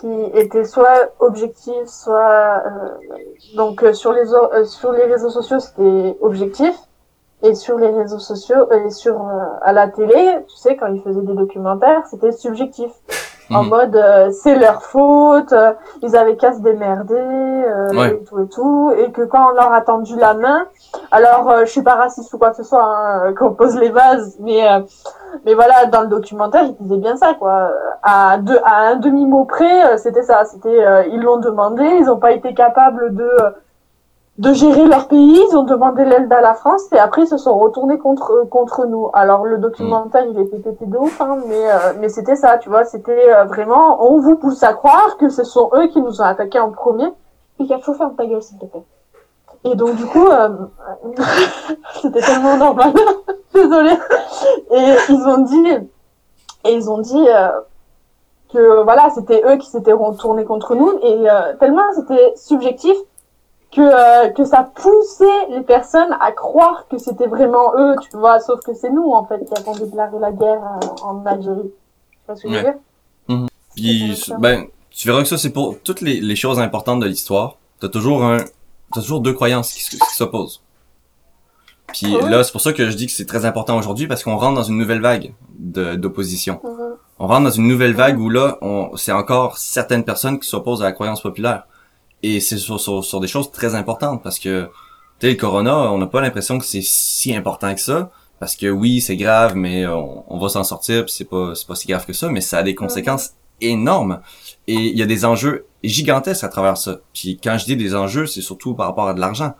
qui 0.00 0.22
étaient 0.34 0.64
soit 0.64 1.12
objectifs, 1.20 1.86
soit 1.86 2.62
euh, 2.66 2.88
donc 3.56 3.82
euh, 3.82 3.92
sur 3.92 4.12
les 4.12 4.32
euh, 4.34 4.64
sur 4.64 4.92
les 4.92 5.04
réseaux 5.04 5.30
sociaux 5.30 5.60
c'était 5.60 6.16
objectif 6.20 6.74
et 7.42 7.54
sur 7.54 7.78
les 7.78 7.88
réseaux 7.88 8.18
sociaux 8.18 8.70
et 8.72 8.90
sur 8.90 9.24
à 9.62 9.72
la 9.72 9.88
télé, 9.88 10.38
tu 10.48 10.56
sais 10.56 10.76
quand 10.76 10.86
ils 10.86 11.00
faisaient 11.02 11.22
des 11.22 11.34
documentaires, 11.34 12.06
c'était 12.06 12.32
subjectif 12.32 12.90
en 13.50 13.64
mhm. 13.64 13.68
mode 13.68 13.96
euh, 13.96 14.30
c'est 14.30 14.56
leur 14.56 14.82
faute, 14.82 15.52
euh, 15.52 15.72
ils 16.02 16.16
avaient 16.16 16.36
qu'à 16.36 16.52
se 16.52 16.60
démerder 16.60 17.14
euh, 17.14 17.92
et 17.92 18.24
tout 18.24 18.40
et 18.40 18.48
tout, 18.48 18.92
et 18.96 19.10
que 19.12 19.22
quand 19.22 19.50
on 19.50 19.54
leur 19.54 19.72
a 19.72 19.80
tendu 19.80 20.16
la 20.16 20.34
main, 20.34 20.66
alors 21.10 21.52
je 21.60 21.70
suis 21.70 21.82
pas 21.82 21.94
raciste 21.94 22.32
ou 22.32 22.38
quoi 22.38 22.50
que 22.50 22.56
ce 22.56 22.62
soit, 22.62 22.82
hein, 22.82 23.34
qu'on 23.34 23.52
pose 23.52 23.76
les 23.76 23.90
bases, 23.90 24.36
mais 24.40 24.62
mais 25.44 25.54
voilà 25.54 25.86
dans 25.86 26.02
le 26.02 26.06
documentaire 26.06 26.62
ils 26.64 26.76
disaient 26.80 27.00
bien 27.00 27.16
ça 27.16 27.34
quoi, 27.34 27.70
à 28.02 28.38
deux 28.38 28.58
à 28.64 28.88
un 28.88 28.96
demi 28.96 29.26
mot 29.26 29.44
près 29.44 29.98
c'était 29.98 30.22
ça, 30.22 30.44
c'était 30.44 31.08
ils 31.10 31.20
l'ont 31.20 31.38
demandé, 31.38 31.84
ils 32.00 32.08
ont 32.08 32.18
pas 32.18 32.32
été 32.32 32.54
capables 32.54 33.14
de 33.14 33.30
de 34.38 34.52
gérer 34.52 34.86
leur 34.86 35.06
pays, 35.06 35.40
ils 35.48 35.56
ont 35.56 35.62
demandé 35.62 36.04
l'aide 36.04 36.32
à 36.32 36.40
la 36.40 36.54
France 36.54 36.82
et 36.92 36.98
après 36.98 37.22
ils 37.22 37.28
se 37.28 37.36
sont 37.36 37.56
retournés 37.56 37.98
contre 37.98 38.48
contre 38.50 38.84
nous. 38.84 39.08
Alors 39.12 39.44
le 39.44 39.58
documentaire 39.58 40.24
il 40.26 40.38
était 40.40 40.58
pété 40.58 40.86
de 40.86 40.96
ouf, 40.96 41.20
hein, 41.20 41.38
mais 41.46 41.70
euh, 41.70 41.92
mais 42.00 42.08
c'était 42.08 42.34
ça, 42.34 42.58
tu 42.58 42.68
vois, 42.68 42.84
c'était 42.84 43.32
euh, 43.32 43.44
vraiment 43.44 44.04
on 44.10 44.18
vous 44.18 44.34
pousse 44.36 44.64
à 44.64 44.72
croire 44.72 45.16
que 45.18 45.28
ce 45.28 45.44
sont 45.44 45.70
eux 45.74 45.86
qui 45.86 46.00
nous 46.02 46.20
ont 46.20 46.24
attaqués 46.24 46.58
en 46.58 46.70
premier. 46.70 47.06
Faut 47.82 47.94
ferme 47.94 48.16
ta 48.16 48.26
gueule 48.26 48.42
s'il 48.42 48.58
te 48.58 48.66
plaît. 48.66 48.82
Et 49.62 49.76
donc 49.76 49.94
du 49.94 50.04
coup 50.04 50.26
euh, 50.26 50.48
c'était 52.02 52.20
tellement 52.20 52.56
normal, 52.56 52.92
désolé. 53.54 53.92
Et 54.72 54.94
ils 55.10 55.28
ont 55.28 55.42
dit 55.42 55.68
et 56.64 56.74
ils 56.74 56.90
ont 56.90 56.98
dit 56.98 57.24
que 58.52 58.82
voilà 58.82 59.10
c'était 59.14 59.44
eux 59.46 59.58
qui 59.58 59.70
s'étaient 59.70 59.92
retournés 59.92 60.44
contre 60.44 60.74
nous 60.74 60.98
et 61.02 61.24
tellement 61.60 61.92
c'était 61.94 62.32
subjectif 62.34 62.96
que, 63.74 63.80
euh, 63.80 64.30
que 64.30 64.44
ça 64.44 64.70
poussait 64.74 65.48
les 65.50 65.62
personnes 65.62 66.16
à 66.20 66.32
croire 66.32 66.86
que 66.88 66.98
c'était 66.98 67.26
vraiment 67.26 67.72
eux, 67.76 67.96
tu 68.08 68.16
vois, 68.16 68.40
sauf 68.40 68.60
que 68.60 68.72
c'est 68.74 68.90
nous, 68.90 69.10
en 69.10 69.24
fait, 69.24 69.44
qui 69.44 69.52
avons 69.58 69.72
déclaré 69.72 70.18
la 70.20 70.32
guerre 70.32 70.62
euh, 70.62 71.04
en 71.04 71.26
Algérie. 71.26 71.70
Tu 71.72 72.18
vois 72.26 72.36
ce 72.36 72.42
que 72.42 72.48
je 72.50 72.54
veux 72.54 72.62
dire? 72.62 72.74
Mhm. 73.28 73.46
Puis, 73.74 74.32
ben, 74.38 74.66
tu 74.90 75.08
verras 75.08 75.22
que 75.22 75.28
ça, 75.28 75.38
c'est 75.38 75.50
pour 75.50 75.80
toutes 75.82 76.00
les, 76.00 76.20
les 76.20 76.36
choses 76.36 76.60
importantes 76.60 77.00
de 77.00 77.06
l'histoire. 77.06 77.56
T'as 77.80 77.88
toujours 77.88 78.24
un, 78.24 78.38
t'as 78.92 79.00
toujours 79.00 79.20
deux 79.20 79.32
croyances 79.32 79.72
qui, 79.72 79.82
qui 79.82 80.14
s'opposent. 80.14 80.62
Puis 81.88 82.12
là, 82.12 82.42
c'est 82.42 82.52
pour 82.52 82.60
ça 82.60 82.72
que 82.72 82.88
je 82.88 82.96
dis 82.96 83.06
que 83.06 83.12
c'est 83.12 83.26
très 83.26 83.44
important 83.44 83.76
aujourd'hui 83.76 84.06
parce 84.06 84.24
qu'on 84.24 84.36
rentre 84.36 84.54
dans 84.54 84.62
une 84.62 84.78
nouvelle 84.78 85.00
vague 85.00 85.34
d'opposition. 85.58 86.60
Mhm. 86.64 86.96
On 87.18 87.26
rentre 87.26 87.44
dans 87.44 87.50
une 87.50 87.68
nouvelle 87.68 87.94
vague 87.94 88.18
où 88.18 88.28
là, 88.28 88.58
on, 88.62 88.96
c'est 88.96 89.12
encore 89.12 89.58
certaines 89.58 90.04
personnes 90.04 90.40
qui 90.40 90.48
s'opposent 90.48 90.82
à 90.82 90.86
la 90.86 90.92
croyance 90.92 91.20
populaire. 91.20 91.66
Et 92.24 92.40
c'est 92.40 92.58
sur, 92.58 92.80
sur, 92.80 93.20
des 93.20 93.26
choses 93.26 93.50
très 93.50 93.74
importantes 93.74 94.22
parce 94.22 94.38
que, 94.38 94.68
tu 95.20 95.28
le 95.28 95.34
corona, 95.34 95.92
on 95.92 95.98
n'a 95.98 96.06
pas 96.06 96.20
l'impression 96.20 96.58
que 96.58 96.64
c'est 96.64 96.82
si 96.82 97.34
important 97.34 97.74
que 97.74 97.80
ça. 97.80 98.10
Parce 98.40 98.56
que 98.56 98.66
oui, 98.66 99.00
c'est 99.00 99.16
grave, 99.16 99.54
mais 99.54 99.86
on, 99.86 100.38
va 100.38 100.48
s'en 100.48 100.64
sortir, 100.64 101.04
c'est 101.08 101.24
pas, 101.24 101.54
c'est 101.54 101.66
pas 101.66 101.74
si 101.74 101.86
grave 101.86 102.04
que 102.04 102.12
ça, 102.12 102.28
mais 102.28 102.40
ça 102.40 102.58
a 102.58 102.62
des 102.62 102.74
conséquences 102.74 103.32
énormes. 103.60 104.20
Et 104.66 104.74
il 104.74 104.98
y 104.98 105.02
a 105.02 105.06
des 105.06 105.24
enjeux 105.24 105.66
gigantesques 105.82 106.44
à 106.44 106.48
travers 106.48 106.76
ça. 106.76 106.98
Puis 107.12 107.38
quand 107.42 107.56
je 107.58 107.64
dis 107.64 107.76
des 107.76 107.94
enjeux, 107.94 108.26
c'est 108.26 108.42
surtout 108.42 108.74
par 108.74 108.86
rapport 108.86 109.08
à 109.08 109.14
de 109.14 109.20
l'argent. 109.20 109.54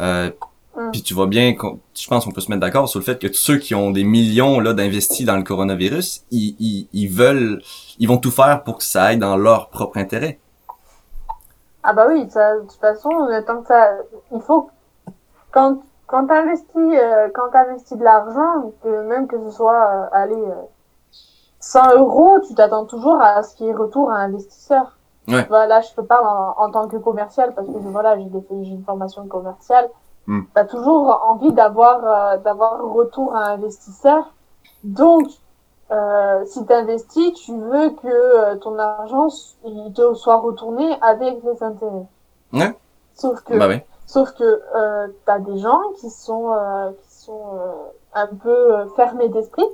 Euh, 0.00 0.30
Mm. 0.76 0.90
Puis 0.90 1.02
tu 1.02 1.14
vois 1.14 1.26
bien, 1.26 1.54
je 1.94 2.06
pense 2.08 2.24
qu'on 2.24 2.30
peut 2.30 2.40
se 2.40 2.48
mettre 2.50 2.60
d'accord 2.60 2.88
sur 2.88 2.98
le 2.98 3.04
fait 3.04 3.18
que 3.18 3.32
ceux 3.32 3.58
qui 3.58 3.74
ont 3.74 3.90
des 3.90 4.04
millions 4.04 4.60
là 4.60 4.72
d'investis 4.72 5.26
dans 5.26 5.36
le 5.36 5.42
coronavirus, 5.42 6.24
ils, 6.30 6.56
ils, 6.58 6.88
ils 6.92 7.08
veulent, 7.08 7.62
ils 7.98 8.08
vont 8.08 8.18
tout 8.18 8.30
faire 8.30 8.62
pour 8.64 8.78
que 8.78 8.84
ça 8.84 9.04
aille 9.04 9.18
dans 9.18 9.36
leur 9.36 9.68
propre 9.68 9.98
intérêt. 9.98 10.38
Ah 11.82 11.92
bah 11.92 12.06
oui, 12.08 12.28
ça, 12.30 12.56
de 12.56 12.60
toute 12.62 12.72
façon, 12.80 13.10
euh, 13.28 13.40
tant 13.42 13.60
que 13.62 13.66
ça, 13.68 13.90
il 14.32 14.40
faut 14.40 14.70
quand 15.52 15.78
quand 16.06 16.26
t'investis 16.26 16.68
euh, 16.76 17.28
quand 17.34 17.50
t'investis 17.50 17.96
de 17.98 18.04
l'argent, 18.04 18.72
que 18.82 19.02
même 19.02 19.26
que 19.26 19.38
ce 19.44 19.50
soit 19.50 19.84
euh, 19.90 20.06
allez 20.12 20.34
euh, 20.42 20.54
100 21.60 21.94
euros, 21.96 22.40
tu 22.46 22.54
t'attends 22.54 22.86
toujours 22.86 23.20
à 23.20 23.42
ce 23.42 23.54
qu'il 23.56 23.66
y 23.66 23.68
ait 23.70 23.74
retour 23.74 24.10
à 24.10 24.16
investisseur. 24.16 24.96
Ouais. 25.28 25.46
Voilà, 25.48 25.80
je 25.80 25.92
te 25.94 26.00
parle 26.00 26.26
en, 26.26 26.54
en 26.64 26.70
tant 26.70 26.88
que 26.88 26.96
commercial 26.96 27.54
parce 27.54 27.68
que 27.68 27.78
voilà, 27.78 28.18
j'ai 28.18 28.24
des- 28.24 28.44
j'ai 28.64 28.72
une 28.72 28.82
formation 28.84 29.26
commerciale. 29.28 29.88
Hmm. 30.26 30.42
T'as 30.54 30.64
toujours 30.64 31.20
envie 31.28 31.52
d'avoir 31.52 32.00
euh, 32.04 32.36
d'avoir 32.38 32.82
retour 32.82 33.34
à 33.36 33.50
investisseur. 33.50 34.32
Donc 34.84 35.28
euh, 35.92 36.44
si 36.46 36.64
tu 36.66 36.72
investis, 36.72 37.32
tu 37.34 37.52
veux 37.56 37.90
que 37.90 38.06
euh, 38.08 38.56
ton 38.56 38.78
argent 38.78 39.28
il 39.64 39.92
te 39.94 40.14
soit 40.14 40.36
retourné 40.38 40.96
avec 41.02 41.38
les 41.44 41.62
intérêts. 41.62 42.06
Ouais. 42.52 42.74
Sauf 43.14 43.40
que, 43.42 43.58
Bah 43.58 43.68
oui. 43.68 43.80
sauf 44.06 44.30
que 44.32 44.62
euh, 44.76 45.08
t'as 45.26 45.38
des 45.38 45.58
gens 45.58 45.80
qui 46.00 46.08
sont 46.10 46.52
euh, 46.52 46.90
qui 47.02 47.14
sont 47.24 47.44
euh, 47.54 47.72
un 48.14 48.26
peu 48.28 48.88
fermés 48.96 49.28
d'esprit 49.28 49.66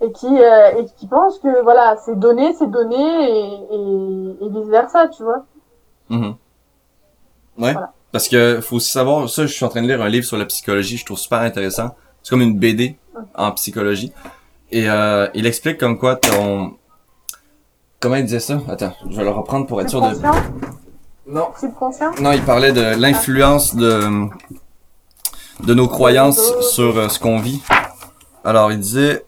et 0.00 0.10
qui 0.12 0.26
euh, 0.42 0.78
et 0.78 0.86
qui 0.96 1.06
pensent 1.06 1.38
que 1.38 1.62
voilà 1.62 1.96
c'est 2.04 2.18
donné, 2.18 2.54
c'est 2.54 2.70
donné 2.70 2.96
et, 2.96 3.54
et, 3.74 4.44
et 4.46 4.48
vice 4.48 4.68
versa, 4.68 5.08
tu 5.08 5.22
vois. 5.22 5.44
Mhm. 6.08 6.34
Ouais. 7.58 7.72
Voilà. 7.72 7.92
Parce 8.12 8.28
que 8.28 8.60
faut 8.60 8.76
aussi 8.76 8.92
savoir, 8.92 9.28
ça, 9.28 9.42
je 9.42 9.52
suis 9.52 9.64
en 9.64 9.68
train 9.68 9.82
de 9.82 9.88
lire 9.88 10.00
un 10.00 10.08
livre 10.08 10.24
sur 10.24 10.36
la 10.36 10.44
psychologie, 10.46 10.96
je 10.96 11.04
trouve 11.04 11.18
super 11.18 11.40
intéressant. 11.40 11.90
C'est 12.22 12.30
comme 12.30 12.42
une 12.42 12.58
BD 12.58 12.96
en 13.34 13.50
psychologie. 13.52 14.12
Et 14.74 14.88
euh, 14.88 15.28
il 15.34 15.46
explique 15.46 15.78
comme 15.78 15.96
quoi 15.96 16.16
ton... 16.16 16.74
Comment 18.00 18.16
il 18.16 18.24
disait 18.24 18.40
ça? 18.40 18.60
Attends, 18.68 18.92
je 19.08 19.16
vais 19.16 19.22
le 19.22 19.30
reprendre 19.30 19.68
pour 19.68 19.80
être 19.80 19.88
sûr 19.88 20.00
de... 20.00 20.16
Non. 21.28 21.52
Non, 22.20 22.32
il 22.32 22.42
parlait 22.42 22.72
de 22.72 23.00
l'influence 23.00 23.76
de 23.76 24.28
de 25.60 25.74
nos 25.74 25.86
croyances 25.86 26.52
sur 26.72 26.98
euh, 26.98 27.08
ce 27.08 27.20
qu'on 27.20 27.38
vit. 27.38 27.62
Alors, 28.42 28.72
il 28.72 28.80
disait 28.80 29.24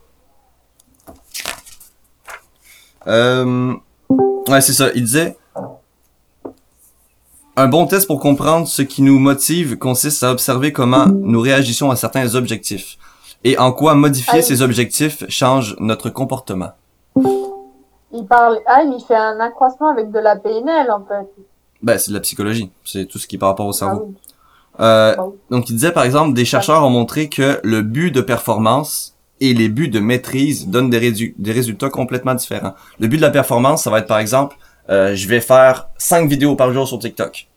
euh, 3.07 3.73
ouais, 4.49 4.61
c'est 4.61 4.73
ça, 4.73 4.91
il 4.97 5.05
disait 5.05 5.39
un 7.55 7.69
bon 7.69 7.87
test 7.87 8.09
pour 8.09 8.19
comprendre 8.19 8.67
ce 8.67 8.83
qui 8.83 9.01
nous 9.01 9.21
motive 9.21 9.79
consiste 9.79 10.25
à 10.25 10.33
observer 10.33 10.73
comment 10.73 11.07
nous 11.07 11.41
réagissons 11.41 11.93
à 11.93 11.97
certains 11.97 12.35
objectifs 12.35 12.99
et 13.45 13.59
en 13.59 13.73
quoi 13.73 13.95
modifier 13.95 14.39
Ah 14.39 14.43
ces 14.43 14.63
objectifs 14.63 15.25
change 15.29 15.77
notre 15.79 16.11
comportement? 16.11 16.71
Il 18.13 18.25
parle, 18.29 18.59
ah, 18.67 18.83
il 18.83 19.03
fait 19.07 19.15
un 19.17 19.39
accroissement 19.41 19.89
avec 19.91 20.11
de 20.11 20.19
la 20.19 20.37
PNL 20.37 20.91
en 20.91 21.05
fait. 21.05 21.27
Ben, 21.83 21.99
c'est 21.99 22.11
de 22.11 22.15
la 22.17 22.21
psychologie, 22.21 22.71
c'est 22.85 23.07
tout 23.07 23.19
ce 23.19 23.27
qui 23.27 23.37
est 23.37 23.39
par 23.39 23.51
rapport 23.51 23.67
au 23.67 23.71
Ah 23.71 23.73
cerveau. 23.75 24.07
oui. 24.09 24.15
Euh, 24.81 25.15
Ah 25.19 25.27
donc, 25.51 25.69
il 25.71 25.75
disait, 25.75 25.93
par 25.93 26.05
exemple, 26.05 26.35
des 26.35 26.45
chercheurs 26.45 26.83
ont 26.85 26.91
montré 26.91 27.29
que 27.29 27.61
le 27.63 27.83
but 27.83 28.11
de 28.11 28.21
performance 28.21 29.15
et 29.41 29.53
les 29.55 29.69
buts 29.69 29.89
de 29.89 30.01
maîtrise 30.01 30.69
donnent 30.69 30.89
des, 30.91 30.99
rédu- 30.99 31.35
des 31.39 31.53
résultats 31.53 31.91
complètement 31.91 32.35
différents. 32.35 32.75
Le 32.99 33.07
but 33.09 33.17
de 33.19 33.23
la 33.23 33.31
performance, 33.31 33.83
ça 33.85 33.91
va 33.91 33.99
être, 33.99 34.07
par 34.07 34.19
exemple, 34.19 34.57
euh, 34.89 35.15
je 35.15 35.29
vais 35.29 35.41
faire 35.41 35.89
5 35.99 36.29
vidéos 36.29 36.57
par 36.57 36.73
jour 36.73 36.87
sur 36.89 36.99
TikTok. 36.99 37.49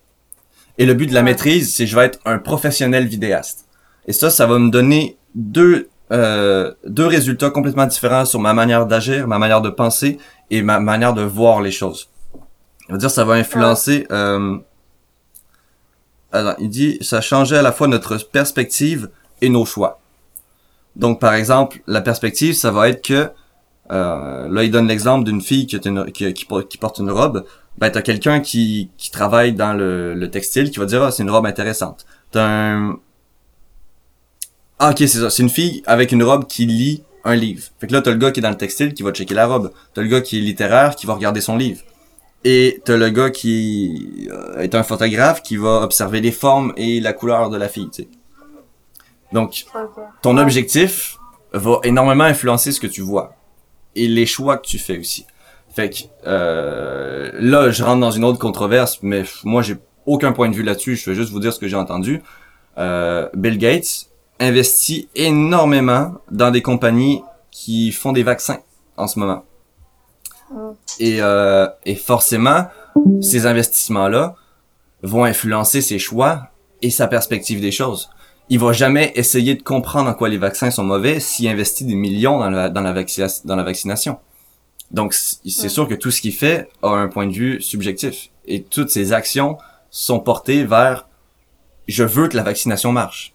Et 0.78 0.86
le 0.86 0.94
but 0.94 1.08
de 1.08 1.14
la 1.14 1.22
maîtrise, 1.24 1.74
c'est 1.74 1.86
je 1.88 1.96
vais 1.96 2.06
être 2.06 2.20
un 2.26 2.38
professionnel 2.40 3.06
vidéaste. 3.06 3.66
Et 4.08 4.14
ça, 4.14 4.30
ça 4.30 4.46
va 4.46 4.58
me 4.60 4.70
donner 4.70 5.18
deux, 5.36 5.90
euh, 6.12 6.74
deux 6.86 7.06
résultats 7.08 7.50
complètement 7.50 7.86
différents 7.86 8.26
sur 8.26 8.40
ma 8.40 8.54
manière 8.54 8.86
d'agir, 8.86 9.28
ma 9.28 9.40
manière 9.40 9.62
de 9.62 9.70
penser 9.70 10.18
et 10.50 10.62
ma 10.62 10.80
manière 10.80 11.14
de 11.14 11.22
voir 11.22 11.62
les 11.62 11.72
choses. 11.72 12.10
Ça 12.88 12.94
veut 12.94 13.00
dire 13.00 13.12
ça 13.12 13.24
va 13.26 13.34
influencer... 13.36 14.08
Euh, 14.12 14.58
alors, 16.32 16.54
il 16.60 16.70
dit, 16.70 17.00
ça 17.02 17.22
changeait 17.22 17.58
à 17.58 17.64
la 17.64 17.72
fois 17.72 17.88
notre 17.88 18.16
perspective 18.30 19.10
et 19.42 19.50
nos 19.50 19.66
choix. 19.66 20.00
Donc, 20.96 21.20
par 21.20 21.34
exemple, 21.34 21.82
la 21.88 22.02
perspective, 22.02 22.54
ça 22.54 22.70
va 22.70 22.90
être 22.90 23.04
que, 23.04 23.32
euh, 23.92 24.48
là, 24.48 24.64
il 24.64 24.70
donne 24.70 24.88
l'exemple 24.88 25.26
d'une 25.26 25.42
fille 25.42 25.66
qui, 25.66 25.76
a 25.76 25.80
une- 25.86 26.12
qui, 26.12 26.32
qui 26.34 26.78
porte 26.78 27.00
une 27.00 27.10
robe. 27.10 27.46
Ben, 27.80 27.90
t'as 27.90 28.04
quelqu'un 28.04 28.42
qui, 28.42 28.92
qui 28.98 29.10
travaille 29.10 29.54
dans 29.54 29.74
le, 29.74 30.14
le 30.14 30.30
textile 30.30 30.70
qui 30.70 30.78
va 30.78 30.86
dire, 30.86 31.02
ah, 31.02 31.12
c'est 31.12 31.24
une 31.24 31.32
robe 31.32 31.48
intéressante. 31.48 32.06
T'as 32.32 32.46
un... 32.46 33.00
Ah, 34.80 34.92
ok, 34.92 34.98
c'est 35.00 35.08
ça. 35.08 35.30
C'est 35.30 35.44
une 35.44 35.50
fille 35.50 35.84
avec 35.86 36.12
une 36.12 36.24
robe 36.24 36.48
qui 36.48 36.66
lit 36.66 37.04
un 37.26 37.36
livre. 37.36 37.64
Fait 37.80 37.88
que 37.88 37.94
là, 37.94 38.02
t'as 38.02 38.12
le 38.12 38.18
gars 38.18 38.32
qui 38.32 38.40
est 38.40 38.44
dans 38.44 38.50
le 38.50 38.58
textile 38.58 38.94
qui 38.94 39.04
va 39.04 39.12
checker 39.12 39.34
la 39.34 39.46
robe. 39.46 39.72
T'as 39.94 40.02
le 40.02 40.08
gars 40.08 40.22
qui 40.22 40.38
est 40.38 40.42
littéraire 40.42 40.96
qui 40.96 41.06
va 41.06 41.14
regarder 41.14 41.42
son 41.42 41.58
livre. 41.58 41.82
Et 42.46 42.82
t'as 42.86 42.96
le 42.96 43.10
gars 43.10 43.30
qui 43.30 44.30
euh, 44.32 44.60
est 44.60 44.74
un 44.74 44.84
photographe 44.84 45.44
qui 45.44 45.58
va 45.58 45.82
observer 45.82 46.22
les 46.22 46.32
formes 46.32 46.74
et 46.78 47.02
la 47.02 47.12
couleur 47.12 47.50
de 47.50 47.58
la 47.58 47.68
fille, 47.68 47.90
tu 47.92 48.04
sais. 48.04 48.10
Donc, 49.34 49.66
ton 50.22 50.38
objectif 50.38 51.18
va 51.54 51.80
énormément 51.84 52.24
influencer 52.24 52.72
ce 52.72 52.80
que 52.80 52.88
tu 52.88 53.02
vois. 53.02 53.36
Et 53.96 54.08
les 54.08 54.26
choix 54.26 54.58
que 54.58 54.66
tu 54.66 54.80
fais 54.80 54.98
aussi. 54.98 55.26
Fait 55.70 55.90
que, 55.90 55.98
euh, 56.26 57.32
là, 57.34 57.70
je 57.70 57.84
rentre 57.84 58.00
dans 58.00 58.12
une 58.12 58.24
autre 58.24 58.40
controverse, 58.40 59.00
mais 59.02 59.24
moi, 59.44 59.62
j'ai 59.62 59.76
aucun 60.06 60.32
point 60.32 60.50
de 60.50 60.56
vue 60.56 60.64
là-dessus. 60.64 60.96
Je 60.96 61.10
vais 61.10 61.16
juste 61.16 61.32
vous 61.32 61.40
dire 61.40 61.54
ce 61.54 61.60
que 61.60 61.68
j'ai 61.68 61.76
entendu. 61.76 62.24
Euh, 62.78 63.28
Bill 63.36 63.58
Gates 63.58 64.09
investit 64.40 65.10
énormément 65.16 66.14
dans 66.32 66.52
des 66.52 66.62
compagnies 66.62 67.22
qui 67.52 67.92
font 67.92 68.12
des 68.14 68.24
vaccins 68.24 68.60
en 68.98 69.08
ce 69.08 69.20
moment. 69.20 69.44
Mm. 70.52 70.70
Et, 71.00 71.18
euh, 71.22 71.68
et 71.86 71.96
forcément, 71.96 72.68
ces 73.22 73.46
investissements-là 73.46 74.36
vont 75.04 75.24
influencer 75.24 75.82
ses 75.82 76.00
choix 76.00 76.50
et 76.82 76.90
sa 76.90 77.08
perspective 77.08 77.62
des 77.62 77.72
choses. 77.72 78.10
Il 78.50 78.60
va 78.60 78.72
jamais 78.74 79.12
essayer 79.16 79.54
de 79.56 79.62
comprendre 79.62 80.10
en 80.10 80.14
quoi 80.14 80.28
les 80.30 80.38
vaccins 80.38 80.72
sont 80.72 80.84
mauvais 80.84 81.20
s'il 81.20 81.48
investit 81.48 81.86
des 81.86 81.96
millions 81.96 82.40
dans 82.40 82.50
la, 82.50 82.70
dans 82.70 82.82
la, 82.82 82.94
vaccia- 82.94 83.46
dans 83.46 83.56
la 83.56 83.64
vaccination. 83.64 84.18
Donc, 84.92 85.14
c'est 85.14 85.62
Ouais. 85.64 85.70
sûr 85.70 85.88
que 85.88 85.94
tout 85.94 86.10
ce 86.10 86.20
qu'il 86.20 86.34
fait 86.34 86.68
a 86.82 86.90
un 86.90 87.08
point 87.10 87.28
de 87.28 87.32
vue 87.34 87.62
subjectif. 87.62 88.30
Et 88.48 88.64
toutes 88.64 88.90
ses 88.90 89.14
actions 89.14 89.58
sont 89.92 90.20
portées 90.20 90.64
vers 90.64 91.08
je 91.88 92.04
veux 92.04 92.28
que 92.28 92.38
la 92.38 92.44
vaccination 92.44 92.92
marche. 92.92 93.34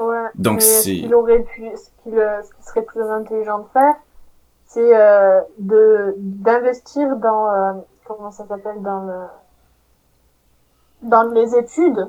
Ouais. 0.00 0.26
Donc, 0.36 0.56
Mais 0.56 0.60
c'est- 0.60 0.82
ce 0.82 1.00
qu'il 1.02 1.14
aurait 1.14 1.40
pu, 1.40 1.68
ce 1.76 1.90
qu'il, 2.02 2.18
euh, 2.18 2.42
ce 2.42 2.52
qui 2.54 2.62
serait 2.64 2.82
plus 2.82 3.02
intelligent 3.02 3.58
de 3.60 3.68
faire, 3.72 3.94
c'est 4.66 4.96
euh, 4.96 5.40
de 5.58 6.14
d'investir 6.18 7.16
dans 7.16 7.50
euh, 7.50 7.72
comment 8.06 8.30
ça 8.30 8.46
s'appelle 8.46 8.80
dans 8.82 9.00
le 9.04 9.14
dans 11.02 11.22
les 11.24 11.56
études, 11.56 12.08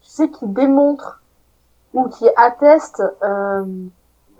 tu 0.00 0.08
sais, 0.08 0.30
qui 0.30 0.46
démontrent 0.46 1.20
ou 1.94 2.08
qui 2.08 2.26
attestent 2.36 3.02
euh, 3.22 3.64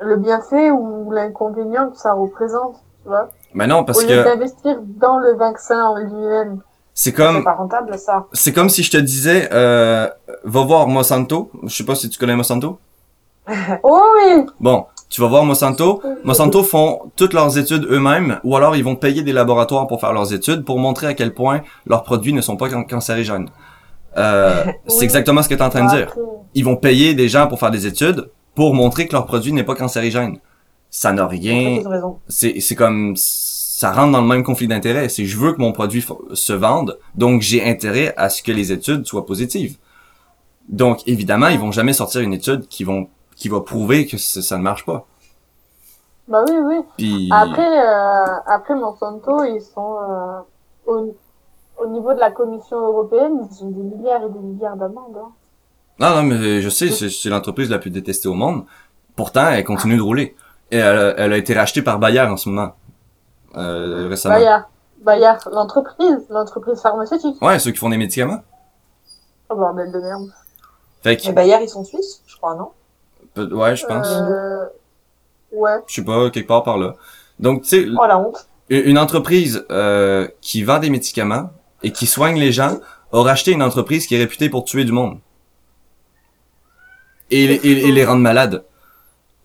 le 0.00 0.16
bienfait 0.16 0.70
ou 0.70 1.10
l'inconvénient 1.12 1.90
que 1.90 1.96
ça 1.98 2.12
représente, 2.14 2.76
tu 3.02 3.08
vois. 3.08 3.28
Mais 3.54 3.66
non, 3.66 3.84
parce 3.84 3.98
Au 3.98 4.02
lieu 4.02 4.08
que 4.08 4.24
d'investir 4.24 4.78
dans 4.82 5.18
le 5.18 5.34
vaccin 5.34 5.84
en 5.84 5.96
lui-même. 5.96 6.60
C'est 6.94 7.12
comme 7.12 7.42
pas 7.44 7.54
rentable, 7.54 7.96
ça. 7.98 8.26
c'est 8.32 8.52
comme 8.52 8.68
si 8.68 8.82
je 8.82 8.90
te 8.90 8.96
disais 8.98 9.48
euh, 9.52 10.08
va 10.44 10.60
voir 10.64 10.86
Monsanto. 10.88 11.50
Je 11.64 11.74
sais 11.74 11.84
pas 11.84 11.94
si 11.94 12.08
tu 12.10 12.18
connais 12.18 12.36
Monsanto. 12.36 12.78
Oh 13.82 14.00
oui! 14.16 14.44
Bon, 14.60 14.86
tu 15.08 15.20
vas 15.20 15.26
voir 15.26 15.44
Monsanto. 15.44 16.00
Monsanto 16.24 16.62
font 16.62 17.10
toutes 17.16 17.32
leurs 17.32 17.58
études 17.58 17.86
eux-mêmes, 17.90 18.38
ou 18.44 18.56
alors 18.56 18.76
ils 18.76 18.84
vont 18.84 18.94
payer 18.96 19.22
des 19.22 19.32
laboratoires 19.32 19.86
pour 19.88 20.00
faire 20.00 20.12
leurs 20.12 20.32
études 20.32 20.64
pour 20.64 20.78
montrer 20.78 21.08
à 21.08 21.14
quel 21.14 21.34
point 21.34 21.62
leurs 21.86 22.04
produits 22.04 22.32
ne 22.32 22.40
sont 22.40 22.56
pas 22.56 22.68
can- 22.68 22.84
cancérigènes. 22.84 23.48
Euh, 24.16 24.64
c'est 24.86 25.04
exactement 25.04 25.42
ce 25.42 25.48
que 25.48 25.54
tu 25.54 25.60
es 25.60 25.64
en 25.64 25.70
train 25.70 25.84
de 25.86 25.90
dire. 25.90 26.08
Après, 26.08 26.20
Ils 26.54 26.64
vont 26.64 26.76
payer 26.76 27.14
des 27.14 27.28
gens 27.28 27.48
pour 27.48 27.58
faire 27.58 27.70
des 27.72 27.86
études 27.86 28.30
pour 28.54 28.74
montrer 28.74 29.08
que 29.08 29.12
leur 29.14 29.26
produit 29.26 29.52
n'est 29.52 29.64
pas 29.64 29.74
cancérigène. 29.74 30.38
Ça 30.90 31.10
n'a 31.12 31.26
rien. 31.26 31.80
c'est 32.28 32.74
comme 32.76 33.14
ça 33.82 33.90
rentre 33.90 34.12
dans 34.12 34.20
le 34.20 34.28
même 34.28 34.44
conflit 34.44 34.68
d'intérêt. 34.68 35.08
C'est 35.08 35.24
je 35.24 35.36
veux 35.36 35.52
que 35.54 35.60
mon 35.60 35.72
produit 35.72 36.06
se 36.34 36.52
vende, 36.52 37.00
donc 37.16 37.42
j'ai 37.42 37.68
intérêt 37.68 38.14
à 38.16 38.28
ce 38.28 38.40
que 38.40 38.52
les 38.52 38.70
études 38.70 39.06
soient 39.06 39.26
positives. 39.26 39.76
Donc 40.68 41.00
évidemment, 41.08 41.48
ils 41.48 41.58
vont 41.58 41.72
jamais 41.72 41.92
sortir 41.92 42.20
une 42.20 42.32
étude 42.32 42.68
qui 42.68 42.84
vont 42.84 43.08
qui 43.34 43.48
va 43.48 43.60
prouver 43.60 44.06
que 44.06 44.18
ça 44.18 44.56
ne 44.56 44.62
marche 44.62 44.84
pas. 44.84 45.04
Bah 46.28 46.44
oui, 46.48 46.54
oui. 46.64 46.76
Puis 46.96 47.28
Après, 47.32 47.72
euh, 47.84 48.24
après 48.46 48.76
Monsanto, 48.76 49.42
ils 49.42 49.60
sont 49.60 49.96
euh, 50.00 50.38
au, 50.86 51.16
au 51.82 51.86
niveau 51.88 52.14
de 52.14 52.20
la 52.20 52.30
Commission 52.30 52.78
européenne, 52.78 53.32
ils 53.50 53.64
ont 53.64 53.70
des 53.70 53.96
milliards 53.96 54.22
et 54.22 54.30
des 54.30 54.38
milliards 54.38 54.76
d'amendes. 54.76 55.16
Hein. 55.16 55.32
non 55.98 56.10
non 56.16 56.22
mais 56.22 56.62
je 56.62 56.68
sais 56.68 56.88
c'est 56.90 57.30
l'entreprise 57.30 57.68
la 57.68 57.80
plus 57.80 57.90
détestée 57.90 58.28
au 58.28 58.34
monde. 58.34 58.62
Pourtant, 59.16 59.48
elle 59.48 59.64
continue 59.64 59.96
de 59.96 60.02
rouler. 60.02 60.36
Et 60.70 60.76
elle, 60.76 61.14
elle 61.18 61.32
a 61.32 61.36
été 61.36 61.52
rachetée 61.52 61.82
par 61.82 61.98
Bayer 61.98 62.20
en 62.20 62.36
ce 62.36 62.48
moment. 62.48 62.74
Euh, 63.56 64.08
récemment. 64.08 64.36
Bayer. 64.36 64.58
Bayer, 65.04 65.32
l'entreprise, 65.50 66.26
l'entreprise 66.30 66.80
pharmaceutique. 66.80 67.40
Ouais, 67.42 67.58
ceux 67.58 67.72
qui 67.72 67.78
font 67.78 67.90
des 67.90 67.96
médicaments. 67.98 68.42
Oh 69.50 69.56
bordel 69.56 69.90
de 69.90 69.98
merde. 69.98 70.28
Fait 71.02 71.16
que, 71.16 71.26
Mais 71.26 71.32
Bayer, 71.32 71.56
ils 71.62 71.68
sont 71.68 71.84
suisses, 71.84 72.22
je 72.26 72.36
crois, 72.36 72.54
non? 72.54 72.70
Ouais, 73.56 73.74
je 73.76 73.84
pense. 73.86 74.06
Euh... 74.08 74.64
Ouais. 75.52 75.78
Je 75.88 75.94
sais 75.96 76.04
pas, 76.04 76.30
quelque 76.30 76.46
part 76.46 76.62
par 76.62 76.78
là. 76.78 76.94
Donc, 77.40 77.62
tu 77.62 77.68
sais, 77.68 77.86
Oh 78.00 78.06
la 78.06 78.18
honte. 78.18 78.46
une 78.70 78.98
entreprise 78.98 79.64
euh, 79.70 80.28
qui 80.40 80.62
vend 80.62 80.78
des 80.78 80.88
médicaments 80.90 81.50
et 81.82 81.90
qui 81.90 82.06
soigne 82.06 82.38
les 82.38 82.52
gens 82.52 82.78
a 83.12 83.22
racheté 83.22 83.50
une 83.50 83.62
entreprise 83.62 84.06
qui 84.06 84.14
est 84.14 84.18
réputée 84.18 84.48
pour 84.48 84.64
tuer 84.64 84.84
du 84.84 84.92
monde. 84.92 85.18
Et, 87.30 87.46
les- 87.46 87.54
et, 87.68 87.88
et 87.88 87.92
les 87.92 88.04
rendre 88.04 88.20
malades. 88.22 88.64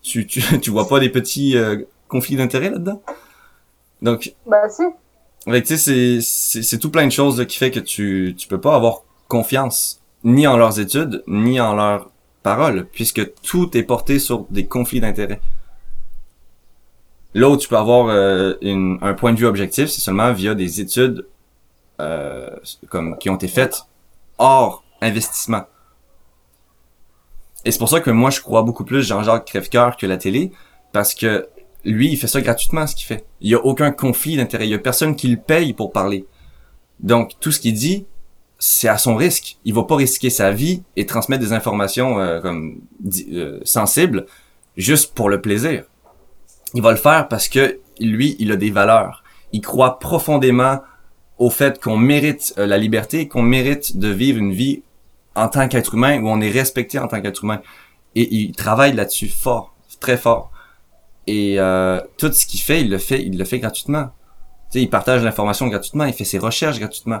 Tu, 0.02 0.26
tu, 0.26 0.40
tu 0.60 0.70
vois 0.70 0.88
pas 0.88 1.00
des 1.00 1.08
petits 1.10 1.56
euh, 1.56 1.82
conflits 2.08 2.36
d'intérêts 2.36 2.70
là-dedans? 2.70 3.02
Donc, 4.02 4.34
Bah 4.46 4.68
si. 4.68 4.82
Que, 5.46 5.60
tu 5.62 5.66
sais, 5.66 5.76
c'est, 5.76 6.18
c'est, 6.20 6.62
c'est 6.62 6.78
tout 6.78 6.90
plein 6.90 7.06
de 7.06 7.12
choses 7.12 7.38
là, 7.38 7.44
qui 7.44 7.56
fait 7.58 7.70
que 7.70 7.80
tu, 7.80 8.34
tu 8.36 8.48
peux 8.48 8.60
pas 8.60 8.74
avoir 8.74 9.02
confiance 9.28 10.00
ni 10.24 10.46
en 10.46 10.56
leurs 10.56 10.78
études, 10.80 11.22
ni 11.26 11.60
en 11.60 11.74
leurs 11.74 12.10
paroles, 12.42 12.86
puisque 12.92 13.32
tout 13.42 13.76
est 13.76 13.82
porté 13.82 14.18
sur 14.18 14.46
des 14.50 14.66
conflits 14.66 15.00
d'intérêts. 15.00 15.40
Là 17.34 17.48
où 17.48 17.56
tu 17.56 17.68
peux 17.68 17.76
avoir 17.76 18.08
euh, 18.08 18.54
une- 18.62 18.98
un 19.02 19.14
point 19.14 19.32
de 19.32 19.38
vue 19.38 19.46
objectif, 19.46 19.88
c'est 19.90 20.00
seulement 20.00 20.32
via 20.32 20.54
des 20.54 20.80
études 20.80 21.26
euh, 22.00 22.50
comme 22.90 23.16
qui 23.18 23.28
ont 23.30 23.34
été 23.36 23.48
faites 23.48 23.82
hors 24.38 24.82
investissement. 25.00 25.64
Et 27.64 27.70
c'est 27.72 27.78
pour 27.78 27.88
ça 27.88 28.00
que 28.00 28.10
moi, 28.10 28.30
je 28.30 28.40
crois 28.40 28.62
beaucoup 28.62 28.84
plus 28.84 29.02
Jean-Jacques 29.02 29.46
Crèvecoeur 29.46 29.96
que 29.96 30.06
la 30.06 30.16
télé, 30.16 30.52
parce 30.92 31.14
que 31.14 31.48
lui, 31.84 32.12
il 32.12 32.16
fait 32.16 32.26
ça 32.26 32.40
gratuitement, 32.40 32.86
ce 32.86 32.94
qu'il 32.94 33.06
fait. 33.06 33.24
Il 33.40 33.50
y 33.50 33.54
a 33.54 33.64
aucun 33.64 33.90
conflit 33.90 34.36
d'intérêt. 34.36 34.66
Il 34.66 34.70
y 34.70 34.74
a 34.74 34.78
personne 34.78 35.16
qui 35.16 35.28
le 35.28 35.36
paye 35.36 35.72
pour 35.72 35.92
parler. 35.92 36.26
Donc, 37.00 37.32
tout 37.40 37.52
ce 37.52 37.60
qu'il 37.60 37.74
dit, 37.74 38.06
c'est 38.58 38.88
à 38.88 38.98
son 38.98 39.14
risque. 39.14 39.58
Il 39.64 39.74
va 39.74 39.84
pas 39.84 39.96
risquer 39.96 40.30
sa 40.30 40.50
vie 40.50 40.82
et 40.96 41.06
transmettre 41.06 41.42
des 41.42 41.52
informations 41.52 42.18
euh, 42.18 42.40
comme 42.40 42.80
euh, 43.32 43.60
sensibles 43.64 44.26
juste 44.76 45.14
pour 45.14 45.28
le 45.28 45.40
plaisir. 45.40 45.84
Il 46.74 46.82
va 46.82 46.90
le 46.90 46.96
faire 46.96 47.28
parce 47.28 47.48
que 47.48 47.78
lui, 48.00 48.36
il 48.38 48.52
a 48.52 48.56
des 48.56 48.70
valeurs. 48.70 49.22
Il 49.52 49.60
croit 49.60 49.98
profondément 49.98 50.80
au 51.38 51.50
fait 51.50 51.80
qu'on 51.80 51.96
mérite 51.96 52.54
euh, 52.58 52.66
la 52.66 52.78
liberté, 52.78 53.28
qu'on 53.28 53.42
mérite 53.42 53.96
de 53.96 54.08
vivre 54.08 54.38
une 54.38 54.52
vie 54.52 54.82
en 55.34 55.48
tant 55.48 55.68
qu'être 55.68 55.94
humain 55.94 56.20
où 56.20 56.28
on 56.28 56.40
est 56.40 56.50
respecté 56.50 56.98
en 56.98 57.06
tant 57.06 57.20
qu'être 57.20 57.44
humain. 57.44 57.60
Et 58.16 58.34
il 58.34 58.52
travaille 58.52 58.94
là-dessus 58.94 59.28
fort, 59.28 59.74
très 60.00 60.16
fort. 60.16 60.50
Et 61.28 61.60
euh, 61.60 62.00
tout 62.16 62.32
ce 62.32 62.46
qu'il 62.46 62.60
fait, 62.60 62.80
il 62.80 62.88
le 62.90 62.96
fait, 62.98 63.22
il 63.22 63.36
le 63.36 63.44
fait 63.44 63.58
gratuitement. 63.58 64.04
Tu 64.70 64.78
sais, 64.78 64.82
il 64.82 64.88
partage 64.88 65.22
l'information 65.22 65.66
gratuitement, 65.68 66.06
il 66.06 66.14
fait 66.14 66.24
ses 66.24 66.38
recherches 66.38 66.78
gratuitement. 66.78 67.20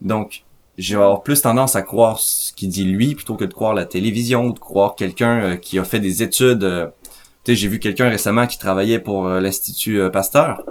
Donc, 0.00 0.44
j'ai 0.76 0.94
avoir 0.94 1.22
plus 1.24 1.42
tendance 1.42 1.74
à 1.74 1.82
croire 1.82 2.20
ce 2.20 2.52
qu'il 2.52 2.68
dit 2.68 2.84
lui 2.84 3.16
plutôt 3.16 3.34
que 3.34 3.44
de 3.44 3.52
croire 3.52 3.74
la 3.74 3.84
télévision 3.84 4.46
ou 4.46 4.52
de 4.52 4.58
croire 4.60 4.94
quelqu'un 4.94 5.40
euh, 5.40 5.56
qui 5.56 5.78
a 5.78 5.84
fait 5.84 5.98
des 5.98 6.22
études. 6.22 6.62
euh, 6.62 6.86
tu 7.44 7.52
sais, 7.52 7.56
j'ai 7.56 7.68
vu 7.68 7.80
quelqu'un 7.80 8.08
récemment 8.08 8.46
qui 8.46 8.58
travaillait 8.58 9.00
pour 9.00 9.26
euh, 9.26 9.40
l'institut 9.40 10.00
Pasteur. 10.12 10.62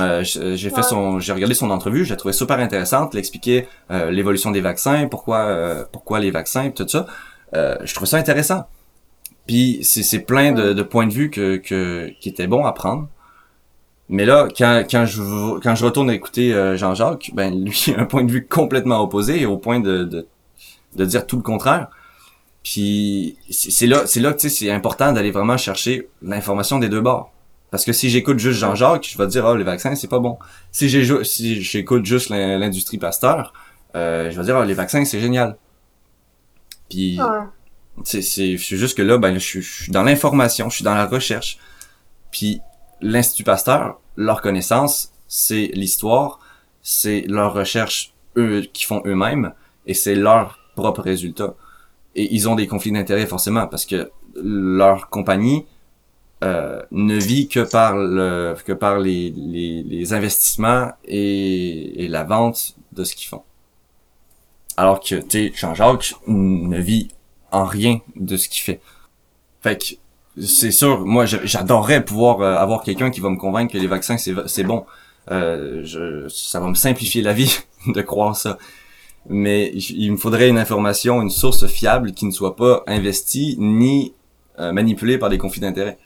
Euh, 0.00 0.22
j'ai 0.22 0.70
fait 0.70 0.82
son, 0.82 1.18
j'ai 1.18 1.32
regardé 1.32 1.54
son 1.54 1.70
entrevue, 1.70 2.04
je 2.04 2.10
l'ai 2.10 2.16
trouvé 2.16 2.32
super 2.32 2.58
intéressante. 2.58 3.10
Il 3.14 3.18
expliquait 3.18 3.68
euh, 3.90 4.10
l'évolution 4.10 4.50
des 4.52 4.60
vaccins, 4.60 5.08
pourquoi, 5.08 5.40
euh, 5.40 5.84
pourquoi 5.92 6.20
les 6.20 6.30
vaccins, 6.30 6.70
tout 6.70 6.88
ça. 6.88 7.06
Euh, 7.54 7.76
je 7.84 7.92
trouvais 7.94 8.08
ça 8.08 8.16
intéressant. 8.16 8.64
Puis 9.46 9.80
c'est 9.82 10.20
plein 10.20 10.52
de, 10.52 10.82
points 10.82 11.06
de 11.06 11.12
vue 11.12 11.30
que, 11.30 11.56
qui 12.20 12.28
étaient 12.28 12.46
bons 12.46 12.64
à 12.64 12.72
prendre. 12.72 13.08
Mais 14.08 14.24
là, 14.24 14.48
quand, 14.56 14.84
quand 14.90 15.06
je 15.06 15.58
quand 15.60 15.74
je 15.74 15.84
retourne 15.84 16.10
écouter 16.10 16.52
euh, 16.54 16.76
Jean-Jacques, 16.76 17.30
ben 17.34 17.64
lui 17.64 17.94
a 17.96 18.00
un 18.00 18.04
point 18.04 18.24
de 18.24 18.30
vue 18.30 18.46
complètement 18.46 19.00
opposé, 19.00 19.46
au 19.46 19.56
point 19.56 19.80
de, 19.80 20.04
de, 20.04 20.26
de 20.96 21.04
dire 21.04 21.26
tout 21.26 21.36
le 21.36 21.42
contraire. 21.42 21.88
Puis 22.62 23.36
c'est 23.50 23.86
là, 23.86 24.06
c'est 24.06 24.20
là 24.20 24.32
que 24.34 24.48
c'est 24.48 24.70
important 24.70 25.12
d'aller 25.12 25.30
vraiment 25.30 25.56
chercher 25.56 26.08
l'information 26.22 26.78
des 26.78 26.88
deux 26.88 27.00
bords. 27.00 27.32
Parce 27.70 27.84
que 27.86 27.92
si 27.92 28.10
j'écoute 28.10 28.38
juste 28.38 28.60
Jean-Jacques, 28.60 29.08
je 29.10 29.16
vais 29.18 29.26
dire 29.26 29.46
ah 29.46 29.56
les 29.56 29.64
vaccins 29.64 29.94
c'est 29.94 30.08
pas 30.08 30.18
bon. 30.20 30.38
Si 30.72 30.88
ju- 30.90 31.24
si 31.24 31.62
j'écoute 31.62 32.04
juste 32.04 32.28
l'in- 32.28 32.58
l'industrie 32.58 32.98
Pasteur, 32.98 33.52
euh, 33.96 34.30
je 34.30 34.38
vais 34.38 34.44
dire 34.44 34.56
ah 34.58 34.64
les 34.66 34.74
vaccins 34.74 35.04
c'est 35.06 35.20
génial. 35.20 35.56
Puis 36.90 37.18
Ouais. 37.20 37.46
C'est 38.04 38.22
c'est 38.22 38.56
juste 38.56 38.96
que 38.96 39.02
là 39.02 39.18
ben 39.18 39.34
je, 39.34 39.38
suis- 39.38 39.62
je 39.62 39.82
suis 39.84 39.92
dans 39.92 40.02
l'information, 40.02 40.68
je 40.70 40.76
suis 40.76 40.84
dans 40.84 40.94
la 40.94 41.06
recherche. 41.06 41.58
Puis 42.30 42.60
l'institut 43.00 43.44
Pasteur, 43.44 44.00
leur 44.16 44.40
connaissance, 44.42 45.12
c'est 45.28 45.70
l'histoire, 45.74 46.40
c'est 46.82 47.24
leur 47.28 47.52
recherche 47.54 48.12
eux 48.36 48.62
qui 48.72 48.84
font 48.84 49.02
eux-mêmes 49.06 49.52
et 49.86 49.94
c'est 49.94 50.14
leur 50.14 50.58
propre 50.76 51.02
résultat. 51.02 51.54
Et 52.14 52.34
ils 52.34 52.48
ont 52.48 52.54
des 52.54 52.66
conflits 52.66 52.92
d'intérêts 52.92 53.26
forcément 53.26 53.66
parce 53.66 53.86
que 53.86 54.10
leur 54.36 55.08
compagnie 55.10 55.66
euh, 56.44 56.82
ne 56.90 57.16
vit 57.16 57.48
que 57.48 57.60
par 57.60 57.96
le 57.96 58.56
que 58.64 58.72
par 58.72 58.98
les, 58.98 59.30
les, 59.30 59.82
les 59.84 60.12
investissements 60.14 60.92
et, 61.04 62.04
et 62.04 62.08
la 62.08 62.24
vente 62.24 62.74
de 62.92 63.04
ce 63.04 63.14
qu'ils 63.14 63.28
font. 63.28 63.42
Alors 64.76 65.00
que 65.00 65.16
tu 65.16 65.52
Jean-Jacques 65.54 66.14
ne 66.26 66.78
vit 66.78 67.08
en 67.52 67.64
rien 67.64 68.00
de 68.16 68.36
ce 68.36 68.48
qu'il 68.48 68.62
fait. 68.62 68.80
Fait 69.60 69.78
que 69.78 70.44
c'est 70.44 70.70
sûr, 70.70 71.04
moi 71.04 71.26
j'adorerais 71.26 72.04
pouvoir 72.04 72.40
euh, 72.40 72.56
avoir 72.56 72.82
quelqu'un 72.82 73.10
qui 73.10 73.20
va 73.20 73.28
me 73.28 73.36
convaincre 73.36 73.72
que 73.72 73.78
les 73.78 73.86
vaccins 73.86 74.16
c'est 74.16 74.64
bon. 74.64 74.86
Euh, 75.30 75.82
je, 75.84 76.26
ça 76.28 76.58
va 76.58 76.68
me 76.68 76.74
simplifier 76.74 77.22
la 77.22 77.32
vie 77.32 77.60
de 77.86 78.00
croire 78.02 78.34
ça. 78.34 78.58
Mais 79.28 79.70
il 79.74 80.02
il 80.02 80.12
me 80.12 80.16
faudrait 80.16 80.48
une 80.48 80.58
information, 80.58 81.22
une 81.22 81.30
source 81.30 81.66
fiable 81.68 82.12
qui 82.12 82.26
ne 82.26 82.32
soit 82.32 82.56
pas 82.56 82.82
investie 82.86 83.56
ni 83.58 84.14
euh, 84.58 84.72
manipulée 84.72 85.18
par 85.18 85.30
des 85.30 85.38
conflits 85.38 85.60
d'intérêts. 85.60 85.98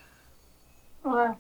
Ouais. 1.05 1.31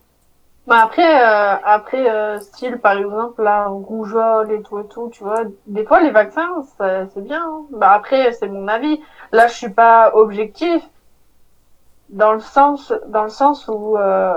Bah 0.66 0.80
après, 0.82 1.22
euh, 1.22 1.56
après 1.64 2.10
euh, 2.10 2.40
style 2.40 2.78
par 2.78 2.98
exemple 2.98 3.40
la 3.42 3.66
rougeole 3.68 4.50
et 4.50 4.62
tout 4.62 4.80
et 4.80 4.86
tout, 4.86 5.10
tu 5.12 5.22
vois, 5.22 5.42
des 5.66 5.84
fois 5.84 6.00
les 6.00 6.10
vaccins 6.10 6.48
c'est 6.78 7.22
bien. 7.22 7.42
hein. 7.44 7.62
Bah 7.70 7.92
après 7.92 8.32
c'est 8.32 8.48
mon 8.48 8.66
avis. 8.66 9.00
Là 9.30 9.46
je 9.46 9.54
suis 9.54 9.70
pas 9.70 10.10
objectif 10.14 10.82
dans 12.08 12.32
le 12.32 12.40
sens 12.40 12.92
dans 13.08 13.22
le 13.24 13.28
sens 13.30 13.68
où 13.68 13.96
euh, 13.96 14.34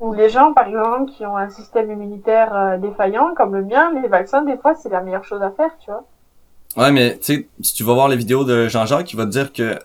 où 0.00 0.14
les 0.14 0.30
gens 0.30 0.54
par 0.54 0.66
exemple 0.66 1.10
qui 1.12 1.26
ont 1.26 1.36
un 1.36 1.50
système 1.50 1.90
immunitaire 1.90 2.56
euh, 2.56 2.76
défaillant 2.78 3.34
comme 3.34 3.54
le 3.54 3.62
mien, 3.64 3.92
les 4.00 4.08
vaccins 4.08 4.42
des 4.42 4.56
fois 4.56 4.74
c'est 4.74 4.88
la 4.88 5.02
meilleure 5.02 5.24
chose 5.24 5.42
à 5.42 5.50
faire, 5.50 5.70
tu 5.78 5.90
vois. 5.90 6.04
Ouais, 6.76 6.90
mais 6.90 7.18
tu 7.18 7.22
sais, 7.24 7.48
si 7.60 7.74
tu 7.74 7.84
vas 7.84 7.92
voir 7.94 8.08
les 8.08 8.16
vidéos 8.16 8.44
de 8.44 8.66
Jean-Jacques, 8.66 9.12
il 9.12 9.16
va 9.16 9.26
te 9.26 9.30
dire 9.30 9.52
que 9.52 9.78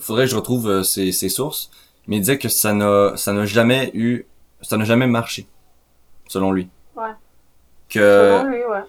faudrait 0.00 0.24
que 0.24 0.30
je 0.30 0.36
retrouve 0.36 0.68
euh, 0.68 0.82
ses, 0.82 1.12
ses 1.12 1.28
sources, 1.28 1.70
mais 2.06 2.16
il 2.16 2.20
disait 2.20 2.38
que 2.38 2.48
ça 2.48 2.72
n'a 2.72 3.12
ça 3.16 3.32
n'a 3.32 3.46
jamais 3.46 3.90
eu 3.94 4.26
ça 4.62 4.76
n'a 4.76 4.84
jamais 4.84 5.06
marché 5.06 5.46
selon 6.28 6.52
lui. 6.52 6.68
Ouais. 6.96 7.10
Que 7.88 7.98
Selon 7.98 8.50
lui, 8.50 8.58
ouais. 8.58 8.84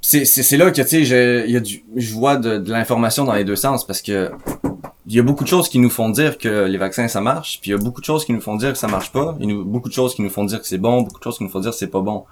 c'est 0.00 0.24
c'est 0.24 0.42
c'est 0.42 0.56
là 0.56 0.70
que 0.70 0.80
tu 0.80 0.86
sais 0.86 1.04
je 1.04 1.44
il 1.46 1.52
y 1.52 1.56
a 1.56 1.60
du 1.60 1.84
je 1.96 2.12
vois 2.14 2.36
de, 2.36 2.58
de 2.58 2.70
l'information 2.70 3.24
dans 3.24 3.34
les 3.34 3.44
deux 3.44 3.56
sens 3.56 3.86
parce 3.86 4.02
que 4.02 4.30
il 5.06 5.14
y 5.14 5.18
a 5.18 5.22
beaucoup 5.22 5.44
de 5.44 5.48
choses 5.48 5.68
qui 5.68 5.78
nous 5.78 5.90
font 5.90 6.08
dire 6.08 6.38
que 6.38 6.64
les 6.64 6.78
vaccins 6.78 7.08
ça 7.08 7.20
marche, 7.20 7.60
puis 7.60 7.70
il 7.70 7.74
y 7.74 7.76
a 7.76 7.78
beaucoup 7.78 8.00
de 8.00 8.06
choses 8.06 8.24
qui 8.24 8.32
nous 8.32 8.40
font 8.40 8.56
dire 8.56 8.72
que 8.72 8.78
ça 8.78 8.88
marche 8.88 9.12
pas, 9.12 9.36
il 9.38 9.50
y 9.50 9.52
a 9.52 9.62
beaucoup 9.62 9.88
de 9.88 9.94
choses 9.94 10.14
qui 10.14 10.22
nous 10.22 10.30
font 10.30 10.44
dire 10.44 10.60
que 10.60 10.66
c'est 10.66 10.78
bon, 10.78 11.02
beaucoup 11.02 11.18
de 11.18 11.24
choses 11.24 11.36
qui 11.36 11.44
nous 11.44 11.50
font 11.50 11.60
dire 11.60 11.72
que 11.72 11.76
c'est 11.76 11.88
pas 11.88 12.00
bon. 12.00 12.24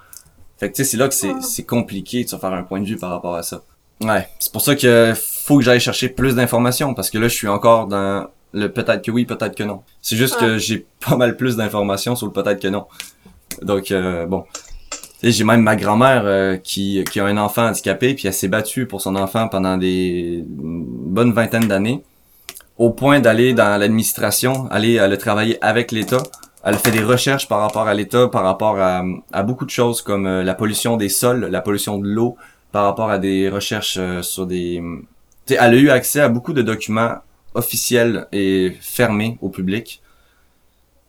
Fait 0.57 0.71
que 0.71 0.75
tu 0.75 0.83
sais 0.83 0.91
c'est 0.91 0.97
là 0.97 1.07
que 1.07 1.13
c'est 1.13 1.33
c'est 1.41 1.63
compliqué 1.63 2.23
de 2.23 2.29
se 2.29 2.35
faire 2.35 2.53
un 2.53 2.63
point 2.63 2.79
de 2.79 2.85
vue 2.85 2.97
par 2.97 3.11
rapport 3.11 3.35
à 3.35 3.43
ça. 3.43 3.61
Ouais, 4.01 4.27
c'est 4.39 4.51
pour 4.51 4.61
ça 4.61 4.75
que 4.75 5.13
faut 5.15 5.57
que 5.57 5.63
j'aille 5.63 5.79
chercher 5.79 6.09
plus 6.09 6.35
d'informations 6.35 6.93
parce 6.93 7.09
que 7.09 7.17
là 7.19 7.27
je 7.27 7.35
suis 7.35 7.47
encore 7.47 7.87
dans 7.87 8.27
le 8.53 8.71
peut-être 8.71 9.03
que 9.03 9.11
oui, 9.11 9.25
peut-être 9.25 9.55
que 9.55 9.63
non. 9.63 9.81
C'est 10.01 10.15
juste 10.15 10.37
que 10.39 10.57
j'ai 10.57 10.85
pas 11.07 11.17
mal 11.17 11.35
plus 11.37 11.55
d'informations 11.55 12.15
sur 12.15 12.27
le 12.27 12.33
peut-être 12.33 12.61
que 12.61 12.67
non. 12.67 12.85
Donc 13.61 13.91
euh, 13.91 14.25
bon, 14.25 14.45
j'ai 15.21 15.43
même 15.43 15.61
ma 15.61 15.75
grand-mère 15.75 16.23
euh, 16.25 16.57
qui, 16.57 17.03
qui 17.09 17.19
a 17.19 17.25
un 17.25 17.37
enfant 17.37 17.67
handicapé, 17.67 18.13
puis 18.13 18.27
elle 18.27 18.33
s'est 18.33 18.47
battue 18.49 18.85
pour 18.85 19.01
son 19.01 19.15
enfant 19.15 19.47
pendant 19.47 19.77
des 19.77 20.43
une 20.45 20.85
bonne 20.85 21.31
vingtaine 21.31 21.67
d'années, 21.67 22.03
au 22.77 22.89
point 22.89 23.19
d'aller 23.19 23.53
dans 23.53 23.79
l'administration, 23.79 24.67
aller, 24.69 24.99
aller 24.99 25.17
travailler 25.17 25.63
avec 25.63 25.91
l'État. 25.91 26.23
Elle 26.65 26.75
fait 26.75 26.91
des 26.91 27.03
recherches 27.03 27.47
par 27.47 27.59
rapport 27.59 27.87
à 27.87 27.93
l'État, 27.93 28.27
par 28.27 28.43
rapport 28.43 28.79
à, 28.79 29.03
à 29.31 29.43
beaucoup 29.43 29.65
de 29.65 29.69
choses 29.69 30.01
comme 30.01 30.27
euh, 30.27 30.43
la 30.43 30.53
pollution 30.55 30.97
des 30.97 31.09
sols, 31.09 31.45
la 31.45 31.61
pollution 31.61 31.97
de 31.97 32.07
l'eau, 32.07 32.37
par 32.71 32.85
rapport 32.85 33.09
à 33.09 33.19
des 33.19 33.49
recherches 33.49 33.97
euh, 33.99 34.21
sur 34.21 34.45
des... 34.45 34.81
Tu 35.45 35.53
sais, 35.53 35.59
elle 35.61 35.73
a 35.73 35.77
eu 35.77 35.89
accès 35.89 36.21
à 36.21 36.29
beaucoup 36.29 36.53
de 36.53 36.61
documents 36.61 37.15
officiels 37.53 38.27
et 38.31 38.75
fermés 38.81 39.37
au 39.41 39.49
public. 39.49 40.01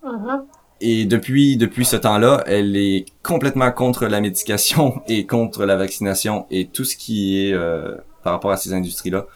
Mhm. 0.04 0.44
Et 0.80 1.04
depuis 1.06 1.56
depuis 1.56 1.84
ce 1.84 1.96
temps-là, 1.96 2.42
elle 2.46 2.76
est 2.76 3.06
complètement 3.22 3.70
contre 3.72 4.06
la 4.06 4.20
médication 4.20 5.02
et 5.08 5.26
contre 5.26 5.64
la 5.64 5.76
vaccination 5.76 6.46
et 6.50 6.66
tout 6.66 6.84
ce 6.84 6.96
qui 6.96 7.46
est 7.46 7.52
euh, 7.52 7.96
par 8.22 8.32
rapport 8.34 8.50
à 8.50 8.56
ces 8.56 8.72
industries-là. 8.72 9.26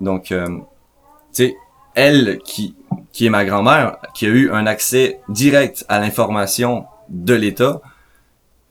Donc, 0.00 0.32
euh, 0.32 0.46
tu 0.46 1.44
sais, 1.44 1.56
elle 1.94 2.38
qui 2.44 2.74
qui 3.12 3.26
est 3.26 3.30
ma 3.30 3.44
grand-mère, 3.44 3.98
qui 4.14 4.26
a 4.26 4.28
eu 4.28 4.50
un 4.50 4.66
accès 4.66 5.20
direct 5.28 5.84
à 5.88 5.98
l'information 5.98 6.86
de 7.08 7.34
l'État, 7.34 7.80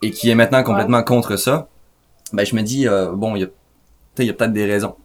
et 0.01 0.11
qui 0.11 0.29
est 0.29 0.35
maintenant 0.35 0.63
complètement 0.63 1.03
contre 1.03 1.37
ça, 1.37 1.67
ben 2.33 2.45
je 2.45 2.55
me 2.55 2.61
dis 2.61 2.87
euh, 2.87 3.11
bon, 3.11 3.35
il 3.35 3.41
y 3.41 3.45
a, 3.45 3.47
il 4.19 4.25
y 4.25 4.29
a 4.29 4.33
peut-être 4.33 4.53
des 4.53 4.65
raisons. 4.65 4.95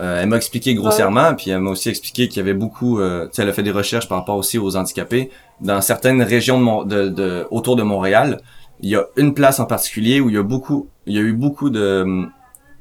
Euh, 0.00 0.22
elle 0.22 0.28
m'a 0.28 0.36
expliqué 0.36 0.74
grossièrement, 0.74 1.34
puis 1.34 1.50
elle 1.50 1.60
m'a 1.60 1.70
aussi 1.70 1.88
expliqué 1.88 2.28
qu'il 2.28 2.38
y 2.38 2.40
avait 2.40 2.54
beaucoup, 2.54 3.00
euh, 3.00 3.26
tu 3.26 3.34
sais, 3.34 3.42
elle 3.42 3.48
a 3.48 3.52
fait 3.52 3.64
des 3.64 3.72
recherches 3.72 4.08
par 4.08 4.18
rapport 4.18 4.36
aussi 4.36 4.56
aux 4.56 4.76
handicapés. 4.76 5.30
Dans 5.60 5.80
certaines 5.80 6.22
régions 6.22 6.84
de, 6.84 7.08
de, 7.08 7.46
autour 7.50 7.74
de 7.74 7.82
Montréal, 7.82 8.40
il 8.80 8.90
y 8.90 8.96
a 8.96 9.06
une 9.16 9.34
place 9.34 9.58
en 9.58 9.66
particulier 9.66 10.20
où 10.20 10.28
il 10.28 10.36
y 10.36 10.38
a 10.38 10.42
beaucoup, 10.42 10.88
il 11.06 11.14
y 11.14 11.18
a 11.18 11.22
eu 11.22 11.32
beaucoup 11.32 11.68
de, 11.68 12.26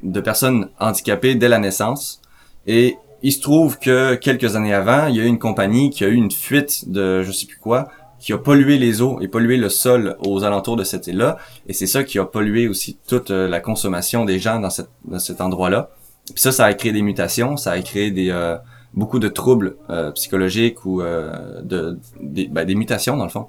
de 0.03 0.19
personnes 0.21 0.69
handicapées 0.79 1.33
dès 1.33 1.49
la 1.49 1.57
naissance. 1.57 2.21
Et 2.67 2.97
il 3.23 3.31
se 3.31 3.41
trouve 3.41 3.79
que 3.79 4.13
quelques 4.15 4.55
années 4.55 4.73
avant, 4.73 5.07
il 5.07 5.15
y 5.15 5.19
a 5.19 5.23
eu 5.23 5.27
une 5.27 5.39
compagnie 5.39 5.89
qui 5.89 6.03
a 6.03 6.07
eu 6.07 6.13
une 6.13 6.31
fuite 6.31 6.89
de 6.89 7.23
je 7.23 7.31
sais 7.31 7.47
plus 7.47 7.57
quoi, 7.57 7.87
qui 8.19 8.33
a 8.33 8.37
pollué 8.37 8.77
les 8.77 9.01
eaux 9.01 9.19
et 9.21 9.27
pollué 9.27 9.57
le 9.57 9.69
sol 9.69 10.17
aux 10.19 10.43
alentours 10.43 10.75
de 10.75 10.83
cette 10.83 11.07
île-là. 11.07 11.37
Et 11.67 11.73
c'est 11.73 11.87
ça 11.87 12.03
qui 12.03 12.19
a 12.19 12.25
pollué 12.25 12.67
aussi 12.67 12.97
toute 13.07 13.31
euh, 13.31 13.47
la 13.47 13.59
consommation 13.59 14.25
des 14.25 14.39
gens 14.39 14.59
dans, 14.59 14.69
cette, 14.69 14.89
dans 15.05 15.19
cet 15.19 15.41
endroit-là. 15.41 15.89
Puis 16.33 16.41
ça, 16.41 16.51
ça 16.51 16.65
a 16.65 16.73
créé 16.73 16.91
des 16.91 17.01
mutations, 17.01 17.57
ça 17.57 17.71
a 17.71 17.81
créé 17.81 18.11
des 18.11 18.29
euh, 18.29 18.57
beaucoup 18.93 19.19
de 19.19 19.27
troubles 19.27 19.77
euh, 19.89 20.11
psychologiques 20.11 20.85
ou 20.85 21.01
de, 21.01 21.99
des, 22.21 22.47
ben, 22.47 22.65
des 22.65 22.75
mutations 22.75 23.17
dans 23.17 23.23
le 23.23 23.29
fond. 23.29 23.47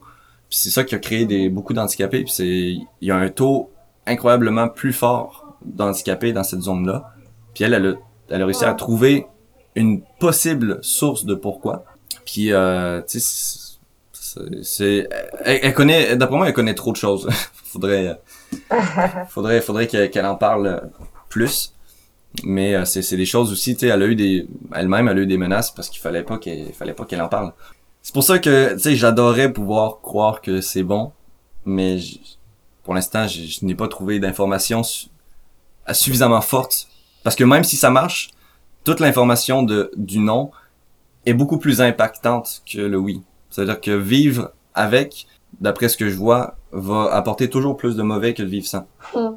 Puis 0.49 0.59
c'est 0.59 0.71
ça 0.71 0.85
qui 0.85 0.95
a 0.95 0.99
créé 0.99 1.27
des 1.27 1.49
beaucoup 1.49 1.75
d'handicapés. 1.75 2.23
Puis 2.25 2.33
c'est 2.33 2.47
il 2.47 2.87
y 3.01 3.11
a 3.11 3.17
un 3.17 3.29
taux 3.29 3.71
incroyablement 4.07 4.69
plus 4.69 4.93
fort 4.93 5.59
d'handicapés 5.65 6.33
dans 6.33 6.45
cette 6.45 6.63
zone-là. 6.63 7.13
Puis 7.55 7.65
elle, 7.65 7.75
elle 7.75 7.87
a, 7.87 7.95
elle 8.31 8.43
a 8.43 8.45
réussi 8.47 8.65
à 8.65 8.75
trouver 8.75 9.27
une 9.75 10.03
possible 10.19 10.79
source 10.83 11.25
de 11.25 11.35
pourquoi. 11.35 11.85
Puis 12.25 12.53
euh, 12.53 13.03
tu 13.03 13.21
sais 13.21 13.69
c'est 14.63 15.09
elle, 15.45 15.75
connaît 15.75 16.17
d'après 16.17 16.37
moi 16.37 16.47
elle 16.49 16.53
connaît 16.53 16.75
trop 16.75 16.93
de 16.93 16.97
choses 16.97 17.29
faudrait 17.65 18.21
faudrait 19.29 19.61
faudrait 19.61 19.87
qu'elle 19.87 20.27
en 20.27 20.37
parle 20.37 20.91
plus 21.29 21.75
mais 22.45 22.75
euh, 22.75 22.85
c'est 22.85 23.17
des 23.17 23.27
choses 23.27 23.51
aussi 23.53 23.75
tu 23.75 23.81
sais 23.81 23.87
elle 23.89 24.03
a 24.03 24.07
eu 24.07 24.15
des 24.15 24.47
elle-même 24.75 25.09
elle 25.09 25.19
a 25.19 25.21
eu 25.23 25.27
des 25.27 25.39
menaces 25.39 25.71
parce 25.71 25.89
qu'il 25.89 26.01
fallait 26.01 26.23
pas 26.23 26.39
qu'elle 26.39 26.73
fallait 26.73 26.93
pas 26.93 27.05
qu'elle 27.05 27.23
en 27.23 27.29
parle 27.29 27.53
c'est 28.03 28.13
pour 28.13 28.23
ça 28.23 28.39
que 28.39 28.75
tu 28.75 28.81
sais 28.81 28.97
j'adorais 28.97 29.53
pouvoir 29.53 30.01
croire 30.01 30.41
que 30.41 30.61
c'est 30.61 30.83
bon 30.83 31.13
mais 31.65 31.99
pour 32.85 32.95
l'instant 32.95 33.27
je, 33.27 33.65
n'ai 33.65 33.75
pas 33.75 33.89
trouvé 33.89 34.21
d'informations 34.21 34.83
suffisamment 35.93 36.41
fortes 36.43 36.89
parce 37.25 37.35
que 37.35 37.45
même 37.45 37.65
si 37.65 37.77
ça 37.77 37.91
marche 37.91 38.31
toute 38.85 39.01
l'information 39.01 39.63
de 39.63 39.91
du 39.97 40.19
non 40.19 40.51
est 41.27 41.35
beaucoup 41.35 41.59
plus 41.59 41.81
impactante 41.81 42.63
que 42.71 42.79
le 42.79 42.99
oui 42.99 43.23
c'est-à-dire 43.51 43.81
que 43.81 43.91
vivre 43.91 44.53
avec, 44.75 45.27
d'après 45.61 45.89
ce 45.89 45.97
que 45.97 46.09
je 46.09 46.17
vois, 46.17 46.57
va 46.73 47.13
apporter 47.13 47.51
toujours 47.51 47.77
plus 47.77 47.97
de 47.97 48.03
mauvais 48.03 48.35
que 48.35 48.43
de 48.43 48.49
vivre 48.49 48.67
sans. 48.67 48.87
Hmm. 49.15 49.37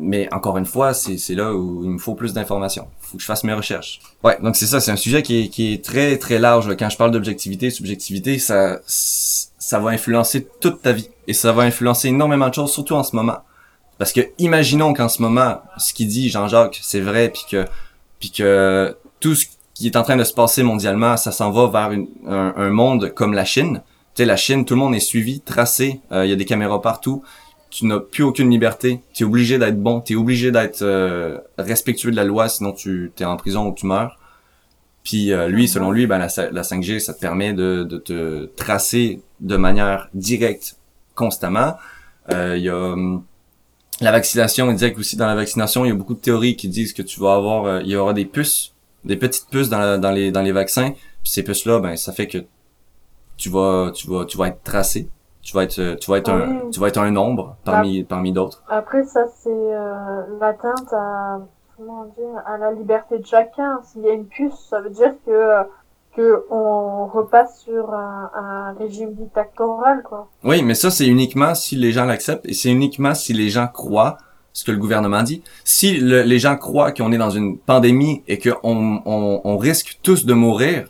Mais 0.00 0.32
encore 0.32 0.58
une 0.58 0.66
fois, 0.66 0.94
c'est 0.94 1.34
là 1.34 1.52
où 1.52 1.82
il 1.82 1.90
me 1.90 1.98
faut 1.98 2.14
plus 2.14 2.32
d'informations. 2.32 2.86
faut 3.00 3.16
que 3.16 3.22
je 3.22 3.26
fasse 3.26 3.42
mes 3.42 3.52
recherches. 3.52 4.00
Ouais, 4.22 4.38
donc 4.40 4.54
c'est 4.54 4.66
ça, 4.66 4.80
c'est 4.80 4.92
un 4.92 4.96
sujet 4.96 5.22
qui 5.22 5.44
est, 5.44 5.48
qui 5.48 5.72
est 5.72 5.84
très 5.84 6.18
très 6.18 6.38
large. 6.38 6.76
Quand 6.76 6.88
je 6.88 6.96
parle 6.96 7.10
d'objectivité, 7.10 7.70
subjectivité, 7.70 8.38
ça 8.38 8.78
ça 8.86 9.78
va 9.80 9.90
influencer 9.90 10.46
toute 10.60 10.80
ta 10.80 10.92
vie. 10.92 11.10
Et 11.26 11.34
ça 11.34 11.52
va 11.52 11.62
influencer 11.64 12.08
énormément 12.08 12.48
de 12.48 12.54
choses, 12.54 12.72
surtout 12.72 12.94
en 12.94 13.02
ce 13.02 13.14
moment. 13.14 13.38
Parce 13.98 14.12
que 14.12 14.20
imaginons 14.38 14.94
qu'en 14.94 15.08
ce 15.08 15.20
moment, 15.20 15.60
ce 15.76 15.92
qu'il 15.92 16.08
dit 16.08 16.30
Jean-Jacques, 16.30 16.78
c'est 16.82 17.00
vrai, 17.00 17.28
puis 17.28 17.42
que 17.50 17.66
puis 18.20 18.30
que 18.30 18.96
tout 19.20 19.34
ce 19.34 19.46
qui 19.74 19.86
est 19.86 19.96
en 19.96 20.02
train 20.02 20.16
de 20.16 20.24
se 20.24 20.32
passer 20.32 20.62
mondialement, 20.62 21.16
ça 21.16 21.32
s'en 21.32 21.50
va 21.50 21.66
vers 21.66 21.98
un, 22.26 22.70
monde 22.70 23.12
comme 23.14 23.34
la 23.34 23.44
Chine. 23.44 23.82
Tu 24.14 24.22
sais, 24.22 24.24
la 24.24 24.36
Chine, 24.36 24.64
tout 24.64 24.74
le 24.74 24.80
monde 24.80 24.94
est 24.94 25.00
suivi, 25.00 25.40
tracé, 25.40 26.00
euh, 26.12 26.24
il 26.24 26.30
y 26.30 26.32
a 26.32 26.36
des 26.36 26.44
caméras 26.44 26.80
partout. 26.80 27.22
Tu 27.70 27.86
n'as 27.86 28.00
plus 28.00 28.22
aucune 28.22 28.50
liberté. 28.50 29.02
Tu 29.12 29.22
es 29.22 29.26
obligé 29.26 29.58
d'être 29.58 29.80
bon, 29.80 30.00
tu 30.00 30.14
es 30.14 30.16
obligé 30.16 30.50
d'être 30.50 30.82
euh, 30.82 31.38
respectueux 31.58 32.10
de 32.10 32.16
la 32.16 32.24
loi, 32.24 32.48
sinon 32.48 32.72
tu 32.72 33.12
es 33.18 33.24
en 33.24 33.36
prison 33.36 33.68
ou 33.68 33.74
tu 33.74 33.86
meurs. 33.86 34.18
Puis 35.04 35.32
euh, 35.32 35.48
lui, 35.48 35.68
selon 35.68 35.90
lui, 35.90 36.06
ben, 36.06 36.18
la, 36.18 36.28
5G, 36.28 36.98
ça 36.98 37.14
te 37.14 37.20
permet 37.20 37.52
de, 37.52 37.82
de, 37.84 37.98
te 37.98 38.46
tracer 38.56 39.22
de 39.40 39.56
manière 39.56 40.08
directe 40.14 40.76
constamment. 41.14 41.76
Il 42.30 42.58
y 42.58 42.68
a 42.68 42.76
hum, 42.76 43.24
la 44.00 44.12
vaccination, 44.12 44.70
il 44.70 44.74
disait 44.74 44.94
aussi 44.94 45.16
dans 45.16 45.26
la 45.26 45.34
vaccination, 45.34 45.84
il 45.84 45.88
y 45.88 45.92
a 45.92 45.94
beaucoup 45.94 46.14
de 46.14 46.20
théories 46.20 46.56
qui 46.56 46.68
disent 46.68 46.92
que 46.92 47.02
tu 47.02 47.20
vas 47.20 47.34
avoir, 47.34 47.80
il 47.80 47.88
y 47.88 47.96
aura 47.96 48.12
des 48.12 48.26
puces 48.26 48.74
des 49.04 49.16
petites 49.16 49.48
puces 49.48 49.68
dans, 49.68 50.00
dans 50.00 50.10
les 50.10 50.30
dans 50.30 50.42
les 50.42 50.52
vaccins. 50.52 50.92
Puis 51.22 51.32
ces 51.32 51.42
puces 51.42 51.64
là, 51.64 51.80
ben 51.80 51.96
ça 51.96 52.12
fait 52.12 52.26
que 52.26 52.38
tu 53.36 53.48
vas 53.50 53.92
tu 53.94 54.08
vas 54.08 54.24
tu 54.24 54.36
vas 54.36 54.48
être 54.48 54.62
tracé. 54.62 55.08
Tu 55.48 55.54
vas 55.54 55.62
être 55.62 55.96
tu 55.98 56.10
vas 56.10 56.18
être 56.18 56.28
un 56.28 56.68
tu 56.70 56.78
vas 56.78 56.88
être 56.88 56.98
un 56.98 57.10
nombre 57.10 57.56
parmi 57.64 58.04
parmi 58.04 58.32
d'autres. 58.32 58.62
Après 58.68 59.02
ça 59.04 59.24
c'est 59.42 59.48
euh, 59.48 60.20
l'atteinte 60.38 60.92
à 60.92 61.40
comment 61.74 62.04
dire 62.04 62.42
à 62.44 62.58
la 62.58 62.70
liberté 62.70 63.18
de 63.18 63.24
chacun. 63.24 63.80
S'il 63.82 64.02
y 64.02 64.10
a 64.10 64.12
une 64.12 64.26
puce, 64.26 64.52
ça 64.68 64.82
veut 64.82 64.90
dire 64.90 65.14
que 65.24 65.62
que 66.14 66.44
on 66.50 67.06
repasse 67.06 67.60
sur 67.60 67.94
un, 67.94 68.30
un 68.34 68.72
régime 68.78 69.14
dictatorial 69.14 70.02
quoi. 70.02 70.28
Oui, 70.44 70.62
mais 70.62 70.74
ça 70.74 70.90
c'est 70.90 71.06
uniquement 71.06 71.54
si 71.54 71.76
les 71.76 71.92
gens 71.92 72.04
l'acceptent 72.04 72.44
et 72.44 72.52
c'est 72.52 72.70
uniquement 72.70 73.14
si 73.14 73.32
les 73.32 73.48
gens 73.48 73.68
croient 73.68 74.18
ce 74.52 74.66
que 74.66 74.70
le 74.70 74.76
gouvernement 74.76 75.22
dit. 75.22 75.42
Si 75.64 75.98
les 75.98 76.38
gens 76.38 76.58
croient 76.58 76.92
qu'on 76.92 77.10
est 77.10 77.16
dans 77.16 77.30
une 77.30 77.56
pandémie 77.56 78.22
et 78.28 78.38
qu'on 78.38 79.00
on, 79.06 79.40
on, 79.42 79.56
risque 79.56 79.98
tous 80.02 80.26
de 80.26 80.34
mourir, 80.34 80.88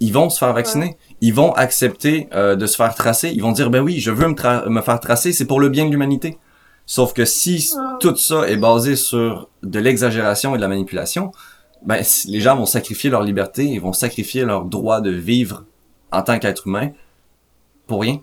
ils 0.00 0.12
vont 0.12 0.28
se 0.28 0.38
faire 0.38 0.52
vacciner. 0.52 0.98
Ils 1.20 1.34
vont 1.34 1.52
accepter 1.52 2.28
euh, 2.32 2.56
de 2.56 2.66
se 2.66 2.76
faire 2.76 2.94
tracer. 2.94 3.30
Ils 3.30 3.42
vont 3.42 3.52
dire, 3.52 3.70
ben 3.70 3.80
oui, 3.80 3.98
je 3.98 4.10
veux 4.10 4.28
me, 4.28 4.68
me 4.68 4.80
faire 4.80 5.00
tracer, 5.00 5.32
c'est 5.32 5.46
pour 5.46 5.60
le 5.60 5.68
bien 5.68 5.86
de 5.86 5.90
l'humanité. 5.90 6.38
Sauf 6.86 7.12
que 7.12 7.24
si 7.24 7.70
tout 8.00 8.16
ça 8.16 8.48
est 8.48 8.56
basé 8.56 8.96
sur 8.96 9.48
de 9.62 9.78
l'exagération 9.78 10.54
et 10.54 10.58
de 10.58 10.62
la 10.62 10.68
manipulation, 10.68 11.32
ben 11.84 12.02
les 12.26 12.40
gens 12.40 12.56
vont 12.56 12.66
sacrifier 12.66 13.10
leur 13.10 13.22
liberté, 13.22 13.64
ils 13.64 13.80
vont 13.80 13.92
sacrifier 13.92 14.44
leur 14.44 14.64
droit 14.64 15.00
de 15.00 15.10
vivre 15.10 15.64
en 16.12 16.22
tant 16.22 16.38
qu'être 16.38 16.66
humain 16.66 16.90
pour 17.86 18.00
rien 18.00 18.20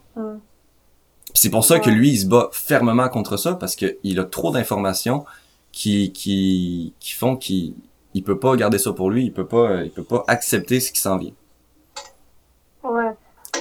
c'est 1.35 1.49
pour 1.49 1.65
ça 1.65 1.79
que 1.79 1.89
lui, 1.89 2.11
il 2.11 2.17
se 2.17 2.25
bat 2.25 2.49
fermement 2.51 3.09
contre 3.09 3.37
ça 3.37 3.53
parce 3.53 3.75
qu'il 3.75 4.19
a 4.19 4.23
trop 4.23 4.51
d'informations 4.51 5.25
qui, 5.71 6.11
qui, 6.13 6.93
qui 6.99 7.11
font 7.11 7.35
qu'il 7.35 7.75
il 8.13 8.23
peut 8.23 8.39
pas 8.39 8.55
garder 8.55 8.79
ça 8.79 8.93
pour 8.93 9.11
lui, 9.11 9.25
il 9.25 9.33
peut 9.33 9.45
pas, 9.45 9.83
il 9.83 9.91
peut 9.91 10.03
pas 10.03 10.23
accepter 10.27 10.79
ce 10.79 10.91
qui 10.91 11.01
s'en 11.01 11.17
vient. 11.17 11.33
Ouais. 12.89 13.11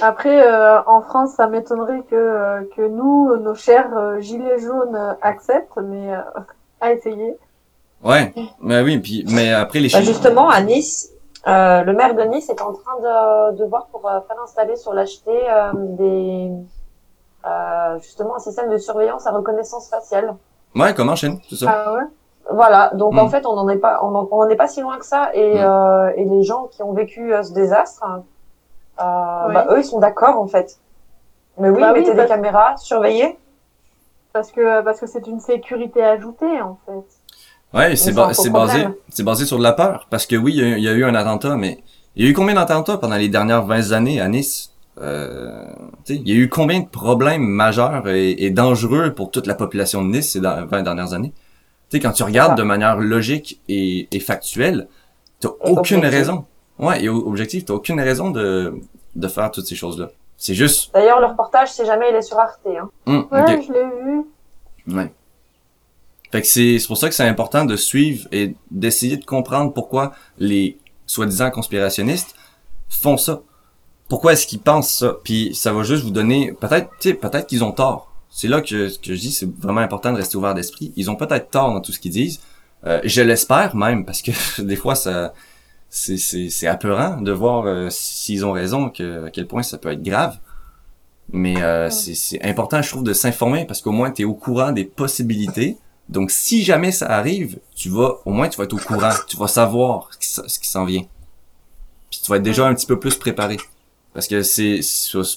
Après, 0.01 0.45
euh, 0.45 0.81
en 0.85 1.01
France, 1.01 1.31
ça 1.31 1.47
m'étonnerait 1.47 2.03
que, 2.09 2.15
euh, 2.15 2.61
que 2.75 2.81
nous, 2.81 3.35
nos 3.37 3.55
chers 3.55 3.95
euh, 3.95 4.19
gilets 4.19 4.59
jaunes 4.59 5.15
acceptent, 5.21 5.77
mais 5.77 6.13
à 6.81 6.91
essayer. 6.91 7.37
Ouais, 8.03 8.33
mais 8.59 8.81
oui, 8.81 8.99
puis 8.99 9.25
mais 9.29 9.51
après 9.53 9.79
les 9.79 9.89
bah, 9.89 10.01
Justement, 10.01 10.49
à 10.49 10.61
Nice, 10.61 11.11
le 11.45 11.91
maire 11.93 12.13
de 12.13 12.23
Nice 12.23 12.49
est 12.49 12.61
en 12.61 12.73
train 12.73 12.99
de, 12.99 13.57
de 13.57 13.65
voir 13.65 13.87
pour 13.87 14.01
faire 14.01 14.41
installer 14.43 14.75
sur 14.75 14.93
l'acheter 14.93 15.41
des 15.73 16.51
euh, 17.45 17.99
justement 17.99 18.35
un 18.35 18.39
système 18.39 18.71
de 18.71 18.77
surveillance 18.77 19.27
à 19.27 19.31
reconnaissance 19.31 19.89
faciale. 19.89 20.35
Ouais, 20.75 20.95
comme 20.95 21.09
en 21.09 21.15
Chine, 21.15 21.39
c'est 21.47 21.57
ça. 21.57 21.83
Ah 21.85 21.93
ouais. 21.93 22.01
Voilà, 22.51 22.91
donc 22.95 23.15
en 23.17 23.25
hmm. 23.25 23.29
fait, 23.29 23.45
on 23.45 23.55
n'en 23.55 23.69
est 23.69 23.77
pas, 23.77 23.99
on 24.03 24.15
en, 24.15 24.49
est 24.49 24.55
pas 24.55 24.67
si 24.67 24.81
loin 24.81 24.97
que 24.97 25.05
ça, 25.05 25.29
et, 25.33 25.63
euh, 25.63 26.11
et 26.15 26.25
les 26.25 26.43
gens 26.43 26.67
qui 26.71 26.83
ont 26.83 26.93
vécu 26.93 27.33
euh, 27.33 27.43
ce 27.43 27.53
désastre, 27.53 28.03
euh, 28.99 29.53
bah, 29.53 29.67
eux, 29.71 29.79
ils 29.79 29.85
sont 29.85 29.99
d'accord 29.99 30.39
en 30.39 30.47
fait. 30.47 30.77
Mais 31.57 31.69
oui, 31.69 31.81
bah 31.81 31.93
mettez 31.93 32.13
des 32.13 32.25
caméras, 32.25 32.75
surveillez. 32.77 33.37
Parce 34.33 34.51
que 34.51 34.81
parce 34.81 34.99
que 34.99 35.07
c'est 35.07 35.27
une 35.27 35.39
sécurité 35.39 36.03
ajoutée 36.03 36.61
en 36.61 36.77
fait. 36.85 37.77
Ouais, 37.77 37.95
c'est 37.95 38.13
c'est 38.33 38.49
basé 38.49 38.87
c'est 39.09 39.23
basé 39.23 39.45
sur 39.45 39.57
de 39.57 39.63
la 39.63 39.73
peur, 39.73 40.07
parce 40.09 40.25
que 40.25 40.35
oui, 40.35 40.53
il 40.55 40.79
y, 40.79 40.87
a 40.87 40.93
eu 40.93 41.03
un 41.03 41.15
attentat, 41.15 41.55
mais 41.55 41.79
il 42.15 42.23
y 42.23 42.27
a 42.27 42.31
eu 42.31 42.33
combien 42.33 42.55
d'attentats 42.55 42.97
pendant 42.97 43.15
les 43.15 43.29
dernières 43.29 43.65
20 43.65 43.91
années 43.91 44.21
à 44.21 44.27
Nice? 44.27 44.71
Euh, 45.01 45.65
il 46.07 46.27
y 46.27 46.31
a 46.31 46.35
eu 46.35 46.47
combien 46.47 46.79
de 46.79 46.87
problèmes 46.87 47.43
majeurs 47.43 48.07
et, 48.07 48.49
dangereux 48.49 49.13
pour 49.13 49.29
toute 49.29 49.45
la 49.45 49.55
population 49.55 50.01
de 50.01 50.07
Nice 50.07 50.31
ces 50.31 50.39
20 50.39 50.83
dernières 50.83 51.13
années? 51.13 51.33
Tu 51.89 51.97
sais, 51.97 51.99
quand 51.99 52.13
tu 52.13 52.23
regardes 52.23 52.57
de 52.57 52.63
manière 52.63 52.97
logique 52.97 53.61
et, 53.67 54.07
et 54.11 54.19
factuelle, 54.21 54.87
t'as 55.41 55.49
aucune 55.61 56.05
raison. 56.05 56.45
Ouais, 56.77 57.03
et 57.03 57.09
objectif, 57.09 57.65
t'as 57.65 57.73
aucune 57.73 57.99
raison 57.99 58.31
de, 58.31 58.79
de 59.15 59.27
faire 59.27 59.51
toutes 59.51 59.65
ces 59.65 59.75
choses-là. 59.75 60.09
C'est 60.37 60.55
juste. 60.55 60.93
D'ailleurs, 60.93 61.19
le 61.21 61.27
reportage, 61.27 61.71
c'est 61.71 61.85
jamais 61.85 62.09
il 62.09 62.15
est 62.15 62.21
sur 62.21 62.37
Arte. 62.37 62.59
Hein. 62.67 62.89
Hum, 63.05 63.27
ouais, 63.31 63.61
je 63.61 63.71
l'ai 63.71 63.83
vu. 64.03 64.95
Ouais. 64.95 65.13
Fait 66.31 66.41
que 66.41 66.47
c'est 66.47 66.77
pour 66.87 66.97
ça 66.97 67.07
que 67.07 67.15
c'est 67.15 67.27
important 67.27 67.63
de 67.63 67.75
suivre 67.77 68.27
et 68.31 68.55
d'essayer 68.69 69.15
de 69.15 69.25
comprendre 69.25 69.71
pourquoi 69.71 70.11
les 70.37 70.77
soi-disant 71.05 71.49
conspirationnistes 71.51 72.35
font 72.89 73.15
ça 73.15 73.41
pourquoi 74.07 74.33
est-ce 74.33 74.45
qu'ils 74.45 74.59
pensent 74.59 74.91
ça? 74.91 75.17
Puis 75.23 75.55
ça 75.55 75.73
va 75.73 75.83
juste 75.83 76.03
vous 76.03 76.11
donner 76.11 76.53
peut-être 76.53 76.89
tu 76.99 77.09
sais 77.09 77.15
peut-être 77.15 77.47
qu'ils 77.47 77.63
ont 77.63 77.71
tort. 77.71 78.11
C'est 78.29 78.47
là 78.47 78.61
que, 78.61 78.95
que 78.97 79.15
je 79.15 79.19
dis 79.19 79.31
c'est 79.31 79.49
vraiment 79.59 79.81
important 79.81 80.11
de 80.11 80.17
rester 80.17 80.37
ouvert 80.37 80.53
d'esprit. 80.53 80.93
Ils 80.95 81.09
ont 81.09 81.15
peut-être 81.15 81.49
tort 81.49 81.73
dans 81.73 81.81
tout 81.81 81.91
ce 81.91 81.99
qu'ils 81.99 82.11
disent. 82.11 82.41
Euh, 82.85 82.99
je 83.03 83.21
l'espère 83.21 83.75
même 83.75 84.05
parce 84.05 84.21
que 84.21 84.31
des 84.61 84.75
fois 84.75 84.95
ça 84.95 85.33
c'est 85.95 86.17
c'est 86.17 86.49
c'est 86.49 86.67
apeurant 86.67 87.21
de 87.21 87.31
voir 87.31 87.65
euh, 87.65 87.87
s'ils 87.89 88.45
ont 88.45 88.51
raison 88.51 88.89
que 88.89 89.25
à 89.25 89.29
quel 89.29 89.47
point 89.47 89.63
ça 89.63 89.77
peut 89.77 89.91
être 89.91 90.03
grave. 90.03 90.37
Mais 91.31 91.63
euh, 91.63 91.89
c'est 91.89 92.43
important, 92.43 92.81
je 92.81 92.89
trouve, 92.89 93.03
de 93.03 93.13
s'informer 93.13 93.65
parce 93.65 93.81
qu'au 93.81 93.93
moins, 93.93 94.11
tu 94.11 94.21
es 94.23 94.25
au 94.25 94.33
courant 94.33 94.73
des 94.73 94.83
possibilités. 94.83 95.77
Donc, 96.07 96.29
si 96.29 96.63
jamais 96.63 96.91
ça 96.91 97.07
arrive, 97.07 97.57
tu 97.75 97.89
vas, 97.89 98.17
au 98.25 98.31
moins, 98.31 98.47
tu 98.47 98.57
vas 98.57 98.65
être 98.65 98.73
au 98.73 98.77
courant. 98.77 99.09
Tu 99.27 99.37
vas 99.37 99.47
savoir 99.47 100.11
ce 100.19 100.59
qui 100.59 100.69
s'en 100.69 100.85
vient. 100.85 101.03
Puis 102.11 102.19
tu 102.23 102.29
vas 102.29 102.37
être 102.37 102.43
déjà 102.43 102.67
un 102.67 102.75
petit 102.75 102.85
peu 102.85 102.99
plus 102.99 103.15
préparé. 103.15 103.57
Parce 104.13 104.27
que 104.27 104.43
c'est 104.43 104.81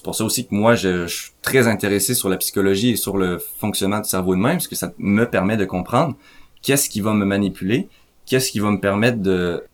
pour 0.05 0.15
ça 0.15 0.25
aussi 0.25 0.47
que 0.47 0.55
moi, 0.55 0.75
je, 0.75 1.07
suis 1.07 1.31
très 1.41 1.69
intéressé 1.69 2.15
sur 2.15 2.29
la 2.29 2.37
psychologie 2.37 2.91
et 2.91 2.97
sur 2.97 3.17
le 3.17 3.39
fonctionnement 3.39 4.01
du 4.01 4.09
cerveau 4.09 4.35
de 4.35 4.41
même, 4.41 4.57
parce 4.57 4.69
que 4.69 4.77
ça 4.77 4.93
me 4.99 5.25
permet 5.25 5.57
de 5.57 5.65
comprendre 5.65 6.17
qu'est-ce 6.61 6.91
qui 6.91 7.01
va 7.01 7.15
me 7.15 7.25
manipuler, 7.25 7.89
qu'est-ce 8.27 8.51
qui 8.51 8.61
va 8.61 8.71
me 8.71 8.79
permettre 8.79 9.19
de, 9.19 9.65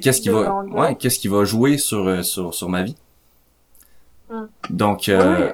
qu'est-ce 0.00 0.20
qui 0.20 0.28
va, 0.28 0.62
ouais, 0.62 0.94
qu'est-ce 0.96 1.18
qui 1.18 1.28
va 1.28 1.44
jouer 1.44 1.78
sur 1.78 2.06
euh, 2.06 2.22
sur 2.22 2.54
sur 2.54 2.68
ma 2.68 2.82
vie. 2.82 2.96
Hum. 4.30 4.48
Donc. 4.70 5.08
Euh... 5.08 5.52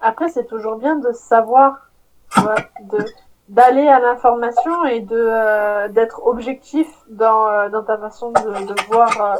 après, 0.00 0.28
c'est 0.28 0.46
toujours 0.46 0.76
bien 0.76 0.96
de 0.96 1.12
savoir, 1.12 1.90
de 2.36 3.04
d'aller 3.48 3.86
à 3.86 4.00
l'information 4.00 4.84
et 4.86 5.00
de 5.00 5.16
euh, 5.16 5.88
d'être 5.88 6.26
objectif 6.26 6.88
dans 7.10 7.46
euh, 7.46 7.68
dans 7.68 7.82
ta 7.82 7.98
façon 7.98 8.30
de, 8.30 8.66
de 8.66 8.74
voir 8.88 9.38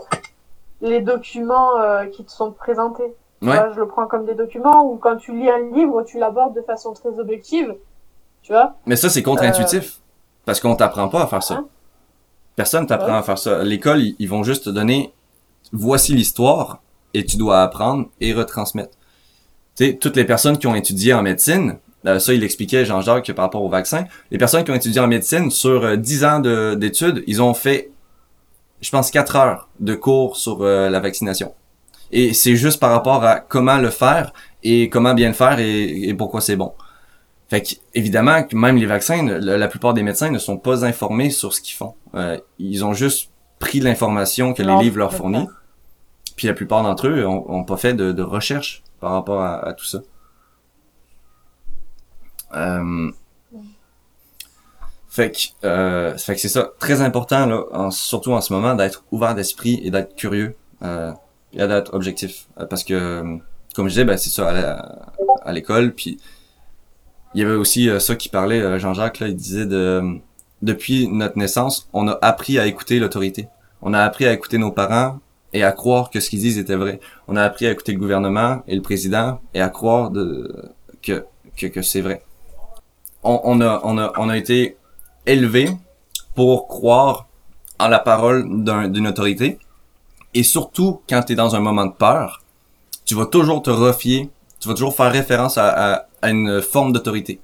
les 0.81 1.01
documents 1.01 1.73
qui 2.13 2.25
te 2.25 2.31
sont 2.31 2.53
présentés. 2.53 3.15
je 3.41 3.79
le 3.81 3.87
prends 3.87 4.07
comme 4.07 4.27
des 4.27 4.35
documents 4.35 4.85
ou 4.85 4.97
quand 4.97 5.17
tu 5.17 5.33
lis 5.33 5.49
un 5.49 5.71
livre, 5.71 6.03
tu 6.03 6.19
l'abordes 6.19 6.55
de 6.55 6.63
façon 6.63 6.93
très 6.93 7.19
objective. 7.19 7.75
Tu 8.43 8.53
vois 8.53 8.75
Mais 8.85 8.97
ça, 8.97 9.09
c'est 9.09 9.23
contre-intuitif. 9.23 10.01
Parce 10.45 10.61
qu'on 10.61 10.77
t'apprend 10.77 11.09
pas 11.09 11.23
à 11.23 11.27
faire 11.27 11.43
ça. 11.43 11.55
Hein? 11.55 11.67
Personne 12.57 12.87
t'apprend 12.87 13.17
à 13.17 13.23
faire 13.23 13.39
ça. 13.39 13.63
L'école, 13.65 14.03
ils 14.19 14.29
vont 14.29 14.45
juste 14.45 14.65
te 14.65 14.71
donner 14.71 15.13
voici 15.73 16.15
l'histoire 16.15 16.81
et 17.13 17.25
tu 17.25 17.37
dois 17.37 17.63
apprendre 17.63 18.09
et 18.21 18.33
retransmettre. 18.33 18.97
Tu 19.77 19.87
sais, 19.87 19.95
toutes 19.95 20.17
les 20.17 20.25
personnes 20.25 20.59
qui 20.59 20.67
ont 20.67 20.75
étudié 20.75 21.15
en 21.15 21.23
médecine, 21.23 21.79
euh, 22.07 22.19
ça 22.19 22.33
il 22.33 22.45
expliquait 22.45 22.85
Jean-Jacques 22.85 23.33
par 23.33 23.47
rapport 23.47 23.63
au 23.63 23.69
vaccin, 23.69 24.05
les 24.31 24.39
personnes 24.39 24.63
qui 24.63 24.71
ont 24.71 24.75
étudié 24.75 25.01
en 25.01 25.09
médecine 25.09 25.51
sur 25.51 25.97
10 25.97 26.25
euh, 26.25 26.29
ans 26.29 26.41
d'études, 26.77 27.25
ils 27.27 27.43
ont 27.43 27.55
fait 27.55 27.91
je 28.81 28.91
pense 28.91 29.11
4 29.11 29.37
heures 29.37 29.69
de 29.81 29.95
cours 29.95 30.37
sur 30.37 30.63
euh, 30.63 30.91
la 30.91 31.01
vaccination. 31.01 31.55
Et 32.13 32.35
c'est 32.35 32.55
juste 32.55 32.79
par 32.79 32.91
rapport 32.91 33.25
à 33.25 33.41
comment 33.41 33.79
le 33.79 33.91
faire 33.91 34.33
et 34.63 34.89
comment 34.89 35.15
bien 35.15 35.29
le 35.29 35.35
faire 35.35 35.59
et 35.59 36.15
pourquoi 36.17 36.41
c'est 36.41 36.55
bon. 36.55 36.73
Fait 37.49 37.63
que, 37.63 37.75
évidemment, 37.95 38.43
que 38.43 38.57
même 38.57 38.77
les 38.77 38.87
vaccins, 38.87 39.23
la, 39.23 39.69
plupart 39.69 39.95
des 39.95 40.03
médecins 40.03 40.31
ne 40.31 40.39
sont 40.39 40.57
pas 40.57 40.85
informés 40.85 41.31
sur 41.31 41.53
ce 41.53 41.61
qu'ils 41.61 41.77
font. 41.77 41.95
Euh, 42.15 42.39
ils 42.59 42.85
ont 42.85 42.95
juste 42.95 43.31
pris 43.59 43.81
l'information 43.81 44.55
que 44.55 44.63
les 44.63 44.77
livres 44.77 44.99
leur 44.99 45.13
fournissent. 45.13 45.49
Puis 46.37 46.47
la 46.47 46.55
plupart 46.55 46.83
d'entre 46.83 47.09
eux 47.09 47.27
ont, 47.27 47.65
pas 47.65 47.77
fait 47.77 47.95
de, 47.95 48.23
recherche 48.23 48.83
par 49.01 49.13
rapport 49.13 49.43
à, 49.43 49.73
tout 49.75 49.85
ça. 49.85 50.01
Euh, 52.55 53.11
fait 55.09 55.31
que, 55.31 55.67
euh, 55.67 56.17
fait 56.17 56.35
que 56.35 56.41
c'est 56.41 56.49
ça, 56.49 56.71
très 56.79 57.01
important 57.01 57.47
là, 57.47 57.91
surtout 57.91 58.33
en 58.33 58.41
ce 58.41 58.53
moment, 58.53 58.75
d'être 58.75 59.05
ouvert 59.13 59.35
d'esprit 59.35 59.81
et 59.85 59.91
d'être 59.91 60.17
curieux 60.17 60.57
euh, 60.83 61.13
et 61.53 61.59
d'être 61.59 61.95
objectif, 61.95 62.49
parce 62.69 62.83
que, 62.83 63.39
comme 63.75 63.87
je 63.87 63.91
disais, 63.91 64.05
ben, 64.05 64.17
c'est 64.17 64.31
ça 64.31 64.49
à 65.43 65.53
l'école, 65.53 65.95
puis 65.95 66.19
il 67.35 67.43
y 67.43 67.45
avait 67.45 67.55
aussi 67.55 67.89
euh, 67.89 67.99
ça 67.99 68.17
qui 68.17 68.29
parlait, 68.29 68.61
euh, 68.61 68.79
Jean-Jacques, 68.79 69.21
là, 69.21 69.29
il 69.29 69.37
disait 69.37 69.67
de 69.67 70.19
depuis 70.63 71.09
notre 71.09 71.37
naissance, 71.37 71.89
on 71.93 72.09
a 72.09 72.19
appris 72.23 72.59
à 72.59 72.67
écouter 72.67 72.99
l'autorité. 72.99 73.49
On 73.83 73.93
a 73.93 74.01
appris 74.01 74.25
à 74.27 74.33
écouter 74.33 74.57
nos 74.57 74.71
parents 74.71 75.19
et 75.53 75.63
à 75.63 75.73
croire 75.73 76.09
que 76.09 76.21
ce 76.21 76.31
qu'ils 76.31 76.41
disent 76.41 76.59
était 76.59 76.77
vrai. 76.77 77.01
On 77.29 77.37
a 77.37 77.43
appris 77.43 77.67
à 77.67 77.71
écouter 77.71 77.93
le 77.93 77.99
gouvernement 77.99 78.63
et 78.67 78.75
le 78.75 78.81
président 78.81 79.41
et 79.53 79.61
à 79.61 79.69
croire 79.69 80.11
de, 80.11 80.73
que, 81.03 81.27
que, 81.57 81.67
que 81.67 81.83
c'est 81.83 82.01
vrai. 82.01 82.23
On, 83.23 83.41
on, 83.45 83.61
a, 83.61 83.81
on, 83.85 83.99
a, 83.99 84.13
on 84.17 84.31
a 84.31 84.39
été 84.39 84.79
élevé 85.27 85.69
pour 86.35 86.67
croire 86.67 87.27
en 87.79 87.89
la 87.89 87.99
parole 87.99 88.65
d'une 88.91 89.07
autorité. 89.07 89.59
Et 90.33 90.43
surtout, 90.43 91.03
quand 91.09 91.23
tu 91.23 91.35
es 91.35 91.37
dans 91.37 91.55
un 91.55 91.61
moment 91.61 91.87
de 91.87 91.93
peur, 91.93 92.43
tu 93.05 93.15
vas 93.15 93.27
toujours 93.27 93.61
te 93.61 93.71
refier, 93.71 94.31
tu 94.65 94.69
vas 94.69 94.75
toujours 94.75 94.97
faire 94.97 95.13
référence 95.13 95.59
à, 95.59 96.07
à 96.23 96.31
une 96.31 96.63
forme 96.63 96.95
d'autorité. 96.95 97.39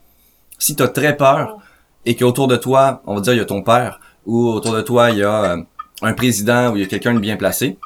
Si 0.58 0.74
tu 0.74 0.82
as 0.82 0.88
très 0.88 1.18
peur 1.18 1.58
et 2.06 2.16
qu'autour 2.16 2.48
de 2.48 2.56
toi, 2.56 3.02
on 3.06 3.14
va 3.14 3.20
dire, 3.20 3.34
il 3.34 3.36
y 3.36 3.42
a 3.42 3.44
ton 3.44 3.60
père, 3.60 4.00
ou 4.24 4.48
autour 4.48 4.72
de 4.72 4.80
toi, 4.80 5.10
il 5.10 5.18
y 5.18 5.22
a 5.22 5.52
euh, 5.52 5.62
un 6.00 6.12
président 6.14 6.72
ou 6.72 6.76
il 6.76 6.80
y 6.80 6.84
a 6.84 6.86
quelqu'un 6.86 7.12
de 7.12 7.18
bien 7.18 7.36
placé, 7.36 7.78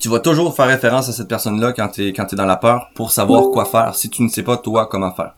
tu 0.00 0.08
vas 0.08 0.18
toujours 0.18 0.56
faire 0.56 0.66
référence 0.66 1.10
à 1.10 1.12
cette 1.12 1.28
personne-là 1.28 1.74
quand 1.74 1.88
tu 1.88 2.06
es, 2.06 2.12
quand 2.14 2.32
es 2.32 2.36
dans 2.36 2.46
la 2.46 2.56
peur 2.56 2.88
pour 2.94 3.12
savoir 3.12 3.50
quoi 3.50 3.66
faire 3.66 3.94
si 3.94 4.08
tu 4.08 4.22
ne 4.22 4.28
sais 4.28 4.42
pas 4.42 4.56
toi 4.56 4.86
comment 4.86 5.12
faire. 5.12 5.34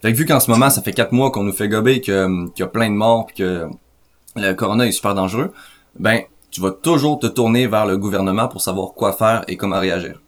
Fait 0.00 0.12
que 0.12 0.16
vu 0.16 0.24
qu'en 0.24 0.38
ce 0.38 0.48
moment, 0.48 0.70
ça 0.70 0.80
fait 0.80 0.92
quatre 0.92 1.10
mois 1.10 1.32
qu'on 1.32 1.42
nous 1.42 1.52
fait 1.52 1.68
gober 1.68 2.00
qu'il 2.00 2.50
y 2.56 2.62
a 2.62 2.66
plein 2.68 2.88
de 2.88 2.94
morts 2.94 3.26
pis 3.26 3.34
que 3.34 3.66
le 4.36 4.52
corona 4.52 4.86
est 4.86 4.92
super 4.92 5.16
dangereux, 5.16 5.52
ben, 5.98 6.20
tu 6.52 6.60
vas 6.60 6.70
toujours 6.70 7.18
te 7.18 7.26
tourner 7.26 7.66
vers 7.66 7.84
le 7.84 7.98
gouvernement 7.98 8.46
pour 8.46 8.60
savoir 8.60 8.92
quoi 8.92 9.12
faire 9.12 9.42
et 9.48 9.56
comment 9.56 9.80
réagir. 9.80 10.20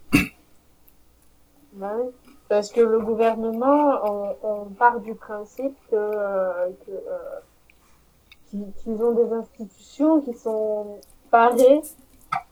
Ben 1.74 2.10
parce 2.48 2.70
que 2.70 2.80
le 2.80 3.00
gouvernement, 3.00 4.36
on, 4.42 4.66
part 4.78 5.00
du 5.00 5.14
principe 5.14 5.74
que, 5.90 5.96
euh, 5.96 6.68
euh, 6.88 8.58
qu'ils 8.76 9.02
ont 9.02 9.12
des 9.12 9.32
institutions 9.32 10.20
qui 10.20 10.34
sont 10.34 10.98
parées 11.30 11.80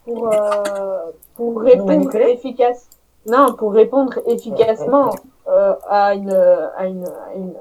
pour 0.04 0.32
euh, 0.32 1.10
pour 1.34 1.60
répondre 1.60 2.14
efficace 2.16 2.88
non 3.26 3.54
pour 3.54 3.72
répondre 3.72 4.18
efficacement 4.26 5.14
à 5.46 6.14
une 6.14 6.32
à 6.32 6.86
une, 6.86 7.54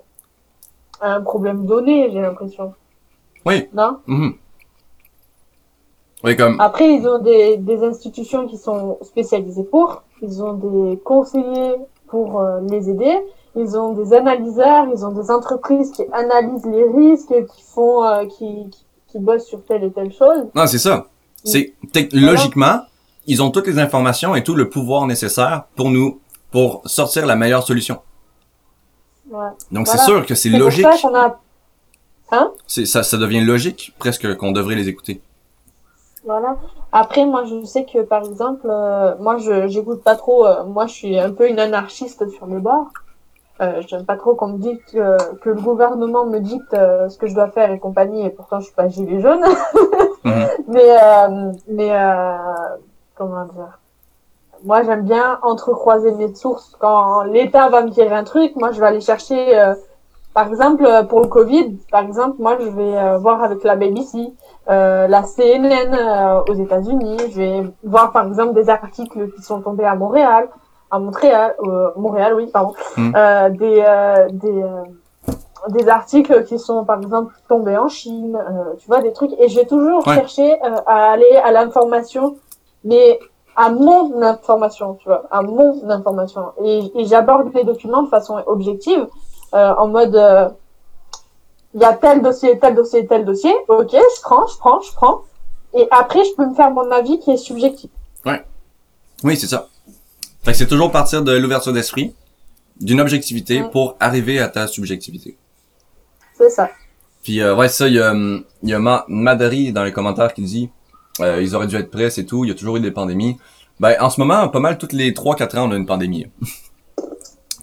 à 1.02 1.14
un 1.16 1.22
problème 1.22 1.66
donné 1.66 2.10
j'ai 2.12 2.22
l'impression. 2.22 2.74
Oui. 3.46 3.70
Non? 3.74 4.00
Mhm. 4.08 4.34
Oui 6.24 6.36
comme 6.36 6.60
après 6.60 6.94
ils 6.94 7.08
ont 7.08 7.20
des 7.20 7.58
des 7.58 7.84
institutions 7.84 8.48
qui 8.48 8.58
sont 8.58 8.98
spécialisées 9.02 9.64
pour 9.64 10.04
ils 10.22 10.44
ont 10.44 10.54
des 10.54 10.98
conseillers 10.98 11.76
pour 12.12 12.42
euh, 12.42 12.60
les 12.70 12.90
aider. 12.90 13.18
Ils 13.56 13.76
ont 13.78 13.94
des 13.94 14.14
analyseurs, 14.14 14.88
ils 14.94 15.04
ont 15.04 15.12
des 15.12 15.32
entreprises 15.32 15.92
qui 15.92 16.04
analysent 16.12 16.66
les 16.66 16.84
risques, 16.84 17.34
qui 17.54 17.64
font, 17.64 18.04
euh, 18.04 18.26
qui, 18.26 18.70
qui, 19.08 19.20
bossent 19.20 19.48
sur 19.48 19.64
telle 19.66 19.84
et 19.84 19.92
telle 19.92 20.14
chose. 20.14 20.46
Non, 20.54 20.68
c'est 20.68 20.78
ça. 20.78 21.08
C'est 21.44 21.74
logiquement, 22.14 22.82
ils 23.26 23.42
ont 23.42 23.50
toutes 23.50 23.68
les 23.68 23.80
informations 23.80 24.36
et 24.36 24.44
tout 24.44 24.54
le 24.54 24.70
pouvoir 24.70 25.08
nécessaire 25.08 25.64
pour 25.76 25.90
nous, 25.90 26.22
pour 26.52 26.82
sortir 26.86 27.26
la 27.26 27.36
meilleure 27.36 27.64
solution. 27.64 28.00
Ouais. 29.30 29.50
Donc 29.72 29.88
c'est 29.88 29.98
sûr 29.98 30.26
que 30.26 30.36
c'est 30.36 30.50
logique. 30.50 30.86
Ça, 31.02 31.08
a... 31.14 31.40
hein? 32.32 32.52
ça, 32.68 33.04
ça 33.04 33.18
devient 33.18 33.42
logique 33.42 33.94
presque 33.98 34.36
qu'on 34.38 34.52
devrait 34.52 34.76
les 34.76 34.88
écouter. 34.88 35.22
Voilà. 36.24 36.58
Après, 36.92 37.26
moi, 37.26 37.46
je 37.46 37.64
sais 37.66 37.86
que, 37.86 38.00
par 38.00 38.24
exemple, 38.24 38.68
euh, 38.70 39.16
moi, 39.20 39.38
je 39.38 39.68
j'écoute 39.68 40.04
pas 40.04 40.16
trop. 40.16 40.46
Euh, 40.46 40.64
moi, 40.66 40.86
je 40.86 40.94
suis 40.94 41.20
un 41.20 41.32
peu 41.32 41.50
une 41.50 41.60
anarchiste 41.60 42.30
sur 42.30 42.46
les 42.46 42.60
bords. 42.60 42.92
Euh, 43.62 43.82
J'aime 43.88 44.06
pas 44.06 44.18
trop 44.18 44.36
qu'on 44.36 44.50
me 44.50 44.58
dise 44.58 44.78
que, 44.92 45.36
que, 45.40 45.50
le 45.50 45.62
gouvernement 45.62 46.26
me 46.26 46.40
dicte 46.40 46.74
euh, 46.74 47.10
ce 47.10 47.18
que 47.18 47.28
je 47.28 47.34
dois 47.34 47.50
faire 47.50 47.72
et 47.72 47.80
compagnie. 47.80 48.26
Et 48.26 48.30
pourtant, 48.30 48.60
je 48.60 48.66
suis 48.66 48.76
pas 48.76 48.88
gilet 48.88 49.22
jaune. 49.22 49.44
Mhm. 50.24 50.48
Mais, 50.68 50.98
mais 51.68 51.90
comment 53.16 53.44
dire? 53.46 53.80
Moi, 54.64 54.84
j'aime 54.84 55.02
bien 55.02 55.40
entrecroiser 55.42 56.12
mes 56.12 56.36
sources. 56.36 56.76
Quand 56.78 57.24
l'État 57.24 57.70
va 57.70 57.82
me 57.82 57.90
dire 57.90 58.14
un 58.14 58.24
truc, 58.24 58.56
moi, 58.56 58.72
je 58.72 58.80
vais 58.80 58.86
aller 58.86 59.02
chercher. 59.02 59.74
Par 60.34 60.48
exemple, 60.48 60.88
pour 61.10 61.22
le 61.22 61.28
Covid, 61.28 61.78
par 61.92 62.04
exemple, 62.04 62.38
moi, 62.40 62.58
je 62.60 62.68
vais 62.68 63.18
voir 63.20 63.44
avec 63.44 63.64
la 63.64 63.76
BBC 63.76 64.34
euh, 64.70 65.08
la 65.08 65.24
CNN 65.24 65.92
euh, 65.94 66.44
aux 66.48 66.54
États-Unis. 66.54 67.18
Je 67.32 67.36
vais 67.36 67.64
voir 67.84 68.12
par 68.12 68.28
exemple 68.28 68.54
des 68.54 68.70
articles 68.70 69.32
qui 69.32 69.42
sont 69.42 69.60
tombés 69.60 69.86
à 69.86 69.96
Montréal, 69.96 70.50
à 70.92 71.00
Montréal, 71.00 71.56
euh, 71.64 71.90
Montréal, 71.96 72.36
oui, 72.36 72.48
pardon, 72.48 72.74
hmm. 72.96 73.12
des 73.58 73.84
des 74.32 74.64
des 75.70 75.90
articles 75.90 76.44
qui 76.46 76.58
sont 76.58 76.86
par 76.86 77.00
exemple 77.02 77.34
tombés 77.48 77.78
en 77.78 77.88
Chine, 77.88 78.38
tu 78.80 78.88
vois 78.88 79.02
des 79.02 79.14
trucs. 79.14 79.32
Et 79.40 79.50
j'ai 79.50 79.66
toujours 79.66 80.04
cherché 80.06 80.60
à 80.86 81.12
aller 81.12 81.36
à 81.44 81.52
l'information, 81.52 82.36
mais 82.84 83.20
à 83.56 83.72
mon 83.72 84.22
information, 84.22 84.94
tu 84.96 85.10
vois, 85.10 85.24
à 85.32 85.42
mon 85.42 85.90
information. 85.90 86.52
Et, 86.64 86.92
et 86.96 87.06
j'aborde 87.06 87.52
les 87.54 87.64
documents 87.64 88.04
de 88.04 88.10
façon 88.10 88.38
objective, 88.46 89.08
en 89.54 89.88
mode 89.88 90.56
il 91.74 91.82
y 91.82 91.86
a 91.86 91.94
tel 91.94 92.22
dossier, 92.22 92.60
tel 92.60 92.76
dossier, 92.76 93.08
tel 93.08 93.26
dossier. 93.26 93.54
Ok, 93.68 93.92
je 93.92 94.22
prends, 94.22 94.48
je 94.48 94.58
prends, 94.58 94.82
je 94.82 94.92
prends. 94.94 95.24
Et 95.74 95.88
après, 95.92 96.24
je 96.26 96.36
peux 96.36 96.46
me 96.46 96.54
faire 96.54 96.72
mon 96.72 96.92
avis 96.92 97.20
qui 97.20 97.32
est 97.32 97.38
subjectif. 97.38 97.90
Ouais. 98.26 98.44
Oui, 99.24 99.38
c'est 99.38 99.48
ça. 99.48 99.70
Fait 100.44 100.52
que 100.52 100.58
c'est 100.58 100.68
toujours 100.68 100.92
partir 100.92 101.24
de 101.24 101.32
l'ouverture 101.32 101.72
d'esprit, 101.72 102.14
d'une 102.80 103.00
objectivité 103.00 103.64
pour 103.72 103.96
arriver 104.00 104.40
à 104.40 104.50
ta 104.50 104.68
subjectivité. 104.68 105.38
C'est 106.38 106.50
ça. 106.50 106.70
Puis 107.24 107.40
euh, 107.42 107.56
ouais, 107.56 107.70
ça, 107.70 107.88
il 107.88 107.94
y 107.94 108.02
a, 108.02 108.14
y 108.64 108.74
a 108.74 109.06
Madari 109.08 109.72
dans 109.72 109.84
les 109.84 109.92
commentaires 109.92 110.34
qui 110.34 110.42
dit 110.42 110.70
euh, 111.20 111.42
ils 111.42 111.56
auraient 111.56 111.68
dû 111.68 111.76
être 111.76 111.92
prêts, 111.92 112.10
c'est 112.10 112.26
tout, 112.26 112.44
il 112.44 112.48
y 112.48 112.52
a 112.52 112.56
toujours 112.56 112.78
eu 112.78 112.80
des 112.80 112.92
pandémies. 112.92 113.38
Ben, 113.80 113.96
en 114.00 114.10
ce 114.10 114.20
moment, 114.20 114.50
pas 114.50 114.60
mal 114.60 114.78
toutes 114.78 114.94
les 114.94 115.12
3-4 115.12 115.58
ans, 115.58 115.70
on 115.70 115.72
a 115.72 115.76
une 115.76 115.86
pandémie. 115.86 116.26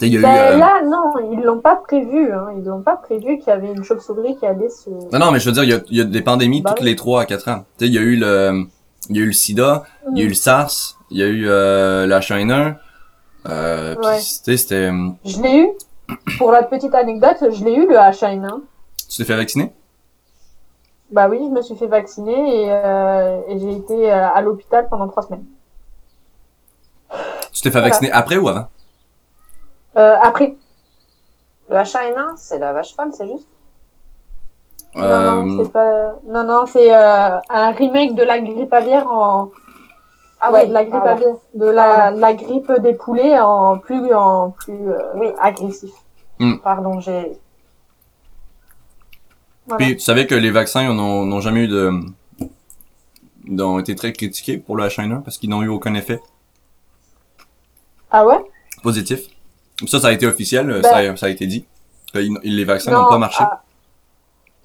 Il 0.01 0.09
y 0.12 0.16
a 0.16 0.20
eu, 0.20 0.22
Ben, 0.22 0.28
euh, 0.36 0.57
Là, 0.59 0.82
non, 0.84 1.32
ils 1.32 1.40
l'ont 1.42 1.61
pas 1.61 1.76
prévu. 1.76 2.32
Hein. 2.32 2.49
Ils 2.57 2.64
l'ont 2.64 2.82
pas 2.82 2.96
prévu 2.96 3.38
qu'il 3.38 3.49
y 3.49 3.51
avait 3.51 3.72
une 3.72 3.82
chauve-souris 3.82 4.36
qui 4.36 4.46
allait 4.46 4.68
se. 4.68 4.88
Non, 4.90 5.18
non, 5.18 5.30
mais 5.32 5.40
je 5.40 5.46
veux 5.46 5.53
dire, 5.53 5.64
il 5.64 5.70
y 5.70 5.74
a, 5.74 5.80
il 5.90 5.96
y 5.96 6.01
a 6.01 6.05
des 6.05 6.22
pandémies 6.22 6.62
Bah 6.62 6.70
toutes 6.70 6.80
oui. 6.84 6.90
les 6.90 6.96
3 6.96 7.22
à 7.22 7.26
4 7.26 7.49
ans. 7.49 7.64
Tu 7.78 7.84
sais, 7.84 7.90
il 7.90 7.94
y 7.94 7.99
a 7.99 8.03
eu 8.03 8.16
le, 8.16 8.64
il 9.11 9.16
y 9.16 9.20
a 9.20 9.22
eu 9.22 9.26
le 9.26 9.32
sida, 9.32 9.82
il 10.12 10.18
y 10.18 10.22
a 10.22 10.24
eu 10.24 10.28
le 10.28 10.34
SARS, 10.34 10.96
il 11.11 11.18
y 11.18 11.22
a 11.22 11.26
eu 11.26 11.46
euh, 11.49 12.07
la 12.07 12.20
H1N1. 12.20 12.76
Euh, 13.49 13.94
Ouais. 13.96 14.18
tu 14.18 14.24
sais, 14.24 14.57
c'était... 14.57 14.90
Je 15.24 15.40
l'ai 15.42 15.59
eu. 15.62 15.68
Pour 16.38 16.53
la 16.53 16.62
petite 16.62 16.94
anecdote, 16.94 17.36
je 17.53 17.64
l'ai 17.64 17.74
eu 17.74 17.86
le 17.88 17.94
H1N1. 17.96 18.61
Tu 19.09 19.16
t'es 19.16 19.24
fait 19.24 19.36
vacciner? 19.36 19.72
Bah 21.11 21.28
oui, 21.30 21.38
je 21.42 21.51
me 21.51 21.62
suis 21.62 21.74
fait 21.76 21.86
vacciner 21.86 22.64
et, 22.64 22.68
euh, 22.70 23.40
et 23.49 23.59
j'ai 23.59 23.72
été 23.72 24.12
euh, 24.12 24.28
à 24.28 24.40
l'hôpital 24.42 24.86
pendant 24.90 25.09
trois 25.09 25.22
semaines. 25.22 25.44
Tu 27.53 27.62
t'es 27.62 27.70
fait 27.70 27.78
Voilà. 27.78 27.88
vacciner 27.88 28.11
après 28.12 28.36
ou 28.36 28.49
avant? 28.49 28.68
Euh, 29.97 30.16
après, 30.22 30.57
Le 31.70 31.76
H1N1, 31.76 32.36
c'est 32.36 32.59
la 32.59 32.72
vache 32.72 32.95
folle, 32.95 33.12
c'est 33.12 33.26
juste. 33.28 33.47
non, 34.95 35.03
Euh, 35.05 35.43
non, 35.43 35.64
c'est 35.64 35.72
pas, 35.72 36.14
non, 36.26 36.45
non, 36.45 36.66
c'est 36.66 36.95
euh, 36.95 37.39
un 37.51 37.70
remake 37.72 38.14
de 38.14 38.22
la 38.22 38.41
grippe 38.41 38.72
aviaire 38.72 39.07
en, 39.11 39.51
Ah 40.41 40.53
ouais, 40.53 40.64
oui, 40.64 40.68
de 40.68 40.72
la 40.74 40.84
grippe 40.84 41.05
aviaire, 41.07 41.36
de 41.55 41.66
la, 41.66 42.11
la 42.11 42.32
grippe 42.34 42.72
des 42.80 42.95
poulets 42.95 43.39
en 43.41 43.78
plus, 43.78 44.12
en 44.14 44.51
plus 44.51 44.91
euh, 44.91 44.99
Oui. 45.14 45.28
agressif. 45.41 45.93
Pardon, 46.62 47.01
j'ai. 47.01 47.39
Voilà. 49.66 49.84
Puis 49.84 49.97
tu 49.97 50.01
savais 50.01 50.26
que 50.26 50.34
les 50.34 50.51
vaccins 50.51 50.93
n'ont 50.93 51.24
n'ont 51.26 51.41
jamais 51.41 51.64
eu 51.64 51.68
de... 51.68 51.91
ont 53.61 53.78
été 53.80 53.95
très 53.97 54.12
critiqués 54.12 54.59
pour 54.59 54.76
le 54.76 54.84
H1N1 54.84 55.22
parce 55.22 55.39
qu'ils 55.39 55.51
n'ont 55.51 55.62
eu 55.62 55.68
aucun 55.68 55.95
effet? 55.95 56.20
Ah 58.11 58.24
ouais? 58.26 58.45
positif. 58.82 59.28
Ça, 59.86 60.00
ça 60.00 60.08
a 60.08 60.12
été 60.12 60.26
officiel, 60.26 60.70
euh, 60.70 60.80
Ben- 60.80 60.88
ça, 60.88 60.96
a, 60.96 61.16
ça 61.16 61.26
a 61.26 61.28
été 61.28 61.46
dit. 61.46 61.66
Ils- 62.14 62.38
les 62.42 62.64
vaccins 62.64 62.90
Non, 62.90 63.02
n'ont 63.02 63.08
pas 63.08 63.18
marché. 63.18 63.44
ah, 63.46 63.60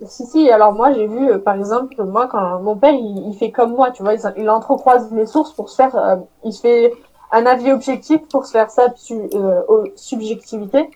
Si, 0.05 0.25
si, 0.25 0.49
alors 0.49 0.73
moi 0.73 0.91
j'ai 0.93 1.07
vu, 1.07 1.29
euh, 1.31 1.37
par 1.37 1.55
exemple, 1.55 2.01
moi 2.03 2.27
quand 2.27 2.59
mon 2.61 2.75
père 2.75 2.93
il, 2.93 3.27
il 3.29 3.35
fait 3.37 3.51
comme 3.51 3.73
moi, 3.73 3.91
tu 3.91 4.03
vois, 4.03 4.13
il, 4.15 4.33
il 4.37 4.49
entrecroise 4.49 5.09
les 5.13 5.25
sources 5.25 5.53
pour 5.53 5.69
se 5.69 5.75
faire, 5.75 5.95
euh, 5.95 6.15
il 6.43 6.51
se 6.51 6.61
fait 6.61 6.93
un 7.31 7.45
avis 7.45 7.71
objectif 7.71 8.21
pour 8.29 8.45
se 8.45 8.51
faire 8.51 8.69
sa 8.69 8.87
euh, 9.11 9.61
au- 9.67 9.85
subjectivité. 9.95 10.89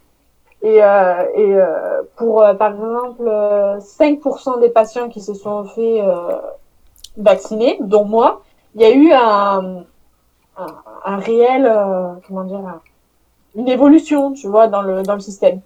Et, 0.64 0.84
euh, 0.84 1.24
et 1.36 1.54
euh, 1.56 2.02
pour, 2.16 2.42
euh, 2.42 2.54
par 2.56 2.72
exemple, 2.74 3.22
euh, 3.28 3.80
5% 3.80 4.60
des 4.60 4.70
patients 4.70 5.08
qui 5.08 5.22
se 5.22 5.36
sont 5.36 5.66
fait 5.66 6.02
euh, 6.02 6.36
vacciner, 7.18 7.78
dont 7.80 8.06
moi, 8.06 8.42
il 8.76 8.82
y 8.82 8.86
a 8.86 8.92
eu 8.92 9.12
un, 9.14 9.84
un, 10.58 10.68
un 11.06 11.18
réel, 11.18 11.66
euh, 11.68 12.14
comment 12.28 12.44
dire, 12.44 12.80
une 13.58 13.68
évolution, 13.68 14.32
tu 14.32 14.48
vois, 14.48 14.68
dans 14.68 14.82
le, 14.82 15.04
dans 15.04 15.16
le 15.16 15.20
système. 15.20 15.60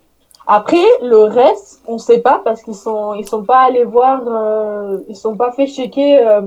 Après, 0.47 0.83
le 1.03 1.19
reste, 1.25 1.81
on 1.87 1.97
sait 1.99 2.19
pas 2.19 2.41
parce 2.43 2.63
qu'ils 2.63 2.75
sont, 2.75 3.13
ils 3.13 3.27
sont 3.27 3.43
pas 3.43 3.59
allés 3.59 3.83
voir, 3.83 4.21
euh, 4.25 4.97
ils 5.07 5.15
sont 5.15 5.35
pas 5.35 5.51
fait 5.51 5.67
checker 5.67 6.25
euh, 6.25 6.41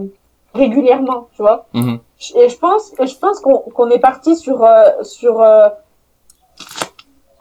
régulièrement, 0.55 1.29
tu 1.37 1.43
vois. 1.43 1.67
Mhm. 1.75 2.01
Et 2.35 2.49
je 2.49 2.59
pense, 2.59 2.93
et 2.99 3.07
je 3.07 3.17
pense 3.19 3.39
qu'on 3.41 3.59
qu'on 3.59 3.91
est 3.91 4.01
parti 4.01 4.35
sur 4.37 4.65
euh, 4.65 5.03
sur 5.03 5.41
euh, 5.41 5.69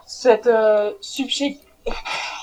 cette 0.06 0.48
euh, 0.48 0.92
subject... 1.02 1.64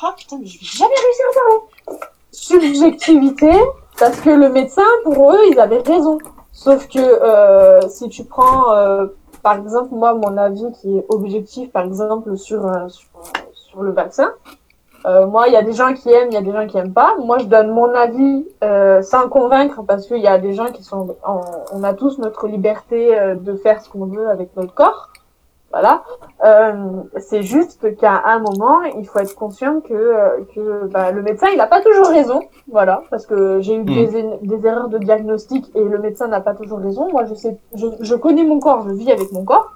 Ah 0.02 0.14
putain, 0.16 0.38
mais 0.40 0.46
je 0.46 0.58
vais 0.58 0.66
jamais 0.66 0.94
réussir 1.06 1.24
à 1.30 1.34
parler. 1.40 2.00
Subjectivité, 2.32 3.52
parce 3.98 4.20
que 4.20 4.30
le 4.30 4.48
médecin, 4.48 4.90
pour 5.04 5.32
eux, 5.32 5.40
ils 5.50 5.60
avaient 5.60 5.82
raison. 5.82 6.18
Sauf 6.52 6.88
que 6.88 6.98
euh, 6.98 7.88
si 7.88 8.08
tu 8.08 8.24
prends, 8.24 8.72
euh, 8.72 9.06
par 9.42 9.58
exemple, 9.58 9.94
moi, 9.94 10.14
mon 10.14 10.36
avis 10.36 10.70
qui 10.80 10.98
est 10.98 11.06
objectif, 11.08 11.70
par 11.70 11.84
exemple, 11.84 12.36
sur, 12.36 12.66
euh, 12.66 12.88
sur, 12.88 13.08
sur 13.52 13.82
le 13.82 13.92
vaccin, 13.92 14.32
euh, 15.06 15.26
moi, 15.26 15.48
il 15.48 15.54
y 15.54 15.56
a 15.56 15.62
des 15.62 15.72
gens 15.72 15.94
qui 15.94 16.10
aiment, 16.10 16.28
il 16.30 16.34
y 16.34 16.36
a 16.36 16.42
des 16.42 16.52
gens 16.52 16.66
qui 16.66 16.76
aiment 16.76 16.92
pas. 16.92 17.14
Moi, 17.18 17.38
je 17.38 17.46
donne 17.46 17.70
mon 17.70 17.88
avis 17.94 18.46
euh, 18.62 19.00
sans 19.02 19.28
convaincre 19.28 19.82
parce 19.86 20.06
qu'il 20.06 20.18
y 20.18 20.26
a 20.26 20.38
des 20.38 20.52
gens 20.52 20.66
qui 20.66 20.82
sont... 20.82 21.16
On, 21.26 21.40
on 21.72 21.82
a 21.84 21.94
tous 21.94 22.18
notre 22.18 22.46
liberté 22.46 23.18
euh, 23.18 23.34
de 23.34 23.54
faire 23.54 23.80
ce 23.82 23.88
qu'on 23.88 24.06
veut 24.06 24.28
avec 24.28 24.54
notre 24.56 24.74
corps. 24.74 25.08
Voilà. 25.70 26.02
Euh, 26.44 27.02
c'est 27.18 27.42
juste 27.42 27.96
qu'à 27.96 28.22
un 28.24 28.40
moment, 28.40 28.82
il 28.98 29.06
faut 29.06 29.20
être 29.20 29.34
conscient 29.36 29.80
que, 29.80 29.94
euh, 29.94 30.44
que 30.54 30.86
bah, 30.88 31.12
le 31.12 31.22
médecin, 31.22 31.46
il 31.52 31.58
n'a 31.58 31.66
pas 31.66 31.80
toujours 31.80 32.08
raison. 32.08 32.40
Voilà. 32.70 33.02
Parce 33.10 33.26
que 33.26 33.60
j'ai 33.60 33.76
eu 33.76 33.84
des, 33.84 34.06
des 34.42 34.66
erreurs 34.66 34.88
de 34.88 34.98
diagnostic 34.98 35.70
et 35.74 35.84
le 35.84 35.98
médecin 35.98 36.26
n'a 36.28 36.40
pas 36.40 36.54
toujours 36.54 36.78
raison. 36.78 37.08
Moi, 37.12 37.24
je 37.26 37.34
sais, 37.34 37.56
je, 37.74 37.86
je 38.00 38.14
connais 38.16 38.44
mon 38.44 38.58
corps, 38.58 38.84
je 38.88 38.94
vis 38.94 39.12
avec 39.12 39.30
mon 39.32 39.44
corps. 39.44 39.72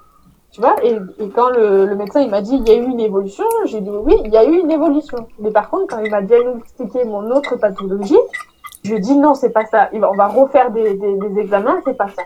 Tu 0.51 0.61
vois, 0.61 0.75
et, 0.83 0.97
et 1.19 1.29
quand 1.31 1.49
le, 1.49 1.85
le 1.85 1.95
médecin 1.97 2.21
il 2.21 2.29
m'a 2.29 2.41
dit 2.41 2.55
il 2.55 2.65
y 2.65 2.71
a 2.71 2.75
eu 2.75 2.85
une 2.85 3.01
évolution, 3.01 3.43
j'ai 3.65 3.81
dit 3.81 3.89
oui, 3.89 4.15
il 4.23 4.31
y 4.31 4.37
a 4.37 4.45
eu 4.45 4.53
une 4.57 4.71
évolution. 4.71 5.27
Mais 5.39 5.51
par 5.51 5.69
contre, 5.69 5.87
quand 5.87 6.01
il 6.01 6.09
m'a 6.09 6.21
diagnostiqué 6.21 7.03
mon 7.03 7.29
autre 7.31 7.57
pathologie, 7.57 8.17
je 8.83 8.91
lui 8.91 8.97
ai 8.97 8.99
dit 9.01 9.17
non, 9.17 9.35
c'est 9.35 9.49
pas 9.49 9.65
ça. 9.65 9.89
On 9.91 10.15
va 10.15 10.27
refaire 10.27 10.71
des, 10.71 10.93
des, 10.93 11.15
des 11.17 11.41
examens, 11.41 11.81
c'est 11.85 11.97
pas 11.97 12.07
ça. 12.07 12.21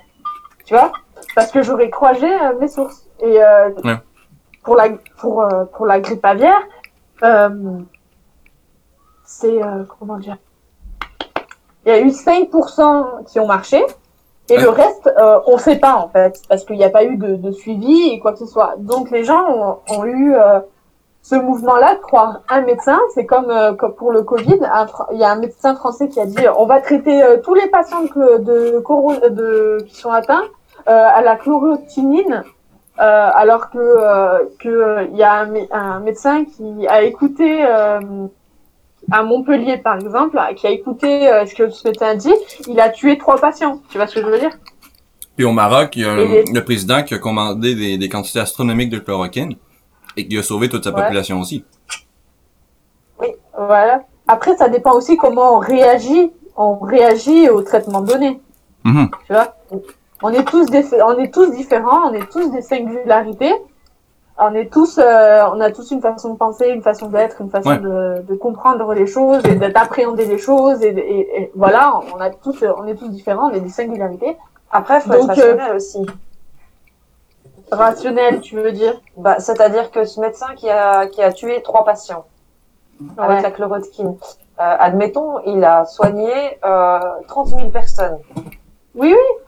Tu 0.64 0.76
vois? 0.76 0.92
Parce 1.36 1.52
que 1.52 1.62
j'aurais 1.62 1.90
croisé 1.90 2.26
euh, 2.28 2.54
mes 2.60 2.68
sources. 2.68 3.06
Et 3.22 3.42
euh, 3.42 3.70
Ouais. 3.84 3.96
pour, 4.64 4.76
la, 4.76 4.90
pour, 5.20 5.42
euh, 5.44 5.66
pour 5.74 5.86
la 5.86 6.00
grippe 6.00 6.24
aviaire, 6.26 6.62
euh, 7.24 7.50
c'est. 9.26 9.62
euh, 9.62 9.84
comment 10.00 10.18
dire? 10.18 10.38
Il 11.86 11.90
y 11.90 11.96
a 11.96 12.00
eu 12.02 12.10
5% 12.10 13.26
qui 13.26 13.40
ont 13.40 13.48
marché. 13.48 13.84
Et 14.50 14.58
Ouais. 14.58 14.64
le 14.64 14.70
reste, 14.70 15.08
euh, 15.18 15.40
on 15.46 15.58
sait 15.60 15.78
pas 15.78 15.96
en 15.96 16.10
fait, 16.10 16.42
parce 16.50 16.66
qu'il 16.66 16.76
n'y 16.78 16.84
a 16.84 16.90
pas 16.90 17.04
eu 17.04 17.18
de, 17.18 17.36
de 17.36 17.52
suivi 17.52 18.10
et 18.10 18.20
quoi 18.20 18.32
que 18.34 18.40
ce 18.40 18.48
soit. 18.48 18.74
Donc 18.80 19.12
les 19.12 19.24
gens 19.24 19.46
ont, 19.48 19.78
ont 19.96 20.06
eu 20.06 20.36
euh, 20.36 20.60
ce 21.22 21.36
mouvement-là 21.36 21.96
de 21.96 22.00
croire 22.00 22.42
un 22.50 22.62
médecin. 22.62 22.98
C'est 23.14 23.28
comme, 23.28 23.52
euh, 23.52 23.74
comme 23.76 23.94
pour 23.94 24.12
le 24.12 24.24
Covid, 24.24 24.60
il 25.12 25.18
y 25.20 25.24
a 25.24 25.30
un 25.32 25.36
médecin 25.36 25.76
français 25.76 26.10
qui 26.10 26.20
a 26.20 26.26
dit 26.26 26.38
on 26.58 26.66
va 26.66 26.82
traiter 26.82 27.22
tous 27.44 27.54
les 27.54 27.68
patients 27.68 28.08
que- 28.08 28.40
de, 28.40 28.80
coro- 28.80 29.30
de 29.30 29.78
qui 29.88 29.96
sont 29.96 30.12
atteints 30.12 30.46
à 30.90 31.22
la 31.22 31.36
chloroquinine, 31.36 32.44
euh, 33.00 33.30
alors 33.34 33.70
que 33.70 33.78
euh, 33.78 34.40
que 34.60 34.70
euh, 34.70 35.04
il 35.12 35.18
y 35.18 35.24
a 35.24 35.34
un, 35.34 35.46
mé- 35.48 35.68
un 35.72 36.00
médecin 36.02 36.46
qui 36.46 36.88
a 36.88 37.04
écouté. 37.04 37.66
euh, 37.66 38.00
à 39.12 39.24
Montpellier, 39.24 39.78
par 39.78 39.96
exemple, 39.96 40.38
qui 40.58 40.68
a 40.68 40.72
écouté 40.72 41.32
euh, 41.32 41.46
ce 41.46 41.56
que 41.56 41.70
ce 41.70 41.88
médecin 41.88 42.14
dit, 42.16 42.34
il 42.68 42.80
a 42.80 42.90
tué 42.90 43.18
trois 43.18 43.38
patients. 43.38 43.80
Tu 43.90 43.98
vois 43.98 44.06
ce 44.06 44.16
que 44.16 44.22
je 44.22 44.26
veux 44.28 44.38
dire? 44.40 44.52
Puis 45.36 45.46
au 45.46 45.52
Maroc, 45.54 45.96
il 45.96 46.02
y 46.04 46.06
a 46.06 46.20
Et 46.20 46.44
le 46.54 46.64
président 46.64 47.02
qui 47.02 47.14
a 47.16 47.18
commandé 47.18 47.74
des, 47.74 47.98
des 47.98 48.10
quantités 48.10 48.40
astronomiques 48.42 48.90
de 48.92 49.00
chloroquine 49.00 49.56
et 50.18 50.28
qui 50.28 50.38
a 50.38 50.44
sauvé 50.44 50.68
toute 50.70 50.84
sa 50.84 50.92
Ouais. 50.92 51.02
population 51.02 51.40
aussi. 51.40 51.64
Voilà. 53.58 54.04
Après, 54.28 54.56
ça 54.58 54.70
dépend 54.70 54.94
aussi 54.94 55.18
comment 55.18 55.56
on 55.56 55.60
réagit. 55.60 56.32
On 56.56 56.78
réagit 56.80 57.50
au 57.50 57.62
traitement 57.62 58.02
donné. 58.02 58.40
Mhm. 58.84 59.10
Tu 59.28 59.34
vois? 59.34 59.56
On 60.22 60.32
est 60.34 60.44
tous 60.44 60.66
des, 60.66 60.86
on 61.04 61.18
est 61.18 61.34
tous 61.34 61.52
différents. 61.52 62.10
On 62.10 62.14
est 62.14 62.30
tous 62.32 62.50
des 62.52 62.62
singularités. 62.62 63.54
On 64.42 64.54
est 64.54 64.72
tous, 64.72 64.98
euh, 64.98 65.44
on 65.54 65.60
a 65.60 65.70
tous 65.72 65.92
une 65.92 66.02
façon 66.02 66.34
de 66.34 66.38
penser, 66.38 66.70
une 66.70 66.82
façon 66.82 67.08
d'être, 67.10 67.42
une 67.42 67.50
façon 67.50 67.72
Ouais. 67.72 67.78
de, 67.78 68.22
de 68.22 68.36
comprendre 68.36 68.94
les 68.94 69.06
choses 69.06 69.46
et 69.46 69.56
d'appréhender 69.56 70.26
les 70.26 70.38
choses. 70.38 70.82
Et, 70.82 70.90
et- 70.90 71.42
et 71.42 71.52
voilà, 71.56 72.00
on 72.16 72.22
a 72.22 72.30
tous, 72.30 72.64
on 72.78 72.86
est 72.88 72.96
tous 72.96 73.10
différents. 73.10 73.48
On 73.50 73.54
est 73.54 73.60
des 73.60 73.70
singularités. 73.70 74.38
Après, 74.72 75.02
faut 75.02 75.10
Donc, 75.10 75.24
être 75.24 75.40
euh, 75.40 75.56
rationnel 75.56 75.76
aussi. 75.76 76.06
Rationnel, 77.72 78.40
tu 78.42 78.56
veux 78.56 78.72
dire? 78.72 79.00
Bah, 79.18 79.40
c'est-à-dire 79.40 79.92
que 79.92 80.04
ce 80.06 80.20
médecin 80.20 80.48
qui 80.56 80.70
a, 80.70 81.08
qui 81.08 81.22
a 81.22 81.32
tué 81.32 81.62
trois 81.62 81.84
patients 81.86 82.26
avec 83.18 83.44
la 83.44 83.52
chloroquine, 83.52 84.16
euh, 84.60 84.76
admettons, 84.80 85.40
il 85.46 85.64
a 85.64 85.86
soigné 85.86 86.32
euh, 86.66 87.00
30 87.28 87.48
000 87.50 87.70
personnes. 87.70 88.18
Oui, 88.96 89.14
oui. 89.14 89.44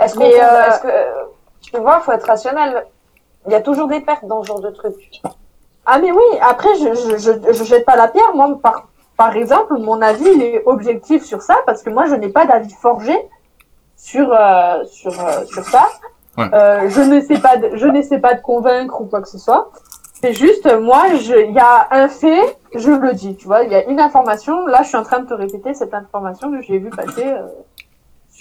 Est-ce 0.00 0.14
qu'on 0.14 0.24
euh, 0.24 0.68
est-ce 0.68 0.80
que, 0.82 0.88
tu 1.62 1.80
vois, 1.80 2.00
faut 2.00 2.12
être 2.12 2.26
rationnel. 2.26 2.86
Il 3.46 3.52
y 3.52 3.54
a 3.54 3.60
toujours 3.60 3.88
des 3.88 4.00
pertes 4.00 4.24
dans 4.24 4.42
ce 4.42 4.48
genre 4.48 4.60
de 4.60 4.70
truc. 4.70 4.94
Ah 5.86 5.98
mais 5.98 6.10
oui, 6.10 6.22
après 6.40 6.74
je 6.76 6.94
je, 6.94 7.18
je, 7.18 7.52
je 7.52 7.64
jette 7.64 7.84
pas 7.84 7.96
la 7.96 8.08
pierre, 8.08 8.34
moi 8.34 8.58
par 8.62 8.88
par 9.16 9.36
exemple, 9.36 9.74
mon 9.78 10.00
avis 10.00 10.24
il 10.24 10.42
est 10.42 10.62
objectif 10.66 11.24
sur 11.24 11.42
ça 11.42 11.58
parce 11.66 11.82
que 11.82 11.90
moi 11.90 12.06
je 12.06 12.14
n'ai 12.14 12.30
pas 12.30 12.46
d'avis 12.46 12.74
forgé 12.74 13.14
sur 13.96 14.32
euh, 14.32 14.84
sur 14.86 15.12
euh, 15.12 15.44
sur 15.44 15.62
ça. 15.64 15.86
Ouais. 16.38 16.48
Euh, 16.52 16.88
je 16.88 17.00
ne 17.00 17.20
sais 17.20 17.38
pas 17.38 17.58
de, 17.58 17.76
je 17.76 17.86
n'essaie 17.86 18.18
pas 18.18 18.34
de 18.34 18.40
convaincre 18.40 19.00
ou 19.00 19.04
quoi 19.04 19.20
que 19.20 19.28
ce 19.28 19.38
soit. 19.38 19.70
C'est 20.20 20.32
juste 20.32 20.66
moi 20.80 21.02
je 21.20 21.34
il 21.48 21.52
y 21.52 21.60
a 21.60 21.86
un 21.90 22.08
fait, 22.08 22.56
je 22.74 22.90
le 22.90 23.12
dis, 23.12 23.36
tu 23.36 23.46
vois, 23.46 23.62
il 23.62 23.70
y 23.70 23.74
a 23.74 23.84
une 23.84 24.00
information, 24.00 24.66
là 24.66 24.82
je 24.82 24.88
suis 24.88 24.96
en 24.96 25.04
train 25.04 25.20
de 25.20 25.28
te 25.28 25.34
répéter 25.34 25.74
cette 25.74 25.92
information 25.92 26.50
que 26.50 26.62
j'ai 26.62 26.78
vu 26.78 26.88
passer 26.88 27.26
euh, 27.26 27.46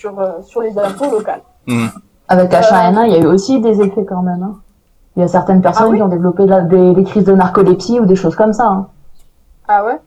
sur 0.04 0.20
euh, 0.20 0.41
sur 0.41 0.62
les 0.62 0.78
infos 0.78 1.10
locales. 1.10 1.41
Mhm. 1.68 1.89
Avec 2.28 2.51
H1N1, 2.51 3.06
il 3.08 3.14
y 3.14 3.16
a 3.16 3.20
eu 3.20 3.26
aussi 3.28 3.62
des 3.62 3.82
effets 3.82 4.04
quand 4.06 4.22
même. 4.22 4.43
hein. 4.43 4.56
Il 5.16 5.22
y 5.22 5.24
a 5.24 5.28
certaines 5.28 5.62
personnes 5.62 5.86
Ah 5.88 5.89
oui 5.91 5.97
qui 5.97 6.01
ont 6.04 6.08
développé 6.10 6.45
la- 6.45 6.62
des, 6.62 6.93
des 6.93 7.04
crises 7.04 7.24
de 7.26 7.34
narcolepsie 7.34 7.99
ou 7.99 8.06
des 8.06 8.16
choses 8.16 8.36
comme 8.36 8.51
ça. 8.54 8.66
hein. 8.66 8.88
Ah 9.68 9.86
ouais 9.86 9.99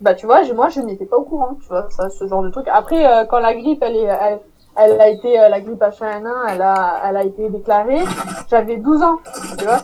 Bah 0.00 0.14
tu 0.14 0.26
vois, 0.26 0.40
moi 0.54 0.68
je 0.70 0.80
n'étais 0.80 1.04
pas 1.06 1.16
au 1.18 1.22
courant, 1.22 1.54
tu 1.60 1.68
vois, 1.68 1.86
ça, 1.90 2.08
ce 2.10 2.26
genre 2.26 2.42
de 2.42 2.50
truc. 2.50 2.66
Après, 2.72 3.06
euh, 3.06 3.24
quand 3.26 3.38
la 3.38 3.54
grippe, 3.54 3.82
elle, 3.82 3.96
est, 3.96 4.04
elle, 4.26 4.40
elle 4.76 5.00
a 5.00 5.08
été, 5.08 5.38
euh, 5.40 5.48
la 5.48 5.60
grippe 5.60 5.80
H1N1, 5.80 6.32
elle 6.50 6.62
a, 6.62 7.00
elle 7.04 7.16
a 7.16 7.22
été 7.24 7.48
déclarée, 7.50 8.02
j'avais 8.50 8.76
12 8.78 9.02
ans, 9.02 9.18
tu 9.58 9.64
vois. 9.64 9.82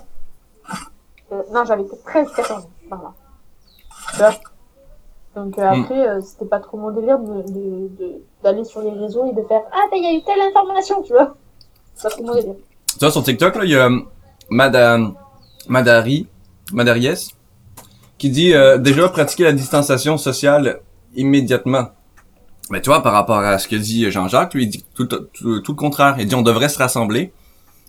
non, 1.52 1.64
j'avais 1.64 1.84
13, 2.06 2.28
14 2.34 2.64
ans, 2.64 2.68
par 2.90 3.02
là. 3.02 3.10
Tu 4.12 4.18
vois? 4.18 4.30
Donc 5.36 5.58
euh, 5.58 5.68
Hmm. 5.70 5.82
après, 5.82 6.08
euh, 6.08 6.20
c'était 6.20 6.44
pas 6.44 6.60
trop 6.60 6.76
mon 6.78 6.90
délire 6.92 7.18
de, 7.18 7.42
de, 7.52 7.88
de- 7.98 8.22
d'aller 8.42 8.64
sur 8.64 8.80
les 8.82 8.90
réseaux 8.90 9.26
et 9.30 9.34
de 9.34 9.42
faire 9.46 9.62
Ah, 9.72 9.84
ben, 9.90 9.96
il 9.96 10.04
y 10.04 10.06
a 10.06 10.12
eu 10.18 10.22
telle 10.22 10.40
information, 10.40 11.02
tu 11.02 11.12
vois. 11.12 11.36
C'est 11.94 12.04
pas 12.08 12.10
trop 12.14 12.24
mon 12.24 12.34
délire. 12.34 12.54
Tu 12.92 12.98
vois, 13.00 13.10
sur 13.10 13.22
TikTok, 13.24 13.56
là, 13.56 13.64
il 13.64 13.70
y 13.70 13.76
a 13.76 13.86
euh, 13.90 13.98
Madame, 14.50 15.14
Madari, 15.68 16.28
Madaries, 16.72 17.34
qui 18.18 18.30
dit 18.30 18.54
euh, 18.54 18.78
déjà 18.78 19.08
pratiquer 19.08 19.44
la 19.44 19.52
distanciation 19.52 20.16
sociale 20.18 20.80
immédiatement. 21.16 21.88
Mais 22.70 22.80
tu 22.80 22.88
vois, 22.90 23.02
par 23.02 23.12
rapport 23.12 23.38
à 23.38 23.58
ce 23.58 23.68
que 23.68 23.76
dit 23.76 24.10
Jean-Jacques, 24.10 24.54
lui, 24.54 24.64
il 24.64 24.68
dit 24.68 24.84
tout, 24.94 25.06
tout, 25.06 25.60
tout 25.60 25.72
le 25.72 25.76
contraire. 25.76 26.14
Il 26.18 26.26
dit 26.26 26.34
on 26.34 26.42
devrait 26.42 26.68
se 26.68 26.78
rassembler 26.78 27.32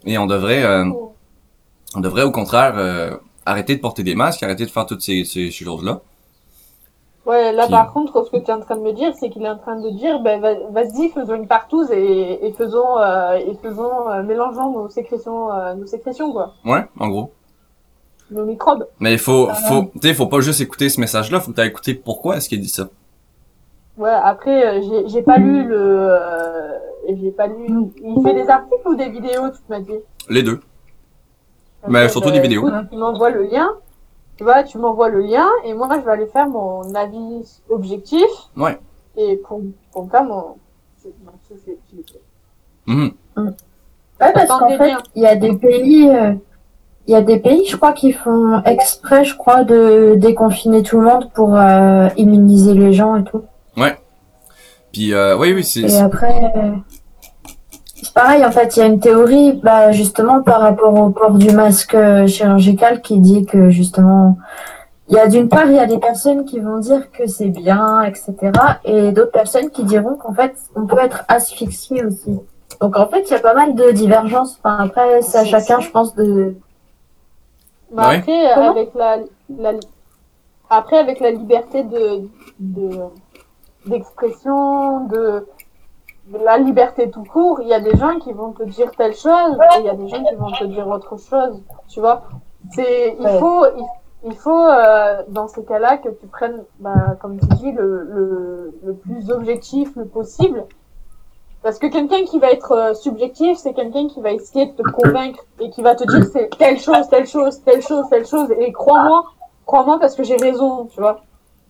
et 0.06 0.18
on 0.18 0.26
devrait, 0.26 0.64
euh, 0.64 0.86
on 1.96 2.00
devrait 2.02 2.24
au 2.24 2.32
contraire 2.32 2.74
euh, 2.78 3.16
arrêter 3.46 3.76
de 3.76 3.82
porter 3.82 4.04
des 4.04 4.16
masques, 4.16 4.44
arrêter 4.44 4.66
de 4.66 4.72
faire 4.72 4.86
toutes 4.86 5.02
ces, 5.02 5.24
ces, 5.24 5.52
ces 5.52 5.64
choses-là. 5.64 6.02
Ouais, 7.26 7.52
là 7.54 7.66
Qui- 7.66 7.72
par 7.72 7.92
contre, 7.92 8.24
ce 8.24 8.30
que 8.30 8.38
tu 8.38 8.52
es 8.52 8.54
en 8.54 8.60
train 8.60 8.76
de 8.76 8.82
me 8.82 8.92
dire, 8.94 9.12
c'est 9.20 9.30
qu'il 9.32 9.44
est 9.44 9.50
en 9.50 9.58
train 9.58 9.80
de 9.80 9.90
dire, 9.90 10.20
ben 10.20 10.40
va- 10.40 10.54
vas-y, 10.70 11.10
faisons 11.10 11.34
une 11.36 11.48
partouze 11.48 11.92
et, 11.92 12.46
et 12.46 12.54
faisons, 12.54 13.00
euh, 13.00 13.34
et 13.38 13.56
faisons, 13.64 14.10
euh, 14.12 14.22
mélangeons 14.22 14.70
nos 14.72 14.90
sécrétions, 14.90 15.52
euh, 15.52 15.74
nos 15.74 15.88
sécrétions 15.88 16.32
quoi, 16.32 16.54
Ouais, 16.64 16.86
en 17.00 17.08
gros. 17.10 17.32
nos 18.30 18.46
microbes. 18.46 18.86
Mais 19.00 19.14
il 19.14 19.20
faut, 19.20 19.48
faut, 19.68 19.86
tu 20.00 20.08
sais, 20.08 20.14
faut 20.14 20.28
pas 20.28 20.40
juste 20.42 20.62
écouter 20.62 20.90
ce 20.90 21.00
message-là, 21.00 21.40
faut 21.40 21.50
que 21.52 21.56
t'aies 21.56 21.68
écouté 21.68 21.96
pourquoi 21.96 22.38
est-ce 22.38 22.48
qu'il 22.48 22.60
dit 22.62 22.70
ça. 22.70 22.90
Ouais, 23.98 24.10
après, 24.12 24.68
euh, 24.78 24.82
j'ai, 24.84 25.08
j'ai 25.08 25.22
pas 25.24 25.38
lu 25.38 25.64
le, 25.64 25.78
euh, 25.80 26.78
j'ai 27.08 27.32
pas 27.32 27.48
lu. 27.48 27.66
Il 28.04 28.22
fait 28.24 28.34
des 28.34 28.50
articles 28.50 28.88
ou 28.88 28.96
des 28.96 29.10
vidéos, 29.10 29.50
tu 29.50 29.62
m'as 29.70 29.80
dit? 29.80 29.94
Les 30.30 30.44
deux. 30.44 30.60
Mais 31.88 32.10
surtout 32.10 32.30
bah, 32.30 32.34
des 32.36 32.42
vidéos. 32.42 32.68
écoute, 32.68 32.90
tu 32.92 32.98
m'envoies 32.98 33.30
le 33.30 33.44
lien. 33.44 33.70
Tu 34.38 34.44
vois, 34.44 34.64
tu 34.64 34.78
m'envoies 34.78 35.10
le 35.10 35.22
lien 35.22 35.48
et 35.64 35.74
moi 35.74 35.88
je 35.94 36.06
vais 36.06 36.12
aller 36.12 36.28
faire 36.28 36.48
mon 36.48 36.94
avis 36.94 37.62
objectif. 37.70 38.28
Ouais. 38.58 38.78
Et 39.18 39.38
pour, 39.38 39.62
pour 39.92 40.10
faire 40.12 40.24
mon, 40.24 40.56
mon 41.06 41.32
subjectivité. 41.48 42.20
Mhm. 42.86 43.12
Ouais, 43.38 44.32
parce 44.34 44.48
qu'en 44.48 44.78
fait, 44.78 44.94
il 45.16 45.24
y 45.24 45.28
a 45.28 45.36
des 45.36 45.56
pays, 45.56 46.10
euh, 46.10 46.34
il 47.08 47.12
y 47.12 47.16
a 47.16 47.22
des 47.22 47.40
pays, 47.40 47.66
je 47.66 47.76
crois, 47.78 47.94
qui 47.94 48.14
font 48.14 48.62
exprès, 48.64 49.26
je 49.26 49.36
crois, 49.36 49.64
de 49.64 50.16
déconfiner 50.16 50.84
tout 50.84 51.00
le 51.00 51.06
monde 51.06 51.30
pour 51.34 51.56
euh, 51.56 52.08
immuniser 52.18 52.74
les 52.74 52.94
gens 52.94 53.16
et 53.16 53.24
tout. 53.24 53.44
Puis, 54.96 55.14
euh, 55.14 55.38
oui, 55.38 55.52
oui, 55.54 55.62
c'est, 55.62 55.82
Et 55.82 55.98
après, 55.98 56.54
euh, 56.56 56.72
pareil, 58.14 58.46
en 58.46 58.52
fait, 58.52 58.76
il 58.76 58.80
y 58.80 58.84
a 58.84 58.86
une 58.86 59.00
théorie, 59.00 59.54
bah, 59.64 59.92
justement, 59.92 60.42
par 60.42 60.62
rapport 60.62 60.94
au 60.94 61.10
port 61.10 61.32
du 61.38 61.52
masque 61.52 61.96
euh, 61.96 62.28
chirurgical 62.28 63.02
qui 63.02 63.20
dit 63.20 63.46
que, 63.46 63.70
justement, 63.70 64.38
il 65.10 65.16
y 65.16 65.20
a 65.20 65.28
d'une 65.28 65.50
part, 65.50 65.68
il 65.68 65.76
y 65.76 65.80
a 65.80 65.86
des 65.86 66.00
personnes 66.00 66.46
qui 66.46 66.60
vont 66.60 66.80
dire 66.80 67.12
que 67.12 67.28
c'est 67.28 67.50
bien, 67.50 68.04
etc. 68.04 68.34
Et 68.86 69.12
d'autres 69.12 69.32
personnes 69.32 69.70
qui 69.72 69.84
diront 69.84 70.16
qu'en 70.16 70.34
fait, 70.34 70.56
on 70.76 70.86
peut 70.88 71.00
être 71.00 71.24
asphyxié 71.28 72.04
aussi. 72.06 72.40
Donc, 72.82 72.98
en 72.98 73.08
fait, 73.08 73.22
il 73.30 73.32
y 73.32 73.36
a 73.36 73.40
pas 73.40 73.54
mal 73.54 73.76
de 73.76 73.92
divergences. 73.92 74.60
Enfin, 74.64 74.78
après, 74.86 75.22
c'est 75.22 75.40
à 75.40 75.46
chacun, 75.46 75.80
je 75.80 75.90
pense, 75.92 76.16
de... 76.16 76.56
Mais 77.92 78.04
Ouais. 78.04 78.18
après, 78.18 78.52
Comment 78.56 78.72
avec 78.72 78.90
la, 78.96 79.18
la, 79.60 79.72
après, 80.70 80.98
avec 80.98 81.20
la 81.20 81.32
liberté 81.32 81.84
de, 81.84 82.28
de, 82.60 82.90
d'expression, 83.86 85.06
de, 85.08 85.16
de 85.16 85.46
la 86.32 86.58
liberté 86.58 87.10
tout 87.12 87.24
court, 87.24 87.60
il 87.62 87.68
y 87.68 87.74
a 87.74 87.80
des 87.80 87.96
gens 87.98 88.18
qui 88.20 88.34
vont 88.34 88.52
te 88.52 88.64
dire 88.64 88.92
telle 88.98 89.14
chose 89.16 89.58
et 89.76 89.80
il 89.80 89.86
y 89.86 89.90
a 89.90 89.94
des 89.96 90.08
gens 90.08 90.24
qui 90.24 90.36
vont 90.36 90.52
te 90.52 90.64
dire 90.66 90.88
autre 90.88 91.18
chose. 91.18 91.62
Tu 91.88 92.00
vois? 92.00 92.24
C'est, 92.72 93.16
il 93.20 93.26
Ouais. 93.26 93.40
faut, 93.40 93.66
il, 93.78 93.86
il 94.32 94.36
faut, 94.36 94.66
euh, 94.66 95.22
dans 95.28 95.48
ces 95.48 95.64
cas-là, 95.64 95.98
que 95.98 96.10
tu 96.10 96.26
prennes, 96.28 96.64
bah, 96.80 97.16
comme 97.22 97.40
tu 97.40 97.48
dis, 97.58 97.72
le, 97.72 98.04
le, 98.04 98.80
le 98.84 98.94
plus 98.96 99.30
objectif 99.30 99.96
le 99.96 100.06
possible. 100.06 100.64
Parce 101.62 101.80
que 101.80 101.88
quelqu'un 101.88 102.24
qui 102.26 102.40
va 102.40 102.52
être 102.52 102.72
euh, 102.74 102.94
subjectif, 102.94 103.58
c'est 103.58 103.74
quelqu'un 103.74 104.08
qui 104.08 104.22
va 104.22 104.32
essayer 104.32 104.68
de 104.68 104.72
te 104.76 104.84
convaincre 104.90 105.40
et 105.60 105.70
qui 105.72 105.82
va 105.82 105.96
te 105.96 106.04
dire 106.06 106.24
c'est 106.32 106.50
telle 106.58 106.80
chose, 106.80 107.08
telle 107.10 107.26
chose, 107.28 107.62
telle 107.64 107.82
chose, 107.82 108.06
telle 108.10 108.26
chose. 108.26 108.52
Et 108.60 108.72
crois-moi, 108.72 109.26
crois-moi 109.66 110.00
parce 110.00 110.16
que 110.16 110.24
j'ai 110.24 110.38
raison, 110.38 110.86
tu 110.86 111.00
vois. 111.00 111.22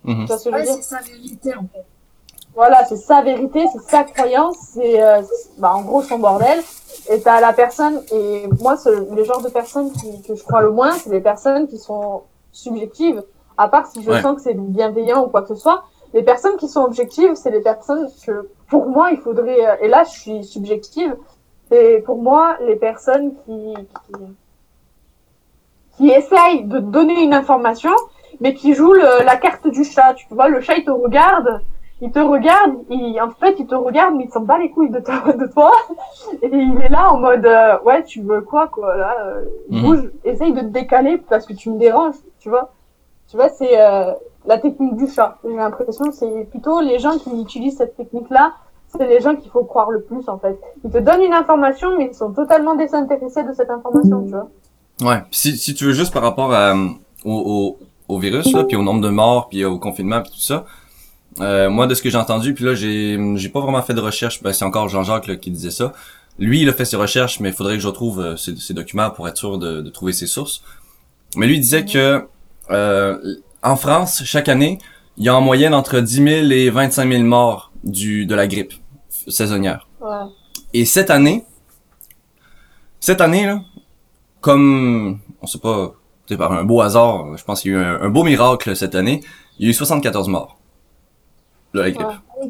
Tu 0.06 0.14
vois 0.26 0.38
ce 0.38 0.46
que 0.50 0.52
je 0.52 0.56
veux 0.58 0.64
dire? 0.64 0.84
sa 0.84 1.00
vérité, 1.00 1.56
en 1.56 1.62
fait. 1.74 1.86
Voilà, 2.56 2.86
c'est 2.86 2.96
sa 2.98 3.22
vérité, 3.22 3.66
c'est 3.74 3.82
sa 3.90 4.04
croyance, 4.06 4.56
c'est 4.74 5.02
euh, 5.04 5.22
bah, 5.58 5.74
en 5.76 5.82
gros 5.82 6.02
son 6.02 6.20
bordel. 6.20 6.60
Et 7.10 7.20
t'as 7.20 7.40
la 7.42 7.54
personne, 7.54 8.02
et 8.12 8.48
moi, 8.62 8.76
le 8.86 9.24
genre 9.24 9.42
de 9.42 9.50
personnes 9.50 9.92
qui, 9.92 10.22
que 10.24 10.34
je 10.36 10.44
crois 10.44 10.62
le 10.62 10.72
moins, 10.72 10.94
c'est 10.94 11.10
les 11.12 11.20
personnes 11.22 11.68
qui 11.68 11.78
sont 11.78 12.24
subjectives. 12.52 13.22
À 13.58 13.68
part 13.68 13.88
si 13.88 14.02
je 14.02 14.10
Ouais. 14.10 14.22
sens 14.22 14.36
que 14.38 14.42
c'est 14.42 14.54
bienveillant 14.56 15.26
ou 15.26 15.28
quoi 15.28 15.42
que 15.42 15.50
ce 15.50 15.56
soit. 15.56 15.84
Les 16.14 16.24
personnes 16.24 16.56
qui 16.58 16.68
sont 16.70 16.82
objectives, 16.84 17.36
c'est 17.36 17.52
les 17.52 17.62
personnes 17.62 18.08
que, 18.26 18.50
pour 18.70 18.88
moi, 18.88 19.12
il 19.12 19.18
faudrait, 19.18 19.66
euh, 19.68 19.76
et 19.82 19.88
là, 19.90 20.04
je 20.06 20.12
suis 20.12 20.44
subjective, 20.46 21.16
c'est 21.70 22.02
pour 22.06 22.18
moi 22.22 22.56
les 22.62 22.76
personnes 22.78 23.34
qui, 23.46 23.74
qui, 24.08 24.14
qui 25.98 26.10
essayent 26.10 26.64
de 26.64 26.80
donner 26.80 27.22
une 27.22 27.34
information, 27.34 27.92
mais 28.40 28.54
qui 28.54 28.74
jouent 28.74 28.94
le- 28.94 29.24
la 29.26 29.36
carte 29.38 29.68
du 29.68 29.84
chat. 29.84 30.14
Tu 30.16 30.26
vois, 30.34 30.48
le 30.48 30.62
chat, 30.62 30.76
il 30.78 30.86
te 30.86 30.92
regarde, 30.92 31.62
il 32.02 32.12
te 32.12 32.20
regarde, 32.20 32.74
il, 32.90 33.20
en 33.22 33.30
fait, 33.32 33.56
il 33.60 33.68
te 33.68 33.76
regarde, 33.76 34.16
mais 34.16 34.26
il 34.26 34.30
s'en 34.32 34.42
bat 34.42 34.58
les 34.58 34.70
couilles 34.70 34.90
de 34.90 35.00
toi, 35.00 35.22
de 35.34 35.48
toi. 35.48 35.72
Et 36.42 36.50
il 36.52 36.78
est 36.84 36.90
là 36.90 37.12
en 37.14 37.18
mode, 37.20 37.46
euh, 37.46 37.78
ouais, 37.86 38.04
tu 38.04 38.22
veux 38.22 38.42
quoi, 38.42 38.68
quoi, 38.68 38.96
là, 38.98 39.16
euh, 39.26 39.46
Mhm. 39.70 39.82
bouge, 39.82 40.12
essaye 40.26 40.54
de 40.54 40.60
te 40.62 40.66
décaler 40.66 41.18
parce 41.18 41.46
que 41.46 41.54
tu 41.54 41.70
me 41.70 41.78
déranges, 41.80 42.16
tu 42.40 42.50
vois. 42.50 42.74
Tu 43.30 43.38
vois, 43.38 43.50
c'est 43.50 43.80
euh, 43.82 44.12
la 44.46 44.58
technique 44.60 44.96
du 44.98 45.08
chat. 45.08 45.38
J'ai 45.44 45.56
l'impression 45.56 46.06
que 46.06 46.14
c'est 46.14 46.48
plutôt 46.52 46.80
les 46.82 47.00
gens 47.00 47.18
qui 47.18 47.30
utilisent 47.42 47.78
cette 47.78 47.96
technique-là, 47.98 48.54
c'est 48.90 49.08
les 49.08 49.20
gens 49.20 49.36
qu'il 49.36 49.50
faut 49.50 49.64
croire 49.64 49.90
le 49.90 50.02
plus, 50.02 50.28
en 50.30 50.38
fait. 50.38 50.60
Ils 50.84 50.92
te 50.92 51.00
donnent 51.00 51.24
une 51.24 51.34
information, 51.34 51.98
mais 51.98 52.10
ils 52.12 52.16
sont 52.16 52.32
totalement 52.34 52.76
désintéressés 52.76 53.44
de 53.44 53.54
cette 53.54 53.70
information, 53.72 54.24
tu 54.26 54.32
vois. 54.32 54.48
Ouais. 55.02 55.24
Si, 55.32 55.58
si 55.58 55.74
tu 55.74 55.86
veux 55.86 55.92
juste 55.94 56.14
par 56.14 56.22
rapport 56.24 56.54
à, 56.54 56.72
euh, 56.76 56.88
au, 57.26 57.78
au, 58.10 58.14
au 58.16 58.20
virus, 58.20 58.54
là, 58.54 58.64
puis 58.64 58.76
au 58.78 58.84
nombre 58.84 59.02
de 59.02 59.10
morts, 59.10 59.48
puis 59.50 59.66
au 59.66 59.80
confinement, 59.80 60.22
puis 60.22 60.32
tout 60.32 60.40
ça, 60.40 60.66
euh, 61.42 61.70
moi, 61.70 61.88
de 61.88 61.94
ce 61.96 62.02
que 62.02 62.10
j'ai 62.10 62.18
entendu, 62.18 62.54
puis 62.54 62.64
là, 62.64 62.76
j'ai 62.76 63.18
j'ai 63.36 63.50
pas 63.50 63.60
vraiment 63.60 63.82
fait 63.82 63.94
de 63.94 64.00
recherche, 64.02 64.42
ben, 64.42 64.54
c'est 64.54 64.66
encore 64.66 64.88
Jean-Jacques 64.88 65.28
là, 65.28 65.36
qui 65.36 65.52
disait 65.52 65.72
ça. 65.72 65.94
Lui, 66.40 66.62
il 66.62 66.70
a 66.70 66.74
fait 66.74 66.86
ses 66.86 66.98
recherches, 66.98 67.40
mais 67.40 67.50
il 67.50 67.56
faudrait 67.56 67.76
que 67.76 67.82
je 67.82 67.88
retrouve 67.88 68.20
euh, 68.20 68.36
ses, 68.36 68.56
ses 68.58 68.74
documents 68.74 69.10
pour 69.10 69.28
être 69.28 69.38
sûr 69.38 69.58
de, 69.58 69.82
de 69.82 69.90
trouver 69.90 70.14
ses 70.14 70.28
sources. 70.28 70.64
Mais 71.36 71.48
lui, 71.48 71.56
il 71.56 71.62
disait 71.62 71.86
que 71.86 72.26
euh, 72.72 73.36
en 73.64 73.76
France, 73.76 74.24
chaque 74.26 74.50
année, 74.50 74.80
il 75.18 75.26
y 75.26 75.30
a 75.30 75.36
en 75.36 75.42
moyenne 75.42 75.74
entre 75.74 76.00
10 76.00 76.16
000 76.16 76.28
et 76.52 76.70
25 76.70 77.10
000 77.10 77.24
morts 77.24 77.72
du, 77.84 78.26
de 78.26 78.36
la 78.36 78.48
grippe 78.48 78.74
saisonnière. 79.28 79.88
Ouais. 80.02 80.26
Et 80.74 80.86
cette 80.86 81.10
année, 81.10 81.46
cette 83.00 83.22
année, 83.22 83.46
là, 83.46 83.62
comme, 84.42 85.20
on 85.42 85.48
sait 85.48 85.60
pas, 85.60 85.94
c'est 86.28 86.38
par 86.38 86.52
un 86.52 86.64
beau 86.64 86.82
hasard, 86.82 87.38
je 87.38 87.44
pense 87.44 87.62
qu'il 87.62 87.72
y 87.72 87.76
a 87.76 87.80
eu 87.80 87.82
un, 87.82 88.02
un 88.02 88.10
beau 88.10 88.24
miracle 88.24 88.76
cette 88.76 88.96
année, 88.96 89.22
il 89.58 89.66
y 89.66 89.68
a 89.68 89.72
eu 89.72 89.74
74 89.74 90.28
morts 90.28 90.58
la 91.82 91.92
grippe. 91.92 92.08
Ouais. 92.42 92.50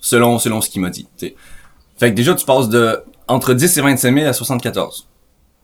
Selon, 0.00 0.38
selon 0.38 0.60
ce 0.60 0.70
qu'il 0.70 0.80
m'a 0.80 0.90
dit, 0.90 1.06
t'sais. 1.16 1.34
Fait 1.98 2.10
que 2.10 2.16
déjà, 2.16 2.34
tu 2.34 2.46
passes 2.46 2.68
de 2.68 3.02
entre 3.28 3.52
10 3.54 3.78
et 3.78 3.80
25 3.82 4.14
000 4.14 4.26
à 4.28 4.32
74. 4.32 5.06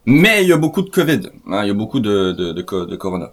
Mais 0.04 0.42
il 0.42 0.48
y 0.48 0.52
a 0.52 0.56
beaucoup 0.56 0.82
de 0.82 0.90
COVID, 0.90 1.20
hein, 1.48 1.62
il 1.64 1.68
y 1.68 1.70
a 1.70 1.74
beaucoup 1.74 1.98
de, 2.00 2.32
de, 2.32 2.52
de, 2.52 2.62
de 2.84 2.96
corona. 2.96 3.32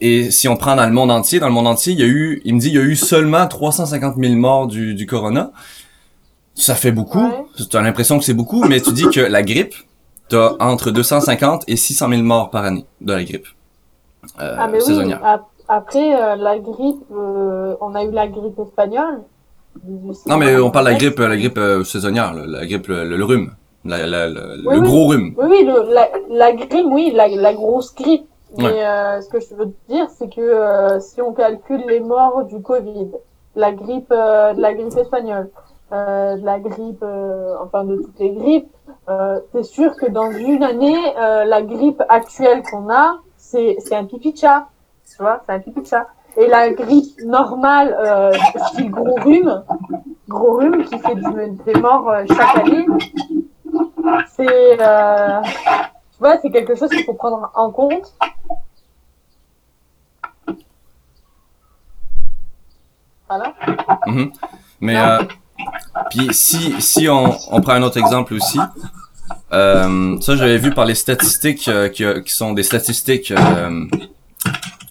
Et 0.00 0.30
si 0.30 0.46
on 0.48 0.56
prend 0.56 0.76
dans 0.76 0.86
le 0.86 0.92
monde 0.92 1.10
entier, 1.10 1.40
dans 1.40 1.48
le 1.48 1.52
monde 1.52 1.66
entier, 1.66 1.92
il 1.92 1.98
y 1.98 2.02
a 2.02 2.06
eu, 2.06 2.40
il 2.44 2.54
me 2.54 2.60
dit, 2.60 2.68
il 2.68 2.74
y 2.74 2.78
a 2.78 2.82
eu 2.82 2.94
seulement 2.94 3.46
350 3.48 4.16
000 4.16 4.34
morts 4.34 4.66
du, 4.66 4.94
du 4.94 5.06
corona. 5.06 5.50
Ça 6.54 6.74
fait 6.76 6.92
beaucoup. 6.92 7.26
Ouais. 7.26 7.66
Tu 7.68 7.76
as 7.76 7.80
l'impression 7.82 8.18
que 8.18 8.24
c'est 8.24 8.34
beaucoup, 8.34 8.62
mais 8.64 8.80
tu 8.80 8.92
dis 8.92 9.08
que 9.10 9.20
la 9.20 9.42
grippe, 9.42 9.74
t'as 10.28 10.54
entre 10.60 10.90
250 10.92 11.64
et 11.66 11.76
600 11.76 12.08
000 12.10 12.22
morts 12.22 12.50
par 12.50 12.64
année 12.64 12.84
de 13.00 13.12
la 13.12 13.24
grippe 13.24 13.46
euh, 14.40 14.54
Ah 14.58 14.68
mais 14.68 14.78
oui, 14.78 14.84
saisonnière. 14.84 15.24
ap- 15.24 15.46
après 15.68 16.14
euh, 16.14 16.36
la 16.36 16.58
grippe, 16.58 17.04
euh, 17.12 17.74
on 17.80 17.94
a 17.94 18.04
eu 18.04 18.10
la 18.10 18.26
grippe 18.28 18.58
espagnole. 18.58 19.22
Non, 20.26 20.36
mais 20.36 20.56
on 20.58 20.70
parle 20.70 20.86
de 20.86 20.90
la 20.92 20.96
grippe, 20.98 21.18
la 21.18 21.36
grippe 21.36 21.58
euh, 21.58 21.84
saisonnière, 21.84 22.32
la 22.34 22.64
grippe, 22.64 22.86
le, 22.86 23.04
le 23.16 23.24
rhume, 23.24 23.50
la, 23.84 24.06
la- 24.06 24.28
la- 24.28 24.40
Oui, 24.66 24.74
le 24.76 24.80
oui. 24.80 24.88
gros 24.88 25.06
rhume. 25.08 25.34
Oui, 25.36 25.46
oui, 25.50 25.64
le, 25.64 25.92
la, 25.92 26.08
la 26.30 26.52
grippe, 26.52 26.86
oui, 26.90 27.10
la, 27.14 27.28
la 27.28 27.52
grosse 27.54 27.94
grippe. 27.94 28.26
Mais 28.56 28.64
Ouais. 28.66 28.86
euh, 28.86 29.20
ce 29.20 29.28
que 29.28 29.40
je 29.40 29.52
veux 29.54 29.66
te 29.66 29.92
dire, 29.92 30.06
c'est 30.10 30.28
que 30.32 30.40
euh, 30.40 31.00
si 31.00 31.20
on 31.20 31.32
calcule 31.32 31.82
les 31.88 31.98
morts 31.98 32.44
du 32.44 32.62
Covid, 32.62 33.08
la 33.56 33.72
grippe, 33.72 34.12
euh, 34.12 34.52
de 34.54 34.60
la 34.60 34.74
grippe 34.74 34.96
espagnole, 34.96 35.50
euh, 35.92 36.36
de 36.36 36.44
la 36.44 36.60
grippe, 36.60 37.02
euh, 37.02 37.54
enfin 37.64 37.82
de 37.82 37.96
toutes 37.96 38.18
les 38.20 38.30
grippes, 38.30 38.68
euh, 39.08 39.40
c'est 39.52 39.64
sûr 39.64 39.96
que 39.96 40.06
dans 40.08 40.30
une 40.30 40.62
année, 40.62 40.96
euh, 41.18 41.44
la 41.44 41.62
grippe 41.62 42.00
actuelle 42.08 42.62
qu'on 42.62 42.88
a, 42.90 43.16
c'est 43.36 43.76
c'est 43.80 43.96
un 43.96 44.04
pipi 44.04 44.32
de 44.32 44.38
chat. 44.38 44.68
Tu 45.10 45.22
vois, 45.22 45.42
c'est 45.46 45.52
un 45.52 45.60
typique 45.60 45.86
ça. 45.86 46.08
Et 46.36 46.48
la 46.48 46.70
grippe 46.70 47.20
normale, 47.24 47.96
euh, 47.98 48.32
style 48.68 48.90
gros 48.90 49.14
rhume, 49.22 49.62
gros 50.28 50.56
rhume 50.56 50.84
qui 50.84 50.98
fait 50.98 51.14
des 51.14 51.80
morts 51.80 52.08
euh, 52.08 52.24
chaque 52.26 52.56
année, 52.56 52.86
c'est 54.34 54.80
euh, 54.80 55.40
tu 55.42 56.18
vois, 56.18 56.38
c'est 56.38 56.50
quelque 56.50 56.74
chose 56.74 56.90
qu'il 56.90 57.04
faut 57.04 57.14
prendre 57.14 57.52
en 57.54 57.70
compte. 57.70 58.12
Voilà. 63.28 63.54
Mhm. 64.06 64.32
Mais 64.80 64.96
euh, 64.96 65.22
puis 66.10 66.34
si, 66.34 66.80
si 66.80 67.08
on, 67.08 67.30
prend 67.60 67.74
un 67.74 67.82
autre 67.82 67.98
exemple 67.98 68.34
aussi, 68.34 68.58
ça 69.50 70.36
j'avais 70.36 70.58
vu 70.58 70.72
par 70.72 70.84
les 70.84 70.96
statistiques 70.96 71.70
qui, 71.92 72.04
qui, 72.24 72.32
sont 72.32 72.52
des 72.54 72.64
statistiques 72.64 73.32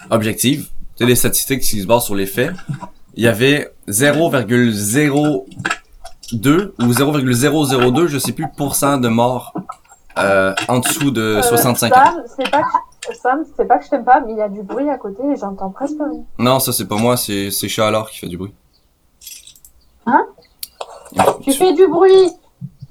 objectives, 0.10 0.70
c'est 0.96 1.06
des 1.06 1.16
statistiques 1.16 1.62
qui 1.62 1.82
se 1.82 1.88
basent 1.88 2.06
sur 2.06 2.16
les 2.16 2.26
faits. 2.26 2.54
Il 3.16 3.24
y 3.24 3.28
avait 3.28 3.74
0,02 3.88 6.72
ou 6.80 6.94
0,002, 6.94 8.08
je 8.08 8.18
sais 8.18 8.32
plus, 8.32 8.48
pourcent 8.56 8.98
de 8.98 9.08
morts 9.08 9.54
euh, 10.18 10.54
en 10.68 10.80
dessous 10.80 11.12
de 11.12 11.40
65 11.42 11.94
Sam, 11.94 12.08
ans. 12.08 12.24
c'est 12.38 12.52
pas 12.52 12.62
Sam, 13.22 13.44
c'est 13.58 13.68
pas 13.68 13.80
que 13.80 13.86
je 13.86 13.90
t'aime 13.90 14.06
pas, 14.06 14.22
mais 14.22 14.34
il 14.34 14.38
y 14.38 14.42
a 14.42 14.50
du 14.50 14.64
bruit 14.64 14.90
à 14.90 14.98
côté 14.98 15.24
et 15.24 15.36
j'entends 15.36 15.72
presque 15.72 15.98
rien. 16.00 16.24
Non, 16.38 16.60
ça 16.60 16.72
c'est 16.72 16.88
pas 16.88 16.98
moi, 16.98 17.18
c'est 17.18 17.52
c'est 17.52 17.68
chat 17.68 17.88
alors 17.88 18.10
qui 18.10 18.20
fait 18.20 18.28
du 18.28 18.38
bruit. 18.38 18.54
Hein? 20.06 20.26
Tu 21.42 21.52
fais 21.54 21.74
du 21.74 21.88
bruit 21.88 22.30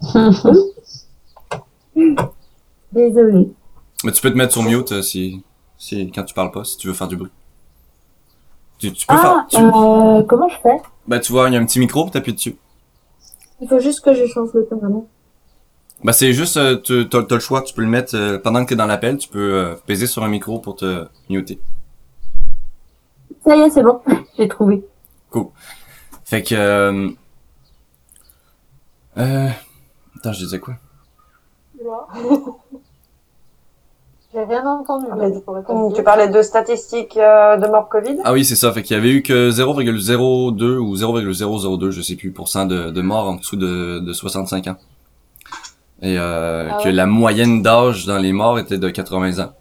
Désolée. 2.92 3.52
Mais 4.04 4.12
tu 4.12 4.20
peux 4.20 4.30
te 4.30 4.36
mettre 4.36 4.52
sur 4.52 4.62
mute 4.62 4.92
euh, 4.92 5.02
si, 5.02 5.42
si 5.83 6.12
quand 6.12 6.22
tu 6.22 6.33
parles 6.33 6.53
pas, 6.53 6.62
si 6.62 6.76
tu 6.76 6.87
veux 6.87 6.93
faire 6.95 7.09
du 7.09 7.16
bruit. 7.16 7.30
Tu, 8.78 8.93
tu 8.93 9.05
peux 9.07 9.14
Ah, 9.16 9.47
faire. 9.51 9.61
Tu, 9.61 9.64
euh, 9.66 10.22
comment 10.22 10.49
je 10.49 10.57
fais? 10.62 10.80
Ben 11.09 11.18
tu 11.18 11.33
vois, 11.33 11.49
il 11.49 11.55
y 11.55 11.57
a 11.57 11.61
un 11.61 11.64
petit 11.66 11.80
micro, 11.80 12.09
t'appuies 12.09 12.35
dessus. 12.35 12.57
Il 13.61 13.68
faut 13.68 13.80
juste 13.80 14.01
que 14.05 14.14
je 14.14 14.26
change 14.26 14.51
le 14.55 14.68
vraiment. 14.70 15.09
Ben 16.05 16.12
c'est 16.12 16.33
juste, 16.33 16.57
euh, 16.57 16.76
tu 16.80 17.09
t'as, 17.09 17.24
t'as 17.24 17.35
le 17.35 17.41
choix, 17.41 17.62
tu 17.62 17.74
peux 17.74 17.83
le 17.83 17.89
mettre 17.89 18.14
euh, 18.16 18.39
pendant 18.39 18.64
que 18.64 18.68
t'es 18.70 18.76
dans 18.76 18.87
l'appel, 18.87 19.18
tu 19.18 19.28
peux 19.28 19.55
euh, 19.55 19.74
peser 19.87 20.07
sur 20.07 20.22
un 20.22 20.28
micro 20.28 20.61
pour 20.61 20.76
te 20.76 21.07
muter. 21.28 21.61
Ça 23.45 23.57
y 23.57 23.61
est, 23.61 23.70
c'est 23.70 23.83
bon. 23.83 24.01
J'ai 24.39 24.47
trouvé. 24.49 24.85
Fait 26.24 26.43
que. 26.45 26.55
Euh, 26.55 27.09
euh, 29.18 29.49
attends, 30.16 30.33
je 30.33 30.45
disais 30.45 30.61
quoi? 30.61 30.74
J'ai 34.35 34.45
rien 34.45 34.64
entendu. 34.66 35.07
Mais 35.18 35.30
donc, 35.30 35.45
Hum, 35.68 35.83
honnête. 35.85 35.97
Tu 35.97 36.03
parlais 36.03 36.28
de 36.28 36.41
statistiques 36.43 37.16
euh, 37.18 37.57
de 37.59 37.66
mort 37.66 37.89
Covid? 37.89 38.16
Ah 38.24 38.33
oui, 38.33 38.45
c'est 38.45 38.57
ça. 38.57 38.72
Fait 38.72 38.83
qu'il 38.83 38.97
y 38.97 38.99
avait 38.99 39.11
eu 39.11 39.22
que 39.22 39.51
0,02 39.51 40.76
ou 40.78 40.97
0,002, 40.97 41.91
je 41.91 42.01
sais 42.01 42.16
plus, 42.16 42.30
pour 42.33 42.49
cent 42.49 42.64
de, 42.64 42.91
de 42.91 43.01
morts 43.03 43.28
en 43.28 43.35
dessous 43.37 43.57
de, 43.57 43.99
de 44.01 44.12
65 44.12 44.68
ans. 44.68 44.76
Et 46.01 46.18
euh, 46.18 46.68
Ah 46.70 46.78
que 46.78 46.85
ouais? 46.85 46.93
la 46.93 47.07
moyenne 47.07 47.62
d'âge 47.62 48.07
dans 48.07 48.18
les 48.18 48.33
morts 48.33 48.59
était 48.59 48.78
de 48.78 48.89
80 48.89 49.39
ans. 49.45 49.53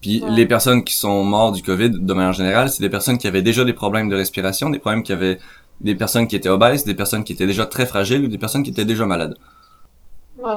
Puis 0.00 0.22
Ouais. 0.22 0.30
les 0.30 0.46
personnes 0.46 0.82
qui 0.84 0.94
sont 0.94 1.22
mortes 1.24 1.54
du 1.56 1.62
COVID, 1.62 1.90
de 1.90 2.14
manière 2.14 2.32
générale, 2.32 2.70
c'est 2.70 2.82
des 2.82 2.90
personnes 2.90 3.18
qui 3.18 3.26
avaient 3.26 3.42
déjà 3.42 3.64
des 3.64 3.72
problèmes 3.72 4.08
de 4.08 4.16
respiration, 4.16 4.70
des 4.70 4.78
problèmes 4.78 5.02
qui 5.02 5.12
avaient 5.12 5.38
des 5.80 5.94
personnes 5.94 6.26
qui 6.26 6.36
étaient 6.36 6.48
obèses, 6.48 6.84
des 6.84 6.94
personnes 6.94 7.22
qui 7.24 7.32
étaient 7.34 7.46
déjà 7.46 7.66
très 7.66 7.86
fragiles 7.86 8.24
ou 8.24 8.28
des 8.28 8.38
personnes 8.38 8.62
qui 8.62 8.70
étaient 8.70 8.84
déjà 8.84 9.04
malades. 9.04 9.36
Ouais. 10.38 10.52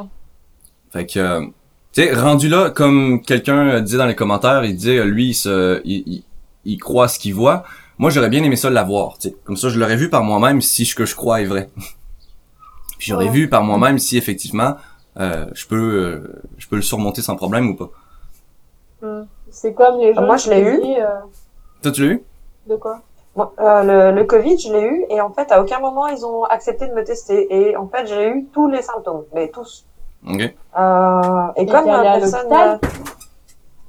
Fait 0.91 1.05
que, 1.05 1.19
euh, 1.19 1.45
tu 1.93 2.03
sais, 2.03 2.13
rendu 2.13 2.49
là, 2.49 2.69
comme 2.69 3.21
quelqu'un 3.21 3.81
disait 3.81 3.97
dans 3.97 4.05
les 4.05 4.15
commentaires, 4.15 4.63
il 4.65 4.75
disait, 4.75 4.97
euh, 4.99 5.05
lui, 5.05 5.29
il, 5.29 5.33
se, 5.33 5.81
il, 5.85 6.03
il, 6.07 6.23
il 6.65 6.77
croit 6.77 7.07
ce 7.07 7.17
qu'il 7.19 7.33
voit. 7.33 7.63
Moi, 7.97 8.09
j'aurais 8.11 8.29
bien 8.29 8.43
aimé 8.43 8.55
ça 8.55 8.69
l'avoir, 8.69 9.17
tu 9.17 9.29
sais. 9.29 9.35
Comme 9.43 9.57
ça, 9.57 9.69
je 9.69 9.79
l'aurais 9.79 9.97
vu 9.97 10.09
par 10.09 10.23
moi-même 10.23 10.61
si 10.61 10.85
ce 10.85 10.95
que 10.95 11.05
je 11.05 11.15
crois 11.15 11.41
est 11.41 11.45
vrai. 11.45 11.69
Puis 12.97 13.07
j'aurais 13.09 13.25
Ouais. 13.25 13.31
vu 13.31 13.49
par 13.49 13.63
moi-même 13.63 13.97
si 13.99 14.17
effectivement, 14.17 14.75
euh, 15.19 15.45
je 15.53 15.65
peux, 15.67 15.75
euh, 15.75 16.41
je 16.57 16.67
peux 16.67 16.75
le 16.75 16.81
surmonter 16.81 17.21
sans 17.21 17.35
problème 17.35 17.69
ou 17.69 17.75
pas. 17.75 17.89
Hum. 19.01 19.27
C'est 19.49 19.73
comme 19.73 19.99
les 19.99 20.13
gens. 20.13 20.21
Moi, 20.25 20.37
je 20.37 20.49
l'ai 20.49 20.59
eu. 20.61 20.79
euh, 21.01 21.05
Toi, 21.81 21.91
tu 21.91 22.01
l'as 22.05 22.13
eu? 22.13 22.23
de 22.67 22.75
quoi? 22.75 23.01
Moi, 23.35 23.53
euh, 23.59 24.11
le, 24.11 24.15
le 24.15 24.23
Covid, 24.25 24.59
je 24.59 24.71
l'ai 24.71 24.81
eu 24.83 25.05
et 25.09 25.21
en 25.21 25.31
fait, 25.31 25.51
à 25.51 25.61
aucun 25.61 25.79
moment 25.79 26.07
ils 26.07 26.25
ont 26.25 26.43
accepté 26.43 26.87
de 26.87 26.93
me 26.93 27.03
tester. 27.03 27.47
Et 27.53 27.75
en 27.77 27.87
fait, 27.87 28.05
j'ai 28.05 28.27
eu 28.29 28.45
tous 28.53 28.67
les 28.69 28.81
symptômes, 28.81 29.23
mais 29.33 29.47
tous. 29.49 29.85
Ok. 30.27 30.41
Euh, 30.41 31.47
et 31.55 31.61
Et 31.61 31.65
comme 31.65 31.85
la 31.87 32.01
personne, 32.01 32.41
l'hôpital 32.49 32.79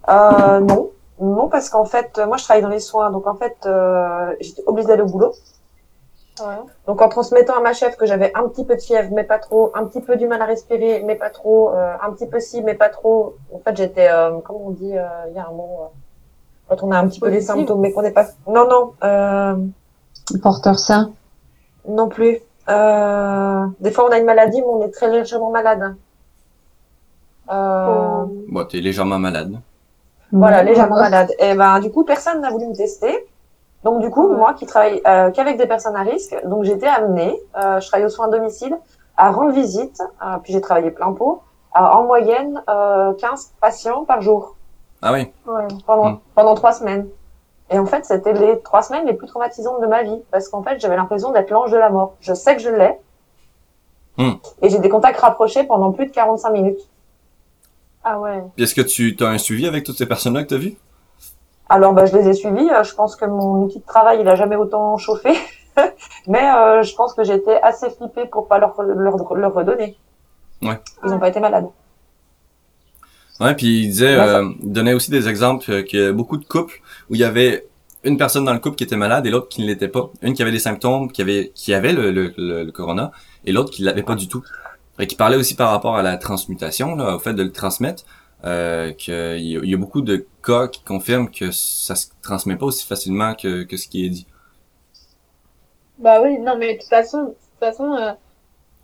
euh, 0.08 0.60
non, 0.60 0.90
non 1.20 1.48
parce 1.48 1.68
qu'en 1.68 1.84
fait, 1.84 2.18
euh, 2.18 2.26
moi 2.26 2.36
je 2.36 2.44
travaille 2.44 2.62
dans 2.62 2.68
les 2.68 2.80
soins, 2.80 3.10
donc 3.10 3.26
en 3.26 3.34
fait, 3.34 3.56
euh, 3.66 4.34
j'étais 4.40 4.62
obligée 4.66 4.88
d'aller 4.88 5.02
au 5.02 5.06
boulot. 5.06 5.32
Ouais. 6.40 6.56
Donc 6.86 7.02
en 7.02 7.08
transmettant 7.08 7.54
à 7.54 7.60
ma 7.60 7.74
chef 7.74 7.96
que 7.96 8.06
j'avais 8.06 8.32
un 8.34 8.48
petit 8.48 8.64
peu 8.64 8.74
de 8.74 8.80
fièvre, 8.80 9.10
mais 9.12 9.24
pas 9.24 9.38
trop, 9.38 9.70
un 9.74 9.84
petit 9.84 10.00
peu 10.00 10.16
du 10.16 10.26
mal 10.26 10.40
à 10.40 10.46
respirer, 10.46 11.02
mais 11.04 11.14
pas 11.16 11.28
trop, 11.30 11.70
euh, 11.70 11.92
un 12.02 12.10
petit 12.12 12.26
peu 12.26 12.40
si, 12.40 12.62
mais 12.62 12.74
pas 12.74 12.88
trop. 12.88 13.34
En 13.54 13.58
fait, 13.58 13.76
j'étais, 13.76 14.08
euh, 14.08 14.38
comment 14.42 14.60
on 14.68 14.70
dit, 14.70 14.96
euh, 14.96 15.02
il 15.28 15.36
y 15.36 15.38
a 15.38 15.46
un 15.46 15.52
mot, 15.52 15.80
euh, 15.82 15.86
quand 16.68 16.82
on 16.82 16.90
a 16.92 16.98
un 16.98 17.08
petit 17.08 17.20
peu 17.20 17.26
les 17.28 17.36
Positive. 17.38 17.56
symptômes, 17.56 17.80
mais 17.80 17.92
qu'on 17.92 18.02
n'est 18.02 18.12
pas, 18.12 18.26
non, 18.46 18.66
non, 18.66 18.92
euh, 19.04 19.56
Porteur 20.42 20.78
sain. 20.78 21.12
non 21.86 22.08
plus. 22.08 22.38
Euh, 22.68 23.66
des 23.80 23.90
fois, 23.90 24.06
on 24.08 24.12
a 24.12 24.18
une 24.18 24.24
maladie, 24.24 24.60
mais 24.62 24.66
on 24.68 24.82
est 24.82 24.90
très 24.90 25.10
légèrement 25.10 25.50
malade. 25.50 25.94
Euh, 27.50 28.24
Bon, 28.48 28.64
t'es 28.64 28.78
légèrement 28.78 29.18
malade. 29.18 29.58
Voilà, 30.32 30.62
légèrement 30.62 30.96
malade. 30.96 31.32
Et 31.38 31.54
ben, 31.54 31.80
du 31.80 31.90
coup, 31.90 32.04
personne 32.04 32.40
n'a 32.40 32.50
voulu 32.50 32.66
me 32.66 32.74
tester. 32.74 33.26
Donc, 33.82 34.00
du 34.00 34.10
coup, 34.10 34.28
moi 34.28 34.54
qui 34.54 34.66
travaille 34.66 35.00
euh, 35.06 35.30
qu'avec 35.30 35.56
des 35.56 35.66
personnes 35.66 35.96
à 35.96 36.02
risque, 36.02 36.36
donc 36.44 36.64
j'étais 36.64 36.86
amenée, 36.86 37.36
euh, 37.56 37.80
je 37.80 37.86
travaille 37.88 38.06
aux 38.06 38.10
soins 38.10 38.26
à 38.26 38.30
domicile, 38.30 38.76
à 39.16 39.30
rendre 39.32 39.52
visite, 39.52 40.00
euh, 40.22 40.36
puis 40.42 40.52
j'ai 40.52 40.60
travaillé 40.60 40.90
plein 40.90 41.12
pot, 41.12 41.42
à, 41.72 41.96
en 41.96 42.04
moyenne 42.04 42.62
euh, 42.68 43.12
15 43.14 43.52
patients 43.60 44.04
par 44.04 44.20
jour 44.20 44.56
Ah 45.02 45.12
oui. 45.12 45.32
Ouais. 45.46 45.66
pendant, 45.86 46.10
Mm. 46.10 46.18
pendant 46.34 46.54
trois 46.54 46.72
semaines. 46.72 47.08
Et 47.70 47.78
en 47.78 47.86
fait, 47.86 48.04
c'était 48.04 48.32
les 48.34 48.60
trois 48.60 48.82
semaines 48.82 49.06
les 49.06 49.14
plus 49.14 49.26
traumatisantes 49.28 49.80
de 49.80 49.86
ma 49.86 50.02
vie, 50.02 50.20
parce 50.30 50.48
qu'en 50.48 50.62
fait, 50.62 50.78
j'avais 50.80 50.96
l'impression 50.96 51.30
d'être 51.30 51.50
l'ange 51.50 51.70
de 51.70 51.78
la 51.78 51.88
mort. 51.88 52.14
Je 52.20 52.34
sais 52.34 52.54
que 52.56 52.62
je 52.62 52.70
l'ai. 52.70 52.98
Mm. 54.18 54.32
Et 54.62 54.68
j'ai 54.68 54.78
des 54.78 54.88
contacts 54.90 55.18
rapprochés 55.20 55.64
pendant 55.64 55.90
plus 55.92 56.06
de 56.06 56.10
45 56.12 56.50
minutes. 56.50 56.80
Ah 58.04 58.18
ouais. 58.20 58.42
Puis 58.54 58.64
est-ce 58.64 58.74
que 58.74 58.80
tu 58.82 59.16
as 59.20 59.28
un 59.28 59.38
suivi 59.38 59.66
avec 59.66 59.84
toutes 59.84 59.98
ces 59.98 60.06
personnes-là 60.06 60.42
que 60.44 60.48
t'as 60.48 60.58
vues? 60.58 60.76
Alors, 61.68 61.92
bah, 61.94 62.04
je 62.06 62.16
les 62.16 62.28
ai 62.28 62.32
suivis. 62.34 62.68
Euh, 62.70 62.82
Je 62.82 62.94
pense 62.94 63.16
que 63.16 63.24
mon 63.24 63.62
outil 63.64 63.78
de 63.78 63.84
travail, 63.86 64.20
il 64.20 64.28
a 64.28 64.34
jamais 64.34 64.56
autant 64.56 64.96
chauffé. 64.98 65.30
Mais 66.26 66.50
euh, 66.52 66.82
je 66.82 66.94
pense 66.94 67.14
que 67.14 67.24
j'étais 67.24 67.60
assez 67.62 67.88
flippée 67.90 68.26
pour 68.26 68.48
pas 68.48 68.58
leur, 68.58 68.80
leur, 68.82 69.34
leur 69.34 69.54
redonner. 69.54 69.96
Ouais. 70.62 70.78
Ils 71.04 71.10
n'ont 71.10 71.18
pas 71.18 71.28
été 71.28 71.40
malades. 71.40 71.68
Ouais, 73.40 73.54
puis 73.54 73.84
il 73.84 73.88
disait, 73.88 74.16
ça- 74.16 74.38
euh, 74.38 74.50
il 74.62 74.72
donnait 74.72 74.92
aussi 74.92 75.10
des 75.10 75.28
exemples 75.28 75.70
euh, 75.70 76.10
a 76.10 76.12
beaucoup 76.12 76.36
de 76.36 76.44
couples 76.44 76.80
où 77.08 77.14
il 77.14 77.20
y 77.20 77.24
avait 77.24 77.66
une 78.04 78.16
personne 78.18 78.44
dans 78.44 78.52
le 78.52 78.58
couple 78.58 78.76
qui 78.76 78.84
était 78.84 78.96
malade 78.96 79.26
et 79.26 79.30
l'autre 79.30 79.48
qui 79.48 79.62
ne 79.62 79.66
l'était 79.66 79.88
pas. 79.88 80.10
Une 80.22 80.34
qui 80.34 80.42
avait 80.42 80.50
des 80.50 80.58
symptômes, 80.58 81.10
qui 81.10 81.22
avait, 81.22 81.52
qui 81.54 81.72
avait 81.72 81.92
le, 81.92 82.10
le, 82.10 82.32
le, 82.36 82.64
le 82.64 82.72
corona, 82.72 83.12
et 83.44 83.52
l'autre 83.52 83.70
qui 83.70 83.82
l'avait 83.82 84.02
pas 84.02 84.14
du 84.14 84.28
tout. 84.28 84.42
Et 85.00 85.06
qui 85.06 85.16
parlait 85.16 85.36
aussi 85.36 85.54
par 85.56 85.70
rapport 85.70 85.96
à 85.96 86.02
la 86.02 86.16
transmutation, 86.16 86.94
là, 86.94 87.16
au 87.16 87.18
fait 87.18 87.34
de 87.34 87.42
le 87.42 87.52
transmettre, 87.52 88.04
euh, 88.44 88.92
qu'il 88.92 89.40
y, 89.40 89.52
y 89.70 89.74
a 89.74 89.76
beaucoup 89.76 90.00
de 90.02 90.26
cas 90.42 90.68
qui 90.68 90.82
confirment 90.84 91.30
que 91.30 91.50
ça 91.50 91.94
se 91.96 92.08
transmet 92.22 92.56
pas 92.56 92.66
aussi 92.66 92.86
facilement 92.86 93.34
que, 93.34 93.64
que 93.64 93.76
ce 93.76 93.88
qui 93.88 94.04
est 94.06 94.10
dit. 94.10 94.26
Bah 95.98 96.20
oui, 96.22 96.38
non, 96.38 96.56
mais 96.58 96.74
de 96.74 96.80
toute 96.80 96.88
façon, 96.88 97.22
de 97.24 97.28
toute 97.28 97.58
façon, 97.60 97.92
euh, 97.94 98.12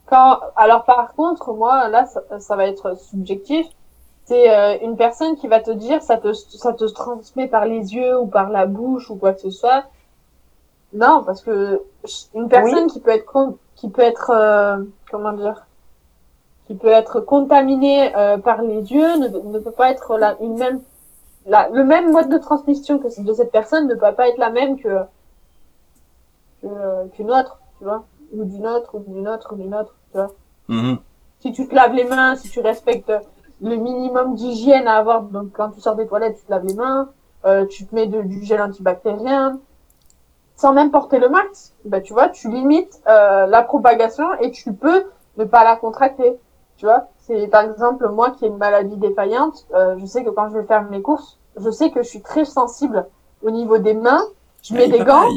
quand, 0.07 0.41
alors 0.57 0.85
par 0.85 1.15
contre, 1.15 1.53
moi, 1.55 1.89
là, 1.89 2.07
ça, 2.07 2.23
ça 2.41 2.57
va 2.57 2.67
être 2.67 2.99
subjectif. 2.99 3.67
C'est 4.27 4.51
euh, 4.51 4.79
une 4.83 4.97
personne 4.97 5.37
qui 5.37 5.49
va 5.49 5.61
te 5.61 5.71
dire, 5.71 6.03
ça 6.03 6.19
te, 6.19 6.33
ça 6.33 6.73
te 6.75 6.85
transmet 6.87 7.49
par 7.49 7.67
les 7.67 7.95
yeux 7.95 8.19
ou 8.19 8.27
par 8.27 8.51
la 8.51 8.67
bouche 8.67 9.11
ou 9.11 9.17
quoi 9.17 9.35
que 9.35 9.41
ce 9.41 9.51
soit. 9.51 9.85
Non, 10.93 11.23
parce 11.25 11.43
que 11.43 11.83
une 12.35 12.49
personne 12.49 12.87
qui 12.89 13.01
peut 13.01 13.11
être, 13.11 13.27
con- 13.27 13.59
qui 13.77 13.89
peut 13.91 14.03
être, 14.03 14.31
euh, 14.31 14.83
comment 15.11 15.33
dire, 15.33 15.66
qui 16.67 16.75
peut 16.75 16.89
être 16.89 17.21
contaminée 17.21 18.15
euh, 18.17 18.39
par 18.39 18.63
les 18.63 18.93
yeux 18.93 19.17
ne, 19.19 19.29
ne 19.29 19.59
peut 19.59 19.71
pas 19.71 19.91
être 19.91 20.17
la, 20.19 20.37
une 20.41 20.57
même, 20.59 20.81
la, 21.47 21.69
le 21.69 21.85
même 21.85 22.11
mode 22.13 22.29
de 22.29 22.39
transmission 22.39 22.99
que 22.99 23.09
de 23.23 23.33
cette 23.35 23.53
personne 23.53 23.87
ne 23.87 23.95
peut 23.95 24.13
pas 24.15 24.29
être 24.29 24.39
la 24.39 24.51
même 24.51 24.79
que 24.79 24.89
que- 26.63 27.09
qu'une 27.13 27.31
autre, 27.31 27.59
tu 27.79 27.85
vois, 27.85 28.05
ou 28.33 28.45
d'une 28.45 28.67
autre, 28.67 28.95
ou 28.95 28.99
d'une 29.01 29.29
autre, 29.29 29.53
ou 29.53 29.57
d'une 29.57 29.75
autre, 29.75 29.95
tu 30.11 30.19
vois. 30.19 30.33
Mhm. 30.69 30.99
Si 31.41 31.53
tu 31.53 31.69
te 31.69 31.75
laves 31.75 31.93
les 31.93 32.05
mains, 32.05 32.35
si 32.37 32.49
tu 32.51 32.61
respectes 32.61 33.13
le 33.63 33.77
minimum 33.77 34.35
d'hygiène 34.35 34.89
à 34.89 34.97
avoir, 34.97 35.23
donc 35.23 35.53
quand 35.53 35.71
tu 35.71 35.81
sors 35.81 35.95
des 35.95 36.07
toilettes, 36.07 36.37
tu 36.39 36.45
te 36.45 36.51
laves 36.51 36.65
les 36.67 36.75
mains, 36.75 37.09
euh, 37.45 37.67
tu 37.67 37.87
te 37.87 37.95
mets 37.95 38.07
de- 38.07 38.23
du 38.23 38.43
gel 38.45 38.61
antibactérien, 38.61 39.61
sans 40.57 40.73
même 40.73 40.91
porter 40.91 41.19
le 41.19 41.29
masque, 41.29 41.73
bah 41.85 42.01
tu 42.01 42.13
vois, 42.15 42.29
tu 42.31 42.49
limites 42.51 43.01
euh, 43.07 43.47
la 43.47 43.63
propagation 43.63 44.27
et 44.41 44.51
tu 44.51 44.73
peux 44.73 45.05
ne 45.37 45.45
pas 45.45 45.63
la 45.65 45.77
contracter, 45.77 46.39
tu 46.77 46.87
vois. 46.87 47.09
C'est 47.19 47.49
par 47.49 47.63
exemple 47.63 48.09
moi 48.09 48.31
qui 48.31 48.45
ai 48.45 48.49
une 48.49 48.57
maladie 48.59 48.97
défaillante, 48.97 49.67
euh, 49.75 49.97
je 49.99 50.07
sais 50.07 50.23
que 50.25 50.31
quand 50.31 50.49
je 50.51 50.59
vais 50.59 50.65
faire 50.65 50.83
mes 50.85 51.03
courses, 51.03 51.39
je 51.57 51.71
sais 51.71 51.91
que 51.91 52.03
je 52.03 52.09
suis 52.09 52.21
très 52.23 52.45
sensible 52.45 53.07
au 53.43 53.51
niveau 53.51 53.79
des 53.79 53.95
mains, 53.95 54.23
je 54.63 54.75
mets 54.75 54.89
des 54.89 54.99
gants, 55.05 55.29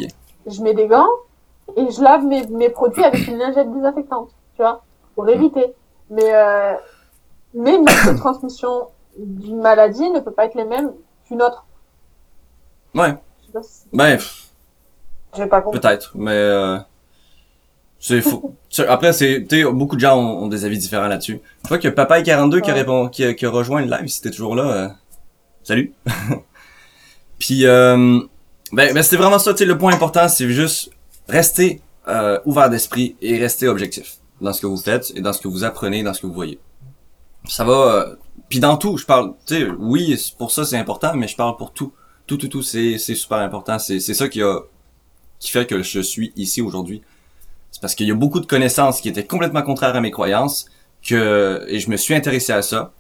je 0.46 0.62
mets 0.62 0.74
des 0.74 0.88
gants 0.88 1.08
et 1.76 1.90
je 1.92 2.02
lave 2.02 2.26
mes, 2.26 2.46
mes 2.48 2.70
produits 2.70 3.04
avec 3.04 3.28
une 3.28 3.38
lingette 3.38 3.72
désinfectante, 3.74 4.30
tu 4.56 4.62
vois, 4.62 4.82
pour 5.16 5.28
éviter. 5.30 5.74
Mais 6.10 6.34
euh, 6.34 6.74
modes 7.54 7.86
de 7.86 8.18
transmission 8.18 8.88
d'une 9.18 9.62
maladie 9.62 10.10
ne 10.10 10.20
peut 10.20 10.32
pas 10.32 10.46
être 10.46 10.56
les 10.56 10.66
mêmes 10.66 10.92
qu'une 11.26 11.42
autre. 11.42 11.66
Ouais. 12.96 13.16
Je 13.42 13.46
sais 13.48 13.52
pas 13.54 13.64
si- 13.64 13.88
J'ai 15.36 15.46
pas 15.46 15.62
compris. 15.62 15.80
Peut-être, 15.80 16.12
mais 16.16 16.32
euh, 16.36 16.78
c'est 18.00 18.22
faux. 18.22 18.56
Après, 18.88 19.14
c'est, 19.14 19.46
beaucoup 19.72 19.96
de 19.96 20.02
gens 20.02 20.18
ont, 20.18 20.48
des 20.48 20.66
avis 20.66 20.78
différents 20.78 21.08
là-dessus. 21.08 21.42
Je 21.64 21.70
vois 21.70 21.78
que 21.78 21.88
Papa 21.88 22.22
42 22.22 22.62
qui 22.62 22.72
a 22.72 22.74
répond, 22.74 23.10
qui, 23.10 23.36
qui 23.36 23.46
a 23.46 23.50
rejoint 23.50 23.82
le 23.82 23.90
live, 23.90 24.08
c'était 24.08 24.32
toujours 24.32 24.56
là. 24.56 24.64
Euh, 24.64 24.90
salut. 25.64 25.94
Puis, 27.40 27.66
euh, 27.66 28.20
ben, 28.72 28.94
ben 28.94 29.04
c'était 29.04 29.18
vraiment 29.18 29.40
ça. 29.40 29.54
Tu 29.54 29.60
sais, 29.60 29.66
le 29.66 29.78
point 29.78 29.94
important, 29.94 30.28
c'est 30.28 30.50
juste 30.50 30.92
rester 31.28 31.82
euh, 32.08 32.40
ouvert 32.46 32.70
d'esprit 32.70 33.16
et 33.22 33.38
rester 33.38 33.68
objectif 33.68 34.18
dans 34.42 34.54
ce 34.54 34.62
que 34.62 34.68
vous 34.68 34.78
faites 34.78 35.12
et 35.16 35.22
dans 35.22 35.34
ce 35.34 35.42
que 35.42 35.48
vous 35.48 35.64
apprenez, 35.64 36.04
dans 36.04 36.14
ce 36.14 36.22
que 36.22 36.28
vous 36.28 36.34
voyez. 36.34 36.60
Ça 37.48 37.64
va. 37.64 37.74
Euh, 37.74 38.16
puis 38.50 38.60
dans 38.60 38.78
tout, 38.78 38.98
je 38.98 39.06
parle. 39.06 39.34
Tu 39.46 39.56
sais, 39.56 39.68
oui, 39.78 40.16
pour 40.38 40.52
ça 40.52 40.66
c'est 40.66 40.78
important, 40.78 41.16
mais 41.16 41.28
je 41.28 41.36
parle 41.36 41.56
pour 41.58 41.74
tout. 41.74 41.94
Tout, 42.28 42.38
tout, 42.38 42.48
tout, 42.48 42.62
c'est 42.62 42.98
c'est 42.98 43.16
super 43.16 43.40
important. 43.40 43.80
C'est 43.80 44.00
c'est 44.00 44.14
ça 44.14 44.28
qui 44.28 44.42
a 44.42 44.60
qui 45.40 45.52
fait 45.52 45.66
que 45.66 45.82
je 45.82 46.00
suis 46.00 46.34
ici 46.36 46.62
aujourd'hui. 46.62 47.02
C'est 47.80 47.84
parce 47.84 47.96
qu'il 47.96 48.10
y 48.10 48.12
a 48.12 48.16
beaucoup 48.16 48.42
de 48.42 48.46
connaissances 48.46 49.00
qui 49.00 49.08
étaient 49.08 49.24
complètement 49.24 49.62
contraires 49.62 49.96
à 49.96 50.02
mes 50.02 50.12
croyances 50.12 50.66
que 51.02 51.64
et 51.70 51.80
je 51.80 51.90
me 51.90 51.96
suis 51.96 52.14
intéressé 52.14 52.52
à 52.52 52.62
ça. 52.62 52.92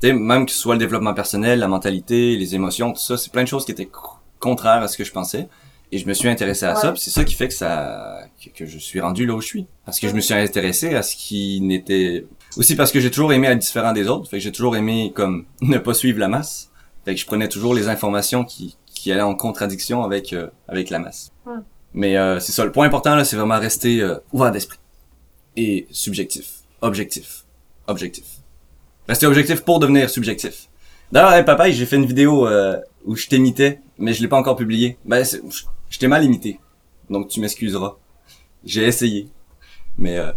Tu 0.00 0.06
sais, 0.06 0.12
même 0.12 0.46
que 0.46 0.52
ce 0.52 0.58
soit 0.58 0.76
le 0.76 0.78
développement 0.78 1.12
personnel, 1.12 1.58
la 1.58 1.66
mentalité, 1.66 2.36
les 2.36 2.54
émotions, 2.54 2.92
tout 2.92 3.00
ça, 3.00 3.16
c'est 3.16 3.32
plein 3.32 3.42
de 3.42 3.48
choses 3.48 3.64
qui 3.64 3.72
étaient 3.72 3.90
contraires 4.38 4.80
à 4.80 4.86
ce 4.86 4.96
que 4.96 5.02
je 5.02 5.10
pensais. 5.10 5.48
Et 5.90 5.98
je 5.98 6.06
me 6.06 6.12
suis 6.12 6.28
intéressé 6.28 6.66
à 6.66 6.76
ça, 6.76 6.94
c'est 6.96 7.10
ça 7.10 7.24
qui 7.24 7.34
fait 7.34 7.48
que 7.48 7.54
ça 7.54 8.20
que, 8.54 8.64
je 8.64 8.78
suis 8.78 9.00
rendu 9.00 9.26
là 9.26 9.34
où 9.34 9.40
je 9.40 9.46
suis. 9.48 9.66
Parce 9.84 9.98
que 9.98 10.06
je 10.06 10.14
me 10.14 10.20
suis 10.20 10.34
intéressé 10.34 10.94
à 10.94 11.02
ce 11.02 11.16
qui 11.16 11.60
n'était 11.60 12.24
aussi 12.56 12.76
parce 12.76 12.92
que 12.92 13.00
j'ai 13.00 13.10
toujours 13.10 13.32
aimé 13.32 13.48
être 13.48 13.58
différent 13.58 13.92
des 13.92 14.06
autres, 14.06 14.30
fait 14.30 14.36
que 14.36 14.42
j'ai 14.44 14.52
toujours 14.52 14.76
aimé 14.76 15.10
comme 15.16 15.46
ne 15.62 15.78
pas 15.78 15.94
suivre 15.94 16.20
la 16.20 16.28
masse. 16.28 16.70
Fait 17.04 17.14
que 17.16 17.20
je 17.20 17.26
prenais 17.26 17.48
toujours 17.48 17.74
les 17.74 17.88
informations 17.88 18.44
qui 18.44 18.76
qui 18.86 19.10
allaient 19.10 19.20
en 19.22 19.34
contradiction 19.34 20.04
avec 20.04 20.32
euh, 20.32 20.46
avec 20.68 20.90
la 20.90 21.00
masse. 21.00 21.32
Mais 21.94 22.16
euh, 22.16 22.38
c'est 22.40 22.52
ça 22.52 22.64
le 22.64 22.72
point 22.72 22.86
important 22.86 23.14
là, 23.14 23.24
c'est 23.24 23.36
vraiment 23.36 23.58
rester 23.58 24.02
euh, 24.02 24.16
ouvert 24.32 24.52
d'esprit 24.52 24.78
et 25.56 25.86
subjectif, 25.90 26.60
objectif, 26.80 27.44
objectif. 27.86 28.24
Rester 29.08 29.26
objectif 29.26 29.62
pour 29.62 29.80
devenir 29.80 30.08
subjectif. 30.10 30.68
D'ailleurs, 31.10 31.44
papa, 31.44 31.70
j'ai 31.70 31.86
fait 31.86 31.96
une 31.96 32.04
vidéo 32.04 32.46
où 33.06 33.16
je 33.16 33.26
t'imitais, 33.26 33.80
mais 33.96 34.12
je 34.12 34.20
l'ai 34.20 34.28
pas 34.28 34.36
encore 34.36 34.56
publiée. 34.56 34.98
Ben, 35.04 35.24
je 35.88 35.98
t'ai 35.98 36.06
mal 36.06 36.24
imité. 36.24 36.60
Donc 37.10 37.28
tu 37.28 37.40
m'excuseras. 37.40 37.96
J'ai 38.64 38.84
essayé. 38.84 39.28
Mais 39.96 40.18
euh, 40.18 40.32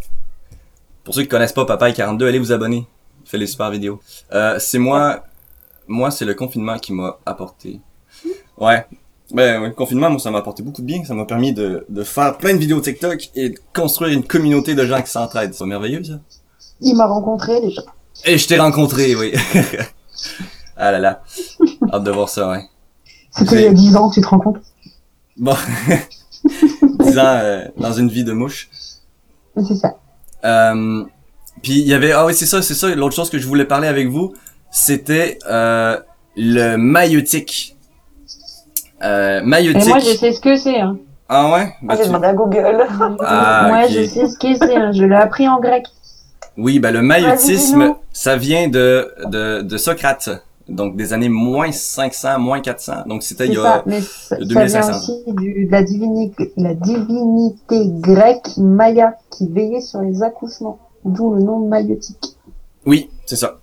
pour 1.03 1.13
ceux 1.13 1.23
qui 1.23 1.27
connaissent 1.27 1.53
pas 1.53 1.65
Papa 1.65 1.91
42, 1.91 2.27
allez 2.27 2.39
vous 2.39 2.51
abonner. 2.51 2.87
Il 3.23 3.29
fait 3.29 3.37
les 3.37 3.47
super 3.47 3.69
vidéos. 3.69 4.01
Euh, 4.33 4.57
c'est 4.59 4.79
moi, 4.79 5.23
moi 5.87 6.11
c'est 6.11 6.25
le 6.25 6.33
confinement 6.33 6.77
qui 6.79 6.93
m'a 6.93 7.19
apporté. 7.25 7.79
Ouais. 8.57 8.85
Ben, 9.33 9.63
le 9.63 9.71
confinement, 9.71 10.09
moi, 10.09 10.19
ça 10.19 10.31
m'a 10.31 10.39
apporté 10.39 10.63
beaucoup 10.63 10.81
de 10.81 10.87
bien. 10.87 11.03
Ça 11.05 11.13
m'a 11.13 11.25
permis 11.25 11.53
de, 11.53 11.85
de 11.89 12.03
faire 12.03 12.37
plein 12.37 12.53
de 12.53 12.59
vidéos 12.59 12.81
TikTok 12.81 13.29
et 13.35 13.49
de 13.49 13.59
construire 13.73 14.11
une 14.11 14.23
communauté 14.23 14.75
de 14.75 14.85
gens 14.85 15.01
qui 15.01 15.11
s'entraident. 15.11 15.53
C'est 15.53 15.65
merveilleux, 15.65 16.03
ça. 16.03 16.19
Il 16.81 16.95
m'a 16.95 17.05
rencontré 17.05 17.61
déjà. 17.61 17.81
Et 18.25 18.37
je 18.37 18.47
t'ai 18.47 18.59
rencontré, 18.59 19.15
oui. 19.15 19.33
ah 20.77 20.91
là 20.91 20.99
là. 20.99 21.23
Hâte 21.91 22.03
de 22.03 22.11
voir 22.11 22.29
ça, 22.29 22.49
ouais. 22.49 22.63
C'était 23.31 23.61
il 23.61 23.63
y 23.63 23.67
a 23.67 23.73
10 23.73 23.95
ans, 23.95 24.09
tu 24.09 24.21
te 24.21 24.27
rends 24.27 24.39
compte 24.39 24.57
Bon, 25.37 25.55
disant 26.99 27.25
euh, 27.25 27.65
dans 27.77 27.93
une 27.93 28.09
vie 28.09 28.23
de 28.23 28.33
mouche. 28.33 28.69
C'est 29.55 29.75
ça. 29.75 29.95
Euh, 30.43 31.03
puis 31.61 31.79
il 31.79 31.87
y 31.87 31.93
avait 31.93 32.11
ah 32.11 32.25
oui 32.25 32.33
c'est 32.33 32.47
ça 32.47 32.63
c'est 32.63 32.73
ça 32.73 32.93
l'autre 32.95 33.15
chose 33.15 33.29
que 33.29 33.37
je 33.37 33.45
voulais 33.45 33.65
parler 33.65 33.87
avec 33.87 34.07
vous 34.07 34.33
c'était 34.71 35.37
euh, 35.47 35.99
le 36.35 36.77
maïotique. 36.77 37.75
Euh, 39.03 39.41
maïotique. 39.43 39.85
Et 39.85 39.89
moi 39.89 39.99
je 39.99 40.11
sais 40.11 40.31
ce 40.31 40.41
que 40.41 40.55
c'est. 40.55 40.79
Hein. 40.79 40.97
Ah 41.27 41.51
ouais? 41.53 41.73
Bah, 41.81 41.95
j'ai 41.97 42.07
demandé 42.07 42.27
à 42.27 42.33
Google. 42.33 42.85
Ah, 43.19 43.65
moi 43.67 43.87
je 43.87 44.05
sais 44.05 44.27
ce 44.27 44.37
que 44.37 44.55
c'est. 44.55 44.75
Hein. 44.75 44.91
Je 44.93 45.03
l'ai 45.03 45.15
appris 45.15 45.47
en 45.47 45.59
grec. 45.59 45.85
Oui 46.57 46.79
bah 46.79 46.91
le 46.91 47.01
maïotisme 47.01 47.95
ça 48.11 48.35
vient 48.35 48.67
de 48.67 49.13
de, 49.25 49.61
de 49.61 49.77
Socrate 49.77 50.29
donc 50.71 50.95
des 50.95 51.13
années 51.13 51.29
moins 51.29 51.71
500, 51.71 52.39
moins 52.39 52.61
400. 52.61 53.03
Donc 53.05 53.23
c'était 53.23 53.47
il 53.47 53.53
y 53.53 53.57
a 53.57 53.83
mais 53.85 54.01
ça, 54.01 54.37
vient 54.39 54.89
aussi 54.89 55.23
de 55.27 55.71
la 55.71 55.83
divinité, 55.83 56.53
la 56.57 56.73
divinité 56.73 57.87
grecque 57.99 58.57
Maya 58.57 59.15
qui 59.29 59.47
veillait 59.47 59.81
sur 59.81 60.01
les 60.01 60.23
accouchements, 60.23 60.79
d'où 61.05 61.33
le 61.35 61.43
nom 61.43 61.59
maïotique. 61.67 62.37
Oui, 62.85 63.09
c'est 63.25 63.35
ça. 63.35 63.57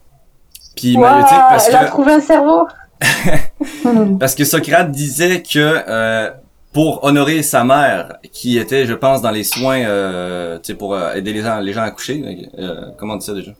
Puis 0.76 0.96
maïotique 0.96 1.38
parce 1.48 1.68
elle 1.68 1.74
que... 1.74 1.84
a 1.84 1.84
trouvé 1.86 2.12
un 2.12 2.20
cerveau. 2.20 2.66
parce 4.20 4.34
que 4.34 4.44
Socrate 4.44 4.90
disait 4.90 5.42
que 5.42 5.82
euh, 5.88 6.30
pour 6.72 7.04
honorer 7.04 7.42
sa 7.42 7.64
mère, 7.64 8.18
qui 8.32 8.58
était, 8.58 8.86
je 8.86 8.94
pense, 8.94 9.22
dans 9.22 9.30
les 9.30 9.44
soins, 9.44 9.80
euh, 9.80 10.58
tu 10.58 10.72
sais, 10.72 10.74
pour 10.74 10.94
euh, 10.94 11.14
aider 11.14 11.32
les 11.32 11.42
gens, 11.42 11.60
les 11.60 11.72
gens 11.72 11.82
à 11.82 11.90
coucher. 11.90 12.48
Euh, 12.58 12.90
comment 12.98 13.14
on 13.14 13.16
dit 13.16 13.26
ça 13.26 13.34
déjà? 13.34 13.52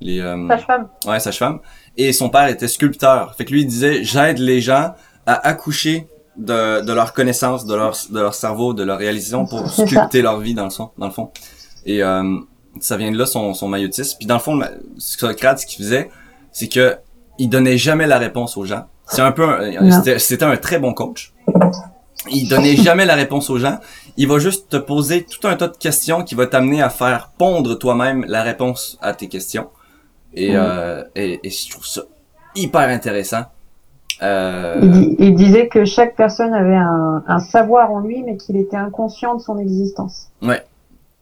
Les 0.00 0.20
euh, 0.20 0.48
sage-femme. 0.48 0.88
Ouais, 1.06 1.20
sage-femme 1.20 1.60
et 1.96 2.12
son 2.12 2.30
père 2.30 2.48
était 2.48 2.68
sculpteur. 2.68 3.34
Fait 3.36 3.44
que 3.44 3.52
lui 3.52 3.62
il 3.62 3.66
disait 3.66 4.02
j'aide 4.04 4.38
les 4.38 4.60
gens 4.60 4.94
à 5.26 5.46
accoucher 5.46 6.06
de, 6.36 6.80
de 6.80 6.92
leur 6.92 7.12
connaissance, 7.12 7.66
de 7.66 7.74
leur 7.74 7.94
de 8.10 8.20
leur 8.20 8.34
cerveau, 8.34 8.72
de 8.72 8.82
leur 8.82 8.98
réalisation 8.98 9.44
pour 9.44 9.68
sculpter 9.68 10.22
leur 10.22 10.40
vie 10.40 10.54
dans 10.54 10.64
le 10.64 10.70
son, 10.70 10.90
dans 10.96 11.06
le 11.06 11.12
fond. 11.12 11.30
Et 11.84 12.02
euh, 12.02 12.38
ça 12.80 12.96
vient 12.96 13.10
de 13.10 13.18
là 13.18 13.26
son 13.26 13.52
son 13.52 13.68
maïotisme. 13.68 14.16
Puis 14.18 14.26
dans 14.26 14.36
le 14.36 14.40
fond 14.40 14.58
Socrate 14.96 15.58
ce 15.58 15.66
qu'il 15.66 15.84
faisait, 15.84 16.08
c'est 16.52 16.68
que 16.68 16.96
il 17.40 17.48
donnait 17.48 17.78
jamais 17.78 18.06
la 18.06 18.18
réponse 18.18 18.56
aux 18.58 18.66
gens. 18.66 18.84
C'est 19.06 19.22
un 19.22 19.32
peu 19.32 19.46
c'était 20.18 20.44
un 20.44 20.56
très 20.56 20.78
bon 20.78 20.92
coach. 20.92 21.32
Il 22.30 22.48
donnait 22.48 22.76
jamais 22.88 23.06
la 23.06 23.14
réponse 23.14 23.48
aux 23.48 23.58
gens. 23.58 23.78
Il 24.18 24.28
va 24.28 24.38
juste 24.38 24.68
te 24.68 24.76
poser 24.76 25.24
tout 25.24 25.48
un 25.48 25.56
tas 25.56 25.68
de 25.68 25.76
questions 25.76 26.22
qui 26.22 26.34
va 26.34 26.46
t'amener 26.46 26.82
à 26.82 26.90
faire 26.90 27.30
pondre 27.38 27.78
toi-même 27.78 28.26
la 28.28 28.42
réponse 28.42 28.98
à 29.00 29.14
tes 29.14 29.28
questions. 29.28 29.68
Et, 30.34 30.50
euh, 30.54 31.02
et, 31.16 31.40
et, 31.42 31.50
je 31.50 31.70
trouve 31.70 31.86
ça 31.86 32.02
hyper 32.54 32.82
intéressant. 32.82 33.44
Euh... 34.22 34.78
Il, 34.82 35.16
il, 35.18 35.34
disait 35.34 35.66
que 35.68 35.84
chaque 35.84 36.14
personne 36.14 36.52
avait 36.52 36.76
un, 36.76 37.24
un 37.26 37.38
savoir 37.38 37.90
en 37.90 38.00
lui, 38.00 38.22
mais 38.22 38.36
qu'il 38.36 38.56
était 38.56 38.76
inconscient 38.76 39.34
de 39.34 39.40
son 39.40 39.58
existence. 39.58 40.28
Ouais. 40.42 40.62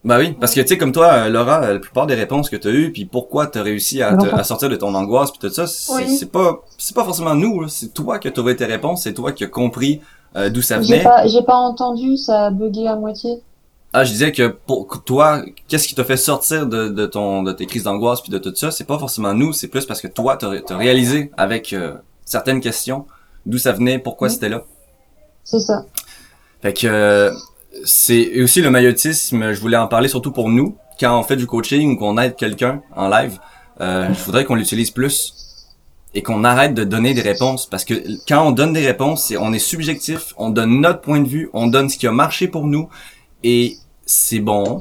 Bah 0.04 0.16
oui, 0.18 0.32
parce 0.38 0.54
que 0.54 0.60
tu 0.60 0.68
sais, 0.68 0.78
comme 0.78 0.92
toi, 0.92 1.06
euh, 1.06 1.28
Laura, 1.28 1.62
euh, 1.64 1.74
la 1.74 1.78
plupart 1.80 2.06
des 2.06 2.14
réponses 2.14 2.48
que 2.48 2.56
tu 2.56 2.68
as 2.68 2.70
eues, 2.70 2.92
puis 2.92 3.04
pourquoi 3.04 3.48
tu 3.48 3.58
as 3.58 3.62
réussi 3.62 4.00
à, 4.00 4.16
te, 4.16 4.26
à, 4.26 4.44
sortir 4.44 4.68
de 4.68 4.76
ton 4.76 4.94
angoisse, 4.94 5.32
puis 5.32 5.40
tout 5.40 5.52
ça, 5.52 5.66
c'est 5.66 6.30
pas 6.30 6.60
c'est 6.78 6.94
pas 6.94 7.04
forcément 7.04 7.34
nous, 7.34 7.66
c'est 7.68 7.92
toi 7.92 8.18
qui 8.18 8.28
as 8.28 8.30
trouvé 8.30 8.54
tes 8.54 8.66
réponses, 8.66 9.02
c'est 9.02 9.12
toi 9.12 9.32
qui 9.32 9.42
as 9.44 9.48
compris 9.48 10.00
euh, 10.36 10.50
d'où 10.50 10.62
ça 10.62 10.78
venait. 10.78 10.98
J'ai 10.98 11.02
pas, 11.02 11.26
j'ai 11.26 11.42
pas 11.42 11.56
entendu, 11.56 12.16
ça 12.16 12.46
a 12.46 12.50
bugué 12.50 12.86
à 12.86 12.94
moitié. 12.94 13.42
Ah, 13.92 14.04
je 14.04 14.12
disais 14.12 14.32
que 14.32 14.46
pour 14.48 14.86
toi, 15.04 15.42
qu'est-ce 15.66 15.88
qui 15.88 15.94
t'a 15.94 16.04
fait 16.04 16.16
sortir 16.18 16.66
de, 16.66 16.88
de 16.88 17.06
ton 17.06 17.42
de 17.42 17.52
tes 17.52 17.66
crises 17.66 17.84
d'angoisse 17.84 18.20
puis 18.20 18.30
de 18.30 18.38
tout 18.38 18.54
ça, 18.54 18.70
c'est 18.70 18.84
pas 18.84 18.98
forcément 18.98 19.34
nous, 19.34 19.52
c'est 19.52 19.68
plus 19.68 19.84
parce 19.84 20.00
que 20.00 20.08
toi 20.08 20.36
t'as 20.36 20.52
as 20.68 20.76
réalisé 20.76 21.32
avec 21.36 21.72
euh, 21.72 21.94
certaines 22.24 22.60
questions 22.60 23.06
d'où 23.46 23.58
ça 23.58 23.72
venait, 23.72 23.98
pourquoi 23.98 24.28
c'était 24.28 24.50
là. 24.50 24.62
C'est 25.42 25.60
ça. 25.60 25.86
Fait 26.60 26.72
que 26.72 26.86
euh, 26.86 27.32
c'est 27.84 28.42
aussi 28.42 28.60
le 28.60 28.70
maïotisme, 28.70 29.52
je 29.52 29.60
voulais 29.60 29.76
en 29.76 29.88
parler 29.88 30.08
surtout 30.08 30.32
pour 30.32 30.48
nous 30.48 30.76
quand 30.98 31.18
on 31.18 31.22
fait 31.22 31.36
du 31.36 31.46
coaching 31.46 31.92
ou 31.92 31.96
qu'on 31.96 32.18
aide 32.18 32.36
quelqu'un 32.36 32.82
en 32.94 33.08
live, 33.08 33.38
euh, 33.80 34.12
je 34.12 34.22
voudrais 34.24 34.44
qu'on 34.44 34.56
l'utilise 34.56 34.90
plus 34.90 35.34
et 36.14 36.22
qu'on 36.22 36.42
arrête 36.42 36.74
de 36.74 36.84
donner 36.84 37.14
des 37.14 37.20
réponses 37.20 37.66
parce 37.66 37.84
que 37.84 37.94
quand 38.26 38.46
on 38.46 38.50
donne 38.50 38.72
des 38.72 38.84
réponses, 38.84 39.32
on 39.38 39.52
est 39.52 39.58
subjectif, 39.58 40.34
on 40.36 40.50
donne 40.50 40.80
notre 40.80 41.00
point 41.00 41.20
de 41.20 41.28
vue, 41.28 41.50
on 41.52 41.66
donne 41.66 41.88
ce 41.88 41.98
qui 41.98 42.06
a 42.06 42.12
marché 42.12 42.48
pour 42.48 42.66
nous 42.66 42.88
et 43.44 43.76
c'est 44.06 44.40
bon, 44.40 44.80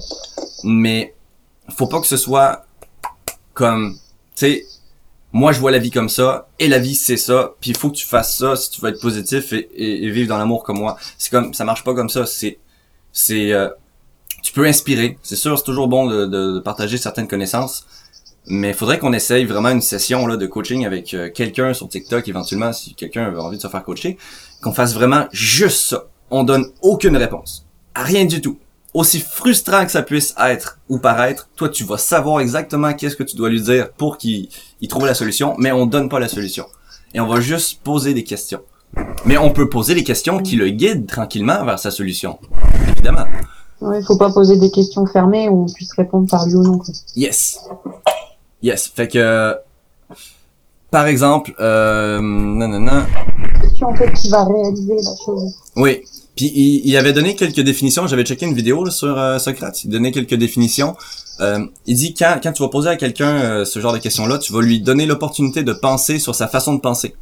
mais 0.64 1.14
faut 1.70 1.88
pas 1.88 2.00
que 2.00 2.08
ce 2.08 2.18
soit 2.18 2.66
comme, 3.54 3.94
tu 3.94 4.00
sais, 4.36 4.66
moi 5.34 5.52
je 5.52 5.60
vois 5.60 5.72
la 5.72 5.80
vie 5.80 5.92
comme 5.92 6.10
ça, 6.10 6.48
et 6.58 6.68
la 6.68 6.80
vie 6.80 6.96
c'est 6.96 7.18
ça, 7.18 7.54
puis 7.60 7.72
il 7.72 7.78
faut 7.78 7.90
que 7.90 7.98
tu 7.98 8.06
fasses 8.06 8.38
ça 8.38 8.56
si 8.56 8.72
tu 8.72 8.82
veux 8.82 8.90
être 8.90 9.02
positif 9.02 9.52
et, 9.52 9.70
et, 9.76 10.10
vivre 10.10 10.30
dans 10.30 10.38
l'amour 10.38 10.64
comme 10.64 10.80
moi. 10.80 10.98
C'est 11.18 11.30
comme, 11.30 11.54
ça 11.54 11.66
marche 11.66 11.84
pas 11.84 11.94
comme 11.94 12.10
ça, 12.10 12.26
c'est, 12.26 12.58
c'est, 13.18 13.52
euh, 13.52 13.70
tu 14.44 14.54
peux 14.54 14.66
inspirer, 14.66 15.18
c'est 15.24 15.36
sûr, 15.36 15.58
c'est 15.58 15.66
toujours 15.66 15.88
bon 15.88 16.08
de, 16.08 16.26
de, 16.26 16.60
partager 16.60 16.98
certaines 16.98 17.28
connaissances, 17.28 17.86
mais 18.46 18.70
il 18.70 18.74
faudrait 18.76 19.00
qu'on 19.00 19.14
essaye 19.14 19.46
vraiment 19.46 19.70
une 19.70 19.82
session 19.82 20.28
là, 20.28 20.38
de 20.38 20.46
coaching 20.46 20.86
avec 20.86 21.14
euh, 21.14 21.30
quelqu'un 21.30 21.74
sur 21.74 21.90
TikTok, 21.90 22.28
éventuellement, 22.28 22.74
si 22.74 22.94
quelqu'un 22.94 23.34
a 23.36 23.40
envie 23.40 23.58
de 23.58 23.62
se 23.62 23.68
faire 23.68 23.84
coacher, 23.84 24.18
qu'on 24.62 24.74
fasse 24.74 24.94
vraiment 24.94 25.26
juste 25.32 25.88
ça. 25.88 26.06
On 26.30 26.44
donne 26.44 26.68
aucune 26.82 27.18
réponse 27.18 27.68
rien 28.04 28.26
du 28.26 28.42
tout. 28.42 28.58
Aussi 28.94 29.20
frustrant 29.20 29.86
que 29.86 29.92
ça 29.92 30.02
puisse 30.02 30.34
être 30.40 30.80
ou 30.90 30.98
paraître, 31.00 31.50
toi 31.56 31.70
tu 31.70 31.84
vas 31.84 31.98
savoir 31.98 32.40
exactement 32.40 32.94
qu'est-ce 32.94 33.16
que 33.16 33.24
tu 33.24 33.36
dois 33.36 33.50
lui 33.50 33.62
dire 33.62 33.92
pour 33.92 34.18
qu'il 34.18 34.50
trouve 34.90 35.06
la 35.06 35.14
solution, 35.14 35.56
mais 35.58 35.72
on 35.72 35.86
donne 35.86 36.10
pas 36.10 36.20
la 36.20 36.28
solution. 36.28 36.66
Et 37.14 37.20
on 37.20 37.28
va 37.28 37.40
juste 37.42 37.82
poser 37.84 38.14
des 38.14 38.24
questions. 38.24 38.62
Mais 39.26 39.38
on 39.38 39.52
peut 39.52 39.70
poser 39.70 39.96
des 39.96 40.04
questions 40.04 40.40
qui 40.40 40.56
le 40.56 40.70
guident 40.70 41.08
tranquillement 41.08 41.64
vers 41.66 41.80
sa 41.80 41.92
solution. 41.92 42.40
Évidemment. 42.90 43.26
Ouais, 43.82 44.02
faut 44.02 44.18
pas 44.18 44.32
poser 44.32 44.58
des 44.58 44.72
questions 44.72 45.06
fermées 45.06 45.50
où 45.50 45.64
on 45.64 45.74
puisse 45.74 45.94
répondre 45.94 46.30
par 46.30 46.46
lui 46.48 46.56
ou 46.56 46.64
non. 46.64 46.80
Yes. 47.16 47.60
Yes. 48.64 48.88
Fait 48.88 49.08
que, 49.08 49.56
par 50.90 51.08
exemple, 51.08 51.54
euh, 51.60 52.20
non, 52.22 52.68
non, 52.68 52.80
non. 52.80 53.04
Question 53.62 53.88
en 53.88 53.96
fait 53.96 54.12
qui 54.14 54.30
va 54.30 54.46
réaliser 54.46 54.96
la 54.96 55.26
chose. 55.26 55.56
Oui. 55.76 56.02
Puis 56.36 56.52
il, 56.54 56.88
il, 56.88 56.98
avait 56.98 57.14
donné 57.14 57.36
quelques 57.36 57.60
définitions. 57.60 58.08
J'avais 58.08 58.24
checké 58.24 58.46
une 58.46 58.54
vidéo 58.54 58.84
là, 58.84 58.92
sur 58.92 59.18
euh, 59.18 59.40
Socrate. 59.40 59.84
Il 59.84 59.90
donnait 59.90 60.12
quelques 60.12 60.36
définitions. 60.36 60.96
Euh, 61.40 61.66
il 61.86 61.96
dit 61.96 62.14
quand 62.14 62.40
quand 62.42 62.52
tu 62.52 62.64
vas 62.64 62.70
poser 62.70 62.90
à 62.90 62.96
quelqu'un 62.96 63.42
euh, 63.42 63.66
ce 63.66 63.80
genre 63.80 63.94
de 63.94 63.98
questions-là, 63.98 64.38
tu 64.38 64.54
vas 64.54 64.62
lui 64.62 64.80
donner 64.80 65.06
l'opportunité 65.06 65.64
de 65.64 65.74
penser 65.74 66.20
sur 66.20 66.36
sa 66.36 66.48
façon 66.48 66.76
de 66.76 66.80
penser. 66.80 67.16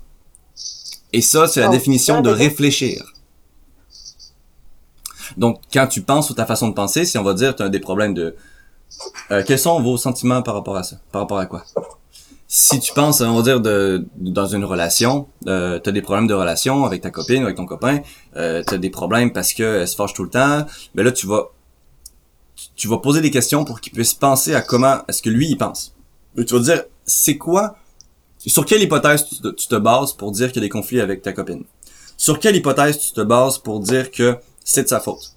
Et 1.15 1.21
ça, 1.21 1.47
c'est 1.47 1.61
la 1.61 1.69
Oh, 1.69 1.71
définition 1.71 2.17
de 2.17 2.23
d'accord. 2.23 2.37
réfléchir. 2.39 3.13
Donc, 5.37 5.61
quand 5.73 5.87
tu 5.87 6.01
penses 6.01 6.25
sur 6.27 6.35
ta 6.35 6.45
façon 6.45 6.67
de 6.67 6.73
penser, 6.73 7.05
si 7.05 7.17
on 7.17 7.23
va 7.23 7.33
dire 7.33 7.55
tu 7.55 7.63
as 7.63 7.69
des 7.69 7.79
problèmes 7.79 8.13
de... 8.13 8.35
Euh, 9.31 9.41
quels 9.47 9.59
sont 9.59 9.81
vos 9.81 9.97
sentiments 9.97 10.41
par 10.41 10.53
rapport 10.55 10.75
à 10.75 10.83
ça? 10.83 10.97
Par 11.13 11.21
rapport 11.21 11.39
à 11.39 11.45
quoi? 11.45 11.63
Si 12.47 12.79
tu 12.81 12.91
penses, 12.93 13.21
on 13.21 13.35
va 13.35 13.41
dire, 13.41 13.61
de, 13.61 14.05
dans 14.17 14.45
une 14.45 14.65
relation, 14.65 15.27
euh, 15.47 15.79
tu 15.81 15.89
as 15.89 15.93
des 15.93 16.01
problèmes 16.01 16.27
de 16.27 16.33
relation 16.33 16.83
avec 16.85 17.01
ta 17.01 17.11
copine 17.11 17.41
ou 17.43 17.45
avec 17.45 17.55
ton 17.57 17.65
copain, 17.65 17.99
euh, 18.35 18.61
tu 18.67 18.73
as 18.73 18.77
des 18.77 18.89
problèmes 18.89 19.31
parce 19.31 19.53
que 19.53 19.63
elle 19.81 19.87
se 19.87 19.95
fâche 19.95 20.13
tout 20.13 20.23
le 20.23 20.29
temps, 20.29 20.65
ben 20.95 21.03
là, 21.03 21.11
tu 21.13 21.27
vas 21.27 21.49
tu- 22.55 22.67
tu 22.75 22.87
vas 22.89 22.97
poser 22.97 23.21
des 23.21 23.31
questions 23.31 23.63
pour 23.65 23.79
qu'il 23.81 23.93
puisse 23.93 24.13
penser 24.13 24.53
à 24.53 24.61
comment 24.61 24.97
est-ce 25.07 25.21
que 25.21 25.29
lui, 25.29 25.47
il 25.49 25.57
pense. 25.57 25.93
Et 26.37 26.43
tu 26.45 26.53
vas 26.53 26.59
dire, 26.59 26.83
c'est 27.05 27.37
quoi... 27.37 27.77
Sur 28.47 28.65
quelle 28.65 28.81
hypothèse 28.81 29.25
tu 29.27 29.67
te, 29.67 29.75
bases 29.75 30.13
pour 30.13 30.31
dire 30.31 30.51
qu'il 30.51 30.61
y 30.61 30.65
a 30.65 30.67
des 30.67 30.69
conflits 30.69 31.01
avec 31.01 31.21
ta 31.21 31.33
copine? 31.33 31.63
Sur 32.17 32.39
quelle 32.39 32.55
hypothèse 32.55 32.99
tu 32.99 33.11
te 33.13 33.21
bases 33.21 33.57
pour 33.57 33.79
dire 33.79 34.11
que 34.11 34.37
c'est 34.63 34.83
de 34.83 34.87
sa 34.87 34.99
faute? 34.99 35.31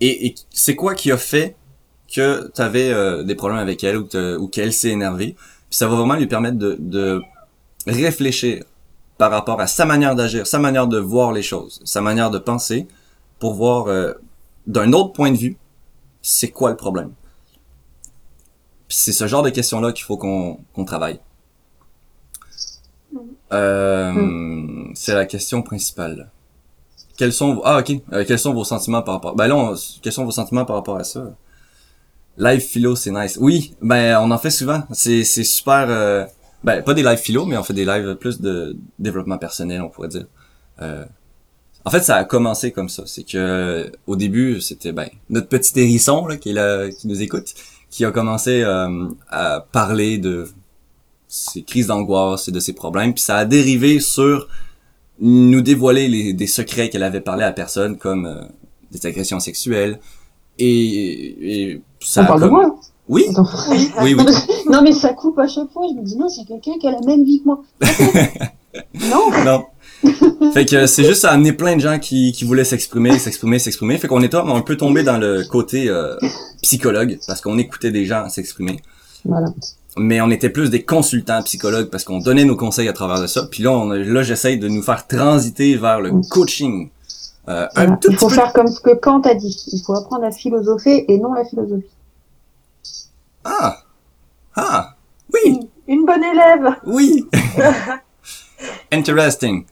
Et, 0.00 0.34
c'est 0.50 0.76
quoi 0.76 0.94
qui 0.94 1.10
a 1.10 1.16
fait 1.16 1.56
que 2.12 2.50
tu 2.54 2.60
avais 2.60 3.24
des 3.24 3.34
problèmes 3.34 3.58
avec 3.58 3.82
elle 3.82 3.96
ou, 3.98 4.06
que- 4.06 4.36
ou 4.36 4.48
qu'elle 4.48 4.72
s'est 4.72 4.90
énervée? 4.90 5.34
Puis 5.68 5.78
ça 5.78 5.88
va 5.88 5.96
vraiment 5.96 6.14
lui 6.14 6.26
permettre 6.26 6.58
de, 6.58 7.20
réfléchir 7.86 8.64
par 9.18 9.30
rapport 9.30 9.60
à 9.60 9.66
sa 9.66 9.84
manière 9.84 10.14
d'agir, 10.14 10.46
sa 10.46 10.58
manière 10.58 10.88
de 10.88 10.98
voir 10.98 11.32
les 11.32 11.42
choses, 11.42 11.80
sa 11.84 12.00
manière 12.00 12.30
de 12.30 12.38
penser, 12.38 12.86
pour 13.38 13.54
voir 13.54 13.86
euh, 13.86 14.12
d'un 14.66 14.92
autre 14.92 15.12
point 15.12 15.30
de 15.30 15.36
vue, 15.36 15.56
c'est 16.20 16.50
quoi 16.50 16.70
le 16.70 16.76
problème? 16.76 17.12
C'est 18.88 19.12
ce 19.12 19.26
genre 19.26 19.42
de 19.42 19.50
questions-là 19.50 19.92
qu'il 19.92 20.04
faut 20.04 20.16
qu'on 20.16 20.84
travaille. 20.84 21.20
Euh, 23.52 24.84
C'est 24.94 25.14
la 25.14 25.26
question 25.26 25.62
principale. 25.62 26.30
Quels 27.16 27.32
sont 27.32 27.54
vos... 27.54 27.62
ah 27.64 27.78
ok. 27.78 27.92
Euh, 28.12 28.24
quels 28.26 28.38
sont 28.38 28.52
vos 28.52 28.64
sentiments 28.64 29.02
par 29.02 29.14
rapport 29.14 29.34
ben 29.36 29.46
là 29.46 29.56
on- 29.56 29.74
quels 30.02 30.12
sont 30.12 30.24
vos 30.24 30.30
sentiments 30.30 30.64
par 30.66 30.76
rapport 30.76 30.96
à 30.98 31.04
ça? 31.04 31.32
Live 32.38 32.60
philo 32.60 32.94
c'est 32.96 33.10
nice. 33.10 33.38
Oui 33.40 33.74
ben 33.80 34.18
on 34.20 34.30
en 34.30 34.38
fait 34.38 34.50
souvent. 34.50 34.82
C'est 34.92 35.24
c'est 35.24 35.44
super 35.44 35.86
euh, 35.88 36.26
ben 36.64 36.82
pas 36.82 36.92
des 36.92 37.02
live 37.02 37.18
philo 37.18 37.46
mais 37.46 37.56
on 37.56 37.62
fait 37.62 37.72
des 37.72 37.86
lives 37.86 38.16
plus 38.16 38.40
de 38.40 38.76
développement 38.98 39.38
personnel 39.38 39.80
on 39.80 39.88
pourrait 39.88 40.08
dire. 40.08 40.26
Euh, 40.82 41.04
en 41.86 41.90
fait 41.90 42.00
ça 42.02 42.16
a 42.16 42.24
commencé 42.24 42.72
comme 42.72 42.90
ça. 42.90 43.04
C'est 43.06 43.22
que 43.24 43.90
au 44.06 44.16
début 44.16 44.60
c'était 44.60 44.92
ben 44.92 45.08
notre 45.30 45.48
petit 45.48 45.78
hérisson 45.80 46.26
là 46.26 46.36
qui 46.36 46.50
est 46.50 46.54
là 46.54 46.90
qui 46.90 47.08
nous 47.08 47.22
écoute 47.22 47.54
qui 47.88 48.04
a 48.04 48.10
commencé 48.10 48.62
à 49.30 49.66
parler 49.72 50.18
de 50.18 50.48
ses 51.28 51.62
crises 51.62 51.88
d'angoisse 51.88 52.48
et 52.48 52.52
de 52.52 52.60
ses 52.60 52.72
problèmes 52.72 53.14
puis 53.14 53.22
ça 53.22 53.36
a 53.36 53.44
dérivé 53.44 54.00
sur 54.00 54.48
nous 55.20 55.60
dévoiler 55.60 56.08
les, 56.08 56.32
des 56.32 56.46
secrets 56.46 56.90
qu'elle 56.90 57.02
avait 57.02 57.20
parlé 57.20 57.44
à 57.44 57.52
personne 57.52 57.96
comme 57.96 58.26
euh, 58.26 58.42
des 58.92 59.06
agressions 59.06 59.40
sexuelles 59.40 59.98
et, 60.58 61.70
et 61.70 61.82
ça 62.00 62.22
On 62.22 62.26
parle 62.26 62.42
de 62.42 62.48
moi? 62.48 62.78
Oui 63.08 63.24
Attends. 63.30 63.46
oui 64.02 64.14
oui 64.14 64.24
Non, 64.70 64.82
mais 64.82 64.92
ça 64.92 65.12
coupe 65.12 65.38
à 65.38 65.46
chaque 65.46 65.70
fois. 65.70 65.86
Je 65.88 65.94
me 65.94 66.04
dis, 66.04 66.16
non, 66.16 66.28
c'est 66.28 66.44
quelqu'un 66.44 66.72
qui 66.80 66.88
a 66.88 66.92
la 66.92 67.00
même 67.00 67.24
vie 67.24 67.40
que 67.40 67.44
moi. 67.44 67.62
non, 68.94 69.30
non 69.44 69.64
fait 70.52 70.66
que 70.66 70.86
c'est 70.86 71.04
juste 71.04 71.22
ça 71.22 71.30
a 71.30 71.34
amené 71.34 71.52
plein 71.52 71.76
de 71.76 71.80
gens 71.80 71.98
qui, 71.98 72.32
qui 72.32 72.44
voulaient 72.44 72.64
s'exprimer 72.64 73.18
s'exprimer 73.18 73.58
s'exprimer 73.58 73.96
fait 73.96 74.08
qu'on 74.08 74.22
était 74.22 74.36
un 74.36 74.60
peu 74.60 74.76
tombé 74.76 75.02
dans 75.02 75.16
le 75.16 75.44
côté 75.44 75.88
euh, 75.88 76.16
psychologue 76.62 77.18
parce 77.26 77.40
qu'on 77.40 77.56
écoutait 77.58 77.90
des 77.90 78.04
gens 78.04 78.28
s'exprimer 78.28 78.80
voilà. 79.24 79.48
Mais 79.96 80.20
on 80.20 80.30
était 80.30 80.50
plus 80.50 80.70
des 80.70 80.84
consultants 80.84 81.42
psychologues 81.42 81.88
parce 81.90 82.04
qu'on 82.04 82.18
donnait 82.18 82.44
nos 82.44 82.56
conseils 82.56 82.88
à 82.88 82.92
travers 82.92 83.20
de 83.20 83.26
ça 83.26 83.46
puis 83.50 83.62
là 83.62 83.72
on, 83.72 83.88
là 83.88 84.22
j'essaye 84.22 84.58
de 84.58 84.68
nous 84.68 84.82
faire 84.82 85.06
transiter 85.06 85.76
vers 85.76 86.00
le 86.00 86.12
coaching 86.30 86.90
euh, 87.48 87.66
un 87.76 87.96
tout 87.96 88.10
Il 88.10 88.18
faut 88.18 88.28
peu 88.28 88.34
faire 88.34 88.52
comme 88.52 88.66
ce 88.66 88.80
que 88.80 88.94
Kant 88.94 89.20
a 89.20 89.34
dit. 89.34 89.64
Il 89.72 89.80
faut 89.80 89.94
apprendre 89.94 90.24
à 90.24 90.32
philosopher 90.32 91.04
et 91.08 91.18
non 91.18 91.32
la 91.32 91.44
philosophie. 91.44 91.86
ah 93.44 93.76
ah 94.56 94.94
oui 95.32 95.60
Une 95.86 96.04
bonne 96.04 96.24
élève. 96.24 96.74
Oui. 96.86 97.28
Interesting. 98.92 99.64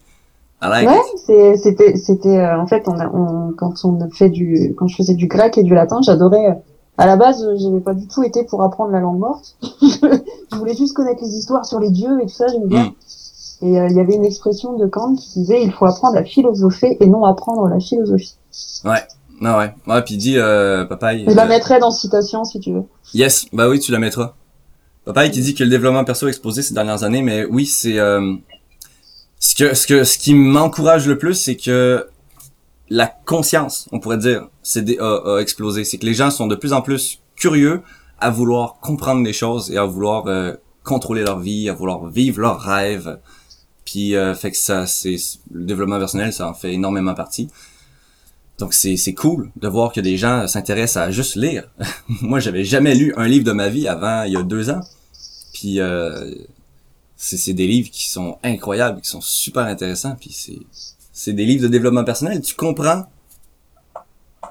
I 0.62 0.68
like 0.68 0.88
Ouais, 0.88 1.56
c'était, 1.56 1.96
c'était, 1.96 2.38
euh, 2.38 2.60
en 2.60 2.66
fait, 2.66 2.84
on 2.86 2.98
a, 2.98 3.08
on, 3.08 3.52
quand 3.52 3.84
on 3.84 4.08
fait 4.10 4.30
du, 4.30 4.74
quand 4.76 4.86
je 4.86 4.96
faisais 4.96 5.14
du 5.14 5.26
grec 5.26 5.58
et 5.58 5.62
du 5.62 5.74
latin, 5.74 6.00
j'adorais. 6.02 6.62
À 6.96 7.06
la 7.06 7.16
base, 7.16 7.42
euh, 7.44 7.56
j'avais 7.58 7.80
pas 7.80 7.94
du 7.94 8.06
tout 8.06 8.22
été 8.22 8.44
pour 8.44 8.62
apprendre 8.62 8.92
la 8.92 9.00
langue 9.00 9.18
morte. 9.18 9.56
je 9.82 10.56
voulais 10.56 10.76
juste 10.76 10.94
connaître 10.94 11.22
les 11.22 11.30
histoires 11.36 11.64
sur 11.66 11.80
les 11.80 11.90
dieux 11.90 12.20
et 12.22 12.26
tout 12.26 12.32
ça, 12.34 12.46
j'aimais 12.48 12.66
bien. 12.66 12.94
Et 13.62 13.80
euh, 13.80 13.88
il 13.88 13.96
y 13.96 14.00
avait 14.00 14.14
une 14.14 14.24
expression 14.24 14.74
de 14.76 14.86
Kant 14.86 15.14
qui 15.16 15.40
disait 15.40 15.62
il 15.62 15.72
faut 15.72 15.86
apprendre 15.86 16.16
à 16.16 16.24
philosopher 16.24 16.96
et 17.00 17.06
non 17.06 17.24
apprendre 17.24 17.66
la 17.68 17.80
philosophie. 17.80 18.34
Ah 19.42 19.58
ouais. 19.58 19.74
Ouais, 19.86 20.02
puis 20.02 20.14
il 20.14 20.18
dit, 20.18 20.38
euh, 20.38 20.84
papa, 20.84 21.14
il- 21.14 21.28
Je 21.28 21.34
la 21.34 21.46
mettrai 21.46 21.78
dans 21.80 21.90
citation 21.90 22.44
si 22.44 22.60
tu 22.60 22.72
veux. 22.72 22.84
Yes, 23.14 23.46
bah 23.52 23.68
oui, 23.68 23.80
tu 23.80 23.90
la 23.90 23.98
mettras. 23.98 24.34
Papa, 25.04 25.28
qui 25.28 25.40
dit 25.40 25.54
que 25.54 25.64
le 25.64 25.70
développement 25.70 26.04
perso 26.04 26.26
a 26.26 26.28
explosé 26.28 26.62
ces 26.62 26.74
dernières 26.74 27.02
années, 27.02 27.22
mais 27.22 27.44
oui, 27.44 27.66
c'est 27.66 27.98
euh, 27.98 28.34
ce 29.38 29.54
que 29.54 29.74
ce 29.74 29.86
que 29.86 30.04
ce 30.04 30.16
qui 30.18 30.34
m'encourage 30.34 31.06
le 31.08 31.18
plus, 31.18 31.34
c'est 31.34 31.56
que 31.56 32.06
la 32.90 33.06
conscience, 33.06 33.88
on 33.92 34.00
pourrait 34.00 34.18
dire, 34.18 34.48
c'est 34.62 34.98
a, 34.98 35.36
a 35.36 35.40
explosé. 35.40 35.84
C'est 35.84 35.98
que 35.98 36.06
les 36.06 36.14
gens 36.14 36.30
sont 36.30 36.46
de 36.46 36.54
plus 36.54 36.72
en 36.72 36.82
plus 36.82 37.20
curieux 37.36 37.82
à 38.20 38.30
vouloir 38.30 38.78
comprendre 38.80 39.24
les 39.24 39.32
choses 39.32 39.70
et 39.70 39.76
à 39.76 39.84
vouloir 39.84 40.26
euh, 40.26 40.54
contrôler 40.82 41.22
leur 41.22 41.40
vie, 41.40 41.68
à 41.68 41.74
vouloir 41.74 42.06
vivre 42.06 42.40
leurs 42.40 42.60
rêves. 42.60 43.18
Puis 43.84 44.14
euh, 44.14 44.34
fait 44.34 44.50
que 44.50 44.56
ça, 44.56 44.86
c'est 44.86 45.16
le 45.50 45.64
développement 45.64 45.98
personnel, 45.98 46.32
ça 46.32 46.48
en 46.48 46.54
fait 46.54 46.72
énormément 46.72 47.14
partie. 47.14 47.48
Donc 48.58 48.72
c'est 48.72 48.96
c'est 48.96 49.14
cool 49.14 49.50
de 49.56 49.66
voir 49.66 49.92
que 49.92 50.00
des 50.00 50.16
gens 50.16 50.46
s'intéressent 50.46 51.02
à 51.02 51.10
juste 51.10 51.34
lire. 51.36 51.68
Moi, 52.22 52.38
j'avais 52.40 52.64
jamais 52.64 52.94
lu 52.94 53.12
un 53.16 53.26
livre 53.26 53.44
de 53.44 53.52
ma 53.52 53.68
vie 53.68 53.88
avant 53.88 54.22
il 54.22 54.32
y 54.32 54.36
a 54.36 54.42
deux 54.42 54.70
ans. 54.70 54.80
Puis 55.52 55.80
euh, 55.80 56.32
c'est 57.16 57.36
c'est 57.36 57.52
des 57.52 57.66
livres 57.66 57.90
qui 57.90 58.08
sont 58.08 58.38
incroyables, 58.42 59.00
qui 59.00 59.10
sont 59.10 59.20
super 59.20 59.64
intéressants. 59.64 60.16
Puis 60.18 60.30
c'est 60.32 60.60
c'est 61.14 61.32
des 61.32 61.46
livres 61.46 61.62
de 61.62 61.68
développement 61.68 62.04
personnel. 62.04 62.42
Tu 62.42 62.54
comprends, 62.54 63.04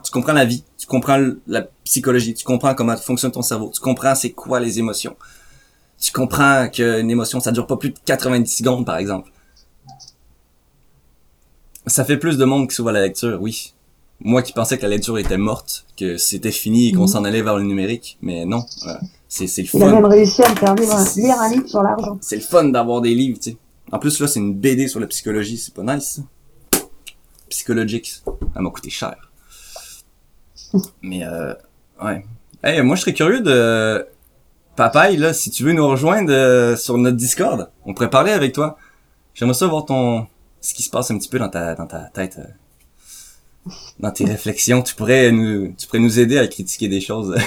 tu 0.03 0.11
comprends 0.11 0.34
la 0.34 0.45
vie, 0.45 0.64
tu 0.77 0.88
comprends 0.88 1.19
la 1.45 1.61
psychologie, 1.84 2.34
tu 2.34 2.44
comprends 2.44 2.73
comment 2.73 2.98
fonctionne 2.98 3.31
ton 3.31 3.41
cerveau, 3.44 3.69
tu 3.72 3.80
comprends 3.81 4.15
c'est 4.15 4.31
quoi 4.31 4.60
les 4.60 4.80
émotions. 4.80 5.15
Tu 5.99 6.11
comprends 6.11 6.68
qu'une 6.69 7.10
émotion, 7.11 7.40
ça 7.40 7.52
dure 7.52 7.68
pas 7.68 7.77
plus 7.77 7.91
de 7.91 7.99
90 8.06 8.48
secondes, 8.57 8.85
par 8.85 8.98
exemple. 8.98 9.30
Ça 11.88 12.06
fait 12.06 12.18
plus 12.18 12.38
de 12.38 12.45
monde 12.45 12.69
qui 12.69 12.76
s'ouvre 12.76 12.90
à 12.90 12.94
la 12.94 13.02
lecture, 13.02 13.40
oui. 13.41 13.73
Moi 14.22 14.41
qui 14.41 14.53
pensais 14.53 14.77
que 14.77 14.84
la 14.84 14.90
lecture 14.90 15.18
était 15.19 15.38
morte, 15.38 15.85
que 15.98 16.18
c'était 16.18 16.52
fini 16.52 16.90
et 16.90 16.91
qu'on 16.94 17.02
Mhm. 17.02 17.07
s'en 17.07 17.23
allait 17.26 17.41
vers 17.41 17.57
le 17.57 17.64
numérique, 17.64 18.18
mais 18.22 18.45
non. 18.45 18.64
euh, 18.88 18.94
c'est 19.27 19.48
c'est 19.48 19.64
le 19.64 19.68
Il 19.73 19.84
a 19.84 19.88
fun. 19.88 19.95
même 19.95 20.06
réussi 20.06 20.41
à 20.44 20.49
me 20.49 20.56
faire 20.56 20.76
lire 20.76 20.91
un, 20.95 21.06
lire 21.15 21.40
un 21.41 21.49
livre 21.52 21.68
sur 21.68 21.81
l'argent. 21.84 22.18
C'est 22.22 22.35
le 22.38 22.41
fun 22.41 22.65
d'avoir 22.65 23.02
des 23.02 23.14
livres, 23.14 23.38
tu 23.41 23.52
sais. 23.52 23.57
En 23.91 23.99
plus, 23.99 24.19
là, 24.19 24.27
c'est 24.27 24.40
une 24.40 24.53
BD 24.56 24.88
sur 24.88 24.99
la 25.02 25.07
psychologie, 25.07 25.57
c'est 25.57 25.73
pas 25.73 25.84
nice, 25.84 26.22
ça. 27.53 27.57
Psychologique. 27.57 28.21
Ça 28.53 28.61
m'a 28.61 28.69
coûté 28.69 28.89
cher. 28.89 29.15
Mais, 31.01 31.23
euh, 31.25 31.53
ouais. 32.03 32.25
Hey, 32.63 32.81
moi, 32.81 32.95
je 32.95 33.01
serais 33.01 33.13
curieux 33.13 33.41
de... 33.41 34.07
Papaye, 34.75 35.17
là, 35.17 35.34
si 35.34 35.51
tu 35.51 35.63
veux 35.63 35.73
nous 35.73 35.88
rejoindre 35.88 36.31
euh, 36.31 36.75
sur 36.75 36.97
notre 36.97 37.17
Discord, 37.17 37.69
on 37.85 37.93
pourrait 37.93 38.09
parler 38.09 38.31
avec 38.31 38.53
toi. 38.53 38.77
J'aimerais 39.35 39.53
ça 39.53 39.67
voir 39.67 39.85
ton... 39.85 40.25
ce 40.61 40.73
qui 40.73 40.81
se 40.81 40.89
passe 40.89 41.11
un 41.11 41.17
petit 41.19 41.30
peu 41.30 41.38
dans 41.38 41.49
ta, 41.49 41.75
dans 41.75 41.85
ta 41.85 42.05
tête. 42.05 42.39
euh, 42.39 43.71
dans 43.99 44.11
tes 44.11 44.25
réflexions. 44.25 44.81
Tu 44.81 44.95
pourrais 44.95 45.31
nous, 45.31 45.73
tu 45.77 45.88
pourrais 45.88 45.99
nous 45.99 46.19
aider 46.19 46.38
à 46.38 46.47
critiquer 46.47 46.88
des 46.88 47.01
choses. 47.01 47.35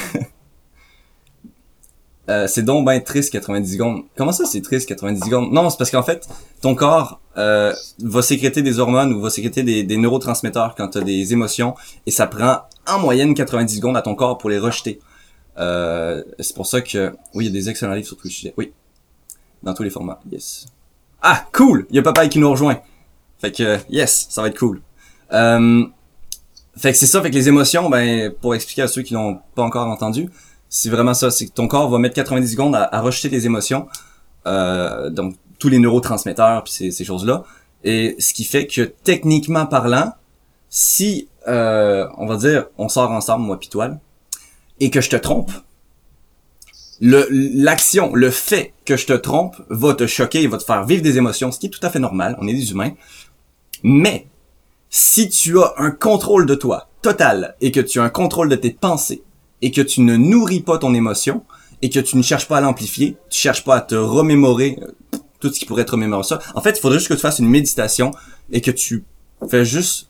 Euh, 2.28 2.48
c'est 2.48 2.64
donc 2.64 2.84
ben 2.84 3.00
triste 3.00 3.30
90 3.30 3.72
secondes. 3.72 4.02
Comment 4.16 4.32
ça 4.32 4.46
c'est 4.46 4.60
triste 4.60 4.88
90 4.88 5.20
secondes? 5.20 5.52
Non, 5.52 5.70
c'est 5.70 5.76
parce 5.78 5.92
qu'en 5.92 6.02
fait, 6.02 6.28
ton 6.60 6.74
corps 6.74 7.20
euh, 7.38 7.74
va 8.02 8.22
sécréter 8.22 8.62
des 8.62 8.78
hormones 8.78 9.12
ou 9.12 9.20
va 9.20 9.30
sécréter 9.30 9.62
des, 9.62 9.82
des 9.82 9.96
neurotransmetteurs 9.96 10.74
quand 10.74 10.88
tu 10.88 10.98
as 10.98 11.02
des 11.02 11.32
émotions 11.32 11.74
et 12.06 12.10
ça 12.10 12.26
prend 12.26 12.62
en 12.86 12.98
moyenne 12.98 13.34
90 13.34 13.76
secondes 13.76 13.96
à 13.96 14.02
ton 14.02 14.14
corps 14.14 14.38
pour 14.38 14.50
les 14.50 14.58
rejeter. 14.58 15.00
Euh, 15.58 16.22
c'est 16.38 16.54
pour 16.54 16.66
ça 16.66 16.80
que 16.80 17.12
oui, 17.34 17.44
il 17.44 17.48
y 17.48 17.50
a 17.50 17.52
des 17.52 17.68
excellents 17.68 17.94
livres 17.94 18.06
sur 18.06 18.16
tous 18.16 18.28
les 18.28 18.32
sujets. 18.32 18.54
Oui. 18.56 18.72
Dans 19.62 19.74
tous 19.74 19.82
les 19.82 19.90
formats. 19.90 20.20
Yes. 20.30 20.66
Ah, 21.22 21.46
cool! 21.52 21.86
Il 21.90 21.96
y 21.96 21.98
a 21.98 22.02
Papa 22.02 22.26
qui 22.28 22.38
nous 22.38 22.50
rejoint. 22.50 22.80
Fait 23.38 23.52
que 23.52 23.78
yes, 23.90 24.28
ça 24.30 24.42
va 24.42 24.48
être 24.48 24.58
cool. 24.58 24.80
Euh, 25.32 25.84
fait 26.76 26.92
que 26.92 26.98
c'est 26.98 27.06
ça, 27.06 27.22
fait 27.22 27.30
que 27.30 27.34
les 27.34 27.48
émotions, 27.48 27.88
ben, 27.88 28.32
pour 28.40 28.54
expliquer 28.54 28.82
à 28.82 28.88
ceux 28.88 29.02
qui 29.02 29.14
l'ont 29.14 29.40
pas 29.54 29.62
encore 29.62 29.88
entendu, 29.88 30.30
c'est 30.68 30.90
vraiment 30.90 31.14
ça, 31.14 31.30
c'est 31.30 31.46
que 31.46 31.52
ton 31.52 31.68
corps 31.68 31.88
va 31.88 31.98
mettre 31.98 32.14
90 32.14 32.50
secondes 32.52 32.74
à, 32.74 32.94
à 32.94 33.00
rejeter 33.00 33.30
tes 33.30 33.46
émotions, 33.46 33.88
euh, 34.46 35.10
donc 35.10 35.36
tous 35.58 35.68
les 35.68 35.78
neurotransmetteurs 35.78 36.64
puis 36.64 36.92
ces, 36.92 37.04
choses-là, 37.04 37.44
et 37.84 38.16
ce 38.18 38.34
qui 38.34 38.44
fait 38.44 38.66
que 38.66 38.82
techniquement 38.82 39.66
parlant, 39.66 40.12
si 40.68 41.28
euh, 41.48 42.06
on 42.16 42.26
va 42.26 42.36
dire, 42.36 42.66
on 42.78 42.88
sort 42.88 43.10
ensemble, 43.10 43.44
moi 43.44 43.58
pis 43.58 43.68
toi, 43.68 43.90
et 44.80 44.90
que 44.90 45.00
je 45.00 45.10
te 45.10 45.16
trompe, 45.16 45.52
le 47.00 47.26
l'action, 47.30 48.14
le 48.14 48.30
fait 48.30 48.72
que 48.84 48.96
je 48.96 49.06
te 49.06 49.12
trompe 49.12 49.56
va 49.68 49.94
te 49.94 50.06
choquer, 50.06 50.46
va 50.46 50.58
te 50.58 50.64
faire 50.64 50.84
vivre 50.84 51.02
des 51.02 51.18
émotions, 51.18 51.52
ce 51.52 51.58
qui 51.58 51.66
est 51.66 51.70
tout 51.70 51.84
à 51.84 51.90
fait 51.90 51.98
normal, 51.98 52.36
on 52.40 52.48
est 52.48 52.54
des 52.54 52.70
humains. 52.70 52.92
Mais 53.82 54.26
si 54.90 55.28
tu 55.28 55.60
as 55.60 55.74
un 55.76 55.90
contrôle 55.90 56.46
de 56.46 56.54
toi 56.54 56.88
total 57.02 57.54
et 57.60 57.70
que 57.70 57.80
tu 57.80 58.00
as 58.00 58.02
un 58.02 58.08
contrôle 58.08 58.48
de 58.48 58.56
tes 58.56 58.70
pensées 58.70 59.22
et 59.62 59.70
que 59.70 59.82
tu 59.82 60.00
ne 60.00 60.16
nourris 60.16 60.60
pas 60.60 60.78
ton 60.78 60.94
émotion 60.94 61.44
et 61.82 61.90
que 61.90 62.00
tu 62.00 62.16
ne 62.16 62.22
cherches 62.22 62.48
pas 62.48 62.58
à 62.58 62.60
l'amplifier, 62.60 63.16
tu 63.28 63.38
cherches 63.38 63.64
pas 63.64 63.76
à 63.76 63.80
te 63.80 63.94
remémorer 63.94 64.78
tout 65.40 65.52
ce 65.52 65.58
qui 65.58 65.66
pourrait 65.66 65.84
te 65.84 65.92
remémorer 65.92 66.24
ça. 66.24 66.40
En 66.54 66.60
fait, 66.60 66.70
il 66.70 66.80
faudrait 66.80 66.98
juste 66.98 67.08
que 67.08 67.14
tu 67.14 67.20
fasses 67.20 67.38
une 67.38 67.48
méditation 67.48 68.10
et 68.50 68.60
que 68.60 68.70
tu 68.70 69.04
fais 69.48 69.64
juste 69.64 70.08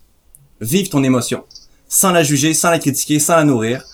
vivre 0.60 0.88
ton 0.90 1.02
émotion 1.02 1.44
sans 1.88 2.12
la 2.12 2.22
juger, 2.22 2.54
sans 2.54 2.70
la 2.70 2.78
critiquer, 2.78 3.18
sans 3.18 3.36
la 3.36 3.44
nourrir. 3.44 3.84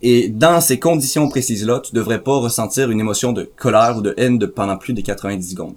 Et 0.00 0.28
dans 0.28 0.60
ces 0.60 0.78
conditions 0.78 1.28
précises-là, 1.28 1.80
tu 1.80 1.94
devrais 1.94 2.22
pas 2.22 2.38
ressentir 2.38 2.90
une 2.90 3.00
émotion 3.00 3.32
de 3.32 3.50
colère 3.56 3.96
ou 3.96 4.00
de 4.00 4.14
haine 4.16 4.38
de 4.38 4.46
pendant 4.46 4.76
plus 4.76 4.92
de 4.92 5.00
90 5.00 5.50
secondes. 5.50 5.74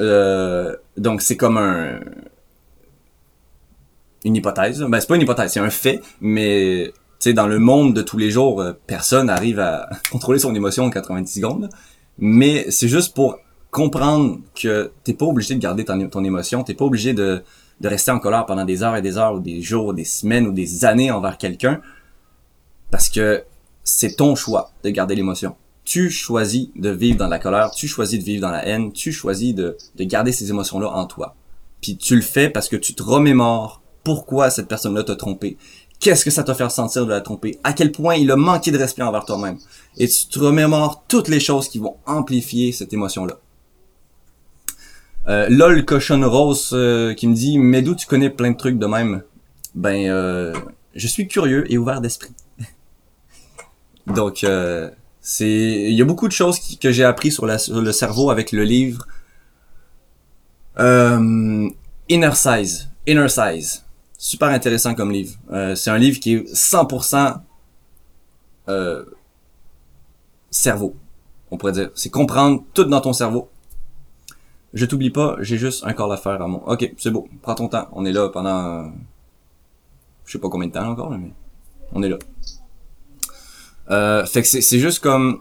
Euh, 0.00 0.76
donc 0.96 1.22
c'est 1.22 1.36
comme 1.36 1.56
un 1.56 2.00
une 4.24 4.36
hypothèse. 4.36 4.82
Ben 4.82 5.00
c'est 5.00 5.06
pas 5.06 5.16
une 5.16 5.22
hypothèse, 5.22 5.52
c'est 5.52 5.60
un 5.60 5.70
fait, 5.70 6.00
mais 6.20 6.92
tu 6.92 7.30
sais 7.30 7.32
dans 7.32 7.46
le 7.46 7.58
monde 7.58 7.94
de 7.94 8.02
tous 8.02 8.18
les 8.18 8.30
jours, 8.30 8.60
euh, 8.60 8.72
personne 8.86 9.26
n'arrive 9.26 9.58
à 9.60 9.88
contrôler 10.10 10.38
son 10.38 10.54
émotion 10.54 10.84
en 10.84 10.90
90 10.90 11.32
secondes. 11.32 11.70
Mais 12.18 12.66
c'est 12.70 12.88
juste 12.88 13.14
pour 13.14 13.38
comprendre 13.70 14.40
que 14.60 14.92
t'es 15.04 15.14
pas 15.14 15.26
obligé 15.26 15.54
de 15.54 15.60
garder 15.60 15.84
ton, 15.84 16.08
ton 16.08 16.24
émotion, 16.24 16.64
t'es 16.64 16.74
pas 16.74 16.84
obligé 16.84 17.14
de, 17.14 17.42
rester 17.82 18.10
en 18.10 18.18
colère 18.18 18.46
pendant 18.46 18.64
des 18.64 18.82
heures 18.82 18.96
et 18.96 19.02
des 19.02 19.18
heures 19.18 19.34
ou 19.34 19.40
des 19.40 19.62
jours, 19.62 19.94
des 19.94 20.04
semaines 20.04 20.46
ou 20.46 20.52
des 20.52 20.84
années 20.84 21.10
envers 21.10 21.38
quelqu'un, 21.38 21.80
parce 22.90 23.08
que 23.08 23.44
c'est 23.84 24.16
ton 24.16 24.34
choix 24.34 24.72
de 24.82 24.90
garder 24.90 25.14
l'émotion. 25.14 25.54
Tu 25.84 26.10
choisis 26.10 26.68
de 26.76 26.90
vivre 26.90 27.18
dans 27.18 27.28
la 27.28 27.38
colère, 27.38 27.70
tu 27.70 27.88
choisis 27.88 28.18
de 28.18 28.24
vivre 28.24 28.42
dans 28.42 28.50
la 28.50 28.66
haine, 28.66 28.92
tu 28.92 29.12
choisis 29.12 29.54
de, 29.54 29.76
de 29.96 30.04
garder 30.04 30.32
ces 30.32 30.50
émotions-là 30.50 30.90
en 30.90 31.06
toi. 31.06 31.34
Puis 31.80 31.96
tu 31.96 32.16
le 32.16 32.22
fais 32.22 32.50
parce 32.50 32.68
que 32.68 32.76
tu 32.76 32.94
te 32.94 33.02
remémores 33.02 33.80
pourquoi 34.04 34.50
cette 34.50 34.68
personne-là 34.68 35.04
t'a 35.04 35.16
trompé. 35.16 35.56
Qu'est-ce 36.00 36.24
que 36.24 36.30
ça 36.30 36.44
t'a 36.44 36.54
fait 36.54 36.68
sentir 36.70 37.06
de 37.06 37.10
la 37.10 37.20
tromper? 37.20 37.58
À 37.64 37.72
quel 37.72 37.90
point 37.90 38.14
il 38.14 38.30
a 38.30 38.36
manqué 38.36 38.70
de 38.70 38.78
respect 38.78 39.02
envers 39.02 39.24
toi-même? 39.24 39.58
Et 39.96 40.06
tu 40.06 40.26
te 40.26 40.38
remémores 40.38 41.04
toutes 41.08 41.28
les 41.28 41.40
choses 41.40 41.68
qui 41.68 41.78
vont 41.78 41.96
amplifier 42.06 42.70
cette 42.72 42.92
émotion-là. 42.92 43.38
Euh, 45.28 45.46
LOL 45.50 45.84
cochon 45.84 46.20
rose 46.28 46.70
euh, 46.72 47.12
qui 47.12 47.26
me 47.26 47.34
dit 47.34 47.58
mais 47.58 47.82
d'où 47.82 47.94
tu 47.94 48.06
connais 48.06 48.30
plein 48.30 48.52
de 48.52 48.56
trucs 48.56 48.78
de 48.78 48.86
même 48.86 49.22
ben 49.74 50.08
euh, 50.08 50.54
je 50.94 51.06
suis 51.06 51.28
curieux 51.28 51.70
et 51.70 51.76
ouvert 51.76 52.00
d'esprit 52.00 52.32
donc 54.06 54.42
euh, 54.42 54.90
c'est 55.20 55.46
il 55.46 55.92
y 55.92 56.00
a 56.00 56.06
beaucoup 56.06 56.28
de 56.28 56.32
choses 56.32 56.58
que 56.80 56.90
j'ai 56.90 57.04
appris 57.04 57.30
sur, 57.30 57.60
sur, 57.60 57.82
le 57.82 57.92
cerveau 57.92 58.30
avec 58.30 58.52
le 58.52 58.64
livre 58.64 59.06
euh, 60.78 61.68
Inner 62.08 62.34
Size 62.34 62.88
Inner 63.06 63.28
Size 63.28 63.84
super 64.18 64.48
intéressant 64.48 64.94
comme 64.94 65.10
livre 65.10 65.38
c'est 65.74 65.90
un 65.90 65.98
livre 65.98 66.20
qui 66.20 66.34
est 66.34 66.52
100% 66.52 67.40
cerveau 70.50 70.94
on 71.50 71.56
pourrait 71.56 71.72
dire 71.72 71.90
c'est 71.94 72.10
comprendre 72.10 72.64
tout 72.74 72.84
dans 72.84 73.00
ton 73.00 73.14
cerveau 73.14 73.48
je 74.74 74.84
t'oublie 74.84 75.10
pas, 75.10 75.36
j'ai 75.40 75.56
juste 75.56 75.84
un 75.86 75.92
corps 75.92 76.12
à 76.12 76.34
à 76.34 76.46
mon. 76.46 76.58
Ok, 76.66 76.92
c'est 76.98 77.10
beau, 77.10 77.28
prends 77.42 77.54
ton 77.54 77.68
temps. 77.68 77.88
On 77.92 78.04
est 78.04 78.12
là 78.12 78.28
pendant. 78.28 78.92
Je 80.26 80.32
sais 80.32 80.38
pas 80.38 80.48
combien 80.48 80.68
de 80.68 80.72
temps 80.72 80.88
encore, 80.88 81.10
mais 81.10 81.32
on 81.92 82.02
est 82.02 82.08
là. 82.08 82.18
Euh, 83.90 84.26
fait 84.26 84.42
que 84.42 84.48
c'est 84.48 84.78
juste 84.78 85.00
comme. 85.00 85.40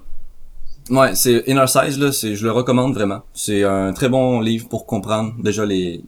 Ouais, 0.89 1.15
c'est 1.15 1.43
Inner 1.47 1.67
Size, 1.67 1.99
là, 1.99 2.11
je 2.11 2.41
le 2.41 2.51
recommande 2.51 2.93
vraiment. 2.93 3.23
C'est 3.33 3.65
un 3.65 3.91
très 3.91 4.07
bon 4.07 4.39
livre 4.39 4.69
pour 4.69 4.85
comprendre 4.85 5.33
déjà 5.39 5.65
les, 5.65 6.01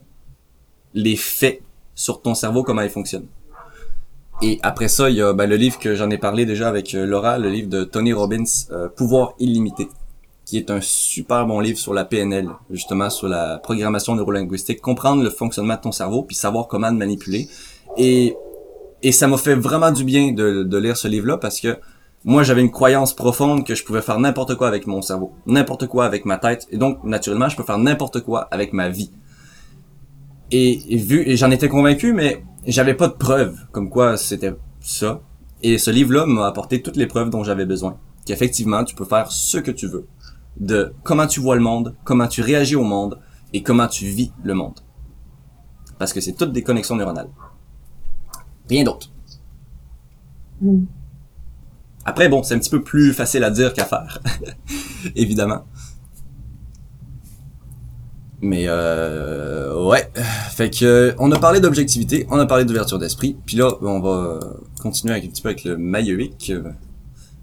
les 0.93 1.17
faits 1.17 1.61
sur 1.99 2.21
ton 2.21 2.33
cerveau, 2.33 2.63
comment 2.63 2.81
il 2.81 2.89
fonctionne. 2.89 3.25
Et 4.41 4.57
après 4.61 4.87
ça, 4.87 5.09
il 5.09 5.17
y 5.17 5.21
a 5.21 5.33
ben, 5.33 5.49
le 5.49 5.57
livre 5.57 5.77
que 5.79 5.95
j'en 5.95 6.09
ai 6.09 6.17
parlé 6.17 6.45
déjà 6.45 6.69
avec 6.69 6.95
euh, 6.95 7.05
Laura, 7.05 7.37
le 7.37 7.49
livre 7.49 7.67
de 7.67 7.83
Tony 7.83 8.13
Robbins, 8.13 8.45
euh, 8.71 8.87
Pouvoir 8.87 9.33
illimité 9.37 9.89
qui 10.45 10.57
est 10.57 10.71
un 10.71 10.81
super 10.81 11.45
bon 11.45 11.59
livre 11.59 11.77
sur 11.77 11.93
la 11.93 12.05
PNL, 12.05 12.49
justement 12.71 13.11
sur 13.11 13.27
la 13.27 13.59
programmation 13.59 14.15
neurolinguistique, 14.15 14.81
comprendre 14.81 15.21
le 15.21 15.29
fonctionnement 15.29 15.75
de 15.75 15.81
ton 15.81 15.91
cerveau, 15.91 16.23
puis 16.23 16.35
savoir 16.35 16.67
comment 16.67 16.89
le 16.89 16.95
manipuler. 16.95 17.47
Et, 17.97 18.35
et 19.03 19.11
ça 19.11 19.27
m'a 19.27 19.37
fait 19.37 19.53
vraiment 19.53 19.91
du 19.91 20.03
bien 20.03 20.31
de, 20.31 20.63
de 20.63 20.77
lire 20.79 20.97
ce 20.97 21.07
livre-là 21.07 21.37
parce 21.37 21.59
que 21.59 21.77
moi 22.25 22.41
j'avais 22.41 22.61
une 22.61 22.71
croyance 22.71 23.13
profonde 23.13 23.63
que 23.63 23.75
je 23.75 23.83
pouvais 23.83 24.01
faire 24.01 24.19
n'importe 24.19 24.55
quoi 24.55 24.67
avec 24.67 24.87
mon 24.87 25.03
cerveau, 25.03 25.33
n'importe 25.45 25.85
quoi 25.85 26.05
avec 26.05 26.25
ma 26.25 26.39
tête, 26.39 26.67
et 26.71 26.77
donc 26.77 27.03
naturellement 27.03 27.49
je 27.49 27.55
peux 27.55 27.63
faire 27.63 27.77
n'importe 27.77 28.21
quoi 28.21 28.47
avec 28.49 28.73
ma 28.73 28.89
vie. 28.89 29.11
Et, 30.51 30.93
et 30.93 30.97
vu, 30.97 31.23
et 31.27 31.37
j'en 31.37 31.51
étais 31.51 31.69
convaincu, 31.69 32.13
mais 32.13 32.43
j'avais 32.65 32.93
pas 32.93 33.07
de 33.07 33.13
preuves 33.13 33.57
comme 33.71 33.89
quoi 33.89 34.17
c'était 34.17 34.53
ça. 34.79 35.21
Et 35.61 35.77
ce 35.77 35.91
livre-là 35.91 36.25
m'a 36.25 36.47
apporté 36.47 36.81
toutes 36.81 36.95
les 36.95 37.07
preuves 37.07 37.29
dont 37.29 37.43
j'avais 37.43 37.65
besoin. 37.65 37.97
Qu'effectivement, 38.25 38.83
tu 38.83 38.95
peux 38.95 39.05
faire 39.05 39.31
ce 39.31 39.57
que 39.57 39.71
tu 39.71 39.87
veux 39.87 40.07
de 40.59 40.93
comment 41.03 41.27
tu 41.27 41.39
vois 41.39 41.55
le 41.55 41.61
monde, 41.61 41.95
comment 42.03 42.27
tu 42.27 42.41
réagis 42.41 42.75
au 42.75 42.83
monde 42.83 43.19
et 43.53 43.63
comment 43.63 43.87
tu 43.87 44.05
vis 44.05 44.31
le 44.43 44.53
monde. 44.53 44.79
Parce 45.97 46.13
que 46.13 46.21
c'est 46.21 46.33
toutes 46.33 46.53
des 46.53 46.63
connexions 46.63 46.95
neuronales. 46.95 47.29
Rien 48.69 48.83
d'autre. 48.83 49.09
Mm. 50.61 50.85
Après, 52.05 52.29
bon, 52.29 52.43
c'est 52.43 52.55
un 52.55 52.59
petit 52.59 52.69
peu 52.69 52.81
plus 52.81 53.13
facile 53.13 53.43
à 53.43 53.51
dire 53.51 53.73
qu'à 53.73 53.85
faire, 53.85 54.19
évidemment. 55.15 55.65
Mais 58.41 58.65
euh, 58.67 59.83
ouais, 59.85 60.09
fait 60.51 60.69
que 60.69 61.13
on 61.19 61.29
a 61.33 61.39
parlé 61.39 61.59
d'objectivité, 61.59 62.25
on 62.29 62.39
a 62.39 62.45
parlé 62.45 62.63
d'ouverture 62.63 62.97
d'esprit, 62.97 63.35
puis 63.45 63.57
là 63.57 63.69
on 63.81 63.99
va 63.99 64.39
continuer 64.81 65.13
avec 65.13 65.25
un 65.25 65.27
petit 65.27 65.41
peu 65.41 65.49
avec 65.49 65.65
le 65.65 65.77
maïoïque, 65.77 66.51
euh, 66.51 66.71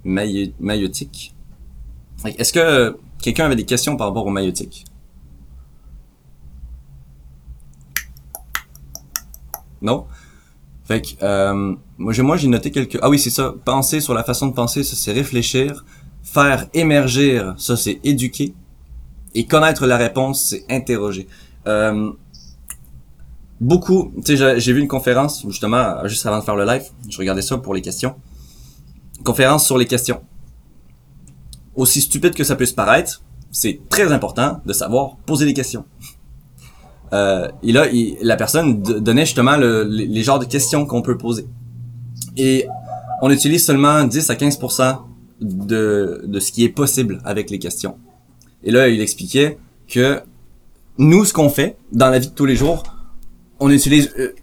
maïotique. 0.05 1.35
Est-ce 2.25 2.53
que 2.53 2.97
quelqu'un 3.21 3.45
avait 3.45 3.57
des 3.57 3.67
questions 3.67 3.97
par 3.97 4.09
rapport 4.09 4.25
au 4.27 4.31
maïotique? 4.31 4.87
Non? 9.83 10.07
Fait 10.85 11.03
que, 11.03 11.09
euh, 11.23 11.75
j'ai, 12.11 12.23
moi, 12.23 12.37
j'ai 12.37 12.49
noté 12.49 12.71
quelques... 12.71 12.99
Ah 13.03 13.11
oui, 13.11 13.19
c'est 13.19 13.31
ça. 13.31 13.55
Penser 13.65 14.01
sur 14.01 14.15
la 14.15 14.25
façon 14.25 14.47
de 14.47 14.55
penser, 14.55 14.83
ça, 14.83 14.97
c'est 14.97 15.13
réfléchir. 15.13 15.85
Faire 16.23 16.69
émerger, 16.73 17.43
ça, 17.59 17.77
c'est 17.77 18.01
éduquer. 18.03 18.55
Et 19.37 19.47
connaître 19.47 19.87
la 19.87 19.97
réponse, 19.97 20.43
c'est 20.43 20.65
interroger. 20.69 21.29
Euh, 21.67 22.11
beaucoup, 23.61 24.13
tu 24.25 24.37
sais, 24.37 24.61
j'ai 24.61 24.73
vu 24.73 24.81
une 24.81 24.89
conférence, 24.89 25.45
justement, 25.47 26.07
juste 26.09 26.27
avant 26.27 26.39
de 26.39 26.45
faire 26.45 26.57
le 26.57 26.65
live, 26.65 26.85
je 27.09 27.19
regardais 27.19 27.43
ça 27.43 27.59
pour 27.59 27.75
les 27.75 27.83
questions. 27.83 28.15
Conférence 29.25 29.65
sur 29.67 29.79
les 29.79 29.87
questions 29.87 30.21
aussi 31.77 32.01
stupide 32.01 32.35
que 32.35 32.45
ça 32.45 32.57
puisse 32.57 32.73
paraître, 32.73 33.23
c'est 33.53 33.81
très 33.89 34.11
important 34.11 34.61
de 34.67 34.73
savoir 34.73 35.17
poser 35.27 35.45
des 35.45 35.55
questions. 35.55 35.85
Euh, 37.13 37.49
et 37.63 37.73
là, 37.73 37.87
la 38.23 38.37
personne 38.37 38.83
donnait 38.83 39.27
justement 39.27 39.57
le, 39.57 39.85
les, 39.85 40.23
genres 40.23 40.41
de 40.41 40.45
questions 40.45 40.87
qu'on 40.87 41.03
peut 41.03 41.17
poser. 41.17 41.47
Et 42.37 42.67
on 43.23 43.31
utilise 43.31 43.65
seulement 43.65 44.03
10 44.05 44.31
à 44.31 44.35
15% 44.35 44.99
de, 45.41 46.23
de 46.27 46.41
ce 46.41 46.51
qui 46.51 46.65
est 46.65 46.69
possible 46.71 47.21
avec 47.25 47.51
les 47.51 47.59
questions. 47.59 47.97
Et 48.67 48.71
là, 48.71 48.89
il 48.89 49.01
expliquait 49.01 49.57
que 49.89 50.21
nous, 50.99 51.25
ce 51.25 51.33
qu'on 51.33 51.49
fait 51.49 51.77
dans 51.93 52.11
la 52.11 52.19
vie 52.19 52.29
de 52.29 52.35
tous 52.35 52.45
les 52.45 52.57
jours, 52.57 52.83
on 53.61 53.71
utilise 53.71 54.13
euh, 54.19 54.35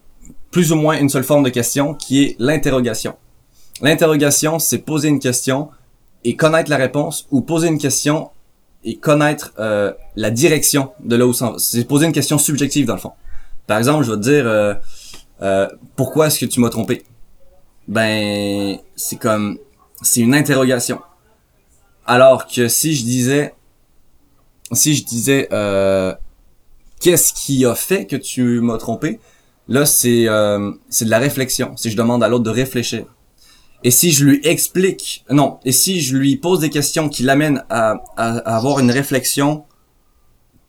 plus 0.50 0.72
ou 0.72 0.76
moins 0.76 0.98
une 0.98 1.10
seule 1.10 1.24
forme 1.24 1.44
de 1.44 1.50
question 1.50 1.94
qui 1.94 2.24
est 2.24 2.36
l'interrogation. 2.40 3.16
L'interrogation, 3.82 4.58
c'est 4.58 4.80
poser 4.80 5.10
une 5.10 5.20
question 5.20 5.70
et 6.24 6.36
connaître 6.36 6.70
la 6.70 6.78
réponse 6.78 7.28
ou 7.32 7.42
poser 7.42 7.68
une 7.68 7.78
question 7.78 8.32
et 8.84 8.98
connaître 8.98 9.54
euh, 9.60 9.94
la 10.16 10.30
direction 10.30 10.92
de 11.04 11.16
là 11.16 11.26
où 11.26 11.34
ça 11.34 11.54
C'est 11.58 11.86
poser 11.86 12.06
une 12.06 12.12
question 12.12 12.38
subjective 12.38 12.86
dans 12.86 12.96
le 12.96 13.00
fond. 13.00 13.14
Par 13.68 13.78
exemple, 13.78 14.04
je 14.04 14.12
vais 14.12 14.18
te 14.18 14.24
dire 14.24 14.48
euh, 14.48 14.74
euh, 15.42 15.68
pourquoi 15.96 16.28
est-ce 16.28 16.40
que 16.40 16.46
tu 16.46 16.60
m'as 16.60 16.70
trompé 16.70 17.04
Ben, 17.88 18.78
c'est 18.96 19.18
comme 19.18 19.58
c'est 20.02 20.22
une 20.22 20.36
interrogation. 20.36 21.00
Alors 22.06 22.48
que 22.48 22.68
si 22.68 22.96
je 22.96 23.04
disais 23.04 23.54
si 24.76 24.96
je 24.96 25.04
disais 25.04 25.48
euh, 25.52 26.14
qu'est-ce 27.00 27.34
qui 27.34 27.66
a 27.66 27.76
fait 27.76 28.06
que 28.06 28.16
tu 28.16 28.62
m'as 28.62 28.78
trompé, 28.78 29.20
là 29.68 29.86
c'est 29.86 30.28
euh, 30.28 30.72
c'est 30.90 31.06
de 31.06 31.10
la 31.10 31.20
réflexion. 31.20 31.76
Si 31.76 31.92
je 31.92 31.98
demande 31.98 32.24
à 32.24 32.28
l'autre 32.28 32.44
de 32.44 32.50
réfléchir. 32.50 33.06
Et 33.84 33.92
si 33.92 34.12
je 34.12 34.26
lui 34.26 34.40
explique, 34.44 35.26
non, 35.30 35.60
et 35.66 35.74
si 35.74 36.00
je 36.00 36.16
lui 36.16 36.38
pose 36.38 36.62
des 36.62 36.70
questions 36.70 37.10
qui 37.10 37.24
l'amènent 37.24 37.66
à, 37.70 38.02
avoir 38.16 38.80
une 38.80 38.92
réflexion 38.92 39.66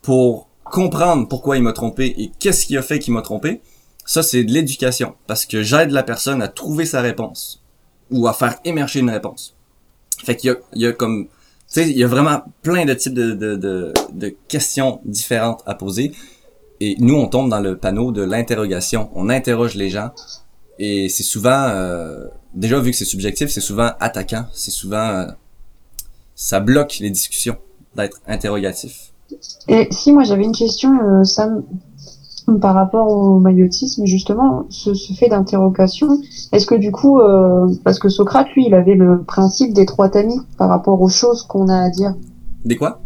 pour 0.03 0.49
comprendre 0.65 1.29
pourquoi 1.29 1.57
il 1.57 1.63
m'a 1.63 1.73
trompé 1.73 2.13
et 2.19 2.33
qu'est-ce 2.41 2.67
qui 2.67 2.77
a 2.77 2.83
fait 2.83 2.99
qu'il 2.99 3.15
m'a 3.15 3.23
trompé, 3.23 3.61
Ça, 4.07 4.23
c'est 4.23 4.45
de 4.45 4.53
l'éducation. 4.53 5.15
Parce 5.27 5.47
que 5.47 5.63
j'aide 5.63 5.91
la 5.91 6.03
personne 6.03 6.43
à 6.43 6.49
trouver 6.49 6.85
sa 6.85 7.01
réponse. 7.01 7.63
Ou 8.11 8.27
à 8.27 8.35
faire 8.35 8.59
émerger 8.65 9.01
une 9.01 9.09
réponse. 9.09 9.57
Fait 10.25 10.37
qu'il 10.37 10.51
y 10.51 10.53
a, 10.53 10.57
il 10.75 10.83
y 10.83 10.87
a 10.87 10.93
comme... 10.93 11.29
Sais, 11.75 11.91
il 11.91 11.99
y 11.99 12.05
a 12.05 12.07
vraiment 12.07 12.41
plein 12.63 12.85
de 12.85 12.95
types 12.95 13.15
de, 13.15 13.33
de, 13.33 13.57
de, 13.57 13.93
de 14.13 14.29
questions 14.47 15.01
différentes 15.05 15.61
à 15.67 15.75
poser. 15.75 16.13
Et 16.79 16.95
nous, 17.01 17.17
on 17.17 17.27
tombe 17.27 17.51
dans 17.51 17.59
le 17.59 17.77
panneau 17.77 18.13
de 18.13 18.23
l'interrogation. 18.23 19.11
On 19.17 19.29
interroge 19.29 19.75
les 19.75 19.91
gens. 19.91 20.11
Et 20.79 21.09
c'est 21.09 21.25
souvent... 21.25 21.67
Euh, 21.71 22.29
déjà, 22.55 22.79
vu 22.79 22.93
que 22.93 22.97
c'est 22.97 23.05
subjectif, 23.05 23.51
c'est 23.51 23.61
souvent 23.61 23.91
attaquant. 23.99 24.47
C'est 24.53 24.71
souvent... 24.71 25.09
Euh, 25.09 25.27
ça 26.37 26.61
bloque 26.61 26.99
les 27.01 27.11
discussions 27.11 27.57
d'être 27.97 28.21
interrogatif. 28.29 29.13
Et 29.67 29.89
si 29.91 30.13
moi 30.13 30.23
j'avais 30.23 30.45
une 30.45 30.55
question, 30.55 30.93
euh, 31.01 31.25
Sam, 31.25 31.65
par 32.61 32.75
rapport 32.75 33.09
au 33.09 33.39
maillotisme, 33.39 34.05
justement, 34.05 34.67
ce, 34.69 34.93
fait 35.15 35.29
d'interrogation, 35.29 36.19
est-ce 36.53 36.67
que 36.67 36.75
du 36.75 36.93
coup, 36.93 37.21
euh, 37.21 37.67
parce 37.85 37.99
que 37.99 38.09
Socrate, 38.09 38.49
lui, 38.55 38.67
il 38.67 38.75
avait 38.75 38.95
le 38.95 39.23
principe 39.23 39.73
des 39.73 39.87
trois 39.87 40.09
tamis 40.09 40.41
par 40.59 40.69
rapport 40.69 41.01
aux 41.01 41.09
choses 41.09 41.43
qu'on 41.43 41.69
a 41.69 41.77
à 41.77 41.91
dire. 41.91 42.15
Des 42.65 42.77
quoi? 42.77 43.01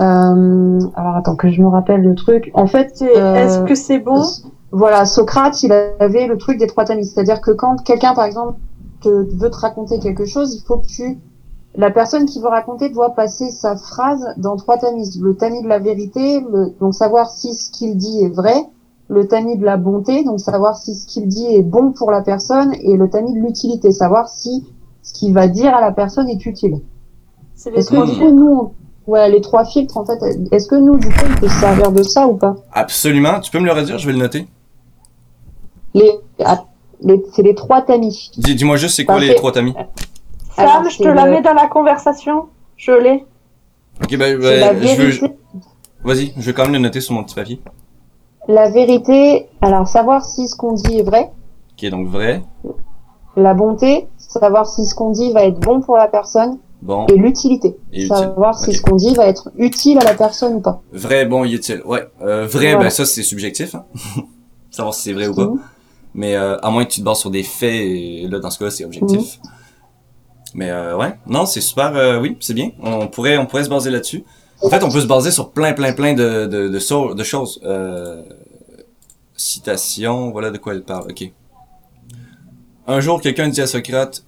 Euh, 0.00 0.80
Alors 0.94 1.16
attends 1.16 1.36
que 1.36 1.50
je 1.50 1.62
me 1.62 1.68
rappelle 1.68 2.02
le 2.02 2.14
truc. 2.14 2.50
En 2.52 2.66
fait, 2.66 3.02
euh, 3.02 3.34
est-ce 3.34 3.60
que 3.60 3.74
c'est 3.74 3.98
bon? 3.98 4.22
Voilà, 4.70 5.06
Socrate, 5.06 5.62
il 5.62 5.72
avait 5.72 6.26
le 6.26 6.36
truc 6.36 6.58
des 6.58 6.66
trois 6.66 6.84
tamis, 6.84 7.06
c'est-à-dire 7.06 7.40
que 7.40 7.50
quand 7.50 7.82
quelqu'un, 7.82 8.14
par 8.14 8.24
exemple, 8.24 8.58
te, 9.00 9.08
veut 9.08 9.50
te 9.50 9.56
raconter 9.56 9.98
quelque 9.98 10.26
chose, 10.26 10.54
il 10.54 10.66
faut 10.66 10.76
que 10.76 10.86
tu 10.86 11.18
la 11.76 11.90
personne 11.90 12.26
qui 12.26 12.40
veut 12.40 12.48
raconter 12.48 12.88
doit 12.88 13.10
passer 13.10 13.50
sa 13.50 13.76
phrase 13.76 14.26
dans 14.38 14.56
trois 14.56 14.78
tamis. 14.78 15.18
Le 15.20 15.36
tamis 15.36 15.62
de 15.62 15.68
la 15.68 15.78
vérité, 15.78 16.40
le, 16.40 16.74
donc 16.80 16.94
savoir 16.94 17.30
si 17.30 17.54
ce 17.54 17.70
qu'il 17.70 17.96
dit 17.96 18.22
est 18.22 18.34
vrai, 18.34 18.54
le 19.08 19.28
tamis 19.28 19.56
de 19.58 19.64
la 19.64 19.76
bonté, 19.76 20.24
donc 20.24 20.40
savoir 20.40 20.76
si 20.76 20.94
ce 20.94 21.06
qu'il 21.06 21.28
dit 21.28 21.46
est 21.46 21.62
bon 21.62 21.92
pour 21.92 22.10
la 22.10 22.22
personne, 22.22 22.74
et 22.80 22.96
le 22.96 23.08
tamis 23.08 23.34
de 23.34 23.38
l'utilité, 23.38 23.92
savoir 23.92 24.28
si 24.28 24.66
ce 25.02 25.12
qu'il 25.12 25.34
va 25.34 25.48
dire 25.48 25.74
à 25.74 25.80
la 25.80 25.92
personne 25.92 26.28
est 26.28 26.44
utile. 26.46 26.80
C'est 27.54 27.70
les 27.70 27.84
trois 27.84 28.06
filtres. 28.06 28.32
Nous, 28.32 28.72
ouais, 29.06 29.30
les 29.30 29.40
trois 29.40 29.64
filtres, 29.64 29.96
en 29.96 30.04
fait, 30.04 30.18
est-ce 30.50 30.68
que 30.68 30.74
nous, 30.74 30.98
du 30.98 31.08
coup, 31.08 31.24
on 31.24 31.40
peut 31.40 31.48
se 31.48 31.60
servir 31.60 31.92
de 31.92 32.02
ça 32.02 32.26
ou 32.26 32.34
pas? 32.34 32.56
Absolument. 32.72 33.38
Tu 33.40 33.50
peux 33.50 33.60
me 33.60 33.66
le 33.66 33.72
redire, 33.72 33.98
je 33.98 34.06
vais 34.06 34.12
le 34.12 34.18
noter. 34.18 34.48
Les, 35.94 36.10
ah, 36.44 36.64
les 37.00 37.22
c'est 37.32 37.42
les 37.42 37.54
trois 37.54 37.82
tamis. 37.82 38.30
Dis-moi 38.36 38.76
juste, 38.76 38.96
c'est 38.96 39.04
quoi 39.04 39.20
les 39.20 39.34
trois 39.34 39.52
tamis? 39.52 39.74
Sam, 40.56 40.88
je 40.90 40.98
te 40.98 41.08
la 41.08 41.26
mets 41.26 41.42
dans 41.42 41.54
la 41.54 41.68
conversation. 41.68 42.46
Je 42.76 42.92
l'ai. 42.92 43.24
Ok, 44.02 44.16
bah, 44.16 44.36
bah 44.36 44.74
je 44.80 45.02
veux... 45.02 45.36
Vas-y, 46.04 46.32
je 46.36 46.42
vais 46.42 46.52
quand 46.52 46.64
même 46.64 46.74
le 46.74 46.78
noter 46.78 47.00
sur 47.00 47.14
mon 47.14 47.24
petit 47.24 47.34
papier. 47.34 47.60
La 48.48 48.70
vérité, 48.70 49.48
alors 49.60 49.88
savoir 49.88 50.24
si 50.24 50.46
ce 50.48 50.56
qu'on 50.56 50.72
dit 50.72 50.98
est 50.98 51.02
vrai. 51.02 51.32
Qui 51.76 51.86
est 51.86 51.90
donc 51.90 52.08
vrai. 52.08 52.42
La 53.36 53.54
bonté, 53.54 54.06
savoir 54.16 54.66
si 54.66 54.86
ce 54.86 54.94
qu'on 54.94 55.10
dit 55.10 55.32
va 55.32 55.44
être 55.44 55.58
bon 55.58 55.80
pour 55.80 55.96
la 55.96 56.08
personne. 56.08 56.58
Bon. 56.80 57.06
Et 57.06 57.16
l'utilité. 57.16 57.76
Savoir 58.06 58.58
si 58.58 58.72
ce 58.72 58.82
qu'on 58.82 58.96
dit 58.96 59.14
va 59.14 59.26
être 59.26 59.50
utile 59.56 59.98
à 59.98 60.04
la 60.04 60.14
personne 60.14 60.54
ou 60.54 60.60
pas. 60.60 60.80
Vrai, 60.92 61.26
bon, 61.26 61.44
utile. 61.44 61.82
Ouais. 61.84 62.06
Euh, 62.22 62.46
vrai, 62.46 62.76
ben 62.76 62.90
ça 62.90 63.04
c'est 63.04 63.22
subjectif. 63.22 63.74
Hein. 63.74 63.84
savoir 64.70 64.94
si 64.94 65.02
c'est 65.02 65.12
vrai 65.12 65.26
ou 65.26 65.34
pas. 65.34 65.46
Mhm. 65.46 65.60
Mais 66.14 66.36
euh, 66.36 66.56
à 66.58 66.70
moins 66.70 66.84
que 66.84 66.90
tu 66.90 67.00
te 67.00 67.04
bases 67.04 67.18
sur 67.18 67.30
des 67.30 67.42
faits, 67.42 67.74
et 67.74 68.28
là 68.30 68.38
dans 68.38 68.50
ce 68.50 68.58
cas 68.58 68.70
c'est 68.70 68.84
objectif. 68.84 69.38
Mhm. 69.42 69.50
Mais 70.54 70.70
euh, 70.70 70.96
ouais, 70.96 71.18
non, 71.26 71.44
c'est 71.46 71.60
super. 71.60 71.94
Euh, 71.96 72.18
oui, 72.20 72.36
c'est 72.40 72.54
bien. 72.54 72.70
On 72.80 73.08
pourrait, 73.08 73.36
on 73.36 73.46
pourrait 73.46 73.64
se 73.64 73.68
baser 73.68 73.90
là-dessus. 73.90 74.24
En 74.62 74.70
fait, 74.70 74.82
on 74.82 74.90
peut 74.90 75.00
se 75.02 75.06
baser 75.06 75.30
sur 75.30 75.50
plein, 75.50 75.72
plein, 75.74 75.92
plein 75.92 76.14
de 76.14 76.46
de, 76.46 76.68
de, 76.68 77.14
de 77.14 77.24
choses. 77.24 77.60
Euh, 77.64 78.22
citation, 79.36 80.30
voilà 80.30 80.50
de 80.50 80.58
quoi 80.58 80.72
elle 80.72 80.82
parle. 80.82 81.10
Ok. 81.10 81.30
Un 82.86 83.00
jour, 83.00 83.20
quelqu'un 83.20 83.48
dit 83.48 83.60
à 83.60 83.66
Socrate, 83.66 84.24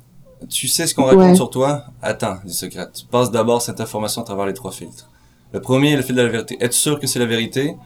tu 0.50 0.68
sais 0.68 0.86
ce 0.86 0.94
qu'on 0.94 1.04
raconte 1.04 1.36
sur 1.36 1.48
toi? 1.48 1.84
Attends, 2.02 2.36
dit 2.44 2.52
Socrate. 2.52 3.06
Passe 3.10 3.30
d'abord 3.30 3.62
cette 3.62 3.80
information 3.80 4.22
à 4.22 4.24
travers 4.24 4.46
les 4.46 4.54
trois 4.54 4.72
filtres. 4.72 5.08
Le 5.52 5.60
premier 5.60 5.92
est 5.92 5.96
le 5.96 6.02
fil 6.02 6.14
de 6.14 6.20
la 6.22 6.28
vérité. 6.28 6.58
Es-tu 6.60 6.76
sûr 6.76 7.00
que 7.00 7.06
c'est 7.06 7.20
la 7.20 7.26
vérité? 7.26 7.76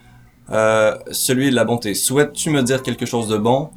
Euh, 0.50 0.98
Celui 1.12 1.50
de 1.50 1.54
la 1.54 1.64
bonté. 1.64 1.94
Souhaites-tu 1.94 2.50
me 2.50 2.62
dire 2.62 2.82
quelque 2.82 3.06
chose 3.06 3.28
de 3.28 3.36
bon? 3.36 3.70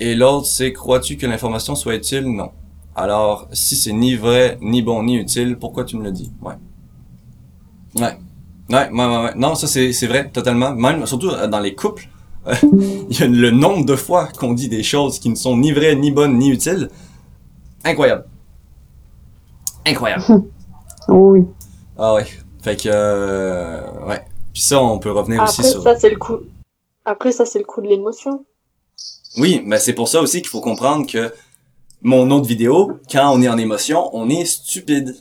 Et 0.00 0.14
l'autre, 0.14 0.46
c'est 0.46 0.72
crois-tu 0.72 1.16
que 1.16 1.26
l'information 1.26 1.74
soit 1.74 1.96
utile? 1.96 2.24
Non. 2.24 2.50
Alors, 2.94 3.48
si 3.52 3.76
c'est 3.76 3.92
ni 3.92 4.14
vrai, 4.14 4.58
ni 4.60 4.82
bon, 4.82 5.02
ni 5.02 5.16
utile, 5.16 5.56
pourquoi 5.58 5.84
tu 5.84 5.96
me 5.96 6.04
le 6.04 6.12
dis? 6.12 6.30
Ouais. 6.42 6.54
Ouais. 7.96 8.16
Ouais, 8.70 8.90
ouais, 8.90 9.06
ouais, 9.06 9.34
Non, 9.36 9.54
ça 9.54 9.66
c'est, 9.66 9.92
c'est 9.92 10.06
vrai, 10.06 10.30
totalement. 10.30 10.74
Même, 10.74 11.04
surtout 11.06 11.30
euh, 11.30 11.46
dans 11.48 11.60
les 11.60 11.74
couples, 11.74 12.08
il 12.62 13.18
y 13.18 13.22
a 13.22 13.26
le 13.26 13.50
nombre 13.50 13.84
de 13.84 13.96
fois 13.96 14.28
qu'on 14.38 14.54
dit 14.54 14.68
des 14.68 14.82
choses 14.82 15.18
qui 15.18 15.28
ne 15.28 15.34
sont 15.34 15.56
ni 15.56 15.72
vraies, 15.72 15.96
ni 15.96 16.10
bonnes, 16.10 16.38
ni 16.38 16.50
utiles. 16.50 16.88
Incroyable. 17.84 18.24
Incroyable. 19.86 20.24
oui. 21.08 21.46
Ah 21.98 22.14
ouais. 22.14 22.26
Fait 22.62 22.76
que, 22.80 22.88
euh, 22.92 24.06
ouais. 24.06 24.22
Puis 24.52 24.62
ça, 24.62 24.82
on 24.82 24.98
peut 24.98 25.10
revenir 25.10 25.42
aussi 25.42 25.62
sur... 25.62 25.82
ça, 25.82 25.98
c'est 25.98 26.10
le 26.10 26.16
coup. 26.16 26.38
Après, 27.04 27.32
ça, 27.32 27.44
c'est 27.44 27.58
le 27.58 27.64
coup 27.64 27.82
de 27.82 27.88
l'émotion. 27.88 28.44
Oui, 29.36 29.62
mais 29.66 29.78
c'est 29.78 29.92
pour 29.92 30.08
ça 30.08 30.22
aussi 30.22 30.40
qu'il 30.40 30.48
faut 30.48 30.60
comprendre 30.60 31.06
que 31.06 31.32
mon 32.04 32.30
autre 32.30 32.46
vidéo, 32.46 33.00
quand 33.10 33.34
on 33.34 33.40
est 33.40 33.48
en 33.48 33.56
émotion, 33.56 34.10
on 34.12 34.28
est 34.28 34.44
stupide. 34.44 35.16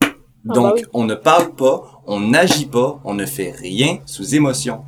Ah, 0.00 0.06
bah 0.44 0.54
Donc, 0.54 0.84
on 0.94 1.02
ne 1.04 1.16
parle 1.16 1.50
pas, 1.54 1.82
on 2.06 2.20
n'agit 2.20 2.66
pas, 2.66 3.00
on 3.04 3.14
ne 3.14 3.26
fait 3.26 3.50
rien 3.50 3.98
sous 4.06 4.34
émotion. 4.34 4.84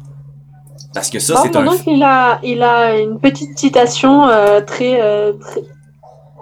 Parce 0.95 1.11
que 1.11 1.19
ça, 1.19 1.43
c'est 1.43 1.57
un... 1.57 1.65
Donc, 1.65 1.81
il 1.89 2.03
a, 2.05 2.39
il 2.45 2.63
a 2.63 2.97
une 3.01 3.19
petite 3.19 3.59
citation 3.59 4.29
euh, 4.29 4.61
très, 4.61 5.03
euh, 5.03 5.33
très, 5.33 5.63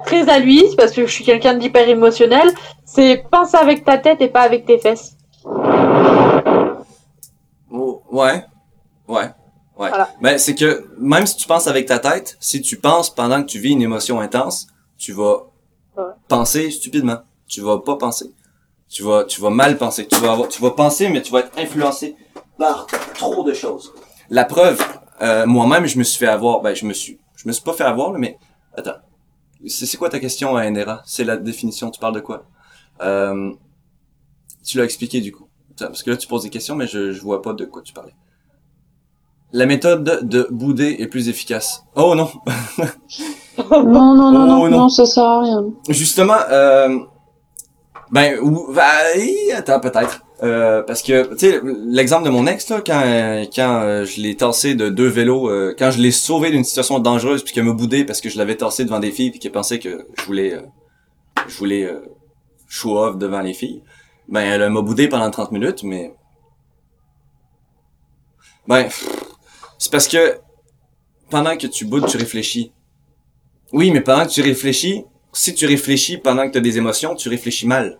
très 0.05 0.29
à 0.31 0.39
lui, 0.39 0.63
parce 0.77 0.93
que 0.93 1.07
je 1.07 1.11
suis 1.11 1.25
quelqu'un 1.25 1.55
d'hyper 1.55 1.89
émotionnel. 1.89 2.51
C'est 2.85 3.25
pense 3.31 3.55
avec 3.55 3.87
ta 3.87 3.97
tête 3.97 4.21
et 4.21 4.29
pas 4.29 4.43
avec 4.43 4.67
tes 4.67 4.79
fesses. 4.79 5.17
Oh, 7.71 8.03
ouais, 8.11 8.45
ouais. 9.09 9.31
Ouais. 9.79 9.91
Mais 10.21 10.37
c'est 10.37 10.55
que 10.55 10.87
même 10.99 11.27
si 11.27 11.37
tu 11.37 11.49
penses 11.49 11.67
avec 11.67 11.87
ta 11.87 11.99
tête, 11.99 12.37
si 12.41 12.61
tu 12.61 12.77
penses 12.77 13.09
pendant 13.09 13.43
que 13.43 13.47
tu 13.47 13.59
vis 13.59 13.71
une 13.71 13.81
émotion 13.81 14.21
intense, 14.21 14.67
tu 15.03 15.13
vas 15.13 15.51
penser 16.29 16.71
stupidement. 16.71 17.19
Tu 17.49 17.61
vas 17.61 17.79
pas 17.81 17.97
penser. 17.97 18.33
Tu 18.89 19.03
vas, 19.03 19.25
tu 19.25 19.41
vas 19.41 19.51
mal 19.51 19.77
penser. 19.77 20.07
Tu 20.07 20.17
vas 20.21 20.33
avoir, 20.33 20.49
tu 20.49 20.63
vas 20.63 20.71
penser, 20.71 21.09
mais 21.09 21.23
tu 21.23 21.33
vas 21.33 21.41
être 21.41 21.59
influencé 21.59 22.15
par 22.57 22.87
trop 23.15 23.43
de 23.43 23.53
choses. 23.53 23.93
La 24.31 24.45
preuve, 24.45 24.81
euh, 25.21 25.45
moi-même, 25.45 25.87
je 25.87 25.99
me 25.99 26.05
suis 26.05 26.19
fait 26.19 26.29
avoir. 26.29 26.61
Ben, 26.61 26.73
je 26.75 26.87
me 26.87 26.93
suis, 26.93 27.19
je 27.35 27.49
me 27.49 27.53
suis 27.53 27.65
pas 27.65 27.73
fait 27.73 27.83
avoir, 27.83 28.13
mais 28.13 28.39
attends. 28.77 29.01
C'est 29.67 29.97
quoi 29.97 30.09
ta 30.09 30.21
question, 30.21 30.57
NRA 30.57 31.03
C'est 31.05 31.25
la 31.25 31.37
définition. 31.37 31.91
Tu 31.91 31.99
parles 31.99 32.15
de 32.15 32.21
quoi? 32.21 32.45
Euh, 33.01 33.53
Tu 34.65 34.79
l'as 34.79 34.85
expliqué 34.85 35.21
du 35.21 35.33
coup. 35.33 35.49
Parce 35.77 36.05
que 36.05 36.11
là, 36.11 36.17
tu 36.17 36.29
poses 36.29 36.45
des 36.45 36.51
questions, 36.51 36.77
mais 36.77 36.87
je, 36.87 37.11
je 37.11 37.21
vois 37.23 37.43
pas 37.43 37.55
de 37.55 37.65
quoi 37.65 37.83
tu 37.83 37.93
parlais. 37.93 38.15
La 39.53 39.67
méthode 39.67 40.29
de 40.29 40.47
bouder 40.51 40.97
est 41.01 41.09
plus 41.09 41.29
efficace. 41.29 41.85
Oh 41.97 42.15
non 42.15 42.31
non, 43.59 43.85
non, 43.85 44.15
non, 44.33 44.47
non, 44.47 44.63
oh, 44.63 44.69
non, 44.69 44.89
ça 44.89 45.07
sert 45.07 45.25
à 45.25 45.41
rien. 45.43 45.65
Justement, 45.89 46.39
euh, 46.51 46.99
ben, 48.11 48.39
ou, 48.41 48.73
bah, 48.73 48.83
attends, 49.57 49.81
peut-être. 49.81 50.23
Euh, 50.43 50.83
parce 50.83 51.03
que, 51.03 51.35
tu 51.35 51.39
sais, 51.39 51.61
l'exemple 51.65 52.25
de 52.25 52.31
mon 52.31 52.47
ex, 52.47 52.69
là, 52.69 52.83
quand, 52.85 53.01
quand 53.55 53.83
euh, 53.83 54.05
je 54.05 54.21
l'ai 54.21 54.37
tassé 54.37 54.75
de 54.75 54.89
deux 54.89 55.07
vélos, 55.07 55.49
euh, 55.49 55.75
quand 55.79 55.91
je 55.93 56.01
l'ai 56.01 56.11
sauvé 56.11 56.51
d'une 56.51 56.65
situation 56.65 56.99
dangereuse, 56.99 57.45
puis 57.45 57.55
qu'elle 57.55 57.65
me 57.65 57.73
boudé 57.73 58.05
parce 58.05 58.21
que 58.21 58.29
je 58.29 58.39
l'avais 58.39 58.57
tassé 58.57 58.85
devant 58.85 58.99
des 58.99 59.13
filles, 59.13 59.31
puis 59.31 59.39
qu'elle 59.39 59.53
pensait 59.53 59.79
que 59.79 60.07
je 60.19 60.25
voulais, 60.25 60.61
je 61.47 61.57
voulais 61.57 61.89
show 62.69 62.99
off 62.99 63.17
devant 63.19 63.41
les 63.41 63.55
filles, 63.55 63.83
ben, 64.29 64.41
elle 64.41 64.69
m'a 64.69 64.81
boudé 64.83 65.09
pendant 65.09 65.31
30 65.31 65.53
minutes, 65.53 65.83
mais... 65.85 66.13
Ben, 68.67 68.89
c'est 69.79 69.93
parce 69.93 70.09
que 70.09 70.39
pendant 71.31 71.57
que 71.57 71.67
tu 71.67 71.85
boudes, 71.85 72.07
tu 72.07 72.17
réfléchis. 72.17 72.73
Oui, 73.73 73.91
mais 73.91 74.01
pendant 74.01 74.27
que 74.27 74.31
tu 74.31 74.43
réfléchis, 74.43 75.05
si 75.33 75.55
tu 75.55 75.67
réfléchis 75.67 76.19
pendant 76.19 76.47
que 76.47 76.53
tu 76.53 76.59
as 76.59 76.63
des 76.63 76.77
émotions, 76.77 77.15
tu 77.15 77.29
réfléchis 77.29 77.67
mal. 77.67 77.99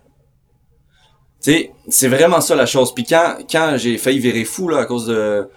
Tu 1.41 1.51
sais, 1.51 1.71
c'est 1.89 2.07
vraiment 2.07 2.41
ça 2.41 2.55
la 2.55 2.65
chose. 2.65 2.93
Puis 2.93 3.03
quand, 3.03 3.37
quand 3.49 3.75
j'ai 3.77 3.97
failli 3.97 4.19
virer 4.19 4.45
fou 4.45 4.69
là 4.69 4.79
à 4.79 4.85
cause 4.85 5.07
de 5.07 5.49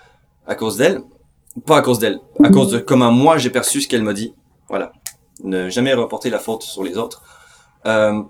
à 0.47 0.55
cause 0.55 0.76
d'elle, 0.76 1.01
pas 1.64 1.78
à 1.78 1.82
cause 1.82 1.98
d'elle, 1.98 2.20
à 2.43 2.51
cause 2.51 2.70
de 2.70 2.78
comment 2.78 3.12
moi 3.12 3.38
j'ai 3.38 3.51
perçu 3.51 3.80
ce 3.80 3.88
qu'elle 3.88 4.02
m'a 4.02 4.12
dit. 4.12 4.34
Voilà. 4.68 4.93
Ne 5.44 5.68
jamais 5.68 5.94
reporter 5.94 6.30
la 6.30 6.38
faute 6.38 6.62
sur 6.62 6.82
les 6.82 6.97
autres. 6.97 7.22
Euh, 7.86 8.22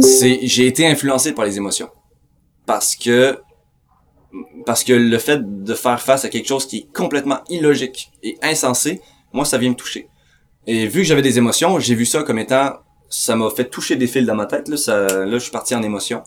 c'est 0.00 0.40
j'ai 0.42 0.66
été 0.66 0.86
influencé 0.86 1.32
par 1.32 1.44
les 1.44 1.56
émotions. 1.58 1.90
Parce 2.66 2.96
que 2.96 3.38
parce 4.64 4.84
que 4.84 4.92
le 4.92 5.18
fait 5.18 5.64
de 5.64 5.74
faire 5.74 6.00
face 6.00 6.24
à 6.24 6.28
quelque 6.28 6.46
chose 6.46 6.66
qui 6.66 6.78
est 6.78 6.92
complètement 6.92 7.40
illogique 7.48 8.12
et 8.22 8.36
insensé, 8.42 9.00
moi 9.32 9.44
ça 9.44 9.58
vient 9.58 9.70
me 9.70 9.74
toucher. 9.76 10.09
Et 10.66 10.86
vu 10.86 11.00
que 11.00 11.06
j'avais 11.06 11.22
des 11.22 11.38
émotions, 11.38 11.78
j'ai 11.78 11.94
vu 11.94 12.06
ça 12.06 12.22
comme 12.22 12.38
étant, 12.38 12.74
ça 13.08 13.34
m'a 13.36 13.50
fait 13.50 13.64
toucher 13.70 13.96
des 13.96 14.06
fils 14.06 14.26
dans 14.26 14.34
ma 14.34 14.46
tête. 14.46 14.68
Là, 14.68 14.76
ça, 14.76 15.24
là 15.24 15.32
je 15.32 15.38
suis 15.38 15.50
parti 15.50 15.74
en 15.74 15.82
émotion. 15.82 16.22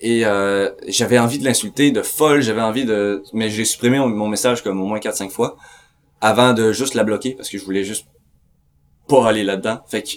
Et 0.00 0.24
euh, 0.26 0.70
j'avais 0.88 1.18
envie 1.18 1.38
de 1.38 1.44
l'insulter, 1.44 1.90
de 1.92 2.02
folle, 2.02 2.42
j'avais 2.42 2.60
envie 2.62 2.84
de... 2.84 3.22
Mais 3.32 3.48
j'ai 3.50 3.64
supprimé 3.64 3.98
mon 3.98 4.28
message 4.28 4.62
comme 4.62 4.80
au 4.80 4.86
moins 4.86 4.98
4-5 4.98 5.30
fois. 5.30 5.56
avant 6.20 6.52
de 6.54 6.72
juste 6.72 6.94
la 6.94 7.04
bloquer 7.04 7.34
parce 7.34 7.48
que 7.50 7.58
je 7.58 7.64
voulais 7.64 7.84
juste 7.84 8.06
pas 9.08 9.28
aller 9.28 9.44
là-dedans. 9.44 9.80
Fait 9.88 10.02
que 10.02 10.10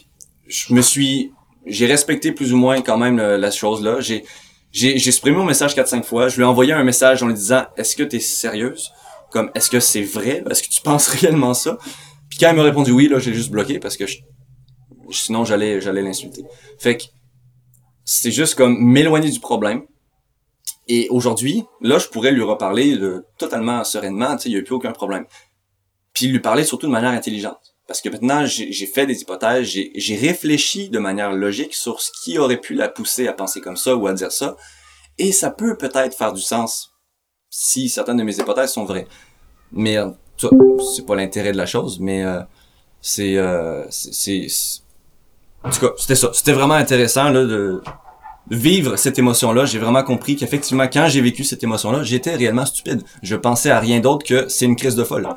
je 0.47 0.73
me 0.73 0.81
suis 0.81 1.31
j'ai 1.65 1.85
respecté 1.85 2.31
plus 2.31 2.53
ou 2.53 2.57
moins 2.57 2.81
quand 2.81 2.97
même 2.97 3.17
la 3.17 3.51
chose 3.51 3.83
là. 3.83 3.99
J'ai 3.99 4.23
j'ai 4.71 5.11
supprimé 5.11 5.37
mon 5.37 5.45
message 5.45 5.75
4 5.75 5.87
5 5.87 6.05
fois, 6.05 6.29
je 6.29 6.37
lui 6.37 6.43
ai 6.43 6.45
envoyé 6.45 6.71
un 6.73 6.83
message 6.83 7.23
en 7.23 7.27
lui 7.27 7.33
disant 7.33 7.65
"Est-ce 7.77 7.95
que 7.95 8.03
tu 8.03 8.17
es 8.17 8.19
sérieuse? 8.19 8.91
Comme 9.31 9.51
est-ce 9.55 9.69
que 9.69 9.79
c'est 9.79 10.03
vrai? 10.03 10.43
Est-ce 10.49 10.63
que 10.63 10.69
tu 10.69 10.81
penses 10.81 11.07
réellement 11.19 11.53
ça? 11.53 11.77
Quand 12.39 12.49
elle 12.49 12.55
m'a 12.55 12.63
répondu 12.63 12.91
oui 12.91 13.07
là, 13.07 13.19
j'ai 13.19 13.33
juste 13.33 13.51
bloqué 13.51 13.79
parce 13.79 13.97
que 13.97 14.05
sinon 15.11 15.45
j'allais 15.45 15.81
j'allais 15.81 16.01
l'insulter. 16.01 16.43
Fait 16.77 16.97
que 16.97 17.03
c'est 18.05 18.31
juste 18.31 18.55
comme 18.55 18.77
m'éloigner 18.79 19.29
du 19.29 19.39
problème. 19.39 19.83
Et 20.87 21.07
aujourd'hui, 21.09 21.65
là, 21.81 21.99
je 21.99 22.07
pourrais 22.07 22.31
lui 22.31 22.43
reparler 22.43 22.95
de, 22.95 23.25
totalement 23.37 23.83
sereinement, 23.83 24.37
tu 24.37 24.43
sais, 24.43 24.49
il 24.49 24.53
n'y 24.53 24.59
a 24.59 24.63
plus 24.63 24.75
aucun 24.75 24.93
problème. 24.93 25.25
Puis 26.13 26.27
lui 26.27 26.39
parler 26.39 26.63
surtout 26.63 26.87
de 26.87 26.91
manière 26.91 27.11
intelligente. 27.11 27.75
Parce 27.85 28.01
que 28.01 28.09
maintenant, 28.09 28.45
j'ai 28.45 28.85
fait 28.85 29.05
des 29.05 29.21
hypothèses, 29.21 29.67
j'ai 29.67 30.15
réfléchi 30.15 30.89
de 30.89 30.99
manière 30.99 31.31
logique 31.31 31.73
sur 31.73 32.01
ce 32.01 32.11
qui 32.11 32.37
aurait 32.37 32.59
pu 32.59 32.73
la 32.73 32.89
pousser 32.89 33.27
à 33.27 33.33
penser 33.33 33.61
comme 33.61 33.77
ça 33.77 33.95
ou 33.95 34.07
à 34.07 34.13
dire 34.13 34.31
ça. 34.31 34.55
Et 35.17 35.31
ça 35.31 35.51
peut 35.51 35.77
peut-être 35.77 36.17
faire 36.17 36.33
du 36.33 36.41
sens 36.41 36.93
si 37.49 37.87
certaines 37.87 38.17
de 38.17 38.23
mes 38.23 38.37
hypothèses 38.37 38.71
sont 38.71 38.85
vraies. 38.85 39.07
Mais 39.71 39.97
euh, 39.97 40.09
c'est 40.95 41.05
pas 41.05 41.15
l'intérêt 41.15 41.51
de 41.51 41.57
la 41.57 41.65
chose, 41.65 41.99
mais 41.99 42.23
euh, 42.23 42.39
c'est 43.01 43.37
euh, 43.37 43.83
en 45.63 45.69
tout 45.69 45.79
cas, 45.79 45.91
c'était 45.97 46.15
ça. 46.15 46.31
C'était 46.33 46.53
vraiment 46.53 46.75
intéressant 46.75 47.29
là, 47.29 47.43
de 47.45 47.81
vivre 48.49 48.95
cette 48.95 49.19
émotion-là. 49.19 49.65
J'ai 49.65 49.79
vraiment 49.79 50.03
compris 50.03 50.35
qu'effectivement, 50.35 50.87
quand 50.87 51.07
j'ai 51.09 51.21
vécu 51.21 51.43
cette 51.43 51.63
émotion-là, 51.63 52.03
j'étais 52.03 52.35
réellement 52.35 52.65
stupide. 52.65 53.01
Je 53.21 53.35
pensais 53.35 53.71
à 53.71 53.79
rien 53.79 53.99
d'autre 53.99 54.25
que 54.25 54.47
c'est 54.47 54.65
une 54.65 54.75
crise 54.75 54.95
de 54.95 55.03
folle. 55.03 55.27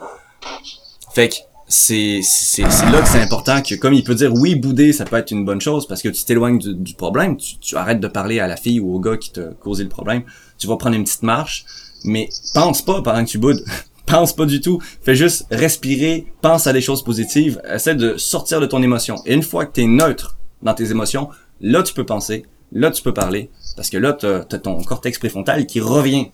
Fait 1.12 1.28
que 1.28 1.36
c'est 1.66 2.20
c'est 2.22 2.62
là 2.62 3.00
que 3.00 3.08
c'est 3.08 3.20
important 3.20 3.62
que 3.62 3.76
comme 3.76 3.94
il 3.94 4.02
peut 4.02 4.16
dire 4.16 4.32
oui 4.34 4.56
bouder 4.56 4.92
ça 4.92 5.04
peut 5.04 5.14
être 5.16 5.30
une 5.30 5.44
bonne 5.44 5.60
chose 5.60 5.86
parce 5.86 6.02
que 6.02 6.08
tu 6.08 6.24
t'éloignes 6.24 6.58
du, 6.58 6.94
problème 6.94 7.36
tu, 7.36 7.58
tu, 7.58 7.76
arrêtes 7.76 8.00
de 8.00 8.08
parler 8.08 8.40
à 8.40 8.48
la 8.48 8.56
fille 8.56 8.80
ou 8.80 8.92
au 8.92 8.98
gars 8.98 9.16
qui 9.16 9.30
t'a 9.30 9.50
causé 9.60 9.84
le 9.84 9.88
problème 9.88 10.24
tu 10.58 10.66
vas 10.66 10.76
prendre 10.76 10.96
une 10.96 11.04
petite 11.04 11.22
marche 11.22 11.64
mais 12.02 12.28
pense 12.54 12.82
pas 12.82 13.02
pendant 13.02 13.24
que 13.24 13.30
tu 13.30 13.38
boudes 13.38 13.64
pense 14.10 14.34
pas 14.34 14.46
du 14.46 14.60
tout. 14.60 14.80
Fais 15.02 15.14
juste 15.14 15.46
respirer 15.50 16.26
pense 16.40 16.66
à 16.66 16.72
des 16.72 16.80
choses 16.80 17.02
positives 17.02 17.60
essaie 17.72 17.94
de 17.94 18.16
sortir 18.16 18.60
de 18.60 18.66
ton 18.66 18.82
émotion. 18.82 19.16
Et 19.26 19.34
une 19.34 19.42
fois 19.42 19.66
que 19.66 19.72
tu 19.72 19.82
es 19.82 19.86
neutre 19.86 20.38
dans 20.62 20.74
tes 20.74 20.90
émotions 20.90 21.28
là 21.60 21.82
tu 21.82 21.94
peux 21.94 22.04
penser 22.04 22.44
là 22.72 22.90
tu 22.90 23.02
peux 23.02 23.14
parler 23.14 23.50
parce 23.76 23.90
que 23.90 23.96
là 23.96 24.12
tu 24.12 24.26
as 24.26 24.58
ton 24.58 24.82
cortex 24.82 25.18
préfrontal 25.18 25.66
qui 25.66 25.80
revient 25.80 26.32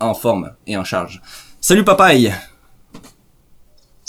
en 0.00 0.14
forme 0.14 0.52
et 0.66 0.76
en 0.76 0.84
charge. 0.84 1.20
Salut 1.60 1.84
papaye 1.84 2.32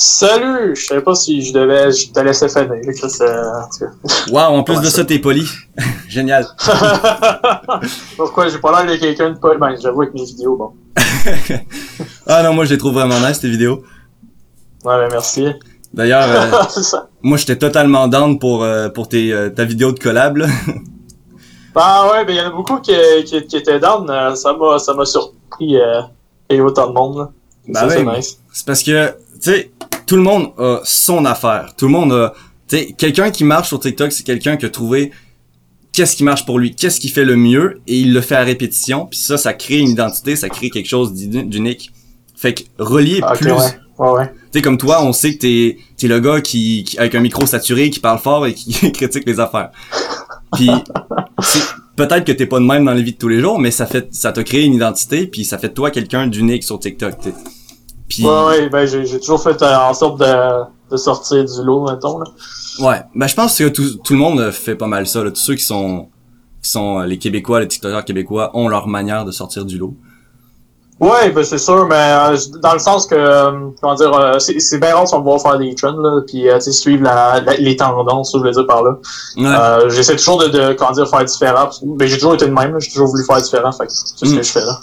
Salut! 0.02 0.78
Je 0.78 0.86
savais 0.86 1.02
pas 1.02 1.14
si 1.14 1.42
je 1.42 1.52
devais, 1.52 1.92
je 1.92 2.10
te 2.10 2.20
laissais 2.22 2.48
finir. 2.48 2.70
Wow, 4.32 4.56
en 4.56 4.64
plus 4.64 4.80
de 4.80 4.86
ça, 4.86 5.04
t'es 5.04 5.20
poli. 5.20 5.46
Génial. 6.08 6.48
Pourquoi? 8.16 8.48
J'ai 8.48 8.60
pas 8.60 8.82
l'air 8.82 8.94
de 8.94 8.98
quelqu'un 8.98 9.32
de 9.32 9.38
poli? 9.38 9.60
Ben, 9.60 9.76
j'avoue 9.78 10.04
avec 10.04 10.14
mes 10.14 10.24
vidéos, 10.24 10.56
bon. 10.56 10.72
ah 12.28 12.44
non, 12.44 12.54
moi 12.54 12.64
je 12.64 12.70
les 12.70 12.78
trouve 12.78 12.94
vraiment 12.94 13.20
nice, 13.20 13.42
tes 13.42 13.50
vidéos. 13.50 13.84
Ouais, 14.86 14.96
ben 15.00 15.10
merci. 15.12 15.48
D'ailleurs, 15.94 16.30
euh, 16.30 17.00
moi 17.22 17.36
j'étais 17.36 17.58
totalement 17.58 18.08
down 18.08 18.40
pour, 18.40 18.64
euh, 18.64 18.88
pour 18.88 19.10
tes, 19.10 19.34
euh, 19.34 19.50
ta 19.50 19.66
vidéo 19.66 19.92
de 19.92 20.00
collab, 20.00 20.38
là. 20.38 20.48
bah 21.76 22.10
ouais, 22.10 22.24
ben 22.24 22.32
il 22.32 22.38
y 22.38 22.42
en 22.42 22.48
a 22.48 22.52
beaucoup 22.52 22.80
qui, 22.80 22.96
qui, 23.26 23.46
qui 23.46 23.58
étaient 23.58 23.82
down. 23.82 24.08
ça 24.38 24.54
m'a, 24.54 24.80
ça 24.80 24.94
m'a 24.94 25.04
surpris, 25.04 25.76
euh, 25.76 26.04
et 26.50 26.62
autant 26.62 26.88
de 26.88 26.94
monde, 26.94 27.18
là. 27.18 27.32
Ouais, 27.68 27.90
c'est 27.90 28.06
nice. 28.06 28.40
C'est 28.52 28.66
parce 28.66 28.82
que, 28.82 29.14
tu 29.42 29.52
sais, 29.52 29.72
tout 30.06 30.16
le 30.16 30.22
monde 30.22 30.52
a 30.58 30.82
son 30.84 31.26
affaire. 31.26 31.74
Tout 31.78 31.86
le 31.86 31.92
monde 31.92 32.12
a, 32.14 32.34
tu 32.68 32.78
sais, 32.78 32.96
quelqu'un 32.98 33.32
qui 33.32 33.44
marche 33.44 33.70
sur 33.70 33.80
TikTok, 33.80 34.12
c'est 34.12 34.24
quelqu'un 34.24 34.58
qui 34.58 34.66
a 34.66 34.70
trouvé 34.70 35.12
qu'est-ce 35.92 36.16
qui 36.16 36.24
marche 36.24 36.46
pour 36.46 36.60
lui, 36.60 36.76
qu'est-ce 36.76 37.00
qui 37.00 37.10
fait 37.10 37.26
le 37.26 37.36
mieux, 37.36 37.82
et 37.88 38.00
il 38.00 38.14
le 38.14 38.22
fait 38.22 38.36
à 38.36 38.44
répétition. 38.44 39.06
Puis 39.06 39.20
ça, 39.20 39.38
ça 39.38 39.54
crée 39.54 39.80
une 39.80 39.90
identité, 39.90 40.36
ça 40.36 40.50
crée 40.50 40.70
quelque 40.70 40.88
chose 40.88 41.14
d'unique. 41.14 41.92
Fait 42.36 42.54
que 42.54 42.64
relier 42.78 43.22
plus. 43.36 43.52
Ouais. 43.52 43.80
Ouais, 44.00 44.28
Tu 44.28 44.34
sais, 44.54 44.62
comme 44.62 44.78
toi, 44.78 45.04
on 45.04 45.12
sait 45.12 45.36
que 45.36 45.40
t'es 45.40 45.78
es 46.02 46.08
le 46.08 46.22
gars 46.22 46.40
qui, 46.40 46.86
avec 46.98 47.16
un 47.16 47.20
micro 47.20 47.46
saturé, 47.46 47.90
qui 47.90 48.00
parle 48.00 48.20
fort 48.20 48.48
et 48.48 48.54
qui 48.54 48.72
critique 48.94 49.26
les 49.26 49.42
affaires. 49.42 49.72
Puis 50.54 50.70
peut-être 51.98 52.24
que 52.24 52.32
t'es 52.32 52.46
pas 52.46 52.60
de 52.60 52.66
même 52.66 52.86
dans 52.86 52.94
la 52.94 53.02
vie 53.02 53.12
de 53.12 53.18
tous 53.18 53.28
les 53.28 53.42
jours, 53.42 53.60
mais 53.60 53.72
ça 53.72 53.86
fait 53.86 54.08
ça 54.12 54.32
t'a 54.32 54.44
créé 54.46 54.64
une 54.64 54.74
identité, 54.74 55.28
puis 55.28 55.44
ça 55.44 55.58
fait 55.58 55.68
de 55.68 55.74
toi 55.74 55.92
quelqu'un 55.92 56.28
d'unique 56.28 56.64
sur 56.64 56.80
TikTok. 56.80 57.20
T'sais. 57.20 57.34
Ouais, 58.18 58.46
ouais, 58.46 58.70
ben 58.70 58.86
j'ai 58.86 59.20
toujours 59.20 59.42
fait 59.42 59.62
euh, 59.62 59.78
en 59.78 59.94
sorte 59.94 60.20
de, 60.20 60.64
de 60.92 60.98
sortir 60.98 61.46
du 61.46 61.64
lot, 61.64 61.90
mettons. 61.90 62.20
Là. 62.20 62.26
Ouais, 62.80 63.02
ben 63.14 63.28
je 63.28 63.36
pense 63.36 63.58
que 63.58 63.70
tout, 63.70 63.98
tout 64.04 64.14
le 64.14 64.20
monde 64.20 64.52
fait 64.52 64.76
pas 64.76 64.88
mal 64.88 65.06
ça. 65.08 65.24
Là. 65.24 65.30
Tous 65.30 65.40
ceux 65.40 65.56
qui 65.56 65.64
sont 65.64 66.08
qui 66.62 66.70
sont 66.70 67.00
euh, 67.00 67.06
les 67.06 67.18
Québécois, 67.18 67.60
les 67.60 67.68
TikTokers 67.68 68.04
québécois 68.04 68.52
ont 68.54 68.68
leur 68.68 68.88
manière 68.88 69.26
de 69.26 69.32
sortir 69.32 69.64
du 69.64 69.78
lot. 69.78 69.94
Ouais, 71.00 71.32
ben 71.32 71.46
c'est 71.46 71.60
sûr, 71.60 71.86
mais 71.88 71.96
euh, 71.96 72.38
dans 72.62 72.74
le 72.74 72.80
sens 72.80 73.08
que, 73.08 73.72
comment 73.80 73.96
dire, 73.96 74.12
c'est 74.40 74.80
bien 74.82 74.94
rare 74.94 75.06
de 75.06 75.24
voir 75.24 75.42
faire 75.42 75.58
des 75.58 75.74
trends, 75.74 75.96
là, 75.96 76.20
puis 76.28 76.44
tu 76.44 76.62
sais, 76.62 76.72
suivre 76.74 77.04
la, 77.04 77.40
les 77.58 77.78
tendances, 77.78 78.36
je 78.38 78.44
veux 78.44 78.52
dire 78.52 78.68
par 78.68 78.84
là. 78.84 78.98
Ouais. 79.38 79.90
J'essaie 79.90 80.18
toujours 80.18 80.40
de, 80.40 80.50
de, 80.50 80.74
comment 80.74 80.92
dire, 80.92 81.08
faire 81.08 81.24
différent. 81.24 81.70
Ben 81.84 82.06
j'ai 82.06 82.18
toujours 82.18 82.34
été 82.34 82.48
de 82.48 82.52
même, 82.52 82.78
j'ai 82.82 82.92
toujours 82.92 83.08
voulu 83.08 83.24
faire 83.24 83.42
différent, 83.42 83.72
fait 83.72 83.86
c'est 83.88 84.26
ce 84.26 84.34
que 84.34 84.40
mm. 84.40 84.44
je 84.44 84.52
fais 84.52 84.60
là. 84.60 84.82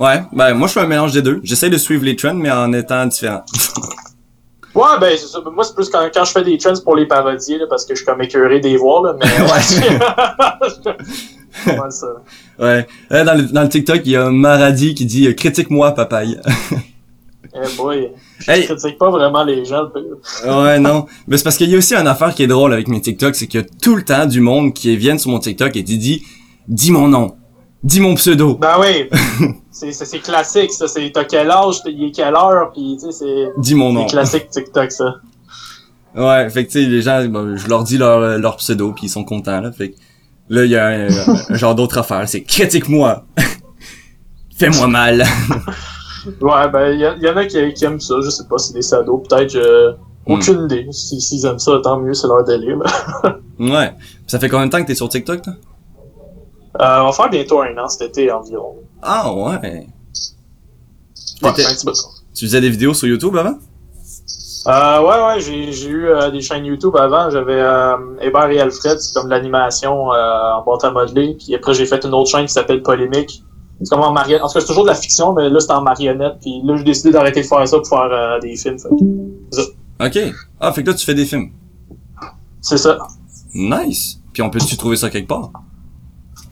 Ouais, 0.00 0.22
ben 0.32 0.54
moi 0.54 0.68
je 0.68 0.74
fais 0.74 0.80
un 0.80 0.86
mélange 0.86 1.12
des 1.12 1.22
deux. 1.22 1.40
J'essaie 1.42 1.70
de 1.70 1.78
suivre 1.78 2.04
les 2.04 2.14
trends, 2.14 2.34
mais 2.34 2.50
en 2.50 2.72
étant 2.72 3.04
différent. 3.06 3.42
ouais, 4.74 4.98
ben 5.00 5.16
c'est 5.16 5.26
ça. 5.26 5.40
Moi, 5.52 5.64
c'est 5.64 5.74
plus 5.74 5.88
quand, 5.90 6.08
quand 6.12 6.24
je 6.24 6.32
fais 6.32 6.44
des 6.44 6.56
trends 6.56 6.74
pour 6.84 6.94
les 6.94 7.06
parodier, 7.06 7.58
là, 7.58 7.64
parce 7.68 7.84
que 7.84 7.94
je 7.94 7.98
suis 7.98 8.06
comme 8.06 8.22
écœuré 8.22 8.60
des 8.60 8.76
voir, 8.76 9.02
là, 9.02 9.16
mais 9.18 9.26
ouais. 11.66 11.78
ouais, 11.80 11.90
ça. 11.90 12.06
Ouais. 12.58 12.86
Dans 13.10 13.36
le, 13.36 13.42
dans 13.52 13.62
le 13.62 13.68
TikTok, 13.68 14.02
il 14.04 14.12
y 14.12 14.16
a 14.16 14.30
Maradi 14.30 14.94
qui 14.94 15.04
dit 15.04 15.34
Critique-moi, 15.34 15.92
papaye. 15.92 16.38
eh 17.54 17.76
boy. 17.76 18.12
Je 18.38 18.52
hey. 18.52 18.66
critique 18.66 18.98
pas 18.98 19.10
vraiment 19.10 19.42
les 19.42 19.64
gens, 19.64 19.88
Ouais, 20.46 20.78
non. 20.78 21.06
Mais 21.26 21.38
c'est 21.38 21.44
parce 21.44 21.56
qu'il 21.56 21.70
y 21.70 21.74
a 21.74 21.78
aussi 21.78 21.96
une 21.96 22.06
affaire 22.06 22.32
qui 22.34 22.44
est 22.44 22.48
drôle 22.48 22.72
avec 22.72 22.86
mes 22.86 23.00
TikTok, 23.00 23.34
c'est 23.34 23.48
qu'il 23.48 23.60
y 23.60 23.64
a 23.64 23.66
tout 23.82 23.96
le 23.96 24.04
temps 24.04 24.26
du 24.26 24.40
monde 24.40 24.74
qui 24.74 24.96
vient 24.96 25.18
sur 25.18 25.32
mon 25.32 25.40
TikTok 25.40 25.74
et 25.74 25.82
qui 25.82 25.98
dit 25.98 26.22
Dis 26.68 26.92
mon 26.92 27.08
nom 27.08 27.34
Dis 27.82 28.00
mon 28.00 28.14
pseudo. 28.14 28.56
Ben 28.56 28.76
oui. 28.80 29.08
c'est 29.70 30.18
classique, 30.20 30.72
ça. 30.72 30.88
C'est 30.88 31.10
t'as 31.12 31.24
quel 31.24 31.50
âge, 31.50 31.76
il 31.86 32.04
est 32.04 32.10
quelle 32.10 32.34
heure, 32.34 32.70
puis 32.72 32.96
tu 33.00 33.06
sais, 33.06 33.12
c'est. 33.12 33.52
Dis 33.58 33.74
mon 33.74 33.92
nom. 33.92 34.08
C'est 34.08 34.14
classique 34.14 34.50
TikTok, 34.50 34.90
ça. 34.90 35.14
Ouais, 36.16 36.50
fait 36.50 36.66
que 36.66 36.72
tu 36.72 36.82
sais, 36.82 36.88
les 36.88 37.02
gens, 37.02 37.22
je 37.22 37.68
leur 37.68 37.84
dis 37.84 37.96
leur, 37.96 38.38
leur 38.38 38.56
pseudo, 38.56 38.92
puis 38.92 39.06
ils 39.06 39.10
sont 39.10 39.24
contents, 39.24 39.60
là. 39.60 39.70
Fait 39.70 39.90
que 39.90 39.96
là, 40.48 40.64
il 40.64 40.70
y 40.70 40.76
a 40.76 40.86
un, 40.86 41.08
genre 41.54 41.74
d'autre 41.74 41.98
affaire. 41.98 42.28
C'est 42.28 42.42
critique-moi. 42.42 43.24
Fais-moi 44.58 44.88
mal. 44.88 45.24
ouais, 46.40 46.70
ben, 46.72 46.90
il 46.90 46.98
y, 46.98 47.24
y, 47.24 47.28
en 47.28 47.36
a 47.36 47.46
qui, 47.46 47.72
qui, 47.74 47.84
aiment 47.84 48.00
ça. 48.00 48.14
Je 48.24 48.30
sais 48.30 48.44
pas, 48.48 48.58
c'est 48.58 48.72
des 48.72 48.82
sados. 48.82 49.22
Peut-être, 49.28 49.50
je... 49.50 49.90
Hmm. 50.26 50.32
aucune 50.32 50.64
idée. 50.64 50.88
S'ils 50.90 51.46
aiment 51.46 51.60
ça, 51.60 51.78
tant 51.82 52.00
mieux, 52.00 52.14
c'est 52.14 52.26
leur 52.26 52.42
délire. 52.42 52.78
ouais. 53.60 53.92
Ça 54.26 54.40
fait 54.40 54.48
combien 54.48 54.66
de 54.66 54.72
temps 54.72 54.82
que 54.82 54.88
t'es 54.88 54.96
sur 54.96 55.08
TikTok, 55.08 55.42
toi? 55.42 55.54
Euh, 56.80 57.00
on 57.00 57.06
va 57.06 57.12
faire 57.12 57.30
bientôt 57.30 57.60
un 57.60 57.76
an 57.78 57.88
cet 57.88 58.10
été 58.10 58.30
environ. 58.30 58.76
Ah 59.02 59.32
ouais. 59.32 59.86
Ouais, 61.42 61.52
Tu 62.34 62.46
faisais 62.46 62.60
des 62.60 62.70
vidéos 62.70 62.94
sur 62.94 63.08
YouTube 63.08 63.36
avant? 63.36 63.58
Euh, 64.66 65.00
ouais, 65.00 65.34
ouais, 65.34 65.40
j'ai, 65.40 65.88
eu 65.88 66.08
euh, 66.08 66.30
des 66.30 66.40
chaînes 66.40 66.66
YouTube 66.66 66.94
avant. 66.96 67.30
J'avais 67.30 67.60
euh, 67.60 67.96
Hébert 68.20 68.50
et 68.50 68.60
Alfred, 68.60 68.98
c'est 68.98 69.14
comme 69.14 69.30
l'animation 69.30 70.12
euh, 70.12 70.52
en 70.52 70.62
boîte 70.62 70.84
à 70.84 70.90
modeler. 70.90 71.36
Puis 71.38 71.54
après, 71.54 71.74
j'ai 71.74 71.86
fait 71.86 72.04
une 72.04 72.12
autre 72.12 72.30
chaîne 72.30 72.46
qui 72.46 72.52
s'appelle 72.52 72.82
Polémique. 72.82 73.42
C'est 73.80 73.90
comme 73.90 74.00
en 74.04 74.12
marionnette. 74.12 74.42
En 74.42 74.48
tout 74.48 74.54
cas, 74.54 74.60
c'est 74.60 74.66
toujours 74.66 74.82
de 74.82 74.88
la 74.88 74.94
fiction, 74.94 75.32
mais 75.32 75.48
là, 75.48 75.60
c'est 75.60 75.70
en 75.72 75.82
marionnette. 75.82 76.34
Puis 76.40 76.60
là, 76.64 76.76
j'ai 76.76 76.84
décidé 76.84 77.10
d'arrêter 77.12 77.42
de 77.42 77.46
faire 77.46 77.66
ça 77.66 77.76
pour 77.78 77.88
faire 77.88 78.10
euh, 78.10 78.40
des 78.40 78.56
films. 78.56 78.78
Fait. 78.78 78.88
Ok. 80.04 80.34
Ah, 80.60 80.72
fait 80.72 80.82
que 80.82 80.90
là, 80.90 80.94
tu 80.94 81.06
fais 81.06 81.14
des 81.14 81.24
films. 81.24 81.50
C'est 82.60 82.78
ça. 82.78 82.98
Nice. 83.54 84.20
Puis 84.32 84.42
on 84.42 84.50
peut-tu 84.50 84.76
trouver 84.76 84.96
ça 84.96 85.08
quelque 85.08 85.28
part? 85.28 85.50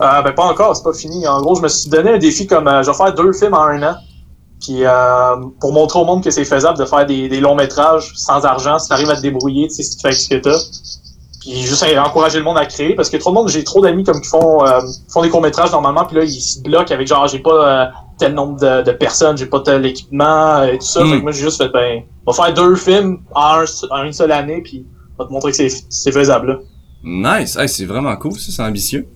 Euh, 0.02 0.22
ben 0.22 0.32
pas 0.32 0.44
encore, 0.44 0.76
c'est 0.76 0.82
pas 0.82 0.92
fini. 0.92 1.26
En 1.26 1.40
gros, 1.40 1.54
je 1.54 1.62
me 1.62 1.68
suis 1.68 1.88
donné 1.88 2.10
un 2.10 2.18
défi 2.18 2.46
comme 2.46 2.68
euh, 2.68 2.82
je 2.82 2.90
vais 2.90 2.96
faire 2.96 3.14
deux 3.14 3.32
films 3.32 3.54
en 3.54 3.62
un 3.62 3.82
an. 3.82 3.96
Puis 4.60 4.84
euh, 4.84 5.36
pour 5.60 5.72
montrer 5.72 5.98
au 5.98 6.04
monde 6.04 6.24
que 6.24 6.30
c'est 6.30 6.44
faisable 6.44 6.78
de 6.78 6.84
faire 6.84 7.06
des, 7.06 7.28
des 7.28 7.40
longs 7.40 7.54
métrages 7.54 8.12
sans 8.14 8.44
argent, 8.44 8.78
si 8.78 8.88
t'arrives 8.88 9.10
à 9.10 9.16
te 9.16 9.22
débrouiller, 9.22 9.68
tu 9.68 9.74
sais, 9.74 9.82
si 9.82 9.96
tu 9.96 10.02
fais 10.06 10.12
ce 10.14 10.28
que 10.28 10.36
t'as. 10.36 10.58
Puis 11.40 11.62
juste 11.62 11.84
encourager 11.98 12.38
le 12.38 12.44
monde 12.44 12.58
à 12.58 12.66
créer, 12.66 12.94
parce 12.94 13.08
que 13.08 13.16
trop 13.18 13.30
de 13.30 13.36
monde, 13.36 13.48
j'ai 13.48 13.62
trop 13.62 13.80
d'amis 13.80 14.02
comme 14.02 14.20
qui 14.20 14.28
font 14.28 14.66
euh, 14.66 14.80
font 15.08 15.22
des 15.22 15.30
courts 15.30 15.42
métrages 15.42 15.70
normalement, 15.70 16.04
puis 16.04 16.16
là 16.16 16.24
ils 16.24 16.40
se 16.40 16.60
bloquent 16.60 16.92
avec 16.92 17.06
genre 17.06 17.28
j'ai 17.28 17.38
pas 17.38 17.50
euh, 17.50 17.86
tel 18.18 18.34
nombre 18.34 18.58
de, 18.58 18.82
de 18.82 18.92
personnes, 18.92 19.36
j'ai 19.36 19.46
pas 19.46 19.60
tel 19.60 19.86
équipement 19.86 20.64
et 20.64 20.78
tout 20.78 20.86
ça. 20.86 21.04
Mm. 21.04 21.10
Fait 21.10 21.18
que 21.18 21.22
moi 21.22 21.32
j'ai 21.32 21.44
juste 21.44 21.62
fait 21.62 21.68
ben, 21.68 22.02
on 22.26 22.32
va 22.32 22.44
faire 22.44 22.54
deux 22.54 22.74
films 22.74 23.20
en, 23.34 23.62
en 23.90 24.02
une 24.02 24.12
seule 24.12 24.32
année, 24.32 24.60
puis 24.62 24.86
on 25.16 25.22
va 25.22 25.28
te 25.28 25.32
montrer 25.32 25.52
que 25.52 25.68
c'est 25.88 26.12
faisable. 26.12 26.48
Là. 26.48 26.58
Nice, 27.04 27.56
hey, 27.56 27.68
c'est 27.68 27.84
vraiment 27.84 28.16
cool, 28.16 28.32
ça, 28.32 28.50
c'est 28.50 28.62
ambitieux. 28.62 29.06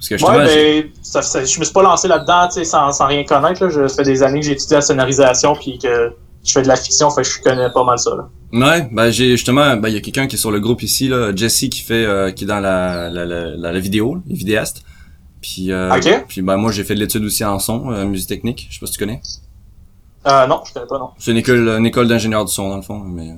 Parce 0.00 0.08
que 0.08 0.26
ouais, 0.26 0.82
ben, 0.82 0.90
ça, 1.02 1.20
je 1.44 1.58
me 1.60 1.64
suis 1.64 1.74
pas 1.74 1.82
lancé 1.82 2.08
là-dedans 2.08 2.48
sans, 2.64 2.90
sans 2.90 3.06
rien 3.06 3.22
connaître. 3.24 3.62
Là. 3.62 3.68
Je 3.68 3.86
fais 3.86 4.02
des 4.02 4.22
années 4.22 4.40
que 4.40 4.46
j'ai 4.46 4.52
étudié 4.52 4.76
la 4.76 4.80
scénarisation 4.80 5.54
puis 5.54 5.78
que 5.78 6.14
je 6.42 6.52
fais 6.52 6.62
de 6.62 6.68
la 6.68 6.76
fiction, 6.76 7.10
fait 7.10 7.20
que 7.20 7.28
je 7.28 7.42
connais 7.42 7.68
pas 7.70 7.84
mal 7.84 7.98
ça. 7.98 8.10
Là. 8.16 8.28
Ouais, 8.52 8.88
ben 8.90 9.10
j'ai 9.10 9.32
justement, 9.32 9.76
ben 9.76 9.88
il 9.88 9.94
y 9.94 9.98
a 9.98 10.00
quelqu'un 10.00 10.26
qui 10.26 10.36
est 10.36 10.38
sur 10.38 10.50
le 10.50 10.58
groupe 10.58 10.82
ici 10.82 11.06
là, 11.08 11.36
Jesse 11.36 11.66
qui 11.70 11.82
fait, 11.82 12.06
euh, 12.06 12.30
qui 12.30 12.44
est 12.44 12.46
dans 12.46 12.60
la 12.60 13.10
la, 13.10 13.26
la, 13.26 13.56
la, 13.56 13.78
vidéo, 13.78 14.22
le 14.26 14.34
vidéaste. 14.34 14.84
Puis 15.42 15.70
euh, 15.70 15.94
Ok. 15.94 16.24
puis 16.28 16.40
ben 16.40 16.56
moi 16.56 16.72
j'ai 16.72 16.82
fait 16.82 16.94
de 16.94 17.00
l'étude 17.00 17.22
aussi 17.24 17.44
en 17.44 17.58
son, 17.58 17.90
euh, 17.92 18.06
musique 18.06 18.28
technique. 18.28 18.68
Je 18.70 18.74
sais 18.76 18.80
pas 18.80 18.86
si 18.86 18.92
tu 18.94 18.98
connais. 18.98 19.20
Euh, 20.26 20.46
non, 20.46 20.62
je 20.66 20.72
connais 20.72 20.86
pas, 20.86 20.98
non. 20.98 21.10
C'est 21.18 21.30
une 21.30 21.36
école, 21.36 21.68
une 21.68 21.86
école 21.86 22.08
d'ingénieur 22.08 22.44
du 22.46 22.52
son 22.52 22.70
dans 22.70 22.76
le 22.76 22.82
fond, 22.82 23.00
mais. 23.00 23.32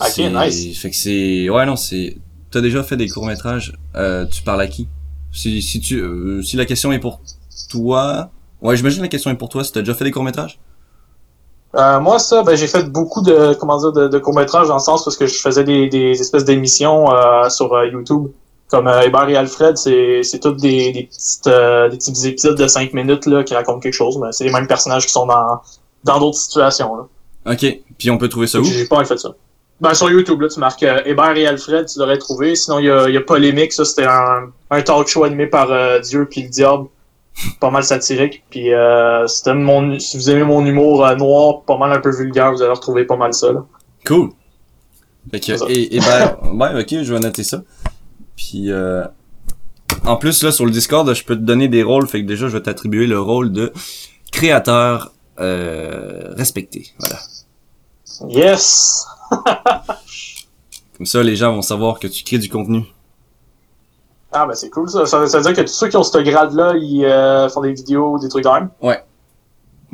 Ok, 0.00 0.06
c'est- 0.10 0.30
nice. 0.30 0.78
Fait 0.80 0.90
que 0.90 0.96
c'est, 0.96 1.48
ouais 1.50 1.66
non 1.66 1.76
c'est, 1.76 2.16
t'as 2.52 2.60
déjà 2.60 2.84
fait 2.84 2.96
des 2.96 3.08
courts 3.08 3.26
métrages. 3.26 3.72
Euh, 3.96 4.26
tu 4.26 4.42
parles 4.42 4.60
à 4.62 4.68
qui? 4.68 4.86
Si 5.32 5.62
si 5.62 5.80
tu, 5.80 5.98
euh, 5.98 6.42
si 6.42 6.56
la 6.56 6.66
question 6.66 6.92
est 6.92 6.98
pour 6.98 7.20
toi, 7.70 8.30
ouais 8.60 8.76
j'imagine 8.76 9.02
la 9.02 9.08
question 9.08 9.30
est 9.30 9.36
pour 9.36 9.48
toi. 9.48 9.64
Si 9.64 9.72
t'as 9.72 9.80
déjà 9.80 9.94
fait 9.94 10.04
des 10.04 10.10
courts 10.10 10.24
métrages 10.24 10.58
Euh, 11.74 12.00
moi, 12.00 12.18
ça, 12.18 12.42
ben, 12.42 12.54
j'ai 12.54 12.66
fait 12.66 12.84
beaucoup 12.84 13.22
de, 13.22 13.54
comment 13.54 13.78
dire, 13.78 13.92
de, 13.92 14.08
de 14.08 14.18
courts-métrages 14.18 14.68
dans 14.68 14.74
le 14.74 14.80
sens 14.80 15.04
parce 15.04 15.16
que 15.16 15.26
je 15.26 15.38
faisais 15.38 15.64
des, 15.64 15.88
des 15.88 16.20
espèces 16.20 16.44
d'émissions 16.44 17.10
euh, 17.14 17.48
sur 17.48 17.72
euh, 17.72 17.86
YouTube. 17.86 18.26
Comme 18.68 18.88
euh, 18.88 19.02
Hébert 19.02 19.28
et 19.28 19.36
Alfred, 19.36 19.76
c'est, 19.76 20.22
c'est 20.22 20.38
tous 20.40 20.52
des, 20.52 20.92
des, 20.92 21.04
petites, 21.04 21.46
euh, 21.46 21.88
des 21.88 21.96
petits 21.96 22.26
épisodes 22.26 22.58
de 22.58 22.66
5 22.66 22.92
minutes 22.94 23.26
là, 23.26 23.42
qui 23.42 23.54
racontent 23.54 23.80
quelque 23.80 23.94
chose, 23.94 24.18
mais 24.18 24.32
c'est 24.32 24.44
les 24.44 24.52
mêmes 24.52 24.66
personnages 24.66 25.06
qui 25.06 25.12
sont 25.12 25.26
dans, 25.26 25.60
dans 26.04 26.20
d'autres 26.20 26.38
situations. 26.38 26.94
Là. 26.96 27.52
Ok. 27.52 27.80
Puis 27.98 28.10
on 28.10 28.18
peut 28.18 28.28
trouver 28.28 28.46
ça 28.46 28.60
où? 28.60 28.64
J'ai 28.64 28.86
pas 28.86 29.04
fait 29.04 29.18
ça. 29.18 29.30
Ben, 29.82 29.94
sur 29.94 30.08
YouTube, 30.08 30.40
là, 30.40 30.48
tu 30.48 30.60
marques 30.60 30.84
euh, 30.84 31.02
Hébert 31.04 31.36
et 31.36 31.44
Alfred, 31.44 31.86
tu 31.86 31.98
l'aurais 31.98 32.16
trouvé. 32.16 32.54
Sinon, 32.54 32.78
il 32.78 32.84
y 32.86 32.90
a, 32.90 33.08
y 33.08 33.16
a 33.16 33.20
Polémique, 33.20 33.72
ça, 33.72 33.84
c'était 33.84 34.06
un, 34.06 34.52
un 34.70 34.82
talk 34.82 35.08
show 35.08 35.24
animé 35.24 35.48
par 35.48 35.72
euh, 35.72 35.98
Dieu 35.98 36.28
puis 36.30 36.44
le 36.44 36.48
diable. 36.48 36.86
Pas 37.58 37.70
mal 37.70 37.82
satirique. 37.82 38.44
Puis, 38.48 38.72
euh, 38.72 39.26
c'était 39.26 39.54
mon, 39.54 39.98
si 39.98 40.16
vous 40.16 40.30
aimez 40.30 40.44
mon 40.44 40.64
humour 40.64 41.04
euh, 41.04 41.16
noir, 41.16 41.62
pas 41.62 41.76
mal 41.78 41.90
un 41.92 41.98
peu 41.98 42.14
vulgaire, 42.14 42.52
vous 42.52 42.62
allez 42.62 42.70
retrouver 42.70 43.04
pas 43.06 43.16
mal 43.16 43.34
ça, 43.34 43.52
là. 43.52 43.64
Cool. 44.06 44.30
Fait 45.32 45.40
que, 45.40 45.68
et, 45.68 45.96
et 45.96 45.98
ben, 45.98 46.36
ouais, 46.52 46.80
ok, 46.80 47.02
je 47.02 47.12
vais 47.12 47.20
noter 47.20 47.42
ça. 47.42 47.62
Puis, 48.36 48.70
euh, 48.70 49.02
en 50.04 50.16
plus, 50.16 50.44
là, 50.44 50.52
sur 50.52 50.64
le 50.64 50.70
Discord, 50.70 51.12
je 51.12 51.24
peux 51.24 51.34
te 51.34 51.40
donner 51.40 51.66
des 51.66 51.82
rôles. 51.82 52.06
Fait 52.06 52.22
que 52.22 52.26
déjà, 52.28 52.46
je 52.46 52.52
vais 52.56 52.62
t'attribuer 52.62 53.08
le 53.08 53.18
rôle 53.18 53.50
de 53.50 53.72
créateur 54.30 55.10
euh, 55.40 56.34
respecté. 56.36 56.92
Voilà. 57.00 57.18
Yes! 58.28 59.06
Comme 60.96 61.06
ça, 61.06 61.22
les 61.22 61.36
gens 61.36 61.54
vont 61.54 61.62
savoir 61.62 61.98
que 61.98 62.06
tu 62.06 62.22
crées 62.24 62.38
du 62.38 62.48
contenu. 62.48 62.84
Ah, 64.32 64.46
ben, 64.46 64.54
c'est 64.54 64.70
cool, 64.70 64.88
ça. 64.88 65.04
ça. 65.06 65.26
ça 65.26 65.38
veut 65.38 65.44
dire 65.44 65.54
que 65.54 65.62
tous 65.62 65.74
ceux 65.74 65.88
qui 65.88 65.96
ont 65.96 66.02
ce 66.02 66.18
grade-là, 66.18 66.74
ils 66.76 67.04
euh, 67.04 67.48
font 67.48 67.60
des 67.60 67.72
vidéos, 67.72 68.18
des 68.18 68.28
trucs 68.28 68.44
de 68.44 68.48
même? 68.48 68.70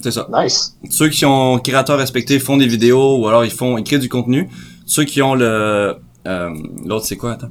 C'est 0.01 0.13
ça. 0.13 0.29
Nice. 0.33 0.77
Ceux 0.91 1.09
qui 1.09 1.27
ont 1.27 1.59
créateur 1.59 1.99
respecté 1.99 2.39
font 2.39 2.57
des 2.57 2.69
vidéos 2.69 3.19
ou 3.19 3.27
alors 3.27 3.45
ils 3.45 3.51
font, 3.51 3.79
ils 3.79 3.85
créent 3.85 3.99
du 3.99 4.09
contenu. 4.09 4.49
Ceux 4.87 5.05
qui 5.05 5.21
ont 5.23 5.35
le, 5.35 5.97
euh, 6.27 6.51
l'autre 6.85 7.05
c'est 7.05 7.17
quoi, 7.17 7.33
attends? 7.33 7.51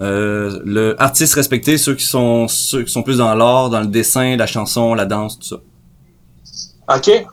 Euh, 0.00 0.60
le 0.64 1.00
artiste 1.00 1.34
respecté, 1.34 1.78
ceux 1.78 1.94
qui 1.94 2.04
sont, 2.04 2.48
ceux 2.48 2.82
qui 2.82 2.92
sont 2.92 3.02
plus 3.02 3.18
dans 3.18 3.34
l'art, 3.34 3.70
dans 3.70 3.80
le 3.80 3.86
dessin, 3.86 4.36
la 4.36 4.46
chanson, 4.46 4.92
la 4.94 5.06
danse, 5.06 5.38
tout 5.38 5.46
ça. 5.46 5.56
OK. 6.96 7.26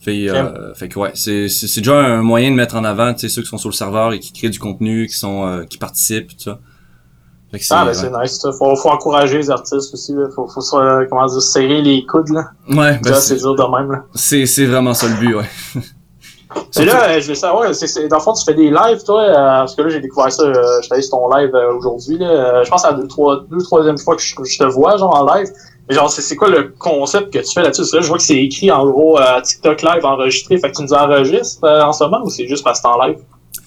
Fait, 0.00 0.30
euh, 0.30 0.72
fait 0.74 0.88
que 0.88 0.98
ouais, 0.98 1.10
c'est, 1.12 1.50
c'est, 1.50 1.80
déjà 1.80 1.94
un 1.94 2.22
moyen 2.22 2.50
de 2.50 2.56
mettre 2.56 2.74
en 2.74 2.84
avant, 2.84 3.12
tu 3.12 3.20
sais, 3.20 3.28
ceux 3.28 3.42
qui 3.42 3.48
sont 3.48 3.58
sur 3.58 3.68
le 3.68 3.74
serveur 3.74 4.14
et 4.14 4.18
qui 4.18 4.32
créent 4.32 4.48
du 4.48 4.58
contenu, 4.58 5.06
qui 5.06 5.14
sont, 5.14 5.46
euh, 5.46 5.64
qui 5.64 5.76
participent, 5.76 6.28
tout 6.28 6.38
ça. 6.38 6.58
Fait 7.50 7.58
que 7.58 7.64
c'est, 7.64 7.74
Ah, 7.74 7.84
ben, 7.84 7.88
ouais. 7.88 7.94
c'est 7.94 8.10
nice, 8.10 8.40
ça. 8.40 8.50
Faut, 8.52 8.74
faut 8.76 8.88
encourager 8.88 9.36
les 9.36 9.50
artistes 9.50 9.92
aussi, 9.92 10.14
là. 10.14 10.28
Faut, 10.34 10.48
faut 10.48 10.62
se, 10.62 11.06
comment 11.06 11.26
dire, 11.26 11.42
serrer 11.42 11.82
les 11.82 12.06
coudes, 12.06 12.30
là. 12.30 12.50
ouais, 12.70 12.98
ben, 13.02 13.14
c'est, 13.14 13.36
dur 13.36 13.54
de 13.54 13.76
même, 13.76 13.92
là. 13.92 14.04
c'est, 14.14 14.46
c'est 14.46 14.64
vraiment 14.64 14.94
ça 14.94 15.06
le 15.06 15.16
but, 15.16 15.34
ouais. 15.34 15.50
C'est 16.72 16.84
là, 16.84 17.10
euh, 17.10 17.20
je 17.20 17.28
veux 17.28 17.36
savoir, 17.36 17.72
c'est, 17.72 17.86
c'est, 17.86 18.08
dans 18.08 18.16
le 18.16 18.22
fond, 18.22 18.32
tu 18.32 18.44
fais 18.44 18.54
des 18.54 18.70
lives, 18.70 19.04
toi, 19.04 19.22
euh, 19.22 19.34
parce 19.34 19.76
que 19.76 19.82
là, 19.82 19.88
j'ai 19.88 20.00
découvert 20.00 20.32
ça, 20.32 20.52
je 20.52 20.92
allé 20.92 21.00
sur 21.00 21.16
ton 21.16 21.32
live 21.36 21.52
aujourd'hui, 21.76 22.18
là. 22.18 22.64
Je 22.64 22.70
pense 22.70 22.84
à 22.84 22.90
la 22.90 22.96
deux, 22.96 23.06
trois, 23.06 23.44
deux, 23.48 23.62
troisième 23.62 23.98
fois 23.98 24.16
que 24.16 24.22
je, 24.22 24.34
que 24.34 24.44
je 24.44 24.58
te 24.58 24.64
vois, 24.64 24.96
genre, 24.96 25.14
en 25.14 25.32
live. 25.32 25.48
Mais 25.90 25.96
genre, 25.96 26.08
c'est, 26.10 26.22
c'est 26.22 26.36
quoi 26.36 26.48
le 26.48 26.72
concept 26.78 27.32
que 27.32 27.40
tu 27.40 27.52
fais 27.52 27.62
là-dessus? 27.62 27.82
Là, 27.94 28.00
je 28.00 28.06
vois 28.06 28.16
que 28.16 28.22
c'est 28.22 28.42
écrit, 28.42 28.70
en 28.70 28.86
gros, 28.88 29.18
euh, 29.18 29.40
TikTok 29.42 29.82
live 29.82 30.04
enregistré. 30.04 30.56
Fait 30.58 30.70
que 30.70 30.76
tu 30.76 30.82
nous 30.84 30.92
enregistres 30.94 31.64
euh, 31.64 31.82
en 31.82 31.92
ce 31.92 32.04
moment 32.04 32.20
ou 32.24 32.30
c'est 32.30 32.46
juste 32.46 32.62
parce 32.64 32.78
que 32.80 32.84
t'es 32.84 32.88
en 32.94 33.06
live? 33.06 33.16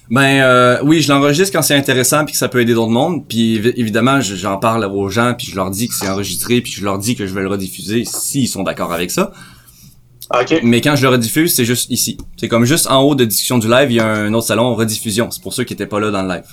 Ben 0.10 0.41
euh, 0.41 0.78
oui, 0.84 1.02
je 1.02 1.12
l'enregistre 1.12 1.54
quand 1.56 1.62
c'est 1.62 1.76
intéressant 1.76 2.24
puis 2.24 2.32
que 2.34 2.38
ça 2.38 2.48
peut 2.48 2.62
aider 2.62 2.74
d'autres 2.74 2.91
mondes. 2.91 3.28
Puis 3.28 3.58
évi- 3.60 3.74
évidemment, 3.78 4.22
je- 4.22 4.36
j'en 4.36 4.58
parle 4.58 4.86
aux 4.86 5.10
gens 5.10 5.34
puis 5.38 5.48
je 5.48 5.56
leur 5.56 5.70
dis 5.70 5.88
que 5.88 5.94
c'est 5.94 6.08
enregistré 6.10 6.62
puis 6.62 6.72
je 6.72 6.84
leur 6.84 6.98
dis 6.98 7.16
que 7.16 7.28
je 7.28 7.34
vais 7.34 7.41
le 7.41 7.48
rediffuser 7.50 8.04
s'ils 8.06 8.48
sont 8.48 8.64
d'accord 8.64 8.94
avec 8.94 9.12
ça. 9.12 9.32
OK. 10.34 10.62
Mais 10.64 10.82
quand 10.82 10.95
je 10.95 11.04
le 11.04 11.10
rediffuse, 11.10 11.54
c'est 11.54 11.66
juste 11.66 11.90
ici. 11.90 12.18
C'est 12.38 12.48
comme 12.48 12.64
juste 12.66 12.88
en 12.90 13.02
haut 13.02 13.16
de 13.16 13.26
discussion 13.26 13.58
du 13.58 13.68
live, 13.70 13.91
il 13.91 13.95
y 13.95 14.00
a 14.00 14.08
un 14.08 14.34
autre 14.34 14.48
salon 14.48 14.74
rediffusion. 14.76 15.30
C'est 15.32 15.41
pour 15.44 15.54
ceux 15.54 15.64
qui 15.66 15.74
étaient 15.74 15.88
pas 15.88 16.00
là 16.00 16.12
dans 16.12 16.22
le 16.24 16.30
live. 16.30 16.45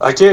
OK. 0.00 0.24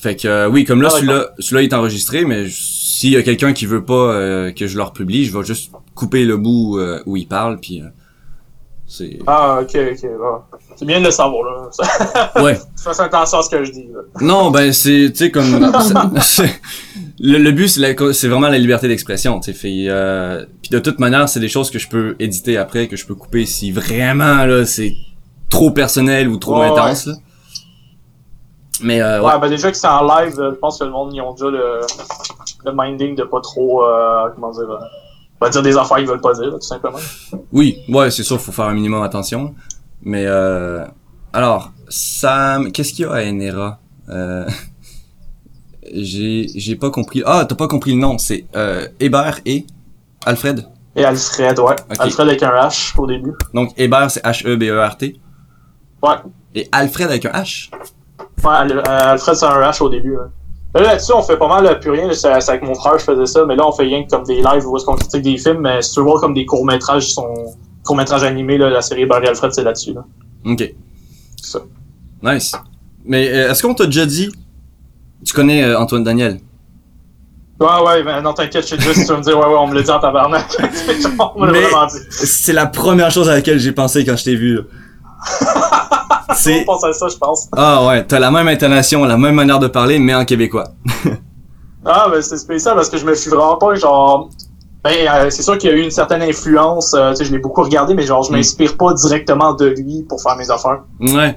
Fait 0.00 0.16
que 0.16 0.26
euh, 0.28 0.48
oui, 0.48 0.64
comme 0.64 0.80
là 0.82 0.88
Ah, 0.90 0.96
celui-là, 0.96 1.28
celui-là 1.38 1.62
est 1.62 1.72
enregistré, 1.74 2.24
mais 2.24 2.46
s'il 2.94 3.12
y 3.12 3.16
a 3.16 3.22
quelqu'un 3.22 3.52
qui 3.52 3.64
veut 3.66 3.84
pas 3.84 3.94
euh, 3.94 4.52
que 4.52 4.66
je 4.66 4.76
leur 4.76 4.92
publie, 4.92 5.24
je 5.24 5.36
vais 5.36 5.44
juste 5.44 5.72
couper 5.94 6.24
le 6.24 6.36
bout 6.36 6.78
euh, 6.78 7.02
où 7.06 7.16
il 7.16 7.26
parle 7.26 7.58
puis 7.60 7.80
euh, 7.80 7.86
c'est 8.86 9.18
Ah, 9.26 9.60
OK, 9.62 9.70
OK. 9.74 10.02
bon. 10.18 10.58
C'est 10.76 10.84
bien 10.84 11.00
de 11.00 11.04
le 11.06 11.10
savoir, 11.10 11.44
là. 11.44 12.42
ouais. 12.42 12.58
Fais 12.76 13.00
attention 13.00 13.38
à 13.38 13.42
ce 13.42 13.48
que 13.50 13.64
je 13.64 13.70
dis, 13.72 13.88
là. 13.92 14.00
Non, 14.20 14.50
ben 14.50 14.72
c'est 14.72 15.10
tu 15.12 15.16
sais 15.16 15.30
comme 15.30 15.72
c'est- 16.20 16.60
le, 17.18 17.38
le 17.38 17.52
but 17.52 17.68
c'est 17.68 18.28
vraiment 18.28 18.48
la 18.48 18.58
liberté 18.58 18.88
d'expression, 18.88 19.38
tu 19.40 19.52
sais 19.52 19.58
fait 19.58 19.86
euh, 19.88 20.44
puis 20.60 20.70
de 20.70 20.78
toute 20.80 20.98
manière, 20.98 21.28
c'est 21.28 21.40
des 21.40 21.48
choses 21.48 21.70
que 21.70 21.78
je 21.78 21.88
peux 21.88 22.16
éditer 22.18 22.56
après 22.58 22.88
que 22.88 22.96
je 22.96 23.06
peux 23.06 23.14
couper 23.14 23.46
si 23.46 23.70
vraiment 23.70 24.44
là 24.44 24.66
c'est 24.66 24.94
trop 25.48 25.70
personnel 25.70 26.28
ou 26.28 26.36
trop 26.36 26.58
Ouais, 26.60 26.66
intense 26.66 27.06
là. 27.06 27.14
Mais 28.82 29.00
euh, 29.00 29.20
ouais. 29.22 29.32
Ouais, 29.32 29.38
ben 29.40 29.48
déjà 29.48 29.70
que 29.70 29.76
c'est 29.76 29.86
en 29.86 30.04
live, 30.04 30.34
je 30.36 30.54
pense 30.56 30.78
que 30.78 30.84
le 30.84 30.90
monde, 30.90 31.10
ils 31.14 31.20
ont 31.20 31.32
déjà 31.32 31.50
le, 31.50 31.80
le 32.64 32.72
minding 32.74 33.14
de 33.16 33.24
pas 33.24 33.40
trop, 33.40 33.84
euh, 33.84 34.28
comment 34.34 34.50
dire, 34.50 34.70
euh, 34.70 34.78
on 35.40 35.44
va 35.44 35.50
dire 35.50 35.62
des 35.62 35.76
affaires 35.76 35.96
qu'ils 35.98 36.06
veulent 36.06 36.20
pas 36.20 36.32
dire, 36.34 36.44
là, 36.46 36.52
tout 36.52 36.60
simplement. 36.60 36.98
Oui, 37.52 37.78
ouais, 37.88 38.10
c'est 38.10 38.22
sûr, 38.22 38.40
faut 38.40 38.52
faire 38.52 38.66
un 38.66 38.74
minimum 38.74 39.02
attention. 39.02 39.54
Mais 40.02 40.24
euh, 40.26 40.84
alors, 41.32 41.72
Sam, 41.88 42.72
qu'est-ce 42.72 42.92
qu'il 42.92 43.04
y 43.04 43.08
a 43.08 43.12
à 43.12 43.22
Enera 43.24 43.78
euh, 44.08 44.46
J'ai 45.92 46.46
j'ai 46.54 46.76
pas 46.76 46.90
compris. 46.90 47.22
Ah, 47.26 47.44
t'as 47.48 47.54
pas 47.56 47.68
compris 47.68 47.92
le 47.92 47.98
nom. 48.00 48.16
C'est 48.18 48.46
euh, 48.56 48.86
Hébert 49.00 49.40
et 49.44 49.66
Alfred? 50.24 50.66
Et 50.94 51.04
Alfred, 51.04 51.58
ouais. 51.58 51.74
Alfred 51.98 52.28
avec 52.28 52.42
un 52.42 52.50
H 52.50 52.98
au 52.98 53.06
début. 53.06 53.32
Donc 53.52 53.72
Hébert 53.76 54.10
c'est 54.10 54.24
H 54.24 54.46
E 54.46 54.56
B 54.56 54.64
E 54.64 54.80
R 54.86 54.96
T 54.96 55.18
Ouais. 56.02 56.14
et 56.54 56.68
Alfred 56.72 57.08
avec 57.08 57.24
un 57.26 57.30
H? 57.30 57.70
Ouais, 58.44 58.72
euh, 58.72 58.82
Alfred, 58.86 59.34
c'est 59.36 59.44
un 59.46 59.60
H 59.60 59.82
au 59.82 59.88
début. 59.88 60.12
ouais. 60.16 60.26
Là, 60.74 60.80
là-dessus, 60.82 61.12
on 61.12 61.22
fait 61.22 61.36
pas 61.36 61.48
mal 61.48 61.66
euh, 61.66 61.74
plus 61.74 61.90
rien. 61.90 62.10
C'est 62.14 62.28
avec 62.28 62.62
mon 62.62 62.74
frère, 62.74 62.98
je 62.98 63.04
faisais 63.04 63.26
ça. 63.26 63.44
Mais 63.44 63.56
là, 63.56 63.66
on 63.66 63.72
fait 63.72 63.82
rien 63.84 64.04
que 64.04 64.10
comme 64.10 64.24
des 64.24 64.36
lives 64.36 64.66
où 64.66 64.76
est-ce 64.76 64.84
qu'on 64.86 64.94
critique 64.96 65.22
des 65.22 65.36
films. 65.36 65.60
Mais 65.60 65.82
si 65.82 65.92
tu 65.92 66.00
veux 66.00 66.06
voir 66.06 66.20
comme 66.20 66.34
des 66.34 66.46
courts-métrages, 66.46 67.06
qui 67.06 67.12
sont 67.12 67.54
courts-métrages 67.84 68.22
animés, 68.22 68.56
là, 68.58 68.70
la 68.70 68.80
série 68.80 69.04
Barry 69.04 69.26
Alfred, 69.28 69.52
c'est 69.52 69.64
là-dessus. 69.64 69.92
Là. 69.92 70.04
Ok. 70.46 70.74
Ça. 71.42 71.58
Nice. 72.22 72.54
Mais 73.04 73.28
euh, 73.28 73.50
est-ce 73.50 73.62
qu'on 73.62 73.74
t'a 73.74 73.86
déjà 73.86 74.06
dit 74.06 74.30
Tu 75.24 75.34
connais 75.34 75.62
euh, 75.64 75.78
Antoine 75.78 76.04
Daniel? 76.04 76.38
Ouais, 77.60 77.68
ouais, 77.86 78.02
ben 78.02 78.22
non, 78.22 78.32
t'inquiète, 78.32 78.64
je 78.66 78.74
sais 78.76 78.94
si 78.94 79.02
tu 79.02 79.12
vas 79.12 79.18
me 79.18 79.22
dire, 79.22 79.38
ouais, 79.38 79.44
ouais, 79.46 79.54
on 79.56 79.68
me 79.68 79.74
l'a 79.74 79.82
dit 79.82 79.90
en 79.90 80.00
tabarnak. 80.00 80.46
on 81.36 81.40
me 81.40 81.46
l'a 81.46 81.52
Mais- 81.52 81.60
vraiment 81.60 81.86
dit. 81.86 81.98
C'est 82.10 82.52
la 82.52 82.66
première 82.66 83.10
chose 83.12 83.28
à 83.28 83.34
laquelle 83.34 83.60
j'ai 83.60 83.70
pensé 83.72 84.04
quand 84.04 84.16
je 84.16 84.24
t'ai 84.24 84.34
vu. 84.34 84.58
C'est 86.34 86.62
On 86.62 86.64
pense 86.64 86.84
à 86.84 86.92
ça, 86.92 87.08
je 87.08 87.16
pense. 87.16 87.48
Ah 87.56 87.86
ouais, 87.86 88.04
t'as 88.06 88.18
la 88.18 88.30
même 88.30 88.48
intonation, 88.48 89.04
la 89.04 89.16
même 89.16 89.34
manière 89.34 89.58
de 89.58 89.66
parler, 89.68 89.98
mais 89.98 90.14
en 90.14 90.24
québécois. 90.24 90.68
Ah, 91.84 92.06
ben 92.08 92.22
c'est 92.22 92.38
spécial 92.38 92.76
parce 92.76 92.88
que 92.88 92.96
je 92.96 93.04
me 93.04 93.12
suis 93.12 93.28
vraiment 93.28 93.56
pas, 93.56 93.74
genre. 93.74 94.30
Ben, 94.84 94.94
euh, 95.08 95.30
c'est 95.30 95.42
sûr 95.42 95.58
qu'il 95.58 95.68
y 95.68 95.72
a 95.72 95.76
eu 95.76 95.82
une 95.82 95.90
certaine 95.90 96.22
influence, 96.22 96.94
euh, 96.94 97.10
tu 97.10 97.16
sais, 97.16 97.24
je 97.24 97.32
l'ai 97.32 97.38
beaucoup 97.40 97.60
regardé, 97.62 97.92
mais 97.94 98.02
genre, 98.06 98.22
je 98.22 98.30
Mm. 98.30 98.36
m'inspire 98.36 98.76
pas 98.76 98.94
directement 98.94 99.52
de 99.54 99.66
lui 99.66 100.04
pour 100.08 100.22
faire 100.22 100.36
mes 100.36 100.48
affaires. 100.48 100.82
Ouais. 101.00 101.36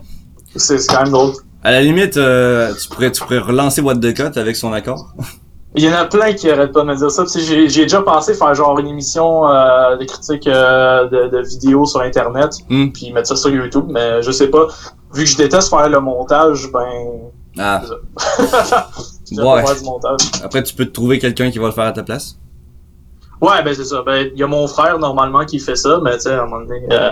C'est 0.56 0.78
c'est 0.78 0.88
quand 0.88 1.02
même 1.02 1.12
drôle. 1.12 1.32
À 1.64 1.72
la 1.72 1.82
limite, 1.82 2.18
euh, 2.18 2.72
tu 2.80 2.88
pourrais 2.90 3.12
tu 3.12 3.24
pourrais 3.24 3.40
relancer 3.40 3.82
What 3.82 3.96
the 3.96 4.14
Cut 4.14 4.38
avec 4.40 4.56
son 4.56 4.72
accord. 4.72 5.14
Il 5.78 5.84
y 5.84 5.90
en 5.90 5.94
a 5.94 6.06
plein 6.06 6.34
qui 6.34 6.50
arrêtent 6.50 6.72
pas 6.72 6.82
de 6.82 6.86
me 6.88 6.96
dire 6.96 7.12
ça. 7.12 7.24
J'ai 7.36 7.68
j'ai 7.68 7.82
déjà 7.84 8.02
pensé 8.02 8.34
faire 8.34 8.54
genre 8.56 8.80
une 8.80 8.88
émission 8.88 9.48
euh, 9.48 9.98
de 9.98 10.06
critique 10.06 10.48
euh, 10.48 11.08
de, 11.10 11.28
de 11.28 11.42
vidéos 11.46 11.86
sur 11.86 12.02
Internet, 12.02 12.52
Mm. 12.70 12.88
puis 12.92 13.12
mettre 13.12 13.28
ça 13.28 13.36
sur 13.36 13.50
YouTube, 13.50 13.86
mais 13.90 14.22
je 14.22 14.32
sais 14.32 14.48
pas. 14.48 14.68
Vu 15.14 15.24
que 15.24 15.30
je 15.30 15.38
déteste 15.38 15.70
faire 15.70 15.90
le 15.90 16.00
montage, 16.00 16.72
ben. 16.72 17.30
Ah, 17.58 17.82
Ouais. 19.32 19.64
pas 19.64 19.74
du 19.76 19.84
montage. 19.84 20.20
après 20.44 20.62
tu 20.64 20.76
peux 20.76 20.86
te 20.86 20.92
trouver 20.92 21.20
quelqu'un 21.20 21.50
qui 21.52 21.58
va 21.60 21.66
le 21.68 21.72
faire 21.72 21.86
à 21.86 21.92
ta 21.92 22.04
place? 22.04 22.38
Ouais, 23.42 23.62
ben 23.64 23.74
c'est 23.74 23.86
ça. 23.86 24.02
Ben, 24.06 24.30
il 24.34 24.40
y 24.40 24.44
a 24.44 24.48
mon 24.48 24.68
frère 24.68 24.98
normalement 25.00 25.46
qui 25.46 25.60
fait 25.60 25.76
ça, 25.76 26.00
mais 26.04 26.14
tu 26.16 26.22
sais, 26.22 26.32
à 26.34 26.44
un 26.44 26.46
moment 26.46 26.66
donné. 26.66 26.86
euh, 26.92 27.10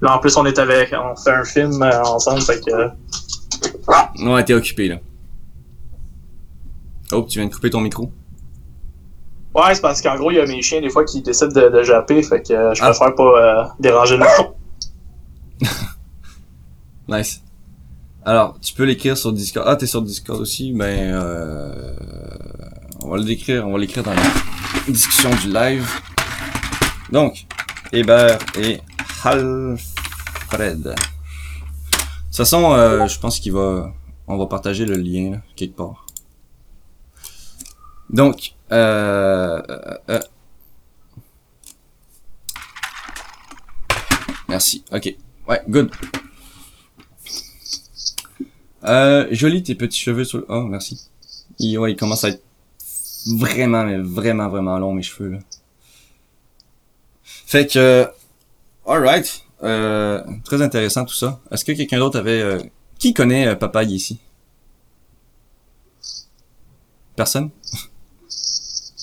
là, 0.00 0.16
en 0.16 0.18
plus, 0.18 0.36
on 0.36 0.44
est 0.46 0.58
avec. 0.58 0.92
On 0.94 1.14
fait 1.16 1.30
un 1.32 1.44
film 1.44 1.82
euh, 1.82 2.02
ensemble, 2.02 2.40
fait 2.40 2.60
que. 2.60 4.24
Ouais, 4.28 4.44
t'es 4.44 4.54
occupé 4.54 4.88
là. 4.88 4.96
Oh, 7.12 7.26
tu 7.28 7.38
viens 7.38 7.48
de 7.48 7.54
couper 7.54 7.70
ton 7.70 7.80
micro. 7.80 8.12
Ouais, 9.54 9.74
c'est 9.74 9.80
parce 9.80 10.00
qu'en 10.00 10.16
gros, 10.16 10.30
il 10.30 10.36
y 10.36 10.40
a 10.40 10.46
mes 10.46 10.62
chiens 10.62 10.80
des 10.80 10.90
fois 10.90 11.04
qui 11.04 11.22
décident 11.22 11.52
de, 11.52 11.68
de 11.68 11.82
japper, 11.82 12.22
fait 12.22 12.46
que 12.46 12.52
euh, 12.52 12.74
je 12.74 12.80
préfère 12.80 13.08
ah. 13.08 13.12
pas 13.12 13.22
euh, 13.22 13.64
déranger 13.80 14.16
le 14.16 14.24
nice. 17.16 17.42
Alors, 18.24 18.58
tu 18.60 18.74
peux 18.74 18.84
l'écrire 18.84 19.16
sur 19.16 19.32
Discord. 19.32 19.66
Ah, 19.68 19.76
t'es 19.76 19.86
sur 19.86 20.02
Discord 20.02 20.40
aussi, 20.40 20.72
ben 20.72 21.14
euh, 21.14 21.94
on 23.02 23.08
va 23.08 23.16
le 23.16 23.24
décrire, 23.24 23.66
on 23.66 23.72
va 23.72 23.78
l'écrire 23.78 24.04
dans 24.04 24.14
la 24.14 24.22
discussion 24.86 25.30
du 25.42 25.52
live. 25.52 25.88
Donc, 27.10 27.46
Hébert 27.92 28.38
et 28.58 28.80
Alfred. 29.24 30.82
De 30.82 30.92
toute 30.92 32.36
façon, 32.36 32.72
euh, 32.72 33.06
je 33.08 33.18
pense 33.18 33.40
qu'il 33.40 33.52
va, 33.52 33.92
on 34.28 34.36
va 34.36 34.46
partager 34.46 34.84
le 34.84 34.96
lien 34.96 35.40
quelque 35.56 35.76
part. 35.76 36.06
Donc, 38.10 38.54
euh, 38.72 39.62
euh, 39.68 39.98
euh, 40.10 40.20
merci. 44.48 44.84
Ok. 44.92 45.14
Ouais, 45.48 45.62
good. 45.68 45.90
Euh, 48.84 49.28
joli 49.30 49.62
tes 49.62 49.74
petits 49.76 50.00
cheveux 50.00 50.24
sur 50.24 50.38
le... 50.38 50.46
Oh, 50.48 50.62
merci. 50.62 51.08
Il, 51.58 51.78
ouais, 51.78 51.92
il 51.92 51.96
commence 51.96 52.24
à 52.24 52.30
être 52.30 52.42
vraiment, 53.36 53.84
vraiment, 54.02 54.48
vraiment 54.48 54.78
long, 54.78 54.92
mes 54.92 55.02
cheveux, 55.02 55.30
là. 55.30 55.38
Fait 57.22 57.66
que... 57.66 58.08
Alright. 58.86 59.44
Euh, 59.62 60.24
très 60.44 60.62
intéressant 60.62 61.04
tout 61.04 61.14
ça. 61.14 61.40
Est-ce 61.50 61.64
que 61.64 61.72
quelqu'un 61.72 61.98
d'autre 61.98 62.18
avait... 62.18 62.40
Euh, 62.40 62.58
qui 62.98 63.14
connaît 63.14 63.46
euh, 63.46 63.54
Papaye 63.54 63.94
ici? 63.94 64.18
Personne? 67.14 67.50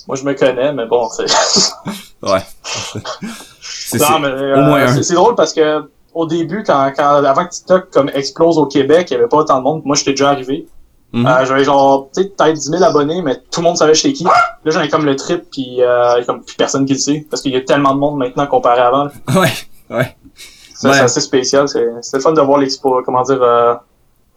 Moi, 0.07 0.15
je 0.15 0.23
me 0.23 0.33
connais, 0.33 0.71
mais 0.73 0.85
bon, 0.85 1.09
c'est... 1.09 1.25
ouais. 2.23 2.39
c'est, 3.61 3.99
non, 3.99 4.19
mais, 4.19 4.27
euh, 4.27 5.01
c'est 5.01 5.13
drôle 5.15 5.35
parce 5.35 5.53
que 5.53 5.89
au 6.13 6.25
début, 6.25 6.63
quand, 6.63 6.91
quand 6.95 7.23
avant 7.23 7.45
que 7.45 7.51
TikTok 7.51 7.91
comme 7.91 8.09
explose 8.13 8.57
au 8.57 8.65
Québec, 8.65 9.07
il 9.11 9.13
y 9.13 9.17
avait 9.17 9.27
pas 9.27 9.37
autant 9.37 9.59
de 9.59 9.63
monde. 9.63 9.81
Moi, 9.85 9.95
j'étais 9.95 10.11
déjà 10.11 10.29
arrivé. 10.29 10.67
Mm 11.13 11.25
-hmm. 11.25 11.41
euh, 11.41 11.45
j'avais 11.45 11.63
genre 11.63 12.09
peut-être 12.09 12.53
10 12.53 12.69
000 12.69 12.83
abonnés, 12.83 13.21
mais 13.21 13.35
tout 13.51 13.61
le 13.61 13.65
monde 13.67 13.77
savait 13.77 13.93
chez 13.93 14.11
qui. 14.13 14.23
Là, 14.23 14.31
j'en 14.65 14.81
ai 14.81 14.89
comme 14.89 15.05
le 15.05 15.15
trip, 15.15 15.41
puis 15.51 15.81
euh, 15.81 16.23
comme 16.25 16.43
plus 16.43 16.55
personne 16.55 16.85
qui 16.85 16.93
le 16.93 16.99
sait, 16.99 17.25
parce 17.29 17.41
qu'il 17.41 17.53
y 17.53 17.55
a 17.55 17.61
tellement 17.61 17.93
de 17.93 17.99
monde 17.99 18.17
maintenant 18.17 18.47
comparé 18.47 18.81
à 18.81 18.87
avant. 18.87 19.07
Ouais, 19.41 19.55
ouais. 19.95 20.09
C'est 20.73 20.89
assez 20.89 21.21
spécial. 21.21 21.67
C'est 21.67 22.17
le 22.19 22.23
fun 22.25 22.33
de 22.33 22.41
voir 22.41 22.59
l'expo, 22.59 23.01
comment 23.05 23.23
dire, 23.23 23.41
euh, 23.41 23.73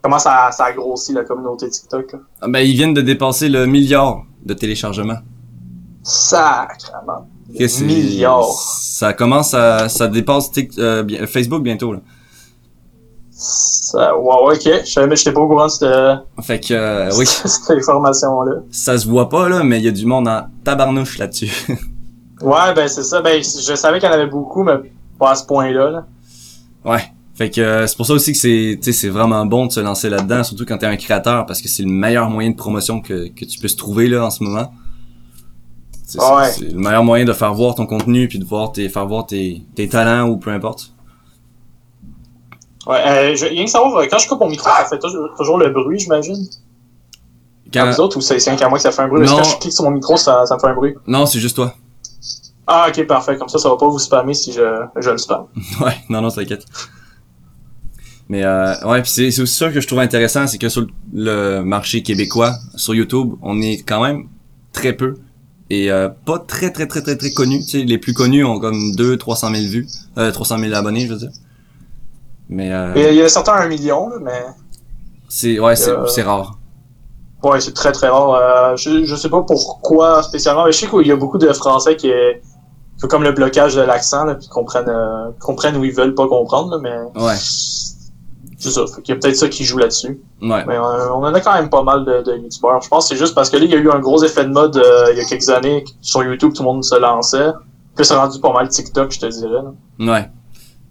comment 0.01 0.19
ça, 0.19 0.49
ça 0.57 0.63
a 0.65 0.71
grossi 0.71 1.13
la 1.13 1.23
communauté 1.23 1.69
TikTok. 1.69 2.07
Ah, 2.41 2.47
ben, 2.47 2.59
ils 2.59 2.75
viennent 2.79 2.97
de 3.01 3.05
dépasser 3.11 3.47
le 3.57 3.65
milliard 3.75 4.23
de 4.49 4.53
téléchargements. 4.53 5.21
Sacrement. 6.03 7.27
Milliards. 7.81 8.59
Ça 8.81 9.13
commence 9.13 9.53
à, 9.53 9.89
ça 9.89 10.07
dépasse 10.07 10.51
euh, 10.77 11.27
Facebook 11.27 11.63
bientôt, 11.63 11.93
là. 11.93 11.99
Ça, 13.31 14.15
wow, 14.15 14.51
ok. 14.51 14.61
Je 14.63 14.85
savais, 14.85 15.07
mais 15.07 15.15
j'étais 15.15 15.33
pas 15.33 15.41
au 15.41 15.47
courant 15.47 15.65
de 15.65 15.71
cette, 15.71 15.89
fait 16.43 16.59
que, 16.59 16.73
euh, 16.73 17.09
oui. 17.17 17.25
cette 17.45 17.77
information-là. 17.77 18.61
Ça 18.69 18.97
se 18.97 19.07
voit 19.07 19.29
pas, 19.29 19.49
là, 19.49 19.63
mais 19.63 19.79
il 19.79 19.85
y 19.85 19.87
a 19.87 19.91
du 19.91 20.05
monde 20.05 20.27
en 20.27 20.43
tabarnouche 20.63 21.17
là-dessus. 21.17 21.51
ouais, 22.41 22.73
ben, 22.75 22.87
c'est 22.87 23.03
ça. 23.03 23.21
Ben, 23.21 23.41
je 23.41 23.75
savais 23.75 23.99
qu'il 23.99 24.07
y 24.07 24.11
en 24.11 24.15
avait 24.15 24.27
beaucoup, 24.27 24.63
mais 24.63 24.73
pas 25.17 25.31
à 25.31 25.35
ce 25.35 25.45
point-là, 25.45 25.89
là. 25.89 26.05
Ouais. 26.85 27.03
Fait 27.33 27.49
que 27.49 27.61
euh, 27.61 27.87
c'est 27.87 27.97
pour 27.97 28.05
ça 28.05 28.13
aussi 28.13 28.33
que 28.33 28.37
c'est 28.37 28.77
c'est 28.91 29.09
vraiment 29.09 29.45
bon 29.45 29.65
de 29.65 29.71
se 29.71 29.79
lancer 29.79 30.09
là-dedans, 30.09 30.43
surtout 30.43 30.65
quand 30.65 30.77
t'es 30.77 30.85
un 30.85 30.97
créateur, 30.97 31.45
parce 31.45 31.61
que 31.61 31.67
c'est 31.67 31.83
le 31.83 31.89
meilleur 31.89 32.29
moyen 32.29 32.51
de 32.51 32.55
promotion 32.55 33.01
que, 33.01 33.29
que 33.29 33.45
tu 33.45 33.57
puisses 33.57 33.75
trouver 33.75 34.07
là 34.07 34.25
en 34.25 34.29
ce 34.29 34.43
moment. 34.43 34.71
C'est 36.19 36.71
le 36.71 36.77
meilleur 36.77 37.03
moyen 37.03 37.25
de 37.25 37.33
faire 37.33 37.53
voir 37.53 37.75
ton 37.75 37.85
contenu 37.85 38.27
puis 38.27 38.39
de 38.39 38.45
voir 38.45 38.71
tes, 38.71 38.89
faire 38.89 39.05
voir 39.05 39.25
tes, 39.25 39.63
tes 39.75 39.87
talents 39.87 40.27
ou 40.27 40.37
peu 40.37 40.51
importe. 40.51 40.93
Ouais, 42.87 42.97
euh, 43.05 43.35
je, 43.35 43.45
rien 43.45 43.65
que 43.65 43.69
savoir, 43.69 43.95
euh, 43.97 44.05
quand 44.09 44.17
je 44.17 44.27
coupe 44.27 44.39
mon 44.39 44.49
micro, 44.49 44.67
ça 44.69 44.85
fait 44.85 44.99
toujours, 44.99 45.57
le 45.57 45.69
bruit, 45.69 45.99
j'imagine? 45.99 46.47
Quand... 47.71 47.89
vous 47.89 47.99
autres, 47.99 48.17
ou 48.17 48.21
c'est 48.21 48.37
qu'à 48.55 48.67
moi 48.67 48.77
que 48.77 48.81
ça 48.81 48.91
fait 48.91 49.03
un 49.03 49.07
bruit? 49.07 49.21
Parce 49.21 49.31
que 49.31 49.37
quand 49.37 49.43
je 49.43 49.57
clique 49.59 49.73
sur 49.73 49.83
mon 49.83 49.91
micro, 49.91 50.17
ça, 50.17 50.45
ça 50.45 50.55
me 50.55 50.59
fait 50.59 50.67
un 50.67 50.73
bruit? 50.73 50.95
Non, 51.07 51.25
c'est 51.25 51.39
juste 51.39 51.55
toi. 51.55 51.73
Ah, 52.65 52.87
ok, 52.89 53.05
parfait. 53.05 53.37
Comme 53.37 53.49
ça, 53.49 53.59
ça 53.59 53.69
va 53.69 53.77
pas 53.77 53.87
vous 53.87 53.99
spammer 53.99 54.33
si 54.33 54.51
je, 54.51 54.85
je 54.97 55.09
le 55.09 55.17
spam. 55.17 55.45
ouais, 55.81 55.97
non, 56.09 56.21
non, 56.21 56.29
t'inquiète. 56.29 56.65
Mais 58.29 58.43
euh, 58.43 58.73
ouais, 58.85 59.01
puis 59.01 59.11
c'est 59.11 59.41
aussi 59.41 59.55
ça 59.55 59.69
que 59.69 59.79
je 59.79 59.87
trouve 59.87 59.99
intéressant, 59.99 60.47
c'est 60.47 60.57
que 60.57 60.69
sur 60.69 60.87
le 61.13 61.61
marché 61.61 62.01
québécois, 62.01 62.53
sur 62.75 62.95
YouTube, 62.95 63.33
on 63.41 63.61
est 63.61 63.83
quand 63.85 64.01
même 64.01 64.27
très 64.71 64.93
peu 64.93 65.15
et 65.71 65.89
euh, 65.89 66.09
pas 66.09 66.37
très 66.37 66.69
très 66.71 66.85
très 66.85 67.01
très 67.01 67.15
très 67.15 67.31
connus. 67.31 67.63
Tu 67.63 67.79
sais, 67.79 67.85
les 67.85 67.97
plus 67.97 68.13
connus 68.13 68.43
ont 68.43 68.59
comme 68.59 68.91
2 68.93 69.15
300 69.15 69.55
000 69.55 69.67
vues, 69.67 69.87
euh, 70.17 70.29
300 70.29 70.57
000 70.57 70.73
abonnés, 70.73 71.07
je 71.07 71.13
veux 71.13 71.19
dire. 71.19 71.31
Mais 72.49 72.73
euh, 72.73 72.91
il 72.95 73.15
y 73.15 73.21
a 73.21 73.29
certains 73.29 73.53
un 73.53 73.67
million, 73.67 74.09
là, 74.09 74.17
mais 74.21 74.43
c'est 75.29 75.59
ouais, 75.59 75.77
c'est 75.77 75.91
euh, 75.91 76.05
c'est 76.07 76.23
rare. 76.23 76.57
Ouais, 77.41 77.61
c'est 77.61 77.73
très 77.73 77.93
très 77.93 78.09
rare. 78.09 78.33
Euh, 78.33 78.75
je 78.75 79.05
je 79.05 79.15
sais 79.15 79.29
pas 79.29 79.43
pourquoi 79.43 80.21
spécialement, 80.23 80.65
mais 80.65 80.73
je 80.73 80.79
sais 80.79 80.87
qu'il 80.87 81.07
y 81.07 81.11
a 81.11 81.15
beaucoup 81.15 81.37
de 81.37 81.51
Français 81.53 81.95
qui 81.95 82.09
est 82.09 82.41
comme 83.09 83.23
le 83.23 83.31
blocage 83.31 83.73
de 83.73 83.81
l'accent 83.81 84.35
puis 84.35 84.49
comprennent 84.49 84.93
comprennent 85.39 85.77
où 85.77 85.85
ils 85.85 85.93
veulent 85.93 86.15
pas 86.15 86.27
comprendre, 86.27 86.75
là, 86.75 86.79
mais 86.83 87.21
ouais. 87.21 87.35
C'est 88.61 88.69
ça. 88.69 88.85
Il 89.03 89.09
y 89.09 89.11
a 89.11 89.15
peut-être 89.15 89.35
ça 89.35 89.49
qui 89.49 89.63
joue 89.63 89.79
là-dessus. 89.79 90.21
Ouais. 90.39 90.63
Mais 90.67 90.75
euh, 90.75 91.11
on 91.13 91.23
en 91.23 91.33
a 91.33 91.39
quand 91.41 91.55
même 91.55 91.69
pas 91.69 91.81
mal 91.81 92.05
de, 92.05 92.21
de 92.21 92.37
youtubeurs. 92.37 92.79
Je 92.81 92.87
pense 92.89 93.09
que 93.09 93.15
c'est 93.15 93.19
juste 93.19 93.33
parce 93.33 93.49
que 93.49 93.57
là, 93.57 93.65
il 93.65 93.71
y 93.71 93.73
a 93.73 93.77
eu 93.77 93.89
un 93.89 93.99
gros 93.99 94.23
effet 94.23 94.45
de 94.45 94.51
mode 94.51 94.77
euh, 94.77 95.07
il 95.11 95.17
y 95.17 95.21
a 95.21 95.25
quelques 95.25 95.49
années 95.49 95.83
sur 95.99 96.23
YouTube, 96.23 96.53
tout 96.53 96.61
le 96.61 96.67
monde 96.67 96.83
se 96.83 96.93
lançait. 96.99 97.49
Puis 97.95 98.05
c'est 98.05 98.13
rendu 98.13 98.39
pas 98.39 98.53
mal 98.53 98.69
TikTok, 98.69 99.11
je 99.11 99.19
te 99.19 99.25
dirais. 99.25 99.63
Là. 99.63 100.13
Ouais. 100.13 100.29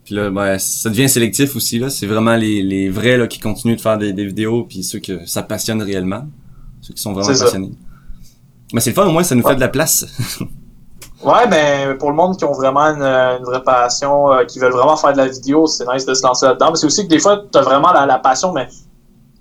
Puis 0.05 0.17
là, 0.17 0.31
ben, 0.31 0.59
ça 0.59 0.91
devient 0.91 1.09
sélectif 1.09 1.55
aussi. 1.55 1.79
là. 1.79 1.91
C'est 1.91 2.07
vraiment 2.07 2.35
les, 2.35 2.61
les 2.63 2.91
vrais 2.91 3.17
là, 3.17 3.29
qui 3.29 3.39
continuent 3.39 3.77
de 3.77 3.81
faire 3.81 3.99
des, 3.99 4.13
des 4.13 4.27
vidéos, 4.27 4.65
puis 4.65 4.83
ceux 4.83 4.99
que 4.99 5.25
ça 5.27 5.45
passionne 5.45 5.81
réellement. 5.81 6.25
Ceux 6.81 6.93
qui 6.95 7.01
sont 7.01 7.13
vraiment 7.13 7.29
passionnés. 7.29 7.71
Mais 8.73 8.81
c'est 8.81 8.91
le 8.91 8.95
fun, 8.95 9.07
au 9.07 9.13
moins, 9.13 9.23
ça 9.23 9.37
nous 9.37 9.47
fait 9.47 9.55
de 9.55 9.61
la 9.61 9.69
place. 9.69 10.07
Ouais, 11.23 11.47
ben 11.49 11.99
pour 11.99 12.11
le 12.11 12.17
monde 12.17 12.37
qui 12.39 12.45
ont 12.45 12.53
vraiment 12.53 12.87
une, 12.95 13.03
une 13.03 13.45
vraie 13.45 13.63
passion, 13.63 14.33
euh, 14.33 14.45
qui 14.45 14.59
veulent 14.59 14.73
vraiment 14.73 14.97
faire 14.97 15.13
de 15.13 15.19
la 15.19 15.29
vidéo, 15.29 15.67
c'est 15.67 15.87
nice 15.93 16.07
de 16.07 16.15
se 16.15 16.23
lancer 16.27 16.47
là-dedans. 16.47 16.71
Mais 16.71 16.77
c'est 16.77 16.87
aussi 16.87 17.05
que 17.05 17.11
des 17.11 17.19
fois, 17.19 17.43
t'as 17.53 17.61
vraiment 17.63 17.93
la, 17.93 18.07
la 18.07 18.19
passion, 18.19 18.53
mais 18.53 18.69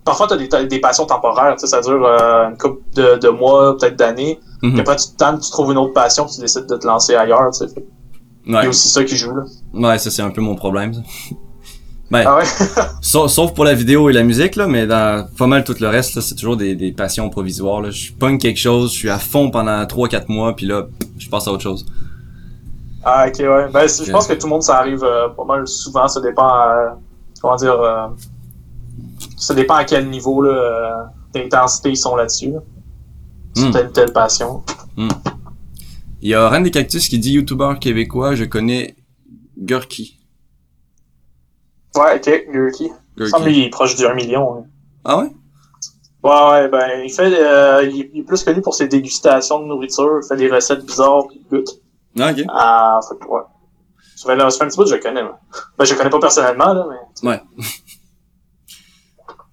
parfois 0.03 0.27
t'as 0.27 0.35
des, 0.35 0.49
des 0.67 0.79
passions 0.79 1.05
temporaires, 1.05 1.53
tu 1.55 1.61
sais, 1.61 1.67
ça 1.67 1.81
dure 1.81 2.05
euh, 2.05 2.49
une 2.49 2.57
couple 2.57 2.81
de, 2.95 3.15
de 3.15 3.29
mois, 3.29 3.77
peut-être 3.77 3.95
d'années. 3.95 4.39
Mm 4.61 4.75
-hmm. 4.75 4.79
après, 4.81 4.95
tu 4.97 5.07
te 5.19 5.37
tu 5.45 5.51
trouves 5.51 5.71
une 5.71 5.77
autre 5.77 5.93
passion, 5.93 6.25
tu 6.25 6.41
décides 6.41 6.67
de 6.73 6.75
te 6.81 6.85
lancer 6.85 7.15
ailleurs, 7.15 7.49
tu 7.51 7.59
sais. 7.59 7.73
Ouais. 7.75 7.83
Il 8.45 8.63
y 8.63 8.65
a 8.65 8.69
aussi 8.69 8.89
ça 8.89 9.03
qui 9.03 9.15
joue, 9.15 9.35
là. 9.35 9.43
Ouais, 9.73 9.97
ça 9.99 10.09
c'est 10.11 10.21
un 10.29 10.31
peu 10.31 10.41
mon 10.41 10.55
problème, 10.55 10.93
ça. 10.93 11.01
Ben, 12.11 12.23
ah 12.25 12.37
ouais? 12.37 12.43
sauf, 13.01 13.31
sauf, 13.31 13.53
pour 13.53 13.65
la 13.65 13.75
vidéo 13.75 14.09
et 14.09 14.13
la 14.13 14.23
musique, 14.23 14.55
là, 14.55 14.67
mais 14.67 14.87
dans 14.87 15.27
pas 15.37 15.47
mal 15.47 15.63
tout 15.63 15.75
le 15.79 15.87
reste, 15.87 16.19
c'est 16.21 16.35
toujours 16.35 16.57
des, 16.57 16.75
des 16.75 16.91
passions 16.91 17.29
provisoires. 17.29 17.81
Là. 17.81 17.91
Je 17.91 18.11
pogne 18.11 18.39
quelque 18.39 18.59
chose, 18.59 18.91
je 18.93 18.97
suis 18.97 19.09
à 19.09 19.19
fond 19.19 19.51
pendant 19.51 19.83
3-4 19.83 20.25
mois, 20.27 20.55
puis 20.55 20.65
là, 20.65 20.87
je 21.17 21.29
passe 21.29 21.47
à 21.47 21.51
autre 21.51 21.61
chose. 21.63 21.85
Ah, 23.03 23.25
ok, 23.27 23.39
ouais. 23.39 23.67
Ben, 23.71 23.87
je 23.87 24.11
pense 24.11 24.27
que 24.27 24.33
tout 24.33 24.47
le 24.47 24.49
monde, 24.49 24.63
ça 24.63 24.77
arrive 24.77 25.03
euh, 25.03 25.29
pas 25.29 25.45
mal 25.45 25.67
souvent. 25.67 26.07
Ça 26.07 26.19
dépend, 26.19 26.49
euh, 26.49 26.89
comment 27.41 27.55
dire, 27.55 27.79
euh, 27.79 28.07
ça 29.37 29.53
dépend 29.53 29.75
à 29.75 29.85
quel 29.85 30.09
niveau 30.09 30.43
euh, 30.43 30.91
d'intensité 31.33 31.91
ils 31.91 31.97
sont 31.97 32.15
là-dessus. 32.15 32.51
Là. 32.51 32.59
Mm. 33.55 33.71
Telle 33.71 33.91
telle 33.91 34.13
passion. 34.13 34.63
Mm. 34.97 35.09
Il 36.21 36.29
y 36.29 36.33
a 36.33 36.49
Ren 36.49 36.61
des 36.61 36.71
Cactus 36.71 37.07
qui 37.07 37.17
dit 37.17 37.31
YouTuber 37.31 37.75
québécois, 37.79 38.35
je 38.35 38.43
connais 38.43 38.95
Gurky. 39.57 40.18
Ouais, 41.99 42.15
ok, 42.15 42.51
Gurky. 42.51 42.91
Il 43.17 43.27
semble 43.27 43.45
qu'il 43.45 43.63
est 43.63 43.69
proche 43.69 43.95
du 43.95 44.05
1 44.05 44.13
million. 44.13 44.55
Hein. 44.55 44.63
Ah 45.03 45.17
ouais? 45.17 45.31
Ouais, 46.23 46.49
ouais, 46.49 46.67
ben, 46.69 47.01
il 47.03 47.11
fait, 47.11 47.33
euh, 47.33 47.83
il, 47.83 48.19
est 48.19 48.23
plus 48.23 48.43
connu 48.43 48.61
pour 48.61 48.73
ses 48.73 48.87
dégustations 48.87 49.59
de 49.59 49.65
nourriture, 49.65 50.19
il 50.23 50.27
fait 50.27 50.37
des 50.37 50.49
recettes 50.49 50.85
bizarres, 50.85 51.27
pis 51.27 51.41
il 51.41 51.47
goûte. 51.49 51.69
Ah, 52.17 52.31
ok. 52.31 52.43
Ah, 52.49 52.99
fait 53.07 53.25
ouais. 53.25 53.41
Ça 54.15 54.33
fait, 54.33 54.39
ça 54.39 54.51
fait 54.51 54.63
un 54.63 54.67
petit 54.67 54.77
bout 54.77 54.83
que 54.83 54.89
je 54.89 54.95
le 54.95 55.01
connais, 55.01 55.23
moi. 55.23 55.39
Ben, 55.77 55.85
je 55.85 55.93
le 55.93 55.97
connais 55.97 56.09
pas 56.09 56.19
personnellement, 56.19 56.73
là, 56.73 56.85
mais... 56.89 57.29
Ouais. 57.29 57.41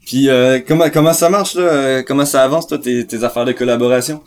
Puis, 0.07 0.29
euh, 0.29 0.61
comment, 0.67 0.89
comment 0.91 1.13
ça 1.13 1.29
marche, 1.29 1.55
là? 1.57 2.03
Comment 2.05 2.27
ça 2.27 2.45
avance, 2.45 2.69
toi, 2.69 2.79
tes, 2.79 3.07
tes 3.07 3.25
affaires 3.25 3.45
de 3.45 3.53
collaboration? 3.53 4.23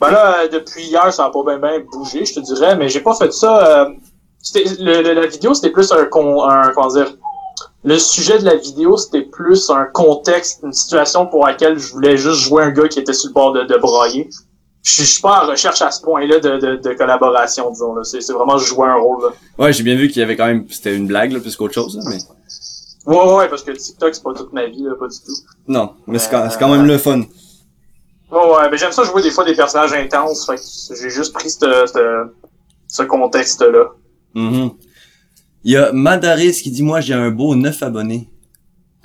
Ben 0.00 0.10
là, 0.10 0.48
depuis 0.48 0.84
hier, 0.84 1.12
ça 1.12 1.26
a 1.26 1.30
pas 1.30 1.44
bien 1.44 1.58
ben 1.58 1.82
bougé, 1.92 2.24
je 2.24 2.34
te 2.34 2.40
dirais, 2.40 2.76
mais 2.76 2.88
j'ai 2.88 3.00
pas 3.00 3.14
fait 3.14 3.32
ça... 3.32 3.84
Euh, 3.84 3.90
le, 4.54 5.02
le, 5.02 5.12
la 5.14 5.26
vidéo, 5.26 5.54
c'était 5.54 5.70
plus 5.70 5.90
un, 5.92 6.04
con, 6.06 6.44
un, 6.44 6.70
comment 6.72 6.88
dire, 6.88 7.14
le 7.84 7.98
sujet 7.98 8.38
de 8.38 8.44
la 8.44 8.56
vidéo, 8.56 8.96
c'était 8.96 9.22
plus 9.22 9.70
un 9.70 9.84
contexte, 9.84 10.60
une 10.62 10.72
situation 10.72 11.26
pour 11.26 11.46
laquelle 11.46 11.78
je 11.78 11.92
voulais 11.92 12.16
juste 12.16 12.40
jouer 12.40 12.64
un 12.64 12.70
gars 12.70 12.88
qui 12.88 12.98
était 12.98 13.12
sur 13.12 13.28
le 13.28 13.34
bord 13.34 13.52
de, 13.52 13.62
de 13.62 13.76
brailler. 13.76 14.28
Je, 14.82 15.02
je 15.02 15.06
suis 15.06 15.22
pas 15.22 15.44
en 15.44 15.48
recherche 15.48 15.82
à 15.82 15.90
ce 15.90 16.02
point-là 16.02 16.40
de, 16.40 16.58
de, 16.58 16.76
de, 16.76 16.92
collaboration, 16.94 17.70
disons. 17.70 18.02
C'est 18.02 18.32
vraiment 18.32 18.58
jouer 18.58 18.88
un 18.88 18.96
rôle. 18.96 19.24
Là. 19.24 19.28
Ouais, 19.58 19.72
j'ai 19.72 19.82
bien 19.82 19.96
vu 19.96 20.08
qu'il 20.08 20.20
y 20.20 20.22
avait 20.22 20.36
quand 20.36 20.46
même... 20.46 20.66
C'était 20.70 20.94
une 20.94 21.06
blague, 21.06 21.32
là, 21.32 21.40
plus 21.40 21.56
qu'autre 21.56 21.74
chose, 21.74 21.96
là, 21.96 22.02
mais... 22.08 22.18
Ouais, 23.06 23.34
ouais, 23.34 23.48
parce 23.48 23.62
que 23.62 23.72
TikTok, 23.72 24.14
c'est 24.14 24.22
pas 24.22 24.32
toute 24.32 24.52
ma 24.54 24.66
vie, 24.66 24.82
là, 24.82 24.94
pas 24.98 25.08
du 25.08 25.18
tout. 25.18 25.34
Non, 25.68 25.92
mais 26.06 26.18
c'est 26.18 26.30
quand, 26.30 26.48
quand, 26.58 26.70
même 26.70 26.86
le 26.86 26.96
fun. 26.96 27.22
Oh, 28.30 28.56
ouais, 28.56 28.70
mais 28.70 28.78
j'aime 28.78 28.92
ça 28.92 29.04
jouer 29.04 29.22
des 29.22 29.30
fois 29.30 29.44
des 29.44 29.54
personnages 29.54 29.92
intenses, 29.92 30.46
fait 30.46 30.58
j'ai 30.98 31.10
juste 31.10 31.34
pris 31.34 31.50
ce, 31.50 31.84
ce, 31.86 32.26
ce 32.88 33.02
contexte-là. 33.02 33.90
Mhm. 34.34 34.72
Il 35.64 35.72
y 35.72 35.76
a 35.76 35.92
Madaris 35.92 36.60
qui 36.62 36.70
dit, 36.70 36.82
moi, 36.82 37.00
j'ai 37.00 37.14
un 37.14 37.30
beau 37.30 37.54
9 37.54 37.82
abonnés. 37.82 38.28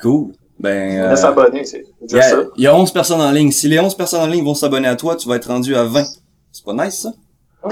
Cool. 0.01 0.33
Ben, 0.59 0.99
euh, 0.99 1.09
9 1.11 1.23
abonnés, 1.23 1.63
c'est 1.63 1.85
il 2.09 2.49
il 2.57 2.63
y 2.63 2.67
a 2.67 2.75
11 2.75 2.91
personnes 2.91 3.21
en 3.21 3.31
ligne. 3.31 3.51
Si 3.51 3.69
les 3.69 3.79
11 3.79 3.95
personnes 3.95 4.21
en 4.21 4.27
ligne 4.27 4.43
vont 4.43 4.55
s'abonner 4.55 4.87
à 4.87 4.95
toi, 4.95 5.15
tu 5.15 5.27
vas 5.29 5.35
être 5.37 5.47
rendu 5.47 5.75
à 5.75 5.85
20. 5.85 6.03
C'est 6.51 6.65
pas 6.65 6.73
nice, 6.73 6.99
ça? 7.01 7.13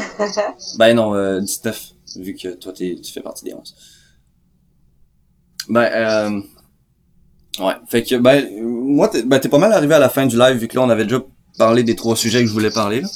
Ben 0.78 0.94
non, 0.94 1.16
euh, 1.16 1.40
19, 1.40 1.82
vu 2.18 2.36
que 2.36 2.50
toi, 2.56 2.72
t'es, 2.74 2.98
tu 3.04 3.12
fais 3.12 3.22
partie 3.22 3.44
des 3.46 3.54
11. 3.54 3.76
Ben, 5.70 5.82
euh... 5.82 6.42
Ouais, 7.60 7.74
fait 7.88 8.04
que, 8.04 8.16
ben, 8.16 8.46
moi, 8.62 9.08
t'es, 9.10 9.24
ben, 9.24 9.40
t'es 9.40 9.50
pas 9.50 9.58
mal 9.58 9.74
arrivé 9.74 9.96
à 9.96 10.00
la 10.00 10.10
fin 10.10 10.26
du 10.26 10.38
live, 10.38 10.58
vu 10.58 10.68
que 10.68 10.76
là, 10.76 10.84
on 10.84 10.90
avait 10.90 11.04
déjà 11.04 11.22
parlé 11.58 11.84
des 11.84 11.96
trois 11.96 12.16
sujets 12.16 12.42
que 12.42 12.48
je 12.48 12.54
voulais 12.54 12.72
parler, 12.72 13.02
là. 13.02 13.08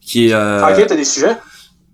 Qui 0.00 0.28
est, 0.28 0.32
euh... 0.32 0.66
Ok, 0.66 0.86
t'as 0.86 0.96
des 0.96 1.04
sujets? 1.04 1.36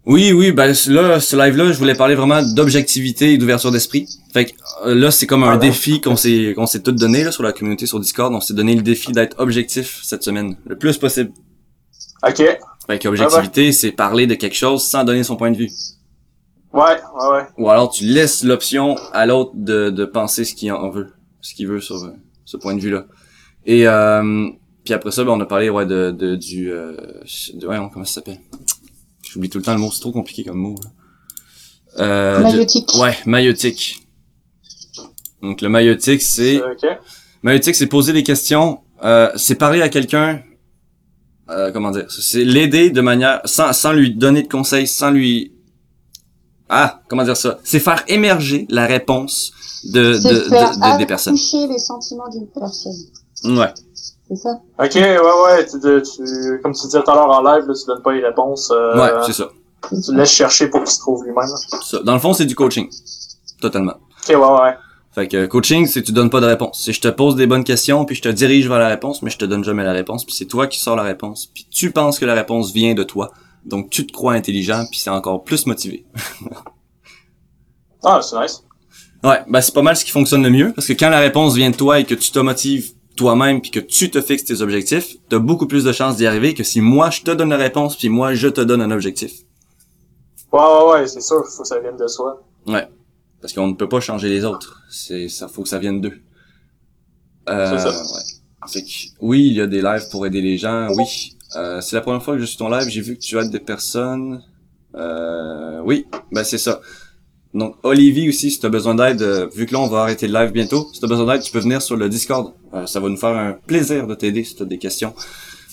Oui, 0.06 0.32
oui, 0.32 0.52
ben 0.52 0.66
là, 0.66 0.74
ce 1.20 1.34
live-là, 1.36 1.72
je 1.72 1.78
voulais 1.78 1.94
parler 1.94 2.14
vraiment 2.14 2.42
d'objectivité 2.42 3.32
et 3.32 3.38
d'ouverture 3.38 3.70
d'esprit. 3.72 4.06
Fait 4.34 4.44
que 4.46 4.52
euh, 4.84 4.94
là, 4.94 5.10
c'est 5.10 5.26
comme 5.26 5.44
un 5.44 5.52
Ah 5.52 5.54
ouais. 5.54 5.58
défi 5.58 6.00
qu'on 6.02 6.14
s'est 6.16 6.52
qu'on 6.54 6.66
s'est 6.66 6.82
tout 6.82 6.92
donné 6.92 7.24
là, 7.24 7.32
sur 7.32 7.42
la 7.42 7.52
communauté 7.52 7.86
sur 7.86 7.98
Discord. 8.00 8.34
On 8.34 8.40
s'est 8.40 8.52
donné 8.52 8.74
le 8.74 8.82
défi 8.82 9.12
d'être 9.12 9.36
objectif 9.40 10.00
cette 10.02 10.22
semaine, 10.22 10.56
le 10.66 10.76
plus 10.76 10.98
possible. 10.98 11.32
Ok. 12.26 12.38
Ouais, 12.40 12.58
Fait 12.86 12.98
que 12.98 13.08
objectivité, 13.08 13.72
c'est 13.72 13.92
parler 13.92 14.26
de 14.26 14.34
quelque 14.34 14.56
chose 14.56 14.82
sans 14.84 15.04
donner 15.04 15.24
son 15.24 15.36
point 15.36 15.50
de 15.50 15.56
vue. 15.56 15.70
ouais, 16.74 16.82
ouais. 16.82 17.42
Ou 17.56 17.70
alors 17.70 17.90
tu 17.90 18.04
laisses 18.04 18.44
l'option 18.44 18.96
à 19.14 19.24
l'autre 19.24 19.52
de, 19.54 19.88
de 19.88 20.04
penser 20.04 20.44
ce 20.44 20.54
qu'il 20.54 20.70
en 20.72 20.90
veut, 20.90 21.08
ce 21.40 21.54
qu'il 21.54 21.66
veut 21.66 21.80
sur 21.80 21.96
euh, 21.96 22.10
ce 22.44 22.58
point 22.58 22.74
de 22.74 22.80
vue-là. 22.80 23.06
Et 23.64 23.88
euh, 23.88 24.48
puis 24.84 24.92
après 24.92 25.12
ça, 25.12 25.24
ben, 25.24 25.30
on 25.30 25.40
a 25.40 25.46
parlé 25.46 25.70
ouais 25.70 25.86
de, 25.86 26.10
de 26.10 26.36
du 26.36 26.70
euh, 26.70 26.94
de, 27.54 27.66
ouais, 27.66 27.78
comment 27.90 28.04
ça 28.04 28.16
s'appelle? 28.16 28.40
J'oublie 29.34 29.50
tout 29.50 29.58
le 29.58 29.64
temps 29.64 29.72
le 29.74 29.80
mot, 29.80 29.90
c'est 29.90 29.98
trop 30.00 30.12
compliqué 30.12 30.44
comme 30.44 30.58
mot. 30.58 30.76
là. 30.84 30.90
Euh, 32.04 32.38
de- 32.38 32.42
Maïotique. 32.44 32.94
Ouais, 33.00 33.16
maïotique. 33.26 34.06
Donc 35.42 35.60
le 35.60 35.68
maïotique, 35.68 36.22
c'est 36.22 36.62
Ok. 36.62 36.86
maïotique, 37.42 37.74
c'est 37.74 37.88
poser 37.88 38.12
des 38.12 38.22
questions, 38.22 38.78
euh, 39.02 39.30
c'est 39.36 39.56
parler 39.56 39.82
à 39.82 39.88
quelqu'un, 39.88 40.40
euh, 41.50 41.72
comment 41.72 41.90
dire, 41.90 42.06
c'est 42.10 42.44
l'aider 42.44 42.90
de 42.90 43.00
manière 43.00 43.40
sans 43.44 43.72
sans 43.72 43.92
lui 43.92 44.14
donner 44.14 44.42
de 44.42 44.48
conseils, 44.48 44.86
sans 44.86 45.10
lui 45.10 45.52
ah 46.68 47.02
comment 47.08 47.24
dire 47.24 47.36
ça, 47.36 47.58
c'est 47.64 47.80
faire 47.80 48.04
émerger 48.06 48.66
la 48.70 48.86
réponse 48.86 49.52
de 49.92 50.12
de, 50.12 50.14
C'est 50.14 50.28
de- 50.30 50.94
de- 50.94 50.98
des 50.98 51.06
personnes. 51.06 51.34
toucher 51.34 51.66
les 51.66 51.78
sentiments 51.78 52.28
d'une 52.30 52.46
personne. 52.46 52.92
Ouais. 53.44 53.72
C'est 54.28 54.36
ça 54.36 54.50
Ok, 54.78 54.94
ouais, 54.94 55.18
ouais, 55.18 55.66
tu, 55.66 55.78
tu, 55.80 56.60
comme 56.62 56.72
tu 56.72 56.82
disais 56.86 57.02
tout 57.02 57.10
à 57.10 57.14
l'heure 57.14 57.28
en 57.30 57.42
live, 57.42 57.66
là, 57.68 57.74
tu 57.74 57.86
donnes 57.86 58.02
pas 58.02 58.12
les 58.12 58.24
réponses. 58.24 58.70
euh, 58.70 58.98
Ouais, 58.98 59.10
c'est 59.26 59.32
ça. 59.34 59.48
tu 59.90 60.14
laisses 60.16 60.30
chercher 60.30 60.68
pour 60.68 60.80
qu'il 60.82 60.90
se 60.92 60.98
trouve 61.00 61.22
lui-même. 61.24 61.46
là. 61.48 61.78
ça. 61.82 61.98
Dans 62.02 62.14
le 62.14 62.20
fond, 62.20 62.32
c'est 62.32 62.46
du 62.46 62.54
coaching. 62.54 62.88
Totalement. 63.60 63.94
Ok, 64.28 64.30
ouais, 64.30 64.36
ouais. 64.62 64.74
Fait 65.14 65.28
que 65.28 65.46
coaching, 65.46 65.86
c'est 65.86 66.00
que 66.00 66.06
tu 66.06 66.12
donnes 66.12 66.30
pas 66.30 66.40
de 66.40 66.46
réponse. 66.46 66.82
C'est 66.84 66.92
je 66.92 67.00
te 67.00 67.06
pose 67.08 67.36
des 67.36 67.46
bonnes 67.46 67.62
questions, 67.64 68.04
puis 68.04 68.16
je 68.16 68.22
te 68.22 68.28
dirige 68.30 68.66
vers 68.68 68.78
la 68.80 68.88
réponse, 68.88 69.22
mais 69.22 69.30
je 69.30 69.38
te 69.38 69.44
donne 69.44 69.62
jamais 69.62 69.84
la 69.84 69.92
réponse, 69.92 70.24
puis 70.24 70.34
c'est 70.34 70.46
toi 70.46 70.66
qui 70.66 70.80
sors 70.80 70.96
la 70.96 71.04
réponse, 71.04 71.46
puis 71.54 71.66
tu 71.70 71.92
penses 71.92 72.18
que 72.18 72.24
la 72.24 72.34
réponse 72.34 72.72
vient 72.72 72.94
de 72.94 73.04
toi. 73.04 73.30
Donc 73.64 73.90
tu 73.90 74.06
te 74.06 74.12
crois 74.12 74.32
intelligent, 74.32 74.84
puis 74.90 74.98
c'est 74.98 75.10
encore 75.10 75.44
plus 75.44 75.66
motivé. 75.66 76.04
Ah, 78.02 78.20
c'est 78.22 78.38
nice. 78.40 78.62
Ouais, 79.22 79.38
ben 79.48 79.60
c'est 79.60 79.72
pas 79.72 79.82
mal 79.82 79.96
ce 79.96 80.04
qui 80.04 80.10
fonctionne 80.10 80.42
le 80.42 80.50
mieux, 80.50 80.72
parce 80.74 80.86
que 80.86 80.92
quand 80.92 81.08
la 81.10 81.20
réponse 81.20 81.54
vient 81.54 81.70
de 81.70 81.76
toi 81.76 82.00
et 82.00 82.04
que 82.04 82.14
tu 82.14 82.30
te 82.30 82.38
motives 82.40 82.92
toi-même, 83.16 83.60
puis 83.60 83.70
que 83.70 83.80
tu 83.80 84.10
te 84.10 84.20
fixes 84.20 84.44
tes 84.44 84.60
objectifs, 84.60 85.16
t'as 85.28 85.38
beaucoup 85.38 85.66
plus 85.66 85.84
de 85.84 85.92
chances 85.92 86.16
d'y 86.16 86.26
arriver 86.26 86.54
que 86.54 86.64
si 86.64 86.80
moi 86.80 87.10
je 87.10 87.22
te 87.22 87.30
donne 87.30 87.50
la 87.50 87.56
réponse, 87.56 87.96
puis 87.96 88.08
moi 88.08 88.34
je 88.34 88.48
te 88.48 88.60
donne 88.60 88.80
un 88.82 88.90
objectif. 88.90 89.32
Ouais, 90.52 90.60
ouais, 90.60 90.92
ouais, 90.92 91.06
c'est 91.06 91.20
sûr, 91.20 91.44
faut 91.48 91.62
que 91.62 91.68
ça 91.68 91.80
vienne 91.80 91.96
de 91.96 92.06
soi. 92.06 92.42
Ouais. 92.66 92.88
Parce 93.40 93.52
qu'on 93.52 93.66
ne 93.68 93.74
peut 93.74 93.88
pas 93.88 94.00
changer 94.00 94.28
les 94.28 94.44
autres. 94.44 94.80
C'est, 94.90 95.28
ça 95.28 95.48
faut 95.48 95.62
que 95.62 95.68
ça 95.68 95.78
vienne 95.78 96.00
d'eux. 96.00 96.20
Euh, 97.48 97.70
C'est 97.78 97.82
ça. 97.82 97.90
ouais. 97.90 98.22
Fait 98.68 98.82
que, 98.82 98.88
oui, 99.20 99.46
il 99.48 99.54
y 99.54 99.60
a 99.60 99.66
des 99.66 99.82
lives 99.82 100.08
pour 100.10 100.24
aider 100.26 100.40
les 100.40 100.56
gens, 100.56 100.88
oui. 100.96 101.36
Euh, 101.56 101.80
c'est 101.80 101.94
la 101.96 102.02
première 102.02 102.22
fois 102.22 102.34
que 102.34 102.40
je 102.40 102.46
suis 102.46 102.56
ton 102.56 102.68
live, 102.68 102.88
j'ai 102.88 103.00
vu 103.02 103.14
que 103.14 103.20
tu 103.20 103.38
aides 103.38 103.50
des 103.50 103.60
personnes. 103.60 104.42
Euh, 104.94 105.80
oui, 105.84 106.06
ben 106.32 106.44
c'est 106.44 106.58
ça. 106.58 106.80
Donc, 107.54 107.76
Olivier 107.84 108.28
aussi, 108.28 108.50
si 108.50 108.58
tu 108.58 108.66
as 108.66 108.68
besoin 108.68 108.96
d'aide, 108.96 109.22
euh, 109.22 109.46
vu 109.54 109.64
que 109.66 109.72
là, 109.72 109.78
on 109.78 109.86
va 109.86 110.00
arrêter 110.00 110.26
le 110.26 110.34
live 110.38 110.50
bientôt, 110.50 110.88
si 110.92 110.98
tu 110.98 111.04
as 111.04 111.08
besoin 111.08 111.24
d'aide, 111.26 111.42
tu 111.42 111.52
peux 111.52 111.60
venir 111.60 111.80
sur 111.80 111.96
le 111.96 112.08
Discord. 112.08 112.52
Euh, 112.74 112.86
ça 112.86 112.98
va 112.98 113.08
nous 113.08 113.16
faire 113.16 113.36
un 113.36 113.52
plaisir 113.52 114.08
de 114.08 114.14
t'aider 114.16 114.42
si 114.42 114.56
tu 114.56 114.64
as 114.64 114.66
des 114.66 114.78
questions. 114.78 115.14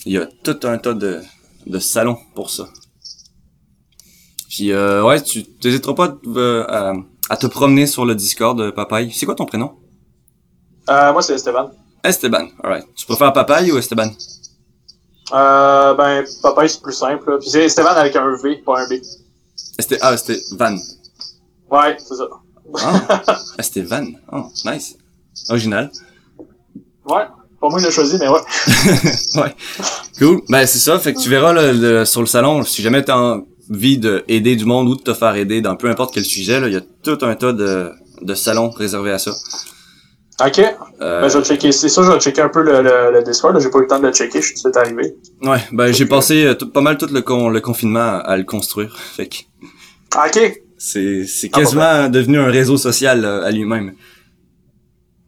Il 0.06 0.12
y 0.12 0.18
a 0.18 0.26
tout 0.44 0.60
un 0.62 0.78
tas 0.78 0.94
de, 0.94 1.20
de 1.66 1.78
salons 1.80 2.18
pour 2.36 2.50
ça. 2.50 2.68
Puis, 4.48 4.70
euh, 4.70 5.02
ouais, 5.02 5.20
tu 5.20 5.44
t'hésiteras 5.44 5.94
pas 5.94 6.16
euh, 6.26 6.64
à, 6.68 6.92
à 7.30 7.36
te 7.36 7.46
promener 7.48 7.86
sur 7.86 8.04
le 8.04 8.14
Discord, 8.14 8.60
euh, 8.60 8.70
Papaye. 8.70 9.10
C'est 9.12 9.26
quoi 9.26 9.34
ton 9.34 9.46
prénom? 9.46 9.72
Euh, 10.88 11.12
moi, 11.12 11.22
c'est 11.22 11.34
Esteban. 11.34 11.72
Esteban, 12.04 12.48
alright. 12.62 12.86
Tu 12.94 13.06
préfères 13.06 13.32
Papaye 13.32 13.72
ou 13.72 13.78
Esteban? 13.78 14.10
Euh, 15.32 15.94
ben, 15.94 16.24
papa, 16.42 16.68
c'est 16.68 16.82
plus 16.82 16.92
simple, 16.92 17.30
là. 17.30 17.38
Puis 17.38 17.48
c'est 17.50 17.64
Esteban 17.64 17.90
avec 17.90 18.14
un 18.14 18.36
V, 18.42 18.56
pas 18.64 18.82
un 18.82 18.88
B. 18.88 19.00
Este 19.78 19.96
ah, 20.00 20.14
Esteban. 20.14 20.76
Ouais, 21.72 21.96
c'est 21.98 22.14
ça. 22.14 22.28
Ah, 22.78 23.20
Esteban. 23.58 24.06
Oh, 24.32 24.44
nice. 24.64 24.96
Original. 25.48 25.90
Ouais. 27.06 27.22
Pas 27.60 27.68
moi 27.68 27.78
qui 27.78 27.84
l'ai 27.86 27.90
choisi, 27.90 28.16
mais 28.18 28.28
ouais. 28.28 28.40
ouais. 29.42 29.54
Cool. 30.18 30.42
Ben, 30.48 30.66
c'est 30.66 30.78
ça. 30.78 30.98
Fait 30.98 31.14
que 31.14 31.20
tu 31.20 31.28
verras 31.28 31.52
là, 31.52 31.72
le- 31.72 32.04
sur 32.04 32.20
le 32.20 32.26
salon, 32.26 32.62
si 32.64 32.82
jamais 32.82 33.02
t'as 33.04 33.16
envie 33.16 33.98
d'aider 33.98 34.56
du 34.56 34.64
monde 34.64 34.88
ou 34.88 34.96
de 34.96 35.02
te 35.02 35.14
faire 35.14 35.34
aider 35.36 35.60
dans 35.60 35.76
peu 35.76 35.88
importe 35.88 36.12
quel 36.14 36.24
sujet, 36.24 36.60
là, 36.60 36.66
il 36.68 36.74
y 36.74 36.76
a 36.76 36.80
tout 37.02 37.18
un 37.22 37.34
tas 37.36 37.52
de, 37.52 37.90
de 38.20 38.34
salons 38.34 38.70
réservés 38.70 39.12
à 39.12 39.18
ça. 39.18 39.32
Ok. 40.44 40.58
Euh, 41.00 41.20
Ben, 41.22 41.28
je 41.28 41.38
vais 41.38 41.44
checker. 41.44 41.70
C'est 41.72 41.88
ça, 41.88 42.02
je 42.02 42.10
vais 42.10 42.18
checker 42.18 42.40
un 42.42 42.48
peu 42.48 42.62
le, 42.62 42.82
le, 42.82 43.12
le 43.12 43.22
Discord. 43.22 43.54
là. 43.54 43.60
J'ai 43.60 43.70
pas 43.70 43.78
eu 43.78 43.82
le 43.82 43.86
temps 43.86 44.00
de 44.00 44.06
le 44.08 44.12
checker. 44.12 44.40
Je 44.40 44.46
suis 44.46 44.54
tout 44.56 44.68
de 44.68 44.72
suite 44.74 44.76
arrivé. 44.76 45.14
ouais, 45.42 45.60
ben, 45.72 45.92
j'ai 45.92 46.06
passé 46.06 46.44
euh, 46.46 46.54
tout- 46.54 46.68
pas 46.70 46.80
mal 46.80 46.98
tout 46.98 47.06
le, 47.12 47.22
con, 47.22 47.48
le 47.48 47.60
confinement 47.60 48.00
à, 48.00 48.18
à 48.18 48.36
le 48.36 48.44
construire. 48.44 48.96
Fait 49.16 49.28
que 49.28 49.36
Ah, 50.16 50.26
ok. 50.26 50.62
C'est, 50.84 51.26
c'est 51.26 51.50
Ah, 51.52 51.58
quasiment 51.58 52.08
devenu 52.08 52.38
un 52.38 52.46
réseau 52.50 52.76
social 52.76 53.24
euh, 53.24 53.44
à 53.44 53.50
lui-même. 53.50 53.94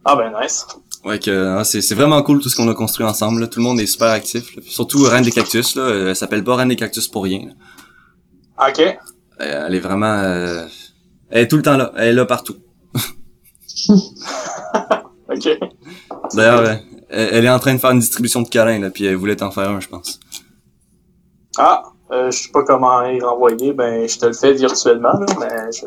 Ah, 0.05 0.17
ben, 0.17 0.33
nice. 0.41 0.67
Ouais, 1.05 1.19
que 1.19 1.31
hein, 1.31 1.65
c'est 1.65 1.81
c'est 1.83 1.95
vraiment 1.95 2.23
cool 2.23 2.41
tout 2.41 2.49
ce 2.49 2.57
qu'on 2.57 2.69
a 2.69 2.75
construit 2.75 3.07
ensemble. 3.07 3.41
là. 3.43 3.47
Tout 3.47 3.61
le 3.61 3.65
monde 3.65 3.79
est 3.81 3.87
super 3.87 4.09
actif. 4.09 4.57
là. 4.57 4.63
Surtout 4.67 5.03
Reine 5.05 5.23
des 5.25 5.31
Cactus. 5.31 5.77
Là, 5.77 5.83
euh, 5.83 6.09
elle 6.09 6.17
s'appelle 6.17 6.43
pas 6.43 6.57
Reine 6.57 6.69
des 6.69 6.77
Cactus 6.77 7.09
pour 7.09 7.25
rien. 7.25 7.47
là. 7.47 8.69
Ok. 8.69 8.81
Euh, 8.81 9.65
Elle 9.67 9.75
est 9.75 9.81
vraiment... 9.81 10.13
euh, 10.15 10.67
Elle 11.31 11.43
est 11.43 11.49
tout 11.49 11.57
le 11.57 11.63
temps 11.63 11.77
là. 11.77 11.93
Elle 11.97 12.09
est 12.09 12.13
là 12.15 12.25
partout. 12.27 12.57
Ok. 15.29 15.49
D'ailleurs, 16.35 16.61
euh, 16.61 16.75
elle, 17.11 17.29
elle 17.33 17.45
est 17.47 17.51
en 17.51 17.59
train 17.59 17.75
de 17.75 17.79
faire 17.79 17.91
une 17.91 17.99
distribution 17.99 18.43
de 18.43 18.49
câlins, 18.49 18.79
là, 18.79 18.91
puis 18.91 19.05
elle 19.05 19.17
voulait 19.17 19.37
t'en 19.37 19.51
faire 19.51 19.71
un, 19.71 19.81
je 19.81 19.89
pense. 19.89 20.21
Ah, 21.57 21.83
euh, 22.13 22.31
je 22.31 22.39
sais 22.43 22.51
pas 22.53 22.63
comment 22.65 23.03
y 23.07 23.21
renvoyer. 23.21 23.73
Ben, 23.73 24.09
je 24.09 24.19
te 24.19 24.27
le 24.27 24.33
fais 24.35 24.53
virtuellement, 24.53 25.13
là, 25.13 25.27
mais 25.41 25.73
je... 25.73 25.85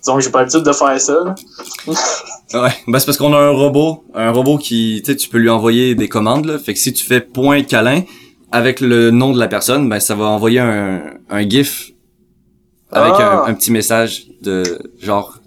disons 0.00 0.16
que 0.16 0.20
j'ai 0.22 0.30
pas 0.30 0.40
l'habitude 0.40 0.62
de 0.62 0.72
faire 0.72 1.00
ça. 1.00 1.14
là. 1.24 1.34
Ouais, 2.54 2.70
ben 2.86 2.98
c'est 3.00 3.06
parce 3.06 3.18
qu'on 3.18 3.32
a 3.32 3.38
un 3.38 3.50
robot, 3.50 4.04
un 4.14 4.30
robot 4.30 4.58
qui, 4.58 5.02
tu 5.04 5.10
sais, 5.10 5.16
tu 5.16 5.28
peux 5.28 5.38
lui 5.38 5.48
envoyer 5.50 5.94
des 5.96 6.08
commandes, 6.08 6.44
là. 6.44 6.58
Fait 6.58 6.72
que 6.74 6.78
si 6.78 6.92
tu 6.92 7.04
fais 7.04 7.20
point 7.20 7.62
câlin 7.64 8.02
avec 8.52 8.80
le 8.80 9.10
nom 9.10 9.32
de 9.32 9.40
la 9.40 9.48
personne, 9.48 9.88
ben 9.88 9.98
ça 9.98 10.14
va 10.14 10.26
envoyer 10.26 10.60
un, 10.60 11.02
un 11.30 11.48
gif 11.48 11.90
avec 12.92 13.14
Ah. 13.16 13.44
un, 13.46 13.50
un 13.50 13.54
petit 13.54 13.72
message 13.72 14.26
de 14.42 14.62
genre 15.00 15.38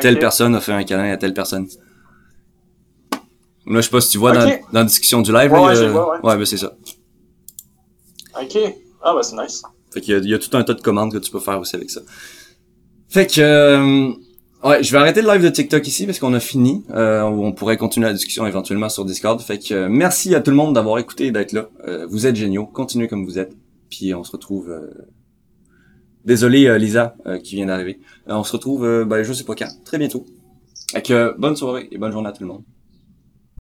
telle 0.00 0.18
personne 0.18 0.54
a 0.56 0.60
fait 0.60 0.72
un 0.72 0.82
câlin 0.82 1.12
à 1.12 1.16
telle 1.18 1.34
personne. 1.34 1.68
Là, 3.66 3.76
je 3.76 3.80
sais 3.82 3.90
pas 3.90 4.00
si 4.00 4.10
tu 4.10 4.18
vois 4.18 4.32
dans, 4.32 4.44
dans 4.44 4.80
la 4.80 4.84
discussion 4.84 5.20
du 5.22 5.32
live, 5.32 5.52
Ouais, 5.52 5.74
là, 5.74 6.18
ouais. 6.24 6.36
ben 6.36 6.44
c'est 6.44 6.56
ça. 6.56 6.72
Ok. 8.40 8.58
Ah, 9.08 9.14
ben, 9.14 9.22
c'est 9.22 9.36
nice. 9.40 9.62
Fait 9.92 10.00
qu'il 10.00 10.16
y 10.16 10.18
il 10.18 10.30
y 10.30 10.34
a 10.34 10.38
tout 10.38 10.54
un 10.56 10.64
tas 10.64 10.74
de 10.74 10.80
commandes 10.80 11.12
que 11.12 11.18
tu 11.18 11.30
peux 11.30 11.38
faire 11.38 11.60
aussi 11.60 11.76
avec 11.76 11.90
ça. 11.90 12.00
Fait 13.08 13.28
que, 13.28 13.40
euh, 13.40 14.12
ouais, 14.68 14.82
je 14.82 14.90
vais 14.90 14.98
arrêter 14.98 15.22
le 15.22 15.28
live 15.30 15.44
de 15.44 15.48
TikTok 15.48 15.86
ici 15.86 16.06
parce 16.06 16.18
qu'on 16.18 16.34
a 16.34 16.40
fini. 16.40 16.82
Euh, 16.90 17.22
on 17.22 17.52
pourrait 17.52 17.76
continuer 17.76 18.08
la 18.08 18.12
discussion 18.12 18.44
éventuellement 18.48 18.88
sur 18.88 19.04
Discord. 19.04 19.40
Fait 19.40 19.60
que, 19.60 19.72
euh, 19.74 19.88
merci 19.88 20.34
à 20.34 20.40
tout 20.40 20.50
le 20.50 20.56
monde 20.56 20.74
d'avoir 20.74 20.98
écouté 20.98 21.26
et 21.26 21.30
d'être 21.30 21.52
là. 21.52 21.68
Euh, 21.86 22.04
vous 22.10 22.26
êtes 22.26 22.34
géniaux. 22.34 22.66
Continuez 22.66 23.06
comme 23.06 23.24
vous 23.24 23.38
êtes. 23.38 23.52
Puis 23.90 24.12
on 24.12 24.24
se 24.24 24.32
retrouve... 24.32 24.70
euh, 24.70 24.90
Désolé 26.24 26.66
euh, 26.66 26.76
Lisa 26.76 27.14
qui 27.44 27.54
vient 27.54 27.66
d'arriver. 27.66 28.00
On 28.26 28.42
se 28.42 28.50
retrouve, 28.52 29.04
ben, 29.04 29.22
je 29.22 29.32
sais 29.32 29.44
pas 29.44 29.54
quand, 29.54 29.70
très 29.84 29.96
bientôt. 29.98 30.26
Fait 30.90 31.00
que, 31.00 31.38
bonne 31.38 31.54
soirée 31.54 31.86
et 31.92 31.98
bonne 31.98 32.10
journée 32.10 32.28
à 32.28 32.32
tout 32.32 32.42
le 32.42 32.48
monde. 32.48 32.64